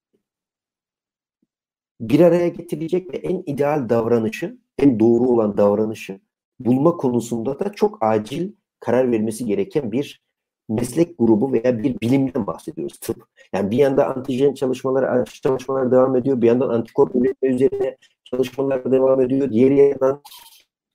bir 2.01 2.19
araya 2.19 2.47
getirecek 2.47 3.13
ve 3.13 3.17
en 3.17 3.43
ideal 3.45 3.89
davranışı, 3.89 4.57
en 4.77 4.99
doğru 4.99 5.23
olan 5.29 5.57
davranışı 5.57 6.19
bulma 6.59 6.97
konusunda 6.97 7.59
da 7.59 7.71
çok 7.71 7.97
acil 8.01 8.51
karar 8.79 9.11
vermesi 9.11 9.45
gereken 9.45 9.91
bir 9.91 10.23
meslek 10.69 11.17
grubu 11.19 11.53
veya 11.53 11.83
bir 11.83 12.01
bilimden 12.01 12.47
bahsediyoruz 12.47 12.97
tıp. 12.99 13.23
Yani 13.53 13.71
bir 13.71 13.77
yanda 13.77 14.15
antijen 14.15 14.53
çalışmaları, 14.53 15.09
aşı 15.09 15.41
çalışmaları 15.41 15.91
devam 15.91 16.15
ediyor. 16.15 16.41
Bir 16.41 16.47
yandan 16.47 16.69
antikor 16.69 17.09
üretme 17.15 17.49
üzerine 17.49 17.97
çalışmalar 18.23 18.91
devam 18.91 19.21
ediyor. 19.21 19.49
Diğer 19.49 19.71
yandan 19.71 20.21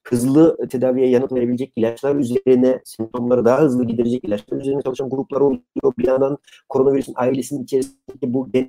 hızlı 0.07 0.69
tedaviye 0.69 1.09
yanıt 1.09 1.33
verebilecek 1.33 1.73
ilaçlar 1.77 2.17
üzerine, 2.17 2.81
semptomları 2.85 3.45
daha 3.45 3.61
hızlı 3.61 3.85
giderecek 3.85 4.25
ilaçlar 4.25 4.61
üzerine 4.61 4.83
çalışan 4.83 5.11
gruplar 5.11 5.41
oluyor. 5.41 5.93
Bir 5.99 6.07
yandan 6.07 6.39
koronavirüsün 6.69 7.15
ailesinin 7.17 7.65
içerisindeki 7.65 8.35
bu 8.35 8.53
gen 8.53 8.69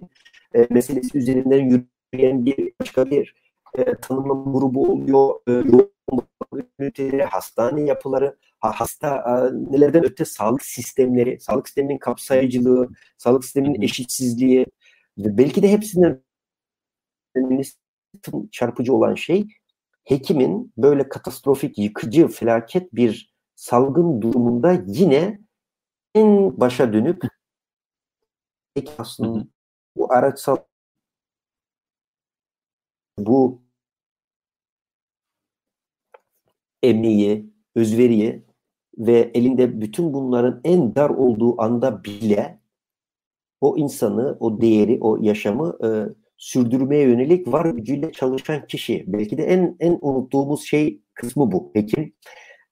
e, 0.54 0.68
meselesi 0.70 1.18
üzerinden 1.18 1.86
yürüyen 2.14 2.46
bir 2.46 2.72
başka 2.82 3.06
bir 3.06 3.36
e, 3.78 3.96
tanımlama 3.96 4.52
grubu 4.52 4.92
oluyor. 4.92 5.36
E, 5.48 5.52
yoğun 5.52 5.96
hastane 7.32 7.82
yapıları, 7.82 8.36
hasta 8.72 9.18
e, 9.18 9.34
nelerden 9.72 10.06
öte 10.06 10.26
sağlık 10.26 10.66
sistemleri, 10.66 11.40
sağlık 11.40 11.68
sisteminin 11.68 11.98
kapsayıcılığı, 11.98 12.90
sağlık 13.18 13.44
sisteminin 13.44 13.82
eşitsizliği 13.82 14.66
ve 15.18 15.38
belki 15.38 15.64
de 15.64 15.72
hepsinden 15.72 16.22
çarpıcı 18.52 18.94
olan 18.94 19.16
şey 19.16 19.48
hekimin 20.04 20.74
böyle 20.78 21.10
katastrofik, 21.10 21.78
yıkıcı, 21.78 22.28
felaket 22.28 22.94
bir 22.94 23.36
salgın 23.56 24.22
durumunda 24.22 24.84
yine 24.88 25.40
en 26.16 26.60
başa 26.60 26.94
dönüp 26.94 27.24
aslında 28.98 29.48
bu 29.96 30.14
araçsal 30.14 30.58
bu 33.18 33.62
emeği, 36.84 37.54
özveriyi 37.76 38.45
ve 38.98 39.32
elinde 39.34 39.82
bütün 39.82 40.14
bunların 40.14 40.62
en 40.64 40.96
dar 40.96 41.10
olduğu 41.10 41.62
anda 41.62 42.04
bile 42.04 42.60
o 43.62 43.78
insanı, 43.78 44.38
o 44.40 44.62
değeri, 44.62 44.98
o 45.02 45.18
yaşamı 45.22 45.78
e, 45.84 45.88
sürdürmeye 46.38 47.04
yönelik 47.04 47.48
var 47.54 47.66
gücüyle 47.66 48.12
çalışan 48.12 48.68
kişi. 48.68 49.04
Belki 49.08 49.38
de 49.38 49.44
en 49.44 49.76
en 49.80 49.98
unuttuğumuz 50.02 50.64
şey 50.64 51.02
kısmı 51.14 51.52
bu. 51.52 51.72
Hekim 51.74 52.14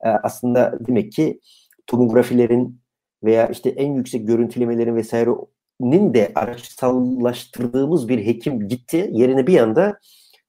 e, 0.03 0.09
aslında 0.09 0.79
demek 0.87 1.11
ki 1.11 1.39
tomografilerin 1.87 2.81
veya 3.23 3.47
işte 3.47 3.69
en 3.69 3.93
yüksek 3.93 4.27
görüntülemelerin 4.27 4.95
vesairenin 4.95 6.13
de 6.13 6.31
araçsallaştırdığımız 6.35 8.09
bir 8.09 8.25
hekim 8.25 8.67
gitti. 8.67 9.09
Yerine 9.13 9.47
bir 9.47 9.59
anda 9.59 9.99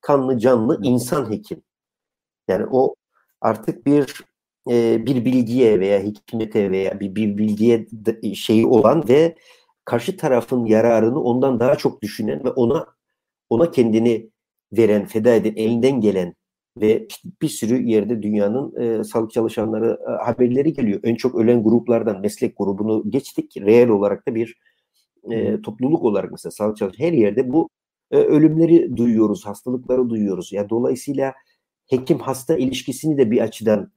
kanlı 0.00 0.38
canlı 0.38 0.80
insan 0.82 1.30
hekim. 1.30 1.62
Yani 2.48 2.66
o 2.70 2.94
artık 3.40 3.86
bir 3.86 4.24
e, 4.70 5.06
bir 5.06 5.24
bilgiye 5.24 5.80
veya 5.80 6.02
hikmete 6.02 6.70
veya 6.70 7.00
bir, 7.00 7.14
bir 7.14 7.38
bilgiye 7.38 7.86
şeyi 8.34 8.66
olan 8.66 9.08
ve 9.08 9.36
karşı 9.84 10.16
tarafın 10.16 10.64
yararını 10.64 11.20
ondan 11.22 11.60
daha 11.60 11.76
çok 11.76 12.02
düşünen 12.02 12.44
ve 12.44 12.50
ona 12.50 12.86
ona 13.50 13.70
kendini 13.70 14.30
veren, 14.72 15.06
feda 15.06 15.34
eden, 15.34 15.52
elinden 15.56 16.00
gelen 16.00 16.34
ve 16.80 17.06
işte 17.08 17.28
bir 17.42 17.48
sürü 17.48 17.82
yerde 17.82 18.22
dünyanın 18.22 18.80
e, 18.80 19.04
sağlık 19.04 19.32
çalışanları 19.32 19.98
e, 20.08 20.24
haberleri 20.24 20.72
geliyor. 20.72 21.00
En 21.02 21.14
çok 21.14 21.34
ölen 21.34 21.62
gruplardan 21.62 22.20
meslek 22.20 22.58
grubunu 22.58 23.10
geçtik. 23.10 23.56
Reel 23.56 23.88
olarak 23.88 24.28
da 24.28 24.34
bir 24.34 24.56
e, 25.30 25.62
topluluk 25.62 26.02
olarak 26.04 26.30
mesela 26.30 26.50
sağlık 26.50 26.76
çalışanları 26.76 27.08
her 27.08 27.18
yerde 27.18 27.52
bu 27.52 27.68
e, 28.10 28.16
ölümleri 28.16 28.96
duyuyoruz, 28.96 29.46
hastalıkları 29.46 30.10
duyuyoruz. 30.10 30.52
Ya 30.52 30.60
yani 30.60 30.70
dolayısıyla 30.70 31.34
hekim 31.86 32.18
hasta 32.18 32.56
ilişkisini 32.56 33.18
de 33.18 33.30
bir 33.30 33.40
açıdan 33.40 33.92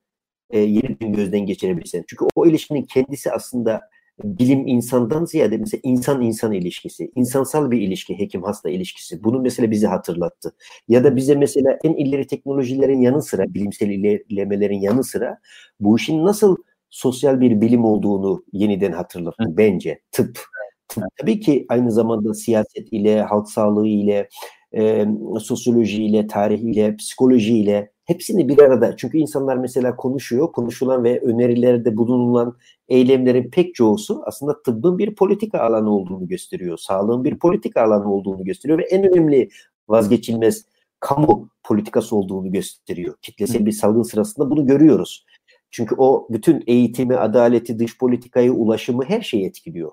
e, 0.50 0.60
yeniden 0.60 1.14
gözden 1.14 1.46
geçirebilirsin. 1.46 2.06
Çünkü 2.08 2.26
o 2.36 2.46
ilişkinin 2.46 2.84
kendisi 2.84 3.32
aslında 3.32 3.82
bilim 4.24 4.68
insandan 4.68 5.26
ziyade 5.26 5.58
mesela 5.58 5.82
insan 5.84 6.22
insan 6.22 6.52
ilişkisi, 6.52 7.12
insansal 7.16 7.72
bir 7.72 7.82
ilişki, 7.82 8.20
hekim 8.20 8.44
hasta 8.44 8.70
ilişkisi. 8.70 9.24
Bunu 9.24 9.40
mesela 9.42 9.72
bize 9.72 9.88
hatırlattı. 9.88 10.56
Ya 10.88 11.04
da 11.04 11.16
bize 11.16 11.36
mesela 11.36 11.80
en 11.84 11.94
ileri 11.94 12.28
teknolojilerin 12.28 13.02
yanı 13.02 13.22
sıra, 13.22 13.54
bilimsel 13.54 13.90
ilerlemelerin 13.90 14.80
yanı 14.80 15.04
sıra 15.04 15.40
bu 15.80 15.98
işin 15.98 16.26
nasıl 16.26 16.56
sosyal 16.90 17.42
bir 17.42 17.62
bilim 17.62 17.86
olduğunu 17.86 18.44
yeniden 18.54 18.92
hatırlattı 18.92 19.44
bence 19.58 20.00
tıp. 20.12 20.40
tıp. 20.88 21.04
Tabii 21.20 21.40
ki 21.40 21.66
aynı 21.70 21.92
zamanda 21.92 22.34
siyaset 22.34 22.94
ile, 22.94 23.22
halk 23.22 23.50
sağlığı 23.50 23.88
ile, 23.88 24.30
e, 24.76 25.06
sosyoloji 25.42 26.04
ile, 26.04 26.28
tarih 26.28 26.60
ile, 26.60 26.96
psikoloji 26.96 27.58
ile 27.58 27.92
hepsini 28.08 28.50
bir 28.50 28.60
arada. 28.60 28.98
Çünkü 28.98 29.18
insanlar 29.18 29.58
mesela 29.58 29.96
konuşuyor, 29.96 30.52
konuşulan 30.52 31.04
ve 31.04 31.20
önerilerde 31.20 31.98
bulunulan 31.98 32.58
eylemlerin 32.90 33.50
pek 33.50 33.76
çoğusu 33.76 34.22
aslında 34.26 34.62
tıbbın 34.62 34.98
bir 34.98 35.16
politika 35.16 35.60
alanı 35.60 35.92
olduğunu 35.92 36.28
gösteriyor. 36.28 36.78
Sağlığın 36.78 37.24
bir 37.24 37.40
politika 37.40 37.82
alanı 37.82 38.14
olduğunu 38.14 38.44
gösteriyor 38.44 38.80
ve 38.80 38.84
en 38.84 39.12
önemli 39.12 39.50
vazgeçilmez 39.88 40.66
kamu 41.00 41.50
politikası 41.64 42.16
olduğunu 42.16 42.52
gösteriyor. 42.52 43.16
Kitlesel 43.22 43.66
bir 43.66 43.72
salgın 43.72 44.04
sırasında 44.04 44.50
bunu 44.50 44.66
görüyoruz. 44.66 45.26
Çünkü 45.72 45.96
o 45.98 46.28
bütün 46.30 46.64
eğitimi, 46.68 47.16
adaleti, 47.16 47.80
dış 47.80 47.98
politikayı, 47.98 48.54
ulaşımı 48.54 49.04
her 49.06 49.22
şeyi 49.22 49.46
etkiliyor. 49.46 49.92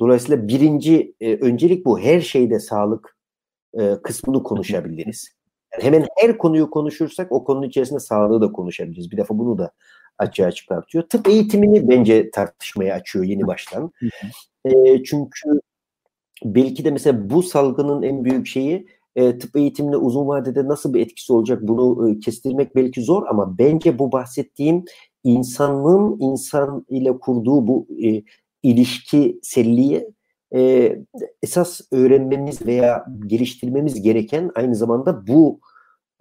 Dolayısıyla 0.00 0.48
birinci 0.48 1.14
e, 1.20 1.34
öncelik 1.34 1.86
bu. 1.86 2.00
Her 2.00 2.20
şeyde 2.20 2.60
sağlık 2.60 3.16
e, 3.80 3.94
kısmını 4.02 4.42
konuşabiliriz. 4.42 5.39
Yani 5.72 5.84
hemen 5.84 6.06
her 6.18 6.38
konuyu 6.38 6.70
konuşursak 6.70 7.32
o 7.32 7.44
konunun 7.44 7.66
içerisinde 7.66 8.00
sağlığı 8.00 8.40
da 8.40 8.52
konuşabiliriz. 8.52 9.10
Bir 9.10 9.16
defa 9.16 9.38
bunu 9.38 9.58
da 9.58 9.72
açığa 10.18 10.52
çıkartıyor. 10.52 11.04
Tıp 11.08 11.28
eğitimini 11.28 11.88
bence 11.88 12.30
tartışmaya 12.30 12.94
açıyor 12.94 13.24
yeni 13.24 13.46
baştan. 13.46 13.92
E, 14.64 15.02
çünkü 15.04 15.60
belki 16.44 16.84
de 16.84 16.90
mesela 16.90 17.30
bu 17.30 17.42
salgının 17.42 18.02
en 18.02 18.24
büyük 18.24 18.46
şeyi 18.46 18.86
e, 19.16 19.38
tıp 19.38 19.56
eğitimine 19.56 19.96
uzun 19.96 20.28
vadede 20.28 20.68
nasıl 20.68 20.94
bir 20.94 21.00
etkisi 21.00 21.32
olacak 21.32 21.58
bunu 21.62 22.10
e, 22.10 22.20
kestirmek 22.20 22.76
belki 22.76 23.02
zor 23.02 23.26
ama 23.26 23.58
bence 23.58 23.98
bu 23.98 24.12
bahsettiğim 24.12 24.84
insanlığın 25.24 26.16
insan 26.20 26.86
ile 26.88 27.18
kurduğu 27.18 27.66
bu 27.66 27.86
e, 28.04 28.22
ilişkiselliği 28.62 30.08
e, 30.54 30.96
esas 31.42 31.80
öğrenmemiz 31.92 32.66
veya 32.66 33.06
geliştirmemiz 33.26 34.02
gereken 34.02 34.50
aynı 34.54 34.74
zamanda 34.74 35.26
bu 35.26 35.60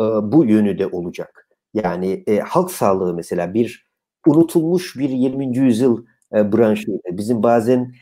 e, 0.01 0.03
bu 0.03 0.45
yönü 0.45 0.79
de 0.79 0.87
olacak. 0.87 1.47
Yani 1.73 2.23
e, 2.27 2.39
halk 2.39 2.71
sağlığı 2.71 3.13
mesela 3.13 3.53
bir 3.53 3.89
unutulmuş 4.27 4.97
bir 4.97 5.09
20. 5.09 5.57
yüzyıl 5.57 6.05
e, 6.35 6.51
branşıydı. 6.51 7.01
Bizim 7.11 7.43
bazen 7.43 7.93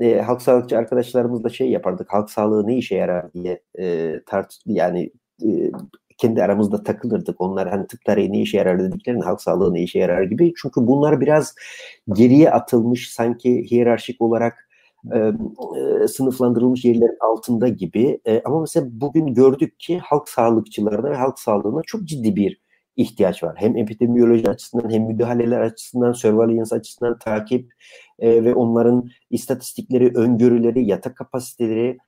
e, 0.00 0.20
halk 0.20 0.42
sağlıkçı 0.42 0.78
arkadaşlarımızla 0.78 1.48
şey 1.48 1.70
yapardık. 1.70 2.12
Halk 2.12 2.30
sağlığı 2.30 2.66
ne 2.66 2.76
işe 2.76 2.94
yarar 2.96 3.32
diye 3.32 3.62
e, 3.78 4.14
tart 4.26 4.58
yani 4.66 5.10
e, 5.44 5.70
kendi 6.18 6.42
aramızda 6.42 6.82
takılırdık. 6.82 7.40
Onlar 7.40 7.68
hani 7.70 7.86
tıp 7.86 8.04
tarihi 8.04 8.32
ne 8.32 8.40
işe 8.40 8.58
yarar 8.58 8.78
dediklerinde 8.80 9.24
halk 9.24 9.40
sağlığı 9.40 9.74
ne 9.74 9.82
işe 9.82 9.98
yarar 9.98 10.22
gibi. 10.22 10.52
Çünkü 10.62 10.86
bunlar 10.86 11.20
biraz 11.20 11.54
geriye 12.12 12.50
atılmış 12.50 13.10
sanki 13.10 13.70
hiyerarşik 13.70 14.20
olarak 14.20 14.68
e, 15.14 16.08
sınıflandırılmış 16.08 16.84
yerlerin 16.84 17.16
altında 17.20 17.68
gibi. 17.68 18.20
E, 18.24 18.42
ama 18.44 18.60
mesela 18.60 18.86
bugün 18.90 19.34
gördük 19.34 19.80
ki 19.80 19.98
halk 19.98 20.28
sağlıkçılarına 20.28 21.10
ve 21.10 21.16
halk 21.16 21.38
sağlığına 21.38 21.82
çok 21.86 22.04
ciddi 22.04 22.36
bir 22.36 22.62
ihtiyaç 22.96 23.42
var. 23.42 23.56
Hem 23.58 23.76
epidemiyoloji 23.76 24.50
açısından 24.50 24.90
hem 24.90 25.02
müdahaleler 25.02 25.60
açısından, 25.60 26.12
surveillance 26.12 26.76
açısından 26.76 27.18
takip 27.18 27.72
e, 28.18 28.44
ve 28.44 28.54
onların 28.54 29.10
istatistikleri, 29.30 30.12
öngörüleri, 30.14 30.86
yatak 30.86 31.16
kapasiteleri 31.16 31.98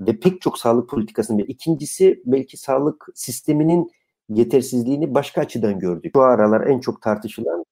ve 0.00 0.20
pek 0.20 0.40
çok 0.40 0.58
sağlık 0.58 0.90
politikasının. 0.90 1.38
İkincisi 1.38 2.22
belki 2.26 2.56
sağlık 2.56 3.06
sisteminin 3.14 3.90
yetersizliğini 4.28 5.14
başka 5.14 5.40
açıdan 5.40 5.78
gördük. 5.78 6.12
Şu 6.14 6.22
aralar 6.22 6.66
en 6.66 6.80
çok 6.80 7.02
tartışılan 7.02 7.64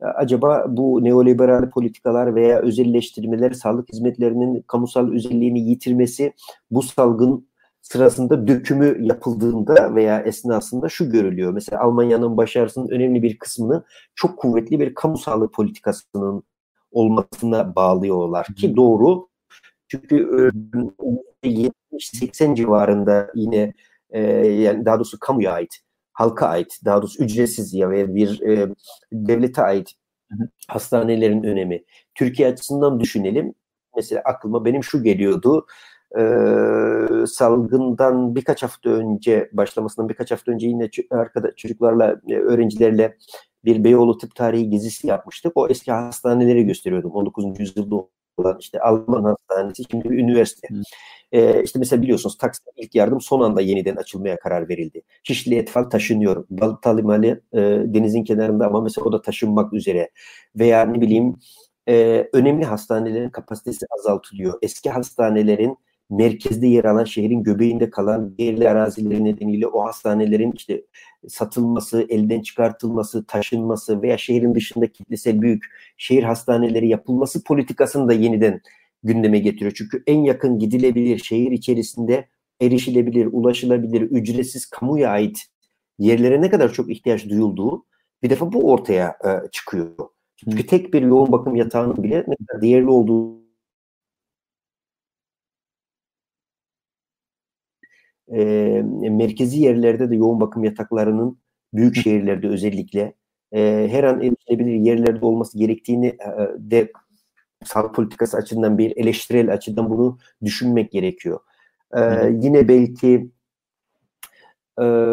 acaba 0.00 0.64
bu 0.68 1.04
neoliberal 1.04 1.70
politikalar 1.70 2.34
veya 2.34 2.58
özelleştirmeler 2.60 3.50
sağlık 3.50 3.88
hizmetlerinin 3.92 4.62
kamusal 4.66 5.12
özelliğini 5.12 5.60
yitirmesi 5.60 6.32
bu 6.70 6.82
salgın 6.82 7.48
sırasında 7.82 8.48
dökümü 8.48 9.06
yapıldığında 9.06 9.94
veya 9.94 10.20
esnasında 10.20 10.88
şu 10.88 11.10
görülüyor. 11.10 11.52
Mesela 11.52 11.82
Almanya'nın 11.82 12.36
başarısının 12.36 12.88
önemli 12.88 13.22
bir 13.22 13.38
kısmını 13.38 13.84
çok 14.14 14.38
kuvvetli 14.38 14.80
bir 14.80 14.94
kamu 14.94 15.18
sağlık 15.18 15.54
politikasının 15.54 16.42
olmasına 16.92 17.74
bağlıyorlar 17.74 18.46
ki 18.46 18.76
doğru. 18.76 19.28
Çünkü 19.88 20.50
70-80 21.44 22.56
civarında 22.56 23.30
yine 23.34 23.72
yani 24.44 24.84
daha 24.84 24.96
doğrusu 24.96 25.18
kamuya 25.18 25.52
ait, 25.52 25.78
halka 26.16 26.46
ait, 26.46 26.78
daha 26.84 27.02
doğrusu 27.02 27.24
ücretsiz 27.24 27.74
ya 27.74 27.90
veya 27.90 28.14
bir 28.14 28.40
e, 28.40 28.68
devlete 29.12 29.62
ait 29.62 29.92
hastanelerin 30.68 31.42
önemi. 31.42 31.84
Türkiye 32.14 32.48
açısından 32.48 33.00
düşünelim. 33.00 33.54
Mesela 33.96 34.22
aklıma 34.24 34.64
benim 34.64 34.84
şu 34.84 35.02
geliyordu. 35.02 35.66
E, 36.18 36.22
salgından 37.26 38.34
birkaç 38.34 38.62
hafta 38.62 38.90
önce 38.90 39.50
başlamasından 39.52 40.08
birkaç 40.08 40.30
hafta 40.30 40.52
önce 40.52 40.66
yine 40.68 40.90
arkada 41.10 41.56
çocuklarla 41.56 42.20
e, 42.28 42.34
öğrencilerle 42.34 43.16
bir 43.64 43.84
Beyoğlu 43.84 44.18
Tıp 44.18 44.34
Tarihi 44.34 44.70
gezisi 44.70 45.06
yapmıştık. 45.06 45.52
O 45.54 45.68
eski 45.68 45.92
hastaneleri 45.92 46.66
gösteriyordum. 46.66 47.10
19. 47.10 47.60
yüzyılda 47.60 47.96
olan 48.36 48.56
işte 48.60 48.80
Alman 48.80 49.24
hastanesi 49.24 49.82
şimdi 49.90 50.10
bir 50.10 50.18
üniversite. 50.18 50.68
Ee, 51.32 51.62
işte 51.62 51.78
mesela 51.78 52.02
biliyorsunuz 52.02 52.38
Taksim 52.38 52.72
ilk 52.76 52.94
yardım 52.94 53.20
son 53.20 53.40
anda 53.40 53.60
yeniden 53.60 53.96
açılmaya 53.96 54.38
karar 54.38 54.68
verildi. 54.68 55.02
Şişli 55.22 55.54
Etfal 55.56 55.84
taşınıyor. 55.84 56.46
Balta 56.50 56.96
Limanı 56.96 57.40
e, 57.52 57.60
denizin 57.84 58.24
kenarında 58.24 58.66
ama 58.66 58.80
mesela 58.80 59.04
o 59.04 59.12
da 59.12 59.22
taşınmak 59.22 59.72
üzere. 59.72 60.10
Veya 60.56 60.84
ne 60.84 61.00
bileyim 61.00 61.36
e, 61.88 62.28
önemli 62.32 62.64
hastanelerin 62.64 63.30
kapasitesi 63.30 63.86
azaltılıyor. 63.98 64.58
Eski 64.62 64.90
hastanelerin 64.90 65.78
merkezde 66.10 66.66
yer 66.66 66.84
alan 66.84 67.04
şehrin 67.04 67.42
göbeğinde 67.42 67.90
kalan 67.90 68.38
değerli 68.38 68.68
arazileri 68.70 69.24
nedeniyle 69.24 69.66
o 69.66 69.84
hastanelerin 69.84 70.52
işte 70.52 70.84
satılması, 71.28 72.06
elden 72.08 72.40
çıkartılması, 72.40 73.26
taşınması 73.26 74.02
veya 74.02 74.18
şehrin 74.18 74.54
dışında 74.54 74.86
kitlesel 74.86 75.42
büyük 75.42 75.64
şehir 75.96 76.22
hastaneleri 76.22 76.88
yapılması 76.88 77.44
politikasını 77.44 78.08
da 78.08 78.12
yeniden 78.12 78.60
gündeme 79.02 79.38
getiriyor. 79.38 79.72
Çünkü 79.76 80.02
en 80.06 80.22
yakın 80.22 80.58
gidilebilir 80.58 81.18
şehir 81.18 81.50
içerisinde 81.50 82.28
erişilebilir, 82.60 83.28
ulaşılabilir, 83.32 84.00
ücretsiz 84.00 84.66
kamuya 84.66 85.10
ait 85.10 85.46
yerlere 85.98 86.40
ne 86.40 86.50
kadar 86.50 86.72
çok 86.72 86.90
ihtiyaç 86.90 87.28
duyulduğu 87.28 87.84
bir 88.22 88.30
defa 88.30 88.52
bu 88.52 88.72
ortaya 88.72 89.08
e, 89.08 89.50
çıkıyor. 89.52 89.88
Çünkü 90.36 90.66
tek 90.66 90.94
bir 90.94 91.02
yoğun 91.02 91.32
bakım 91.32 91.56
yatağının 91.56 92.02
bile 92.02 92.24
ne 92.28 92.36
kadar 92.36 92.62
değerli 92.62 92.88
olduğu 92.88 93.35
e, 98.32 98.40
merkezi 99.10 99.60
yerlerde 99.60 100.10
de 100.10 100.16
yoğun 100.16 100.40
bakım 100.40 100.64
yataklarının 100.64 101.38
büyük 101.74 101.96
şehirlerde 101.96 102.48
özellikle 102.48 103.14
e, 103.52 103.88
her 103.90 104.04
an 104.04 104.22
erişilebilir 104.22 104.74
yerlerde 104.74 105.26
olması 105.26 105.58
gerektiğini 105.58 106.06
e, 106.06 106.16
de 106.58 106.92
sağlık 107.64 107.94
politikası 107.94 108.36
açısından 108.36 108.78
bir 108.78 108.96
eleştirel 108.96 109.52
açıdan 109.52 109.90
bunu 109.90 110.18
düşünmek 110.44 110.92
gerekiyor. 110.92 111.40
E, 111.96 112.00
yine 112.40 112.68
belki 112.68 113.30
e, 114.80 115.12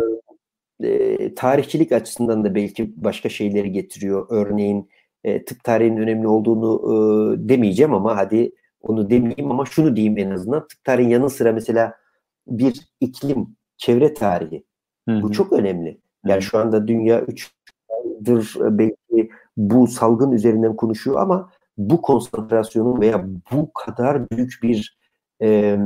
e, 0.84 1.36
tarihçilik 1.36 1.92
açısından 1.92 2.44
da 2.44 2.56
belki 2.56 2.94
başka 3.04 3.30
şeyleri 3.30 3.72
getiriyor. 3.72 4.28
Örneğin 4.30 4.90
e, 5.24 5.46
tıp 5.46 5.64
tarihinin 5.64 5.98
önemli 5.98 6.28
olduğunu 6.28 6.82
e, 6.86 7.50
demeyeceğim 7.50 7.94
ama 7.94 8.18
hadi 8.18 8.52
onu 8.82 9.10
demeyeyim 9.10 9.52
ama 9.52 9.66
şunu 9.66 9.96
diyeyim 9.96 10.18
en 10.18 10.30
azından. 10.30 10.68
Tıp 10.68 10.84
tarihin 10.84 11.10
yanı 11.10 11.30
sıra 11.30 11.52
mesela 11.52 11.96
bir 12.48 12.88
iklim, 13.00 13.56
çevre 13.78 14.14
tarihi. 14.14 14.64
Hı-hı. 15.10 15.22
Bu 15.22 15.32
çok 15.32 15.54
önemli. 15.54 15.98
Yani 16.26 16.42
şu 16.42 16.58
anda 16.58 16.88
dünya 16.88 17.22
3 17.22 17.52
yıldır 18.06 18.56
belki 18.60 19.30
bu 19.58 19.88
salgın 19.88 20.32
üzerinden 20.32 20.76
konuşuyor 20.76 21.22
ama 21.22 21.52
bu 21.78 22.02
konsantrasyonun 22.02 23.02
veya 23.02 23.26
bu 23.52 23.74
kadar 23.74 24.30
büyük 24.30 24.60
bir 24.64 24.98
e, 25.42 25.78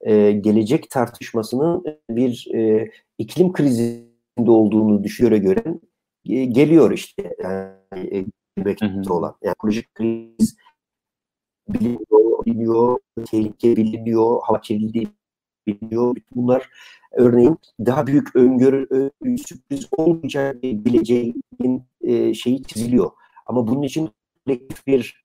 e, 0.00 0.32
gelecek 0.32 0.90
tartışmasının 0.90 1.84
bir 2.10 2.48
e, 2.54 2.90
iklim 3.18 3.52
krizinde 3.52 4.50
olduğunu 4.50 5.04
düşünüyor 5.04 5.36
gören 5.36 5.80
e, 6.24 6.44
geliyor 6.44 6.90
işte. 6.90 7.36
Yani 7.42 8.26
e, 8.58 9.10
olan. 9.10 9.36
Yani 9.42 9.52
ekolojik 9.52 9.94
kriz 9.94 10.56
biliniyor, 11.68 12.44
biliniyor, 12.46 12.98
tehlike 13.26 13.76
biliniyor, 13.76 14.40
hava 14.42 14.60
kirliliği 14.60 15.08
biliyor. 15.80 16.16
Bütün 16.16 16.42
bunlar 16.42 16.68
örneğin 17.12 17.58
daha 17.80 18.06
büyük 18.06 18.36
öngörü 18.36 19.10
e, 19.24 19.36
sürpriz 19.36 19.88
olmayacak 19.96 20.62
geleceğin 20.62 21.42
e, 22.00 22.34
şeyi 22.34 22.62
çiziliyor. 22.62 23.10
Ama 23.46 23.66
bunun 23.66 23.82
için 23.82 24.10
kolektif 24.46 24.86
bir 24.86 25.24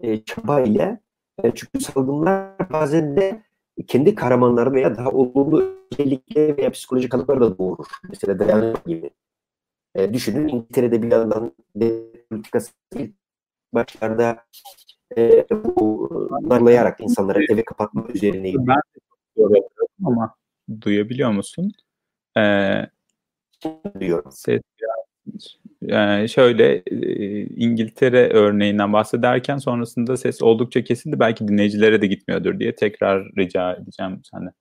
e, 0.00 0.24
çaba 0.24 0.60
ile 0.60 1.00
e, 1.42 1.52
çünkü 1.54 1.80
salgınlar 1.80 2.70
bazen 2.72 3.16
de 3.16 3.42
kendi 3.86 4.14
kahramanları 4.14 4.72
veya 4.72 4.96
daha 4.96 5.10
olumlu 5.10 5.74
özellikle 5.92 6.56
veya 6.56 6.70
psikolojik 6.70 7.12
kalıpları 7.12 7.40
da 7.40 7.58
doğurur. 7.58 7.86
Mesela 8.08 8.38
dayanma 8.38 8.78
gibi. 8.86 9.10
E, 9.94 10.14
düşünün 10.14 10.48
İngiltere'de 10.48 11.02
bir 11.02 11.12
yandan 11.12 11.52
politikası 12.30 12.72
ilk 12.94 13.14
başlarda 13.74 14.44
e, 15.16 15.46
bu 15.50 16.10
narlayarak 16.42 17.00
insanları 17.00 17.44
eve 17.52 17.64
kapatma 17.64 18.06
üzerine. 18.14 18.52
Ben 18.58 18.80
ama 20.04 20.34
duyabiliyor 20.80 21.30
musun? 21.30 21.72
Ee, 22.36 22.86
Duyuyorum. 24.00 24.32
Ses 24.32 24.60
yani 25.80 26.28
şöyle 26.28 26.82
İngiltere 27.56 28.28
örneğinden 28.28 28.92
bahsederken 28.92 29.58
sonrasında 29.58 30.16
ses 30.16 30.42
oldukça 30.42 30.84
kesildi. 30.84 31.20
Belki 31.20 31.48
dinleyicilere 31.48 32.02
de 32.02 32.06
gitmiyordur 32.06 32.58
diye 32.58 32.74
tekrar 32.74 33.24
rica 33.38 33.72
edeceğim 33.72 34.20
senden. 34.30 34.52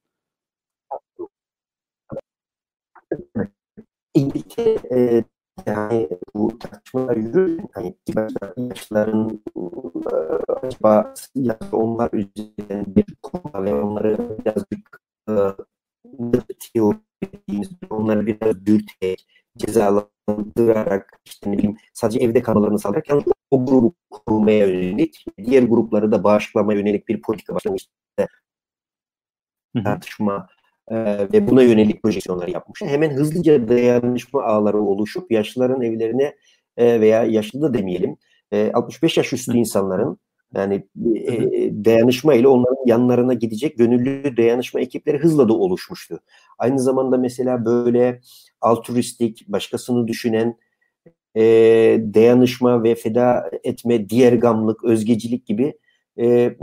İngiltere 4.14 4.80
e, 4.92 5.24
yani 5.66 6.10
bu 6.36 6.60
tartışmalar 6.60 7.18
yürür. 7.18 7.60
Hani 7.74 7.96
yaşların 8.58 9.42
acaba 10.62 11.14
onlar 11.72 12.10
üzerinden 12.14 12.96
bir 12.96 13.06
konu 13.22 13.64
ve 13.64 13.74
onları 13.74 14.18
birazcık 14.40 14.93
teori 16.74 16.98
onları 17.90 18.28
biraz 18.28 18.66
dürterek, 18.66 19.28
cezalandırarak, 19.58 21.20
işte 21.26 21.52
ne 21.52 21.58
bileyim 21.58 21.78
sadece 21.94 22.20
evde 22.20 22.42
kalmalarını 22.42 22.80
sağlarken 22.80 23.22
o 23.52 23.66
grubu 23.66 23.94
kurmaya 24.10 24.68
yönelik, 24.68 25.26
diğer 25.46 25.64
grupları 25.64 26.12
da 26.12 26.24
bağışlamaya 26.24 26.80
yönelik 26.80 27.08
bir 27.08 27.22
politika 27.22 27.56
başlamıştı. 27.56 27.92
Tartışma 29.84 30.48
e, 30.88 30.96
ve 31.34 31.48
buna 31.48 31.64
yönelik 31.64 32.04
projeksiyonlar 32.04 32.48
yapmış. 32.48 32.82
Hemen 32.82 33.10
hızlıca 33.10 33.68
dayanışma 33.68 34.44
ağları 34.44 34.82
oluşup 34.82 35.32
yaşlıların 35.32 35.82
evlerine 35.82 36.36
e, 36.78 37.02
veya 37.02 37.24
yaşlı 37.24 37.62
da 37.62 37.74
demeyelim, 37.74 38.18
e, 38.52 38.72
65 38.72 39.18
yaş 39.18 39.34
üstü 39.34 39.58
insanların 39.58 40.18
yani 40.56 40.88
e, 41.16 41.36
dayanışma 41.86 42.34
ile 42.34 42.48
onların 42.48 42.86
yanlarına 42.86 43.34
gidecek 43.34 43.78
gönüllü 43.78 44.38
dayanışma 44.38 44.80
ekipleri 44.80 45.18
hızla 45.18 45.50
da 45.50 45.54
oluşmuştu. 45.54 46.20
Aynı 46.58 46.80
zamanda 46.80 47.18
mesela 47.18 47.66
böyle 47.66 48.22
altruistik, 48.62 49.46
başkasını 49.48 50.08
düşünen 50.08 50.58
e, 51.36 51.42
dayanışma 52.14 52.84
ve 52.84 52.96
feda 52.96 53.50
etme, 53.64 54.10
diğer 54.10 54.34
gamlık, 54.34 54.84
özgecilik 54.84 55.46
gibi 55.46 55.74
e, 56.18 56.28
e, 56.28 56.56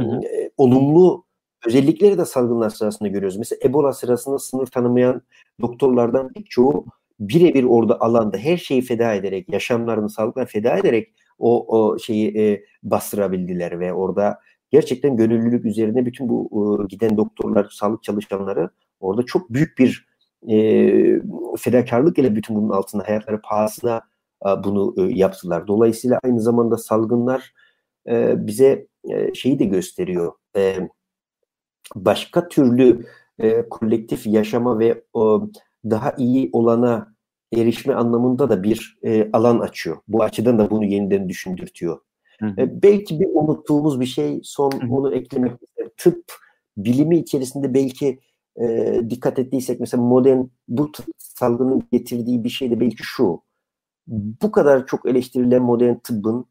olumlu 0.57 1.25
özellikleri 1.67 2.19
de 2.19 2.25
salgınlar 2.25 2.71
sırasında 2.71 3.09
görüyoruz. 3.09 3.39
Mesela 3.39 3.59
Ebola 3.65 3.93
sırasında 3.93 4.39
sınır 4.39 4.67
tanımayan 4.67 5.23
doktorlardan 5.61 6.33
pek 6.33 6.51
çoğu 6.51 6.85
birebir 7.21 7.65
orada 7.65 8.01
alanda 8.01 8.37
her 8.37 8.57
şeyi 8.57 8.83
feda 8.83 9.15
ederek, 9.15 9.53
yaşamlarını 9.53 10.11
sağlıkla 10.11 10.47
feda 10.47 10.77
ederek 10.77 11.13
o, 11.41 11.79
o 11.79 11.99
şeyi 11.99 12.39
e, 12.39 12.65
bastırabildiler 12.83 13.81
ve 13.81 13.93
orada 13.93 14.41
gerçekten 14.71 15.17
gönüllülük 15.17 15.65
üzerine 15.65 16.07
bütün 16.07 16.29
bu 16.29 16.49
e, 16.53 16.87
giden 16.87 17.17
doktorlar, 17.17 17.69
sağlık 17.71 18.03
çalışanları 18.03 18.71
orada 19.01 19.23
çok 19.23 19.51
büyük 19.51 19.79
bir 19.79 20.07
e, 20.49 20.57
fedakarlık 21.59 22.19
ile 22.19 22.37
bütün 22.37 22.57
bunun 22.57 22.71
altında 22.71 23.09
hayatları 23.09 23.41
pahasına 23.41 24.03
e, 24.47 24.65
bunu 24.65 24.95
e, 24.99 25.03
yaptılar. 25.03 25.67
Dolayısıyla 25.67 26.21
aynı 26.25 26.41
zamanda 26.41 26.77
salgınlar 26.77 27.55
e, 28.09 28.47
bize 28.47 28.87
e, 29.11 29.35
şeyi 29.35 29.59
de 29.59 29.65
gösteriyor. 29.65 30.33
E, 30.57 30.77
başka 31.95 32.49
türlü 32.49 33.07
e, 33.39 33.69
kolektif 33.69 34.27
yaşama 34.27 34.79
ve 34.79 35.05
o 35.13 35.49
daha 35.85 36.15
iyi 36.19 36.51
olana 36.53 37.15
erişme 37.57 37.95
anlamında 37.95 38.51
da 38.51 38.63
bir 38.63 38.99
e, 39.03 39.31
alan 39.33 39.59
açıyor. 39.59 39.97
Bu 40.09 40.23
açıdan 40.23 40.59
da 40.59 40.71
bunu 40.71 40.85
yeniden 40.85 41.29
düşündürtüyor. 41.29 41.99
Hı 42.41 42.47
hı. 42.47 42.61
E, 42.61 42.83
belki 42.83 43.21
bir 43.21 43.29
unuttuğumuz 43.33 44.01
bir 44.01 44.07
şey 44.07 44.41
son 44.43 44.71
hı 44.71 44.87
hı. 44.87 44.93
onu 44.93 45.15
eklemek 45.15 45.53
tıp 45.97 46.25
bilimi 46.77 47.19
içerisinde 47.19 47.75
belki 47.75 48.21
e, 48.61 49.01
dikkat 49.11 49.39
ettiysek 49.39 49.81
mesela 49.81 50.03
modern 50.03 50.43
bu 50.69 50.93
salgının 51.19 51.83
getirdiği 51.93 52.45
bir 52.45 52.49
şey 52.49 52.71
de 52.71 52.81
belki 52.81 53.03
şu. 53.03 53.43
Bu 54.43 54.51
kadar 54.53 54.87
çok 54.87 55.09
eleştirilen 55.09 55.63
modern 55.63 55.95
tıbbın 55.95 56.47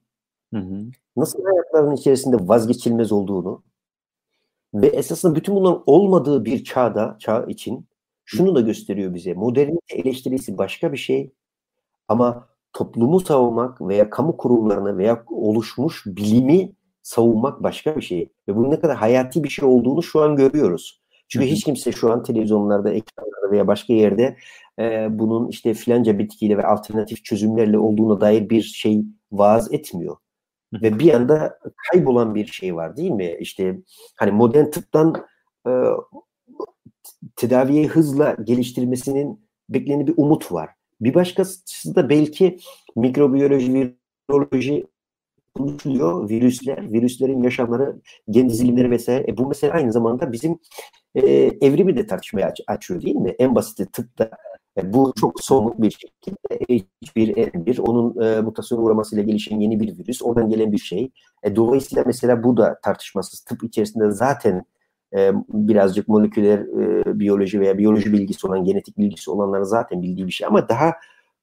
hı 0.53 0.59
hı. 0.59 0.85
nasıl 1.17 1.43
hayatların 1.43 1.95
içerisinde 1.95 2.37
vazgeçilmez 2.47 3.11
olduğunu 3.11 3.63
ve 4.73 4.87
esasında 4.87 5.35
bütün 5.35 5.55
bunların 5.55 5.83
olmadığı 5.85 6.45
bir 6.45 6.63
çağda, 6.63 7.15
çağ 7.19 7.45
için 7.45 7.88
şunu 8.29 8.55
da 8.55 8.61
gösteriyor 8.61 9.13
bize. 9.13 9.33
Modernite 9.33 9.95
eleştirisi 9.95 10.57
başka 10.57 10.93
bir 10.93 10.97
şey 10.97 11.31
ama 12.07 12.47
toplumu 12.73 13.19
savunmak 13.19 13.81
veya 13.81 14.09
kamu 14.09 14.37
kurumlarını 14.37 14.97
veya 14.97 15.23
oluşmuş 15.27 16.03
bilimi 16.05 16.71
savunmak 17.01 17.63
başka 17.63 17.95
bir 17.95 18.01
şey. 18.01 18.29
Ve 18.47 18.55
bunun 18.55 18.71
ne 18.71 18.79
kadar 18.79 18.97
hayati 18.97 19.43
bir 19.43 19.49
şey 19.49 19.65
olduğunu 19.65 20.03
şu 20.03 20.21
an 20.21 20.35
görüyoruz. 20.35 21.01
Çünkü 21.27 21.45
hiç 21.45 21.63
kimse 21.63 21.91
şu 21.91 22.11
an 22.11 22.23
televizyonlarda, 22.23 22.93
ekranlarda 22.93 23.51
veya 23.51 23.67
başka 23.67 23.93
yerde 23.93 24.37
e, 24.79 25.07
bunun 25.19 25.47
işte 25.47 25.73
filanca 25.73 26.19
bitkiyle 26.19 26.57
ve 26.57 26.65
alternatif 26.65 27.23
çözümlerle 27.23 27.77
olduğuna 27.77 28.21
dair 28.21 28.49
bir 28.49 28.61
şey 28.61 29.03
vaaz 29.31 29.73
etmiyor. 29.73 30.17
Ve 30.73 30.99
bir 30.99 31.13
anda 31.13 31.59
kaybolan 31.91 32.35
bir 32.35 32.45
şey 32.45 32.75
var 32.75 32.97
değil 32.97 33.11
mi? 33.11 33.37
İşte 33.39 33.79
hani 34.15 34.31
modern 34.31 34.65
tıptan 34.71 35.15
e, 35.67 35.71
tedaviyi 37.35 37.87
hızla 37.87 38.37
geliştirmesinin 38.43 39.41
beklenen 39.69 40.07
bir 40.07 40.13
umut 40.17 40.51
var. 40.51 40.69
Bir 41.01 41.13
başkası 41.13 41.95
da 41.95 42.09
belki 42.09 42.57
mikrobiyoloji, 42.95 43.95
viroloji 44.29 44.85
konuşuluyor. 45.55 46.29
Virüsler, 46.29 46.91
virüslerin 46.91 47.43
yaşamları, 47.43 48.01
gen 48.29 48.49
dizilimleri 48.49 48.91
vesaire. 48.91 49.25
E 49.27 49.37
bu 49.37 49.47
mesela 49.47 49.73
aynı 49.73 49.91
zamanda 49.91 50.31
bizim 50.31 50.59
e, 51.15 51.21
evrimi 51.61 51.97
de 51.97 52.07
tartışmaya 52.07 52.47
aç, 52.47 52.61
açıyor 52.67 53.01
değil 53.01 53.15
mi? 53.15 53.35
En 53.39 53.55
basiti 53.55 53.85
tıpta 53.85 54.31
e, 54.77 54.93
bu 54.93 55.13
çok 55.19 55.43
somut 55.43 55.81
bir 55.81 55.91
şekilde 55.91 56.83
H1N1 57.15 57.81
onun 57.81 58.21
e, 58.21 58.41
mutasyona 58.41 58.81
uğramasıyla 58.81 59.23
gelişen 59.23 59.59
yeni 59.59 59.79
bir 59.79 59.97
virüs. 59.97 60.21
Oradan 60.21 60.49
gelen 60.49 60.71
bir 60.71 60.77
şey. 60.77 61.11
E, 61.43 61.55
dolayısıyla 61.55 62.03
mesela 62.07 62.43
bu 62.43 62.57
da 62.57 62.79
tartışmasız. 62.83 63.39
Tıp 63.39 63.63
içerisinde 63.63 64.11
zaten 64.11 64.65
e, 65.15 65.31
birazcık 65.49 66.07
moleküler 66.07 66.59
e, 66.59 67.19
biyoloji 67.19 67.59
veya 67.59 67.77
biyoloji 67.77 68.13
bilgisi 68.13 68.47
olan, 68.47 68.63
genetik 68.63 68.97
bilgisi 68.97 69.31
olanların 69.31 69.63
zaten 69.63 70.01
bildiği 70.01 70.27
bir 70.27 70.31
şey. 70.31 70.47
Ama 70.47 70.69
daha 70.69 70.93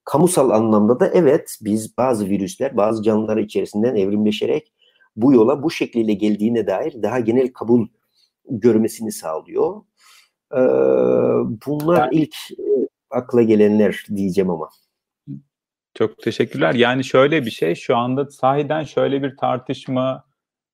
kamusal 0.05 0.51
anlamda 0.51 1.01
da 1.01 1.09
evet 1.09 1.59
biz 1.61 1.99
bazı 1.99 2.27
virüsler, 2.27 2.77
bazı 2.77 3.03
canlılar 3.03 3.37
içerisinden 3.37 3.97
evrimleşerek 3.97 4.73
bu 5.17 5.33
yola 5.33 5.63
bu 5.63 5.71
şekliyle 5.71 6.13
geldiğine 6.13 6.67
dair 6.67 7.03
daha 7.03 7.21
genel 7.21 7.53
kabul 7.53 7.87
görmesini 8.51 9.13
sağlıyor. 9.13 9.83
Ee, 10.53 10.59
bunlar 11.67 11.99
yani, 11.99 12.15
ilk 12.15 12.37
akla 13.11 13.43
gelenler 13.43 14.07
diyeceğim 14.17 14.51
ama. 14.51 14.69
Çok 15.95 16.19
teşekkürler. 16.19 16.75
Yani 16.75 17.05
şöyle 17.05 17.45
bir 17.47 17.51
şey 17.51 17.75
şu 17.75 17.97
anda 17.97 18.31
sahiden 18.31 18.85
şöyle 18.85 19.23
bir 19.23 19.37
tartışma 19.37 20.25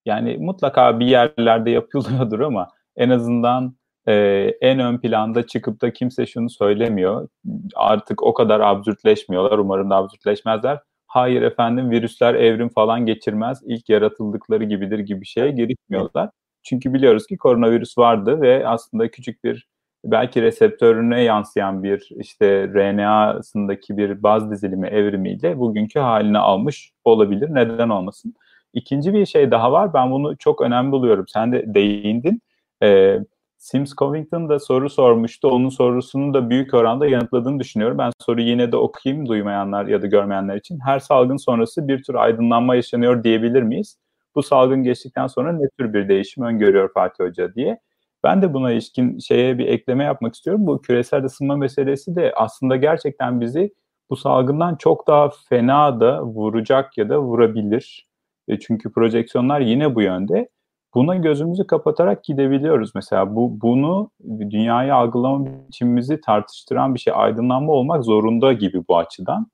yani 0.04 0.36
mutlaka 0.36 1.00
bir 1.00 1.06
yerlerde 1.06 1.70
yapılıyordur 1.70 2.40
ama 2.40 2.68
en 2.96 3.10
azından 3.10 3.76
e, 4.08 4.12
en 4.60 4.78
ön 4.78 4.98
planda 4.98 5.46
çıkıp 5.46 5.82
da 5.82 5.92
kimse 5.92 6.26
şunu 6.26 6.50
söylemiyor. 6.50 7.28
Artık 7.74 8.22
o 8.22 8.34
kadar 8.34 8.60
absürtleşmiyorlar. 8.60 9.58
Umarım 9.58 9.90
da 9.90 9.96
absürtleşmezler. 9.96 10.80
Hayır 11.06 11.42
efendim 11.42 11.90
virüsler 11.90 12.34
evrim 12.34 12.68
falan 12.68 13.06
geçirmez. 13.06 13.60
İlk 13.66 13.88
yaratıldıkları 13.88 14.64
gibidir 14.64 14.98
gibi 14.98 15.26
şeye 15.26 15.50
girişmiyorlar. 15.50 16.30
Çünkü 16.62 16.94
biliyoruz 16.94 17.26
ki 17.26 17.36
koronavirüs 17.36 17.98
vardı 17.98 18.40
ve 18.40 18.68
aslında 18.68 19.10
küçük 19.10 19.44
bir 19.44 19.68
belki 20.04 20.42
reseptörüne 20.42 21.22
yansıyan 21.22 21.82
bir 21.82 22.08
işte 22.16 22.68
RNA'sındaki 22.74 23.96
bir 23.96 24.22
baz 24.22 24.50
dizilimi 24.50 24.88
evrimiyle 24.88 25.58
bugünkü 25.58 25.98
halini 26.00 26.38
almış 26.38 26.92
olabilir. 27.04 27.48
Neden 27.54 27.88
olmasın? 27.88 28.34
İkinci 28.72 29.14
bir 29.14 29.26
şey 29.26 29.50
daha 29.50 29.72
var. 29.72 29.94
Ben 29.94 30.10
bunu 30.10 30.36
çok 30.36 30.60
önemli 30.60 30.92
buluyorum. 30.92 31.24
Sen 31.28 31.52
de 31.52 31.74
değindin. 31.74 32.42
Ee, 32.82 33.18
Sims 33.58 33.94
Covington 33.94 34.48
da 34.48 34.58
soru 34.58 34.90
sormuştu. 34.90 35.48
Onun 35.48 35.68
sorusunu 35.68 36.34
da 36.34 36.50
büyük 36.50 36.74
oranda 36.74 37.06
yanıtladığını 37.06 37.60
düşünüyorum. 37.60 37.98
Ben 37.98 38.12
soruyu 38.20 38.46
yine 38.46 38.72
de 38.72 38.76
okuyayım 38.76 39.28
duymayanlar 39.28 39.86
ya 39.86 40.02
da 40.02 40.06
görmeyenler 40.06 40.56
için. 40.56 40.78
Her 40.84 40.98
salgın 40.98 41.36
sonrası 41.36 41.88
bir 41.88 42.02
tür 42.02 42.14
aydınlanma 42.14 42.74
yaşanıyor 42.74 43.24
diyebilir 43.24 43.62
miyiz? 43.62 43.98
Bu 44.34 44.42
salgın 44.42 44.82
geçtikten 44.82 45.26
sonra 45.26 45.52
ne 45.52 45.68
tür 45.78 45.94
bir 45.94 46.08
değişim 46.08 46.44
öngörüyor 46.44 46.92
Fatih 46.92 47.24
Hoca 47.24 47.54
diye. 47.54 47.78
Ben 48.24 48.42
de 48.42 48.54
buna 48.54 48.72
ilişkin 48.72 49.18
şeye 49.18 49.58
bir 49.58 49.66
ekleme 49.66 50.04
yapmak 50.04 50.34
istiyorum. 50.34 50.66
Bu 50.66 50.82
küresel 50.82 51.24
ısınma 51.24 51.56
meselesi 51.56 52.16
de 52.16 52.32
aslında 52.36 52.76
gerçekten 52.76 53.40
bizi 53.40 53.74
bu 54.10 54.16
salgından 54.16 54.76
çok 54.76 55.06
daha 55.06 55.30
fena 55.48 56.00
da 56.00 56.22
vuracak 56.24 56.98
ya 56.98 57.08
da 57.08 57.22
vurabilir. 57.22 58.08
E 58.48 58.58
çünkü 58.58 58.92
projeksiyonlar 58.92 59.60
yine 59.60 59.94
bu 59.94 60.02
yönde. 60.02 60.48
Buna 60.94 61.16
gözümüzü 61.16 61.66
kapatarak 61.66 62.24
gidebiliyoruz. 62.24 62.92
Mesela 62.94 63.36
bu 63.36 63.60
bunu 63.60 64.10
dünyayı 64.50 64.94
algılama 64.94 65.46
biçimimizi 65.68 66.20
tartıştıran 66.20 66.94
bir 66.94 67.00
şey. 67.00 67.12
Aydınlanma 67.16 67.72
olmak 67.72 68.04
zorunda 68.04 68.52
gibi 68.52 68.82
bu 68.88 68.98
açıdan. 68.98 69.46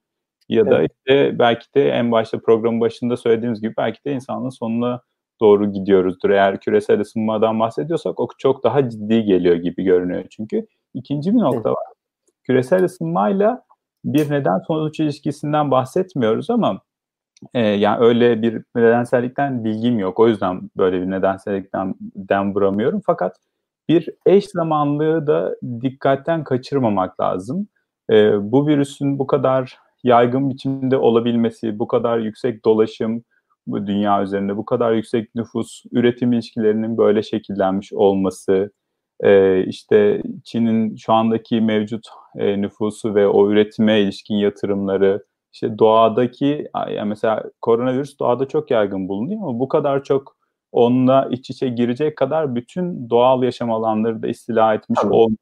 Ya 0.48 0.66
da 0.66 0.78
evet. 0.78 0.90
işte 0.97 1.39
belki 1.39 1.74
de 1.74 1.90
en 1.90 2.12
başta 2.12 2.39
programın 2.39 2.81
başında 2.81 3.16
söylediğimiz 3.16 3.60
gibi 3.60 3.74
belki 3.77 4.05
de 4.05 4.12
insanlığın 4.12 4.48
sonuna 4.48 5.01
doğru 5.40 5.73
gidiyoruzdur. 5.73 6.31
Eğer 6.31 6.60
küresel 6.60 7.01
ısınmadan 7.01 7.60
bahsediyorsak 7.60 8.20
o 8.20 8.28
çok 8.39 8.65
daha 8.65 8.90
ciddi 8.90 9.24
geliyor 9.24 9.56
gibi 9.56 9.85
görünüyor 9.85 10.24
çünkü. 10.31 10.66
ikinci 10.94 11.35
bir 11.35 11.39
nokta 11.39 11.70
var. 11.70 11.86
Küresel 12.44 12.85
ısınmayla 12.85 13.62
bir 14.05 14.31
neden 14.31 14.59
sonuç 14.59 15.01
ilişkisinden 15.01 15.70
bahsetmiyoruz 15.70 16.51
ama 16.51 16.81
e, 17.55 17.60
yani 17.60 18.05
öyle 18.05 18.43
bir 18.43 18.62
nedensellikten 18.77 19.65
bilgim 19.65 19.98
yok. 19.98 20.20
O 20.20 20.28
yüzden 20.28 20.70
böyle 20.77 21.02
bir 21.02 21.10
nedensellikten 21.10 21.94
dem 22.16 22.55
vuramıyorum. 22.55 23.01
Fakat 23.06 23.36
bir 23.89 24.09
eş 24.27 24.44
zamanlığı 24.48 25.27
da 25.27 25.56
dikkatten 25.81 26.44
kaçırmamak 26.44 27.20
lazım. 27.20 27.69
E, 28.10 28.52
bu 28.52 28.66
virüsün 28.66 29.19
bu 29.19 29.27
kadar 29.27 29.78
yaygın 30.05 30.51
biçimde 30.51 30.97
olabilmesi, 30.97 31.78
bu 31.78 31.89
kadar 31.89 32.19
yüksek 32.19 32.65
dolaşım, 32.65 33.24
bu 33.66 33.86
dünya 33.86 34.23
üzerinde 34.23 34.56
bu 34.56 34.65
kadar 34.65 34.93
yüksek 34.93 35.35
nüfus, 35.35 35.82
üretim 35.93 36.32
ilişkilerinin 36.32 36.98
böyle 36.98 37.23
şekillenmiş 37.23 37.93
olması, 37.93 38.70
e, 39.20 39.65
işte 39.65 40.23
Çin'in 40.44 40.97
şu 40.97 41.12
andaki 41.12 41.60
mevcut 41.60 42.06
e, 42.36 42.60
nüfusu 42.62 43.15
ve 43.15 43.28
o 43.28 43.51
üretime 43.51 44.01
ilişkin 44.01 44.35
yatırımları, 44.35 45.24
işte 45.53 45.79
doğadaki 45.79 46.69
yani 46.75 47.09
mesela 47.09 47.45
koronavirüs 47.61 48.19
doğada 48.19 48.49
çok 48.49 48.70
yaygın 48.70 49.09
bulunuyor 49.09 49.41
ama 49.43 49.59
bu 49.59 49.69
kadar 49.69 50.05
çok 50.05 50.37
onunla 50.73 51.29
iç 51.31 51.51
içe 51.51 51.69
girecek 51.69 52.16
kadar 52.16 52.55
bütün 52.55 53.11
doğal 53.11 53.43
yaşam 53.43 53.73
alanları 53.73 54.23
da 54.23 54.29
istila 54.29 54.75
etmiş 54.75 55.05
olmuyor. 55.05 55.39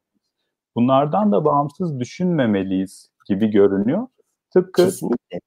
Bunlardan 0.75 1.31
da 1.31 1.45
bağımsız 1.45 1.99
düşünmemeliyiz 1.99 3.09
gibi 3.27 3.47
görünüyor. 3.47 4.07
Tıpkı 4.53 4.85
Kesinlikle. 4.85 5.39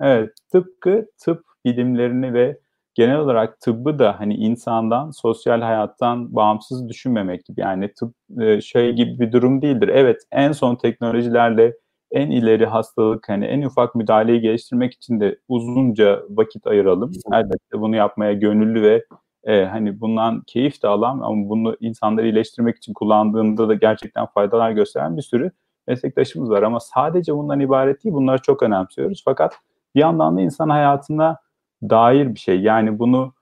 Evet, 0.00 0.30
tıpkı 0.52 1.06
tıp 1.18 1.44
bilimlerini 1.64 2.34
ve 2.34 2.58
genel 2.94 3.18
olarak 3.18 3.60
tıbbı 3.60 3.98
da 3.98 4.20
hani 4.20 4.34
insandan, 4.34 5.10
sosyal 5.10 5.60
hayattan 5.60 6.34
bağımsız 6.34 6.88
düşünmemek 6.88 7.44
gibi. 7.44 7.60
Yani 7.60 7.92
tıp 7.94 8.14
e, 8.40 8.60
şey 8.60 8.92
gibi 8.92 9.20
bir 9.20 9.32
durum 9.32 9.62
değildir. 9.62 9.88
Evet, 9.88 10.20
en 10.32 10.52
son 10.52 10.76
teknolojilerle 10.76 11.74
en 12.10 12.30
ileri 12.30 12.66
hastalık 12.66 13.28
hani 13.28 13.44
en 13.46 13.62
ufak 13.62 13.94
müdahaleyi 13.94 14.40
geliştirmek 14.40 14.92
için 14.92 15.20
de 15.20 15.38
uzunca 15.48 16.22
vakit 16.30 16.66
ayıralım. 16.66 17.12
Elbette 17.32 17.80
bunu 17.80 17.96
yapmaya 17.96 18.32
gönüllü 18.32 18.82
ve 18.82 19.04
e, 19.44 19.64
hani 19.64 20.00
bundan 20.00 20.42
keyif 20.46 20.82
de 20.82 20.88
alan 20.88 21.20
ama 21.20 21.48
bunu 21.48 21.76
insanları 21.80 22.26
iyileştirmek 22.26 22.76
için 22.76 22.92
kullandığında 22.92 23.68
da 23.68 23.74
gerçekten 23.74 24.26
faydalar 24.26 24.70
gösteren 24.70 25.16
bir 25.16 25.22
sürü 25.22 25.50
meslektaşımız 25.86 26.50
var. 26.50 26.62
Ama 26.62 26.80
sadece 26.80 27.36
bundan 27.36 27.60
ibaret 27.60 28.04
değil. 28.04 28.14
Bunları 28.14 28.42
çok 28.42 28.62
önemsiyoruz. 28.62 29.22
Fakat 29.24 29.54
bir 29.94 30.00
yandan 30.00 30.36
da 30.36 30.40
insan 30.40 30.68
hayatına 30.68 31.36
dair 31.82 32.34
bir 32.34 32.40
şey. 32.40 32.60
Yani 32.60 32.98
bunu 32.98 33.32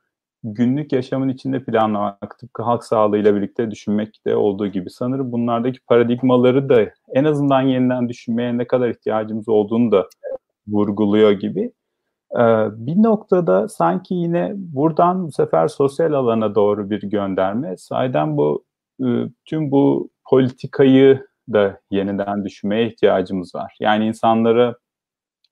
günlük 0.45 0.93
yaşamın 0.93 1.29
içinde 1.29 1.65
planlamak, 1.65 2.39
tıpkı 2.39 2.63
halk 2.63 2.85
sağlığıyla 2.85 3.37
birlikte 3.37 3.71
düşünmekte 3.71 4.37
olduğu 4.37 4.67
gibi. 4.67 4.91
Sanırım 4.91 5.33
bunlardaki 5.33 5.81
paradigmaları 5.81 6.69
da 6.69 6.91
en 7.15 7.25
azından 7.25 7.63
yeniden 7.63 8.09
düşünmeye 8.09 8.59
ne 8.59 8.67
kadar 8.67 8.89
ihtiyacımız 8.89 9.49
olduğunu 9.49 9.93
da 9.93 10.09
vurguluyor 10.69 11.31
gibi. 11.31 11.73
Ee, 12.35 12.67
bir 12.73 13.03
noktada 13.03 13.69
sanki 13.69 14.15
yine 14.15 14.53
buradan 14.57 15.27
bu 15.27 15.33
sefer 15.33 15.69
sosyal 15.69 16.13
alana 16.13 16.55
doğru 16.55 16.91
bir 16.91 17.03
gönderme. 17.03 17.77
Sayeden 17.77 18.37
bu 18.37 18.65
e, 19.01 19.07
tüm 19.45 19.71
bu 19.71 20.11
politikayı 20.31 21.27
da 21.53 21.81
yeniden 21.91 22.45
düşünmeye 22.45 22.87
ihtiyacımız 22.87 23.55
var. 23.55 23.77
Yani 23.81 24.07
insanlara 24.07 24.75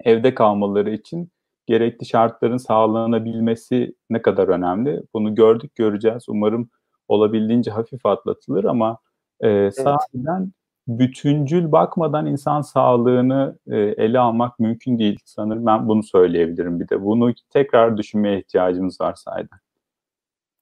evde 0.04 0.34
kalmaları 0.34 0.90
için 0.90 1.30
gerekli 1.66 2.06
şartların 2.06 2.56
sağlanabilmesi 2.56 3.94
ne 4.10 4.22
kadar 4.22 4.48
önemli. 4.48 5.02
Bunu 5.14 5.34
gördük, 5.34 5.74
göreceğiz. 5.74 6.28
Umarım 6.28 6.70
olabildiğince 7.08 7.70
hafif 7.70 8.06
atlatılır 8.06 8.64
ama 8.64 8.98
e, 9.40 9.48
evet. 9.48 9.74
sahiden 9.74 10.52
bütüncül 10.88 11.72
bakmadan 11.72 12.26
insan 12.26 12.60
sağlığını 12.60 13.58
e, 13.66 13.76
ele 13.76 14.18
almak 14.18 14.58
mümkün 14.58 14.98
değil. 14.98 15.18
Sanırım 15.24 15.66
ben 15.66 15.88
bunu 15.88 16.02
söyleyebilirim 16.02 16.80
bir 16.80 16.88
de. 16.88 17.02
Bunu 17.02 17.32
tekrar 17.50 17.96
düşünmeye 17.96 18.38
ihtiyacımız 18.38 19.00
var 19.00 19.14
sahiden. 19.14 19.58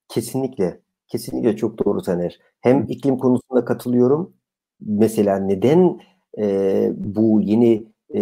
Kesinlikle. 0.08 0.80
Kesinlikle 1.08 1.56
çok 1.56 1.84
doğru 1.84 2.02
Taner. 2.02 2.38
Hem 2.60 2.86
iklim 2.88 3.18
konusunda 3.18 3.64
katılıyorum. 3.64 4.34
Mesela 4.80 5.38
neden 5.38 6.00
e, 6.38 6.90
bu 6.96 7.40
yeni 7.42 7.93
e, 8.14 8.20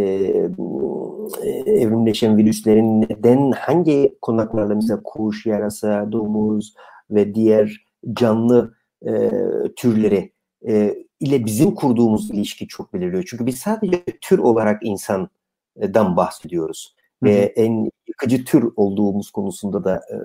evrimleşen 1.66 2.36
virüslerin 2.36 3.02
neden 3.02 3.50
hangi 3.50 4.18
konaklarla 4.20 4.74
mesela 4.74 5.00
kuş, 5.04 5.46
yarasa, 5.46 6.12
domuz 6.12 6.74
ve 7.10 7.34
diğer 7.34 7.84
canlı 8.12 8.74
e, 9.06 9.30
türleri 9.76 10.32
e, 10.68 10.94
ile 11.20 11.44
bizim 11.44 11.74
kurduğumuz 11.74 12.30
ilişki 12.30 12.68
çok 12.68 12.94
belirliyor. 12.94 13.24
Çünkü 13.30 13.46
biz 13.46 13.58
sadece 13.58 14.04
tür 14.20 14.38
olarak 14.38 14.82
insandan 14.82 16.16
bahsediyoruz. 16.16 16.94
Hı. 17.22 17.26
Ve 17.26 17.52
en 17.56 17.90
yıkıcı 18.08 18.44
tür 18.44 18.72
olduğumuz 18.76 19.30
konusunda 19.30 19.84
da 19.84 19.96
e, 19.96 20.16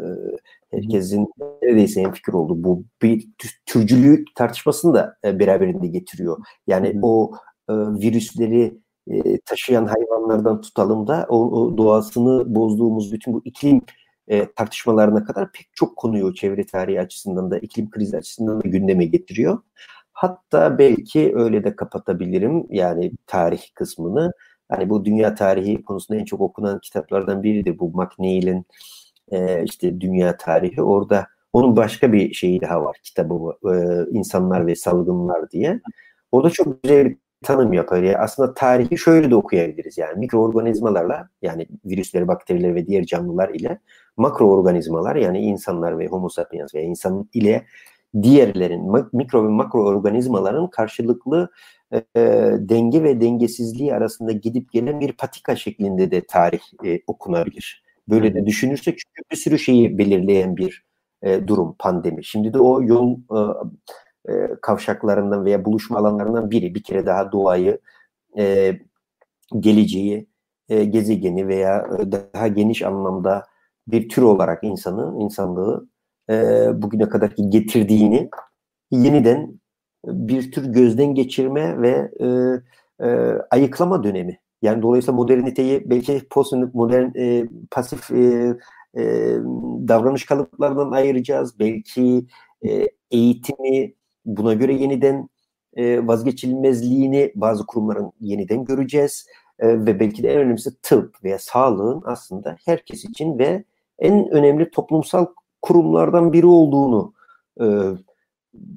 herkesin 0.71 1.27
neredeyse 1.61 2.01
en 2.01 2.11
fikir 2.11 2.33
oldu. 2.33 2.63
Bu 2.63 2.83
bir 3.01 3.27
türcülük 3.65 4.35
tartışmasını 4.35 4.93
da 4.93 5.17
e, 5.25 5.39
beraberinde 5.39 5.87
getiriyor. 5.87 6.37
Yani 6.67 6.87
Hı. 6.87 6.99
o 7.01 7.31
e, 7.69 7.73
virüsleri 7.73 8.77
e, 9.09 9.39
taşıyan 9.45 9.85
hayvanlardan 9.85 10.61
tutalım 10.61 11.07
da 11.07 11.25
o, 11.29 11.37
o 11.37 11.77
doğasını 11.77 12.55
bozduğumuz 12.55 13.13
bütün 13.13 13.33
bu 13.33 13.41
iklim 13.45 13.81
e, 14.27 14.51
tartışmalarına 14.51 15.23
kadar 15.23 15.51
pek 15.51 15.69
çok 15.73 15.95
konuyu 15.95 16.33
çevre 16.33 16.65
tarihi 16.65 17.01
açısından 17.01 17.51
da 17.51 17.59
iklim 17.59 17.89
krizi 17.89 18.17
açısından 18.17 18.63
da 18.63 18.67
gündeme 18.67 19.05
getiriyor. 19.05 19.59
Hatta 20.13 20.77
belki 20.77 21.31
öyle 21.35 21.63
de 21.63 21.75
kapatabilirim 21.75 22.65
yani 22.69 23.11
tarih 23.27 23.61
kısmını. 23.75 24.31
Hani 24.69 24.89
bu 24.89 25.05
dünya 25.05 25.35
tarihi 25.35 25.83
konusunda 25.83 26.19
en 26.19 26.25
çok 26.25 26.41
okunan 26.41 26.79
kitaplardan 26.79 27.43
biridir 27.43 27.79
bu 27.79 27.89
McNeil'in 27.89 28.65
e, 29.31 29.63
işte 29.63 30.01
dünya 30.01 30.37
tarihi. 30.37 30.81
Orada 30.81 31.27
onun 31.53 31.75
başka 31.75 32.13
bir 32.13 32.33
şeyi 32.33 32.61
daha 32.61 32.83
var 32.83 32.97
kitabı 33.03 33.33
e, 33.73 34.05
insanlar 34.11 34.67
ve 34.67 34.75
salgınlar 34.75 35.51
diye. 35.51 35.81
O 36.31 36.43
da 36.43 36.49
çok 36.49 36.83
güzel 36.83 37.05
bir 37.05 37.17
tanım 37.43 37.73
yapar. 37.73 38.03
Yani 38.03 38.17
aslında 38.17 38.53
tarihi 38.53 38.97
şöyle 38.97 39.31
de 39.31 39.35
okuyabiliriz. 39.35 39.97
Yani 39.97 40.19
mikroorganizmalarla 40.19 41.29
yani 41.41 41.67
virüsleri, 41.85 42.27
bakteriler 42.27 42.75
ve 42.75 42.87
diğer 42.87 43.05
canlılar 43.05 43.49
ile 43.49 43.79
makroorganizmalar 44.17 45.15
yani 45.15 45.39
insanlar 45.39 45.99
ve 45.99 46.07
homo 46.07 46.29
sapiens 46.29 46.75
veya 46.75 46.85
insan 46.85 47.29
ile 47.33 47.65
diğerlerin 48.21 48.91
mikro 49.13 49.43
ve 49.43 49.47
makroorganizmaların 49.47 50.69
karşılıklı 50.69 51.49
e, 51.93 52.01
denge 52.59 53.03
ve 53.03 53.21
dengesizliği 53.21 53.93
arasında 53.93 54.31
gidip 54.31 54.71
gelen 54.71 54.99
bir 54.99 55.11
patika 55.13 55.55
şeklinde 55.55 56.11
de 56.11 56.21
tarih 56.21 56.61
e, 56.85 56.99
okunabilir. 57.07 57.83
Böyle 58.09 58.33
de 58.33 58.45
düşünürsek 58.45 58.99
çünkü 58.99 59.29
bir 59.31 59.35
sürü 59.35 59.59
şeyi 59.59 59.97
belirleyen 59.97 60.57
bir 60.57 60.85
e, 61.21 61.47
durum 61.47 61.75
pandemi. 61.79 62.25
Şimdi 62.25 62.53
de 62.53 62.59
o 62.59 62.83
yol 62.83 63.13
e, 63.13 63.39
e, 64.29 64.33
kavşaklarından 64.61 65.45
veya 65.45 65.65
buluşma 65.65 65.99
alanlarından 65.99 66.51
biri. 66.51 66.75
Bir 66.75 66.83
kere 66.83 67.05
daha 67.05 67.31
doğayı, 67.31 67.79
e, 68.37 68.73
geleceği, 69.59 70.27
e, 70.69 70.85
gezegeni 70.85 71.47
veya 71.47 71.87
e, 71.99 72.11
daha 72.11 72.47
geniş 72.47 72.81
anlamda 72.81 73.45
bir 73.87 74.09
tür 74.09 74.21
olarak 74.21 74.63
insanı, 74.63 75.23
insanlığı 75.23 75.87
e, 76.29 76.33
bugüne 76.81 77.09
kadarki 77.09 77.49
getirdiğini 77.49 78.29
yeniden 78.91 79.59
bir 80.05 80.51
tür 80.51 80.65
gözden 80.65 81.15
geçirme 81.15 81.81
ve 81.81 82.11
e, 82.19 82.27
e, 83.07 83.07
ayıklama 83.51 84.03
dönemi. 84.03 84.39
Yani 84.61 84.81
dolayısıyla 84.81 85.15
moderniteyi 85.15 85.89
belki 85.89 86.27
post 86.29 86.53
modern 86.73 87.11
e, 87.19 87.47
pasif 87.71 88.11
e, 88.11 88.55
e, 88.97 89.03
davranış 89.87 90.25
kalıplarından 90.25 90.91
ayıracağız. 90.91 91.59
Belki 91.59 92.25
e, 92.67 92.87
eğitimi 93.11 93.93
buna 94.27 94.53
göre 94.53 94.73
yeniden 94.73 95.29
e, 95.75 96.07
vazgeçilmezliğini 96.07 97.31
bazı 97.35 97.65
kurumların 97.65 98.11
yeniden 98.21 98.65
göreceğiz. 98.65 99.27
E, 99.59 99.85
ve 99.85 99.99
belki 99.99 100.23
de 100.23 100.33
en 100.33 100.39
önemlisi 100.39 100.81
tıp 100.81 101.23
veya 101.23 101.39
sağlığın 101.39 102.01
aslında 102.05 102.55
herkes 102.65 103.05
için 103.05 103.39
ve 103.39 103.63
en 103.99 104.29
önemli 104.29 104.71
toplumsal 104.71 105.25
kurumlardan 105.61 106.33
biri 106.33 106.45
olduğunu 106.45 107.13
e, 107.61 107.65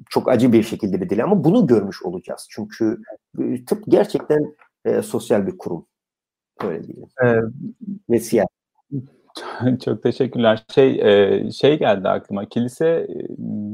çok 0.09 0.29
acı 0.29 0.53
bir 0.53 0.63
şekilde 0.63 1.01
bir 1.01 1.09
dil 1.09 1.23
ama 1.23 1.43
bunu 1.43 1.67
görmüş 1.67 2.03
olacağız. 2.03 2.47
Çünkü 2.49 2.97
e, 3.39 3.65
tıp 3.65 3.83
gerçekten 3.87 4.55
e, 4.85 5.01
sosyal 5.01 5.47
bir 5.47 5.57
kurum. 5.57 5.85
Öyle 6.63 6.83
diyelim. 6.83 7.09
Ee, 7.23 7.35
Ve 8.09 8.19
siyah. 8.19 8.45
Çok 9.85 10.03
teşekkürler. 10.03 10.65
Şey 10.73 10.99
e, 11.01 11.51
şey 11.51 11.79
geldi 11.79 12.09
aklıma. 12.09 12.45
Kilise 12.45 12.87
e, 12.87 13.27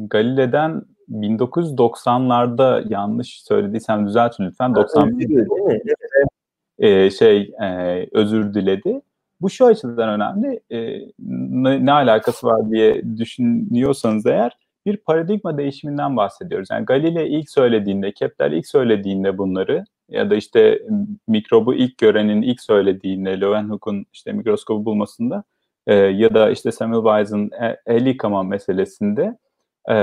Galile'den 0.10 0.82
1990'larda 1.12 2.94
yanlış 2.94 3.42
söylediysem 3.44 4.08
düzeltin 4.08 4.46
lütfen. 4.46 4.76
91 4.76 5.48
e, 6.80 7.10
şey 7.10 7.54
e, 7.62 8.08
özür 8.12 8.54
diledi. 8.54 9.02
Bu 9.42 9.50
şu 9.50 9.66
açıdan 9.66 10.10
önemli. 10.10 10.60
E, 10.70 11.00
ne, 11.50 11.86
ne 11.86 11.92
alakası 11.92 12.48
var 12.48 12.72
diye 12.72 13.18
düşünüyorsanız 13.18 14.26
eğer 14.26 14.58
bir 14.86 14.98
paradigma 14.98 15.58
değişiminden 15.58 16.18
bahsediyoruz. 16.18 16.68
Yani 16.72 16.86
Galile 16.86 17.30
ilk 17.30 17.50
söylediğinde, 17.50 18.12
Kepler 18.12 18.52
ilk 18.52 18.68
söylediğinde 18.68 19.38
bunları 19.38 19.86
ya 20.10 20.30
da 20.30 20.36
işte 20.36 20.82
mikrobu 21.28 21.74
ilk 21.74 21.98
görenin 21.98 22.42
ilk 22.42 22.62
söylediğinde 22.62 23.42
Leeuwenhoek'un 23.42 24.06
işte 24.14 24.32
mikroskobu 24.32 24.86
bulmasında 24.86 25.44
e, 25.88 25.96
ya 25.96 26.34
da 26.34 26.50
işte 26.52 26.72
Semmelweis'in 26.72 27.52
e, 27.52 27.78
el 27.86 28.06
yıkama 28.06 28.44
meselesinde 28.44 29.38
e, 29.90 29.96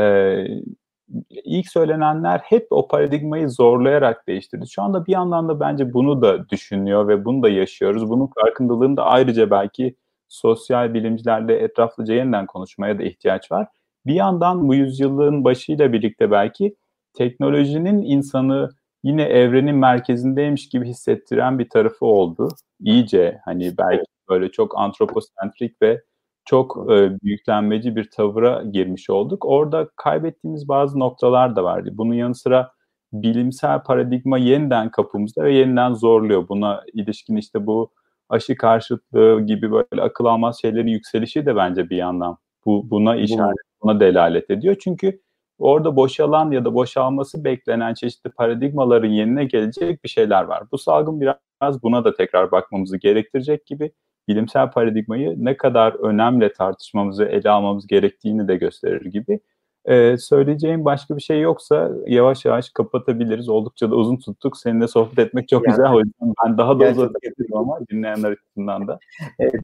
ilk 1.30 1.68
söylenenler 1.68 2.38
hep 2.38 2.66
o 2.70 2.88
paradigmayı 2.88 3.50
zorlayarak 3.50 4.28
değiştirdi. 4.28 4.64
Şu 4.68 4.82
anda 4.82 5.06
bir 5.06 5.12
yandan 5.12 5.48
da 5.48 5.60
bence 5.60 5.92
bunu 5.92 6.22
da 6.22 6.48
düşünüyor 6.48 7.08
ve 7.08 7.24
bunu 7.24 7.42
da 7.42 7.48
yaşıyoruz. 7.48 8.10
Bunun 8.10 8.30
farkındalığını 8.40 8.96
da 8.96 9.04
ayrıca 9.04 9.50
belki 9.50 9.96
sosyal 10.28 10.94
bilimcilerle 10.94 11.56
etraflıca 11.56 12.14
yeniden 12.14 12.46
konuşmaya 12.46 12.98
da 12.98 13.02
ihtiyaç 13.02 13.52
var. 13.52 13.68
Bir 14.06 14.14
yandan 14.14 14.68
bu 14.68 14.74
yüzyılın 14.74 15.44
başıyla 15.44 15.92
birlikte 15.92 16.30
belki 16.30 16.76
teknolojinin 17.14 18.02
insanı 18.02 18.70
yine 19.02 19.22
evrenin 19.22 19.76
merkezindeymiş 19.76 20.68
gibi 20.68 20.86
hissettiren 20.86 21.58
bir 21.58 21.68
tarafı 21.68 22.06
oldu. 22.06 22.48
İyice 22.80 23.40
hani 23.44 23.74
belki 23.78 24.04
böyle 24.28 24.50
çok 24.50 24.78
antroposentrik 24.78 25.82
ve 25.82 26.02
çok 26.44 26.92
e, 26.92 27.20
büyüklenmeci 27.22 27.96
bir 27.96 28.10
tavıra 28.10 28.62
girmiş 28.72 29.10
olduk. 29.10 29.44
Orada 29.44 29.88
kaybettiğimiz 29.96 30.68
bazı 30.68 30.98
noktalar 30.98 31.56
da 31.56 31.64
vardı. 31.64 31.90
Bunun 31.92 32.14
yanı 32.14 32.34
sıra 32.34 32.72
bilimsel 33.12 33.82
paradigma 33.82 34.38
yeniden 34.38 34.90
kapımızda 34.90 35.44
ve 35.44 35.54
yeniden 35.54 35.94
zorluyor. 35.94 36.48
Buna 36.48 36.82
ilişkin 36.92 37.36
işte 37.36 37.66
bu 37.66 37.92
aşı 38.28 38.56
karşıtlığı 38.56 39.40
gibi 39.40 39.72
böyle 39.72 40.02
akıl 40.02 40.24
almaz 40.24 40.60
şeylerin 40.60 40.86
yükselişi 40.86 41.46
de 41.46 41.56
bence 41.56 41.90
bir 41.90 41.96
yandan 41.96 42.36
bu 42.66 42.90
buna 42.90 43.16
işaret, 43.16 43.56
buna 43.82 44.00
delalet 44.00 44.50
ediyor. 44.50 44.76
Çünkü 44.84 45.20
orada 45.58 45.96
boşalan 45.96 46.50
ya 46.50 46.64
da 46.64 46.74
boşalması 46.74 47.44
beklenen 47.44 47.94
çeşitli 47.94 48.30
paradigmaların 48.30 49.08
yerine 49.08 49.44
gelecek 49.44 50.04
bir 50.04 50.08
şeyler 50.08 50.44
var. 50.44 50.62
Bu 50.72 50.78
salgın 50.78 51.20
biraz 51.20 51.82
buna 51.82 52.04
da 52.04 52.14
tekrar 52.14 52.50
bakmamızı 52.50 52.96
gerektirecek 52.98 53.66
gibi 53.66 53.92
bilimsel 54.28 54.70
paradigmayı 54.70 55.44
ne 55.44 55.56
kadar 55.56 55.92
önemli 55.92 56.52
tartışmamızı, 56.52 57.24
ele 57.24 57.50
almamız 57.50 57.86
gerektiğini 57.86 58.48
de 58.48 58.56
gösterir 58.56 59.04
gibi. 59.04 59.40
Ee, 59.86 60.16
söyleyeceğim 60.18 60.84
başka 60.84 61.16
bir 61.16 61.22
şey 61.22 61.40
yoksa 61.40 61.90
yavaş 62.06 62.44
yavaş 62.44 62.70
kapatabiliriz. 62.70 63.48
Oldukça 63.48 63.90
da 63.90 63.94
uzun 63.96 64.16
tuttuk. 64.16 64.56
Seninle 64.56 64.88
sohbet 64.88 65.18
etmek 65.18 65.48
çok 65.48 65.66
yani, 65.66 65.76
güzel. 65.76 65.92
O 65.92 65.98
yüzden 65.98 66.34
ben 66.44 66.58
daha 66.58 66.80
da 66.80 66.90
uzatabilirim 66.90 67.56
ama 67.56 67.78
dinleyenler 67.90 68.30
açısından 68.30 68.88
da. 68.88 68.98
Evet. 69.38 69.54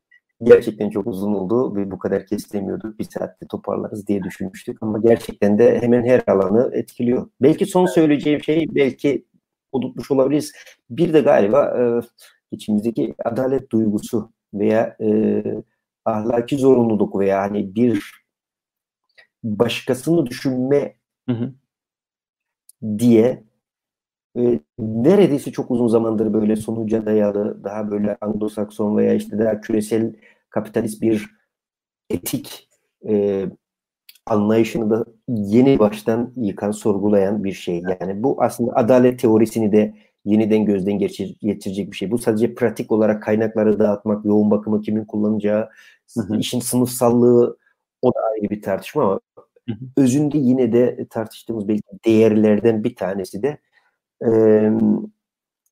gerçekten 0.43 0.91
çok 0.91 1.07
uzun 1.07 1.35
oldu 1.35 1.77
ve 1.77 1.91
bu 1.91 1.99
kadar 1.99 2.27
kestiremiyorduk. 2.27 2.99
Bir 2.99 3.05
saatte 3.05 3.47
toparlarız 3.47 4.07
diye 4.07 4.23
düşünmüştük 4.23 4.79
ama 4.83 4.99
gerçekten 4.99 5.59
de 5.59 5.81
hemen 5.81 6.05
her 6.05 6.23
alanı 6.27 6.71
etkiliyor. 6.73 7.29
Belki 7.43 7.67
son 7.67 7.87
söyleyeceğim 7.87 8.43
şey 8.43 8.67
belki 8.71 9.25
unutmuş 9.73 10.11
olabiliriz. 10.11 10.53
Bir 10.91 11.13
de 11.13 11.21
galiba 11.21 11.65
e, 11.79 11.83
içimizdeki 12.51 13.15
adalet 13.25 13.71
duygusu 13.73 14.31
veya 14.55 14.97
e, 15.01 15.43
ahlaki 16.05 16.57
zorunluluk 16.57 17.19
veya 17.19 17.41
hani 17.41 17.75
bir 17.75 18.21
başkasını 19.43 20.27
düşünme 20.27 20.95
hı 21.29 21.33
hı. 21.33 21.55
diye 22.99 23.45
e, 24.37 24.61
neredeyse 24.79 25.53
çok 25.53 25.71
uzun 25.71 25.89
zamandır 25.89 26.33
böyle 26.33 26.57
sonuca 26.57 27.07
dayalı 27.07 27.65
daha 27.65 27.91
böyle 27.91 28.13
Anglo-Sakson 28.13 28.97
veya 28.97 29.15
işte 29.15 29.39
daha 29.39 29.61
küresel 29.61 30.15
kapitalist 30.51 31.03
bir 31.03 31.31
etik 32.11 32.69
e, 33.09 33.47
anlayışını 34.27 34.91
da 34.91 35.05
yeni 35.29 35.79
baştan 35.79 36.33
yıkan, 36.37 36.71
sorgulayan 36.71 37.45
bir 37.45 37.53
şey. 37.53 37.83
Yani 38.01 38.23
bu 38.23 38.43
aslında 38.43 38.73
adalet 38.75 39.21
teorisini 39.21 39.73
de 39.73 39.95
yeniden 40.25 40.65
gözden 40.65 40.99
geçir, 40.99 41.37
geçirecek 41.41 41.91
bir 41.91 41.97
şey. 41.97 42.11
Bu 42.11 42.19
sadece 42.19 42.55
pratik 42.55 42.93
olarak 42.93 43.23
kaynakları 43.23 43.79
dağıtmak, 43.79 44.25
yoğun 44.25 44.51
bakımı 44.51 44.81
kimin 44.83 45.05
kullanacağı, 45.05 45.69
hı 46.15 46.21
hı. 46.21 46.39
işin 46.39 46.61
sınıfsallığı 46.61 47.57
o 48.03 48.15
da 48.15 48.21
ayrı 48.35 48.51
bir 48.51 48.63
tartışma 48.63 49.03
ama 49.03 49.21
hı 49.69 49.73
hı. 49.73 49.79
özünde 49.97 50.39
yine 50.39 50.73
de 50.73 51.07
tartıştığımız 51.11 51.69
belki 51.69 51.83
değerlerden 52.05 52.85
bir 52.85 52.97
tanesi 52.97 53.43
de 53.43 53.59
e, 54.27 54.31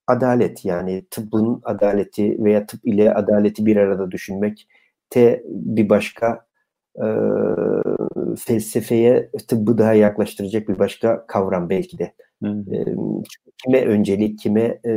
adalet 0.06 0.64
yani 0.64 1.04
tıbbın 1.10 1.60
adaleti 1.64 2.44
veya 2.44 2.66
tıp 2.66 2.86
ile 2.86 3.14
adaleti 3.14 3.66
bir 3.66 3.76
arada 3.76 4.10
düşünmek 4.10 4.68
te 5.10 5.42
bir 5.48 5.88
başka 5.88 6.46
e, 6.96 7.06
felsefeye 8.38 9.30
tıbbı 9.48 9.78
daha 9.78 9.94
yaklaştıracak 9.94 10.68
bir 10.68 10.78
başka 10.78 11.26
kavram 11.26 11.70
belki 11.70 11.98
de. 11.98 12.14
E, 12.44 12.48
kime 13.64 13.84
öncelik, 13.84 14.38
kime 14.38 14.80
e, 14.86 14.92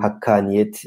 hakkaniyet, 0.00 0.82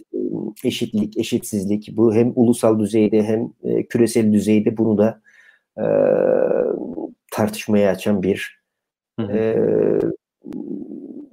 eşitlik, 0.64 1.18
eşitsizlik 1.18 1.90
bu 1.98 2.14
hem 2.14 2.34
ulusal 2.36 2.80
düzeyde 2.80 3.24
hem 3.24 3.54
e, 3.64 3.86
küresel 3.88 4.34
düzeyde 4.34 4.78
bunu 4.78 4.98
da 4.98 5.22
e, 5.78 5.86
tartışmaya 7.32 7.92
açan 7.92 8.24
bir 8.24 8.64
e, 9.20 9.56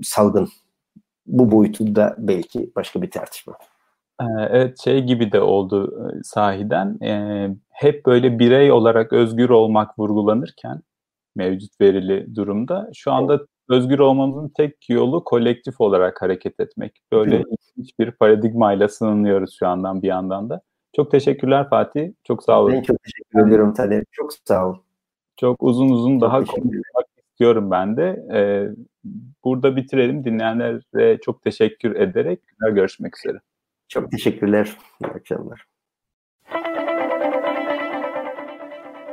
salgın. 0.03 0.49
Bu 1.27 1.51
boyutu 1.51 1.95
da 1.95 2.17
belki 2.19 2.71
başka 2.77 3.03
bir 3.03 3.11
tartışma. 3.11 3.59
Evet 4.51 4.79
şey 4.85 5.03
gibi 5.03 5.33
de 5.33 5.41
oldu 5.41 6.11
sahiden. 6.23 6.99
E, 7.05 7.49
hep 7.71 8.07
böyle 8.07 8.39
birey 8.39 8.73
olarak 8.73 9.12
özgür 9.12 9.51
olmak 9.51 9.99
vurgulanırken 9.99 10.83
mevcut 11.37 11.81
verili 11.81 12.37
durumda 12.37 12.91
şu 12.95 13.12
anda 13.12 13.47
özgür 13.71 13.99
olmamızın 13.99 14.53
tek 14.57 14.91
yolu 14.91 15.25
kolektif 15.25 15.81
olarak 15.81 16.23
hareket 16.23 16.61
etmek. 16.61 17.03
Böyle 17.13 17.45
hiçbir 17.77 18.11
paradigmayla 18.11 18.89
sınanıyoruz 18.89 19.57
şu 19.59 19.69
andan 19.69 20.03
bir 20.03 20.09
yandan 20.09 20.51
da. 20.51 20.61
Çok 20.97 21.11
teşekkürler 21.11 21.69
Fatih. 21.71 22.13
Çok 22.25 22.43
sağ 22.43 22.61
olun. 22.61 22.73
Ben 22.73 22.83
çok 22.83 22.97
teşekkür 23.03 23.47
ediyorum 23.47 23.75
Talep. 23.75 24.05
Çok 24.13 24.33
sağ 24.45 24.69
ol. 24.69 24.77
Çok 25.37 25.63
uzun 25.63 25.89
uzun 25.89 26.13
çok 26.13 26.21
daha 26.21 26.45
konuşmak 26.45 27.07
istiyorum 27.17 27.71
ben 27.71 27.97
de. 27.97 28.27
Ee, 28.33 28.69
burada 29.45 29.77
bitirelim. 29.77 30.25
Dinleyenlere 30.25 31.21
çok 31.21 31.43
teşekkür 31.43 31.97
ederek 31.97 32.41
görüşmek 32.61 33.19
üzere. 33.19 33.39
Çok 33.89 34.11
teşekkürler. 34.11 34.77
İyi 35.05 35.11
akşamlar. 35.11 35.65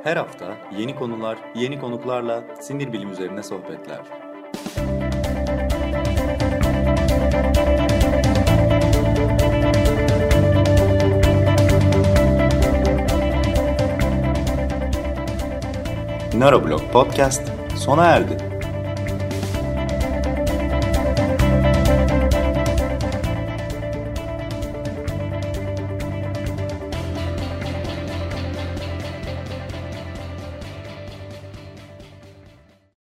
Her 0.04 0.18
hafta 0.18 0.58
yeni 0.78 0.96
konular, 0.96 1.38
yeni 1.56 1.80
konuklarla 1.80 2.56
sinir 2.62 2.94
bilim 2.94 3.12
üzerine 3.12 3.44
sohbetler. 3.44 4.27
Neuroblog 16.40 16.82
Podcast 16.92 17.42
sona 17.76 18.06
erdi. 18.06 18.57